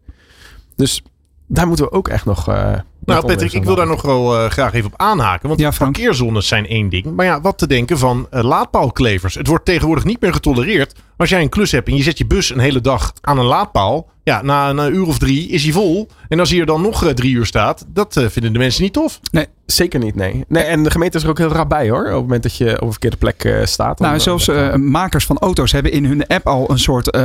Dus 0.76 1.02
daar 1.46 1.66
moeten 1.66 1.84
we 1.84 1.92
ook 1.92 2.08
echt 2.08 2.24
nog. 2.24 2.48
eh, 2.48 2.70
met 2.70 2.84
Nou, 3.04 3.26
Patrick, 3.26 3.52
ik 3.52 3.64
wil 3.64 3.74
daar 3.74 3.86
nog 3.86 4.02
wel 4.02 4.38
eh, 4.38 4.50
graag 4.50 4.72
even 4.72 4.92
op 4.92 5.00
aanhaken. 5.00 5.48
Want 5.48 5.60
Ja, 5.60 5.70
parkeerzones 5.78 6.48
zijn 6.48 6.66
één 6.66 6.88
ding. 6.88 7.14
Maar 7.16 7.26
ja, 7.26 7.40
wat 7.40 7.58
te 7.58 7.66
denken 7.66 7.98
van 7.98 8.26
eh, 8.30 8.42
laadpaalklevers. 8.42 9.34
Het 9.34 9.46
wordt 9.46 9.64
tegenwoordig 9.64 10.04
niet 10.04 10.20
meer 10.20 10.32
getolereerd. 10.32 10.94
Maar 10.94 11.02
als 11.16 11.28
jij 11.28 11.42
een 11.42 11.48
klus 11.48 11.72
hebt 11.72 11.88
en 11.88 11.96
je 11.96 12.02
zet 12.02 12.18
je 12.18 12.26
bus 12.26 12.50
een 12.50 12.58
hele 12.58 12.80
dag 12.80 13.12
aan 13.20 13.38
een 13.38 13.44
laadpaal. 13.44 14.08
Ja, 14.22 14.42
na, 14.42 14.70
een 14.70 14.94
uur 14.94 15.06
of 15.06 15.18
drie 15.18 15.48
is 15.48 15.62
hij 15.62 15.72
vol. 15.72 16.08
En 16.28 16.40
als 16.40 16.50
hij 16.50 16.60
er 16.60 16.66
dan 16.66 16.82
nog 16.82 17.12
drie 17.14 17.32
uur 17.34 17.46
staat, 17.46 17.84
dat 17.88 18.12
vinden 18.28 18.52
de 18.52 18.58
mensen 18.58 18.82
niet 18.82 18.92
tof. 18.92 19.20
Zeker 19.66 20.00
niet, 20.00 20.14
nee. 20.14 20.44
nee. 20.48 20.62
En 20.62 20.82
de 20.82 20.90
gemeente 20.90 21.16
is 21.16 21.22
er 21.22 21.30
ook 21.30 21.38
heel 21.38 21.48
rap 21.48 21.68
bij 21.68 21.88
hoor. 21.88 22.04
Op 22.04 22.12
het 22.12 22.20
moment 22.20 22.42
dat 22.42 22.56
je 22.56 22.74
op 22.74 22.82
een 22.82 22.90
verkeerde 22.90 23.16
plek 23.16 23.44
eh, 23.44 23.64
staat. 23.64 23.98
Nou, 23.98 24.14
eh, 24.14 24.20
zelfs 24.20 24.48
eh, 24.48 24.74
makers 24.74 25.26
van 25.26 25.38
auto's 25.38 25.72
hebben 25.72 25.92
in 25.92 26.04
hun 26.04 26.26
app 26.26 26.46
al 26.46 26.70
een 26.70 26.78
soort 26.78 27.18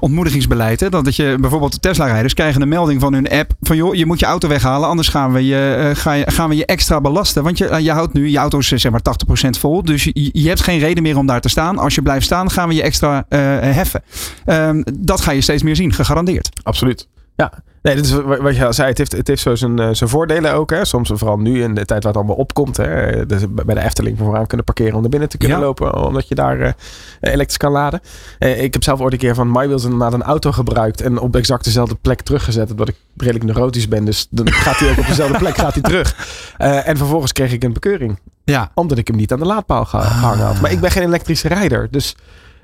ontmoedigingsbeleid. 0.00 0.80
Hè? 0.80 0.88
Dat 0.88 1.04
dat 1.04 1.16
je 1.16 1.36
bijvoorbeeld 1.40 1.72
de 1.72 1.80
Tesla-rijders 1.80 2.34
krijgen 2.34 2.62
een 2.62 2.68
melding 2.68 3.00
van 3.00 3.12
hun 3.12 3.28
app 3.28 3.52
van 3.60 3.76
joh, 3.76 3.94
je 3.94 4.06
moet 4.06 4.20
je 4.20 4.26
auto 4.26 4.48
weghalen, 4.48 4.88
anders 4.88 5.08
gaan 5.08 5.32
we 5.32 5.46
je, 5.46 5.92
ga 5.94 6.12
je, 6.12 6.30
gaan 6.30 6.48
we 6.48 6.56
je 6.56 6.66
extra 6.66 7.00
belasten. 7.00 7.42
Want 7.42 7.58
je, 7.58 7.82
je 7.82 7.92
houdt 7.92 8.12
nu, 8.12 8.28
je 8.28 8.38
auto 8.38 8.58
is 8.58 8.72
eh, 8.72 8.78
zeg 8.78 8.92
maar 8.92 9.02
80% 9.46 9.48
vol, 9.58 9.82
dus 9.82 10.04
je, 10.04 10.30
je 10.32 10.48
hebt 10.48 10.62
geen 10.62 10.78
reden 10.78 11.02
meer 11.02 11.16
om 11.16 11.26
daar 11.26 11.40
te 11.40 11.48
staan. 11.48 11.78
Als 11.78 11.94
je 11.94 12.02
blijft 12.02 12.24
staan, 12.24 12.50
gaan 12.50 12.68
we 12.68 12.74
je 12.74 12.82
extra 12.82 13.24
heffen. 13.28 14.02
Ehm, 14.44 14.82
dat 14.98 15.20
ga 15.20 15.30
je 15.30 15.40
steeds 15.40 15.62
meer 15.62 15.76
zien, 15.76 15.92
gegarandeerd. 15.92 16.48
Absoluut. 16.62 17.08
Ja, 17.36 17.52
nee, 17.82 17.94
dat 17.96 18.04
is 18.04 18.10
wa- 18.12 18.40
wat 18.42 18.56
je 18.56 18.66
al 18.66 18.72
zei. 18.72 18.88
Het 18.88 18.98
heeft, 18.98 19.12
het 19.12 19.28
heeft 19.28 19.42
zo 19.42 19.54
zijn, 19.54 19.78
eh, 19.78 19.88
zijn 19.92 20.10
voordelen 20.10 20.52
ook. 20.54 20.70
Hè. 20.70 20.84
Soms, 20.84 21.10
vooral 21.14 21.38
nu 21.38 21.62
in 21.62 21.74
de 21.74 21.84
tijd 21.84 22.02
waar 22.02 22.12
het 22.12 22.16
allemaal 22.16 22.36
opkomt. 22.36 22.76
Hè. 22.76 23.26
Dus 23.26 23.42
bij 23.50 23.74
de 23.74 23.80
Efteling 23.80 24.18
vooraan 24.18 24.46
kunnen 24.46 24.66
parkeren 24.66 24.94
om 24.94 25.00
naar 25.00 25.10
binnen 25.10 25.28
te 25.28 25.38
kunnen 25.38 25.58
Ja. 25.58 25.64
lopen. 25.64 26.04
Omdat 26.06 26.28
je 26.28 26.34
daar 26.34 26.60
eh, 26.60 26.72
elektrisch 27.20 27.56
kan 27.56 27.72
laden. 27.72 28.00
Eh, 28.38 28.62
ik 28.62 28.72
heb 28.72 28.82
zelf 28.82 29.00
ooit 29.00 29.12
een 29.12 29.18
keer 29.18 29.34
van 29.34 29.50
MyWheels 29.50 29.84
inderdaad 29.84 30.12
een 30.12 30.22
auto 30.22 30.52
gebruikt. 30.52 31.00
En 31.00 31.18
op 31.18 31.36
exact 31.36 31.64
dezelfde 31.64 31.94
plek 31.94 32.20
teruggezet. 32.22 32.70
Omdat 32.70 32.88
ik 32.88 32.96
redelijk 33.16 33.44
neurotisch 33.44 33.88
ben. 33.88 34.04
Dus 34.04 34.26
dan 34.30 34.50
gaat 34.64 34.78
hij 34.78 34.90
ook 34.90 34.98
op 34.98 35.06
dezelfde 35.06 35.38
plek 35.38 35.56
gaat 35.56 35.72
hij 35.72 35.82
terug. 35.82 36.14
En 36.58 36.96
vervolgens 36.96 37.32
kreeg 37.32 37.52
ik 37.52 37.64
een 37.64 37.72
bekeuring. 37.72 38.18
Ja. 38.44 38.70
Omdat 38.74 38.98
ik 38.98 39.06
hem 39.08 39.16
niet 39.16 39.32
aan 39.32 39.38
de 39.38 39.44
laadpaal 39.44 39.84
ge- 39.84 40.00
gehangen 40.00 40.46
had. 40.46 40.60
Maar 40.60 40.70
ik 40.72 40.80
ben 40.80 40.90
geen 40.90 41.02
elektrische 41.02 41.48
rijder. 41.48 41.88
Dus 41.90 42.16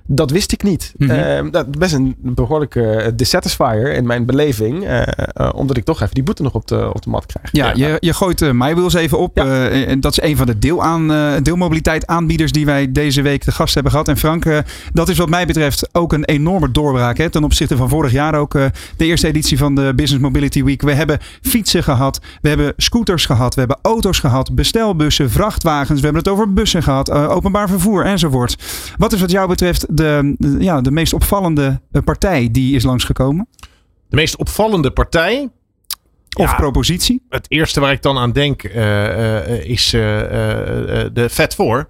dat 0.07 0.31
wist 0.31 0.53
ik 0.53 0.63
niet. 0.63 0.93
Mhm. 0.97 1.11
Eh, 1.11 1.45
dat 1.51 1.67
is 1.71 1.79
best 1.79 1.93
een 1.95 2.17
behoorlijke 2.19 2.87
eh, 2.87 3.13
dissatisfier 3.17 3.93
in 3.93 4.07
mijn 4.07 4.27
beleving. 4.27 4.85
eh, 4.85 5.03
eh, 5.33 5.49
omdat 5.55 5.77
ik 5.77 5.85
toch 5.85 6.01
even 6.01 6.15
die 6.15 6.23
boete 6.23 6.43
nog 6.43 6.55
op 6.55 6.67
de, 6.69 6.95
op 6.95 7.03
de 7.03 7.11
mat 7.11 7.27
krijg. 7.27 7.49
Ja, 7.53 7.73
je, 7.75 7.97
je 8.01 8.13
gooit 8.15 8.41
MyWheels 8.53 8.95
even 8.95 9.19
op. 9.19 9.37
Ja. 9.37 9.69
En 9.69 10.01
dat 10.01 10.13
is 10.13 10.23
een 10.23 10.37
van 10.37 10.47
de 10.47 10.59
deel 10.59 10.83
aan, 10.83 11.09
deelmobiliteit 11.43 12.07
aanbieders 12.07 12.53
die 12.53 12.65
wij 12.67 12.93
deze 12.93 13.23
week 13.23 13.45
de 13.45 13.53
gast 13.53 13.75
hebben 13.75 13.93
gehad. 13.93 14.09
En 14.09 14.17
Frank, 14.17 14.45
dat 14.93 15.09
is 15.09 15.19
wat 15.19 15.29
mij 15.29 15.47
betreft 15.47 15.89
ook 15.93 16.13
een 16.13 16.25
enorme 16.25 16.71
doorbraak. 16.71 17.19
Hè, 17.19 17.31
ten 17.31 17.45
opzichte 17.45 17.77
van 17.77 17.89
vorig 17.89 18.13
jaar 18.13 18.35
ook 18.35 18.53
de 18.53 18.73
eerste 18.97 19.27
editie 19.27 19.59
van 19.59 19.75
de 19.75 19.93
Business 19.97 20.23
Mobility 20.25 20.65
Week. 20.65 20.83
We 20.83 20.93
hebben 20.93 21.19
fietsen 21.43 21.83
gehad, 21.83 22.21
we 22.41 22.49
hebben 22.49 22.73
scooters 22.77 23.27
gehad, 23.27 23.55
we 23.55 23.61
hebben 23.61 23.79
auto's 23.83 24.19
gehad, 24.19 24.55
bestelbussen, 24.55 25.31
vrachtwagens. 25.31 25.99
We 26.01 26.05
hebben 26.05 26.23
het 26.23 26.33
over 26.33 26.53
bussen 26.53 26.83
gehad, 26.83 27.09
eh, 27.09 27.31
openbaar 27.31 27.69
vervoer 27.69 28.05
enzovoort. 28.05 28.57
Wat 28.99 29.13
is 29.13 29.21
wat 29.21 29.31
jou 29.31 29.49
betreft 29.49 29.87
de, 29.95 30.35
de- 30.39 30.57
ja, 30.59 30.81
de 30.81 30.91
meest 30.91 31.13
opvallende 31.13 31.81
eh, 31.93 32.03
partij 32.03 32.49
die 32.53 32.75
is 32.75 32.85
langsgekomen? 32.85 33.49
De 34.09 34.17
meest 34.17 34.37
opvallende 34.37 34.91
partij, 34.91 35.49
Of 36.39 36.51
Ja. 36.51 36.57
propositie? 36.57 37.23
het 37.29 37.47
eerste 37.51 37.81
waar 37.81 37.93
ik 37.93 38.03
dan 38.03 38.19
aan 38.19 38.33
denk, 38.33 38.63
eh, 38.63 39.39
eh, 39.59 39.65
is 39.65 39.91
de 39.91 41.27
Fat 41.31 41.55
4. 41.55 41.89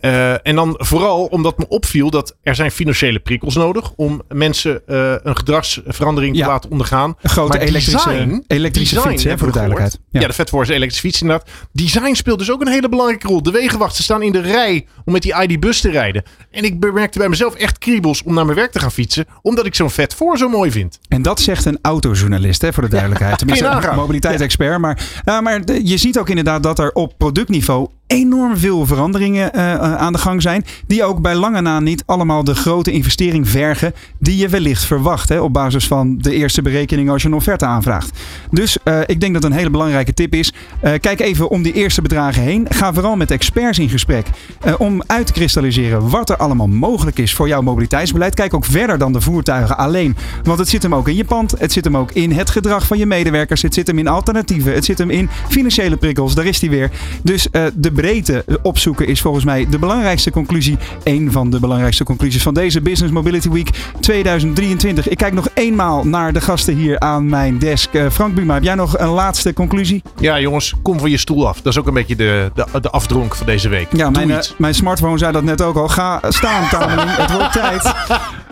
Eh, 0.00 0.46
en 0.46 0.54
dan 0.54 0.74
vooral 0.78 1.24
omdat 1.24 1.58
me 1.58 1.68
opviel 1.68 2.10
dat 2.10 2.36
er 2.42 2.54
zijn 2.54 2.70
financiële 2.70 3.18
prikkels 3.18 3.54
nodig 3.54 3.92
om 3.96 4.22
mensen 4.28 4.82
eh, 4.86 5.14
een 5.22 5.36
gedragsverandering 5.36 6.36
Ja. 6.36 6.44
te 6.44 6.50
laten 6.50 6.70
ondergaan. 6.70 7.16
Een 7.22 7.30
grote 7.30 7.48
Maar 7.58 7.66
elektrische, 7.66 8.08
design- 8.10 8.44
elektrische 8.46 8.94
design 8.94 9.10
fiets, 9.12 9.24
hè, 9.24 9.38
voor 9.38 9.46
de 9.46 9.52
duidelijkheid. 9.52 9.98
Ja, 10.10 10.26
de 10.26 10.32
Fat 10.32 10.48
4 10.50 10.60
is 10.60 10.68
elektrische 10.68 11.00
fiets 11.00 11.20
inderdaad. 11.20 11.48
Design 11.72 12.14
speelt 12.14 12.38
dus 12.38 12.50
ook 12.50 12.60
een 12.60 12.68
hele 12.68 12.88
belangrijke 12.88 13.26
rol. 13.26 13.42
De 13.42 13.50
wegenwachten 13.50 14.04
staan 14.04 14.22
in 14.22 14.32
de 14.32 14.40
rij 14.40 14.86
om 15.04 15.12
met 15.12 15.22
die 15.22 15.34
ID-bus 15.42 15.80
te 15.80 15.90
rijden. 15.90 16.22
En 16.50 16.64
ik 16.64 16.80
bemerkte 16.80 17.18
bij 17.18 17.28
mezelf 17.28 17.54
echt 17.54 17.78
kriebels 17.78 18.22
om 18.22 18.34
naar 18.34 18.44
mijn 18.44 18.56
werk 18.56 18.72
te 18.72 18.80
gaan 18.80 18.92
fietsen, 18.92 19.24
omdat 19.42 19.66
ik 19.66 19.74
zo'n 19.74 19.90
Fat 19.90 20.14
4 20.14 20.36
zo 20.36 20.48
mooi 20.48 20.70
vind. 20.70 20.98
En 21.08 21.22
dat 21.22 21.40
zegt 21.40 21.64
een 21.64 21.78
autojournalist, 21.82 22.62
hè, 22.62 22.72
voor 22.72 22.82
de 22.82 22.88
duidelijkheid. 22.88 23.38
Tenminste, 23.38 23.66
een 23.66 23.94
mobiliteitsexpert. 23.96 24.78
Maar, 24.78 25.20
ja, 25.24 25.40
maar 25.40 25.64
de- 25.64 25.86
je 25.88 25.96
ziet 25.96 26.18
ook 26.18 26.28
inderdaad 26.28 26.62
dat 26.62 26.78
er 26.78 26.92
op 26.92 27.14
productniveau 27.18 27.88
enorm 28.06 28.56
veel 28.56 28.86
veranderingen 28.86 29.52
eh, 29.52 29.72
eh, 29.72 29.96
aan 29.96 30.12
de 30.12 30.18
gang 30.18 30.42
zijn. 30.42 30.64
Die 30.86 31.04
ook 31.04 31.20
bij 31.20 31.34
lange 31.34 31.60
na 31.60 31.80
niet 31.80 32.02
allemaal 32.06 32.44
de 32.44 32.54
grote 32.54 32.92
investering 32.92 33.48
vergen 33.48 33.94
die 34.18 34.36
je 34.36 34.48
wellicht 34.48 34.84
verwacht. 34.84 35.28
Hè, 35.28 35.40
op 35.40 35.52
basis 35.52 35.86
van 35.86 36.18
de 36.18 36.32
eerste 36.32 36.62
berekening 36.62 37.10
als 37.10 37.22
je 37.22 37.28
een 37.28 37.34
offerte 37.34 37.64
aanvraagt. 37.64 38.18
Dus 38.50 38.78
eh, 38.82 39.00
ik 39.06 39.20
denk 39.20 39.34
dat 39.34 39.44
een 39.44 39.52
hele 39.52 39.70
belangrijke 39.70 40.14
tip 40.14 40.34
is. 40.34 40.52
kijk 41.00 41.20
even 41.20 41.48
om 41.48 41.62
die 41.62 41.72
eerste 41.72 42.02
bedragen 42.02 42.42
heen. 42.42 42.66
Ga 42.68 42.92
vooral 42.92 43.16
met 43.16 43.30
experts 43.30 43.78
in 43.78 43.88
gesprek. 43.88 44.26
om 44.78 45.02
uit 45.06 45.26
te 45.26 45.32
kristalliseren 45.32 46.08
wat 46.08 46.30
er 46.30 46.36
allemaal 46.36 46.68
mogelijk 46.68 47.18
is 47.18 47.34
voor 47.34 47.48
jouw 47.48 47.60
mobiliteitsbeleid. 47.60 48.34
Kijk 48.34 48.54
ook 48.54 48.64
verder 48.64 48.98
dan 48.98 49.12
de 49.12 49.20
voertuigen 49.20 49.76
alleen. 49.76 50.16
Want 50.42 50.58
het 50.58 50.68
zit 50.68 50.82
hem 50.82 50.94
ook 50.94 51.08
in 51.08 51.14
je 51.14 51.24
pand. 51.24 51.54
Het 51.58 51.72
zit 51.72 51.84
hem 51.84 51.96
ook 51.96 52.12
in 52.12 52.32
het 52.32 52.50
gedrag 52.50 52.86
van 52.86 52.98
je 52.98 53.06
medewerkers. 53.06 53.62
Het 53.62 53.74
zit 53.74 53.86
hem 53.86 53.98
in 53.98 54.08
alternatieven. 54.08 54.74
Het 54.74 54.84
zit 54.84 54.98
hem 54.98 55.10
in 55.10 55.28
financiële 55.48 55.96
prikkels. 55.96 56.34
Daar 56.34 56.46
is 56.46 56.58
die 56.58 56.70
weer. 56.70 56.90
Dus 57.22 57.48
de 57.74 57.90
breedte 57.96 58.44
opzoeken 58.62 59.06
is 59.06 59.20
volgens 59.20 59.44
mij 59.44 59.66
de 59.70 59.78
belangrijkste 59.78 60.30
conclusie. 60.30 60.78
Een 61.04 61.32
van 61.32 61.50
de 61.50 61.60
belangrijkste 61.60 62.04
conclusies 62.04 62.42
van 62.42 62.54
deze 62.54 62.80
Business 62.80 63.12
Mobility 63.12 63.50
Week 63.50 63.70
2023. 64.00 65.08
Ik 65.08 65.16
kijk 65.16 65.32
nog 65.32 65.48
eenmaal 65.54 66.04
naar 66.04 66.32
de 66.32 66.40
gasten 66.40 66.74
hier 66.74 67.00
aan 67.00 67.28
mijn 67.28 67.58
desk. 67.58 67.94
Eh, 67.94 68.10
Frank 68.10 68.34
Buma, 68.34 68.54
heb 68.54 68.62
jij 68.62 68.74
nog 68.74 68.98
een 68.98 69.08
laatste 69.08 69.52
conclusie? 69.52 70.02
Ja, 70.20 70.40
jongens, 70.40 70.74
kom 70.82 70.98
van 70.98 71.10
je 71.10 71.16
stoel 71.16 71.48
af. 71.48 71.56
Dat 71.62 71.72
is 71.72 71.78
ook 71.78 71.86
een 71.86 71.94
beetje 71.94 72.16
de, 72.16 72.50
de, 72.54 72.80
de 72.80 72.90
afdronk 72.90 73.34
van 73.34 73.46
deze 73.46 73.68
week. 73.68 73.86
Ja, 73.92 74.10
mijn, 74.10 74.30
eh, 74.30 74.38
mijn 74.58 74.74
smartphone 74.74 75.18
zei 75.18 75.32
dat 75.32 75.42
net 75.42 75.62
ook 75.62 75.76
al. 75.76 75.88
Ga 75.88 76.20
staan, 76.28 76.68
Tameling. 76.68 77.16
Het 77.16 77.32
wordt 77.32 77.52
tijd. 77.52 77.94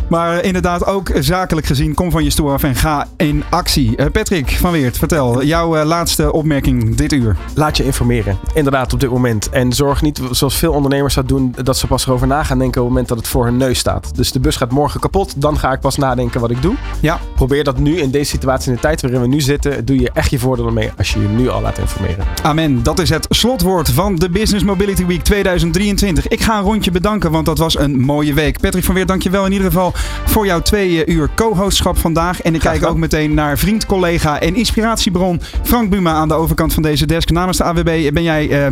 Maar 0.08 0.38
eh, 0.38 0.46
inderdaad, 0.46 0.86
ook 0.86 1.10
zakelijk 1.18 1.66
gezien, 1.66 1.94
kom 1.94 2.10
van 2.10 2.24
je 2.24 2.30
stoel 2.30 2.52
af 2.52 2.62
en 2.62 2.74
ga 2.74 3.06
in 3.16 3.42
actie. 3.50 3.96
Eh, 3.96 4.06
Patrick 4.12 4.50
van 4.50 4.72
Weert, 4.72 4.98
vertel 4.98 5.44
jouw 5.44 5.84
laatste 5.84 6.32
opmerking 6.32 6.94
dit 6.96 7.12
uur. 7.12 7.36
Laat 7.54 7.76
je 7.76 7.84
informeren. 7.84 8.38
Inderdaad, 8.54 8.92
op 8.92 9.00
dit 9.00 9.10
moment. 9.10 9.33
En 9.50 9.72
zorg 9.72 10.02
niet, 10.02 10.20
zoals 10.30 10.56
veel 10.56 10.72
ondernemers 10.72 11.14
dat 11.14 11.28
doen, 11.28 11.54
dat 11.62 11.76
ze 11.76 11.86
pas 11.86 12.06
erover 12.06 12.26
na 12.26 12.42
gaan 12.42 12.58
denken 12.58 12.80
op 12.80 12.86
het 12.86 12.94
moment 12.94 13.08
dat 13.08 13.18
het 13.18 13.28
voor 13.28 13.44
hun 13.44 13.56
neus 13.56 13.78
staat. 13.78 14.16
Dus 14.16 14.32
de 14.32 14.40
bus 14.40 14.56
gaat 14.56 14.70
morgen 14.70 15.00
kapot. 15.00 15.34
Dan 15.36 15.58
ga 15.58 15.72
ik 15.72 15.80
pas 15.80 15.96
nadenken 15.96 16.40
wat 16.40 16.50
ik 16.50 16.62
doe. 16.62 16.74
Ja. 17.00 17.18
Probeer 17.34 17.64
dat 17.64 17.78
nu 17.78 17.98
in 17.98 18.10
deze 18.10 18.30
situatie, 18.30 18.68
in 18.68 18.74
de 18.74 18.80
tijd 18.80 19.02
waarin 19.02 19.20
we 19.20 19.26
nu 19.26 19.40
zitten, 19.40 19.84
doe 19.84 20.00
je 20.00 20.10
echt 20.12 20.30
je 20.30 20.38
voordeel 20.38 20.70
mee 20.70 20.90
als 20.96 21.12
je 21.12 21.20
je 21.20 21.28
nu 21.28 21.48
al 21.48 21.60
laat 21.60 21.78
informeren. 21.78 22.24
Amen. 22.42 22.82
Dat 22.82 22.98
is 22.98 23.08
het 23.08 23.26
slotwoord 23.28 23.90
van 23.90 24.16
de 24.16 24.30
Business 24.30 24.64
Mobility 24.64 25.06
Week 25.06 25.22
2023. 25.22 26.28
Ik 26.28 26.40
ga 26.40 26.58
een 26.58 26.64
rondje 26.64 26.90
bedanken, 26.90 27.30
want 27.30 27.46
dat 27.46 27.58
was 27.58 27.78
een 27.78 28.00
mooie 28.00 28.34
week. 28.34 28.60
Patrick 28.60 28.84
van 28.84 28.94
Weer, 28.94 29.06
dankjewel 29.06 29.46
in 29.46 29.52
ieder 29.52 29.66
geval 29.66 29.92
voor 30.24 30.46
jouw 30.46 30.60
twee 30.60 31.04
eh, 31.04 31.14
uur 31.14 31.30
co-hostschap 31.34 31.98
vandaag. 31.98 32.42
En 32.42 32.54
ik 32.54 32.60
kijk 32.60 32.86
ook 32.86 32.96
meteen 32.96 33.34
naar 33.34 33.58
vriend, 33.58 33.86
collega 33.86 34.40
en 34.40 34.54
inspiratiebron 34.54 35.40
Frank 35.62 35.90
Buma 35.90 36.12
aan 36.12 36.28
de 36.28 36.34
overkant 36.34 36.74
van 36.74 36.82
deze 36.82 37.06
desk. 37.06 37.30
Namens 37.30 37.56
de 37.56 37.64
AWB 37.64 38.12
ben 38.12 38.22
jij 38.22 38.64
eh 38.64 38.70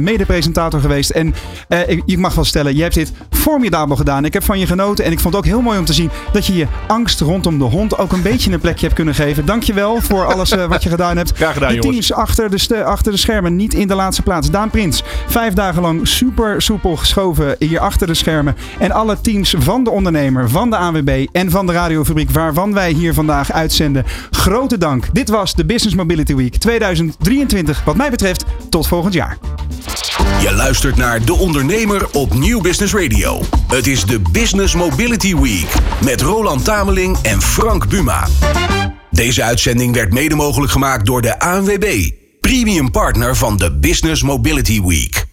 geweest. 0.61 1.11
En 1.11 1.35
eh, 1.69 1.89
ik, 1.89 2.03
ik 2.07 2.19
mag 2.19 2.35
wel 2.35 2.45
stellen, 2.45 2.77
je 2.77 2.83
hebt 2.83 2.95
dit 2.95 3.13
formidabel 3.31 3.97
gedaan. 3.97 4.25
Ik 4.25 4.33
heb 4.33 4.45
van 4.45 4.59
je 4.59 4.67
genoten 4.67 5.05
en 5.05 5.13
ik 5.13 5.21
vond 5.21 5.35
het 5.35 5.45
ook 5.45 5.51
heel 5.51 5.61
mooi 5.61 5.79
om 5.79 5.85
te 5.85 5.93
zien 5.93 6.11
dat 6.33 6.47
je 6.47 6.55
je 6.55 6.67
angst 6.87 7.21
rondom 7.21 7.59
de 7.59 7.65
hond 7.65 7.99
ook 7.99 8.13
een 8.13 8.23
beetje 8.23 8.53
een 8.53 8.61
plekje 8.61 8.83
hebt 8.83 8.95
kunnen 8.95 9.15
geven. 9.15 9.47
Dankjewel 9.47 10.01
voor 10.01 10.25
alles 10.35 10.51
eh, 10.51 10.67
wat 10.67 10.83
je 10.83 10.89
gedaan 10.89 11.17
hebt. 11.17 11.33
Graag 11.35 11.53
gedaan, 11.53 11.69
de 11.69 11.75
jongens. 11.75 12.07
teams 12.07 12.13
achter 12.13 12.51
de, 12.51 12.85
achter 12.85 13.13
de 13.13 13.19
schermen 13.19 13.57
niet 13.57 13.75
in 13.75 13.89
de 13.89 13.95
laatste 13.95 14.23
plaats. 14.23 14.51
Daan 14.51 14.71
Prins, 14.71 15.03
vijf 15.27 15.53
dagen 15.53 15.83
lang 15.83 16.09
super 16.09 16.63
soepel 16.63 16.97
geschoven 16.97 17.57
hier 17.59 17.81
achter 17.81 18.07
de 18.07 18.15
schermen. 18.15 18.57
En 18.79 18.91
alle 18.93 19.21
teams 19.21 19.55
van 19.59 19.85
de 19.85 19.91
ondernemer, 19.91 20.51
van 20.51 20.71
de 20.71 20.77
ANWB 20.77 21.27
en 21.33 21.51
van 21.51 21.67
de 21.67 21.73
radiofabriek 21.73 22.31
waarvan 22.31 22.75
wij 22.75 22.91
hier 22.91 23.15
vandaag 23.15 23.53
uitzenden. 23.53 24.05
Grote 24.31 24.79
dank. 24.79 25.05
Dit 25.13 25.29
was 25.29 25.55
de 25.55 25.65
Business 25.65 25.97
Mobility 25.97 26.35
Week 26.35 26.57
2023. 26.57 27.85
Wat 27.85 27.97
mij 27.97 28.11
betreft, 28.11 28.45
tot 28.69 28.87
volgend 28.87 29.15
jaar. 29.15 29.39
Je 30.41 30.53
luistert 30.55 30.97
naar 30.97 31.25
De 31.25 31.35
Ondernemer 31.35 32.11
op 32.11 32.35
Nieuw 32.35 32.61
Business 32.61 32.95
Radio. 32.95 33.43
Het 33.69 33.87
is 33.87 34.05
de 34.05 34.21
Business 34.33 34.75
Mobility 34.75 35.37
Week 35.37 35.75
met 36.05 36.21
Roland 36.21 36.65
Tameling 36.65 37.19
en 37.23 37.43
Frank 37.43 37.89
Buma. 37.89 38.29
Deze 39.11 39.43
uitzending 39.43 39.95
werd 39.95 40.13
mede 40.13 40.35
mogelijk 40.35 40.73
gemaakt 40.73 41.07
door 41.07 41.23
de 41.23 41.39
ANWB, 41.39 42.11
premium 42.41 42.91
partner 42.91 43.37
van 43.37 43.57
de 43.57 43.79
Business 43.79 44.23
Mobility 44.23 44.83
Week. 44.83 45.31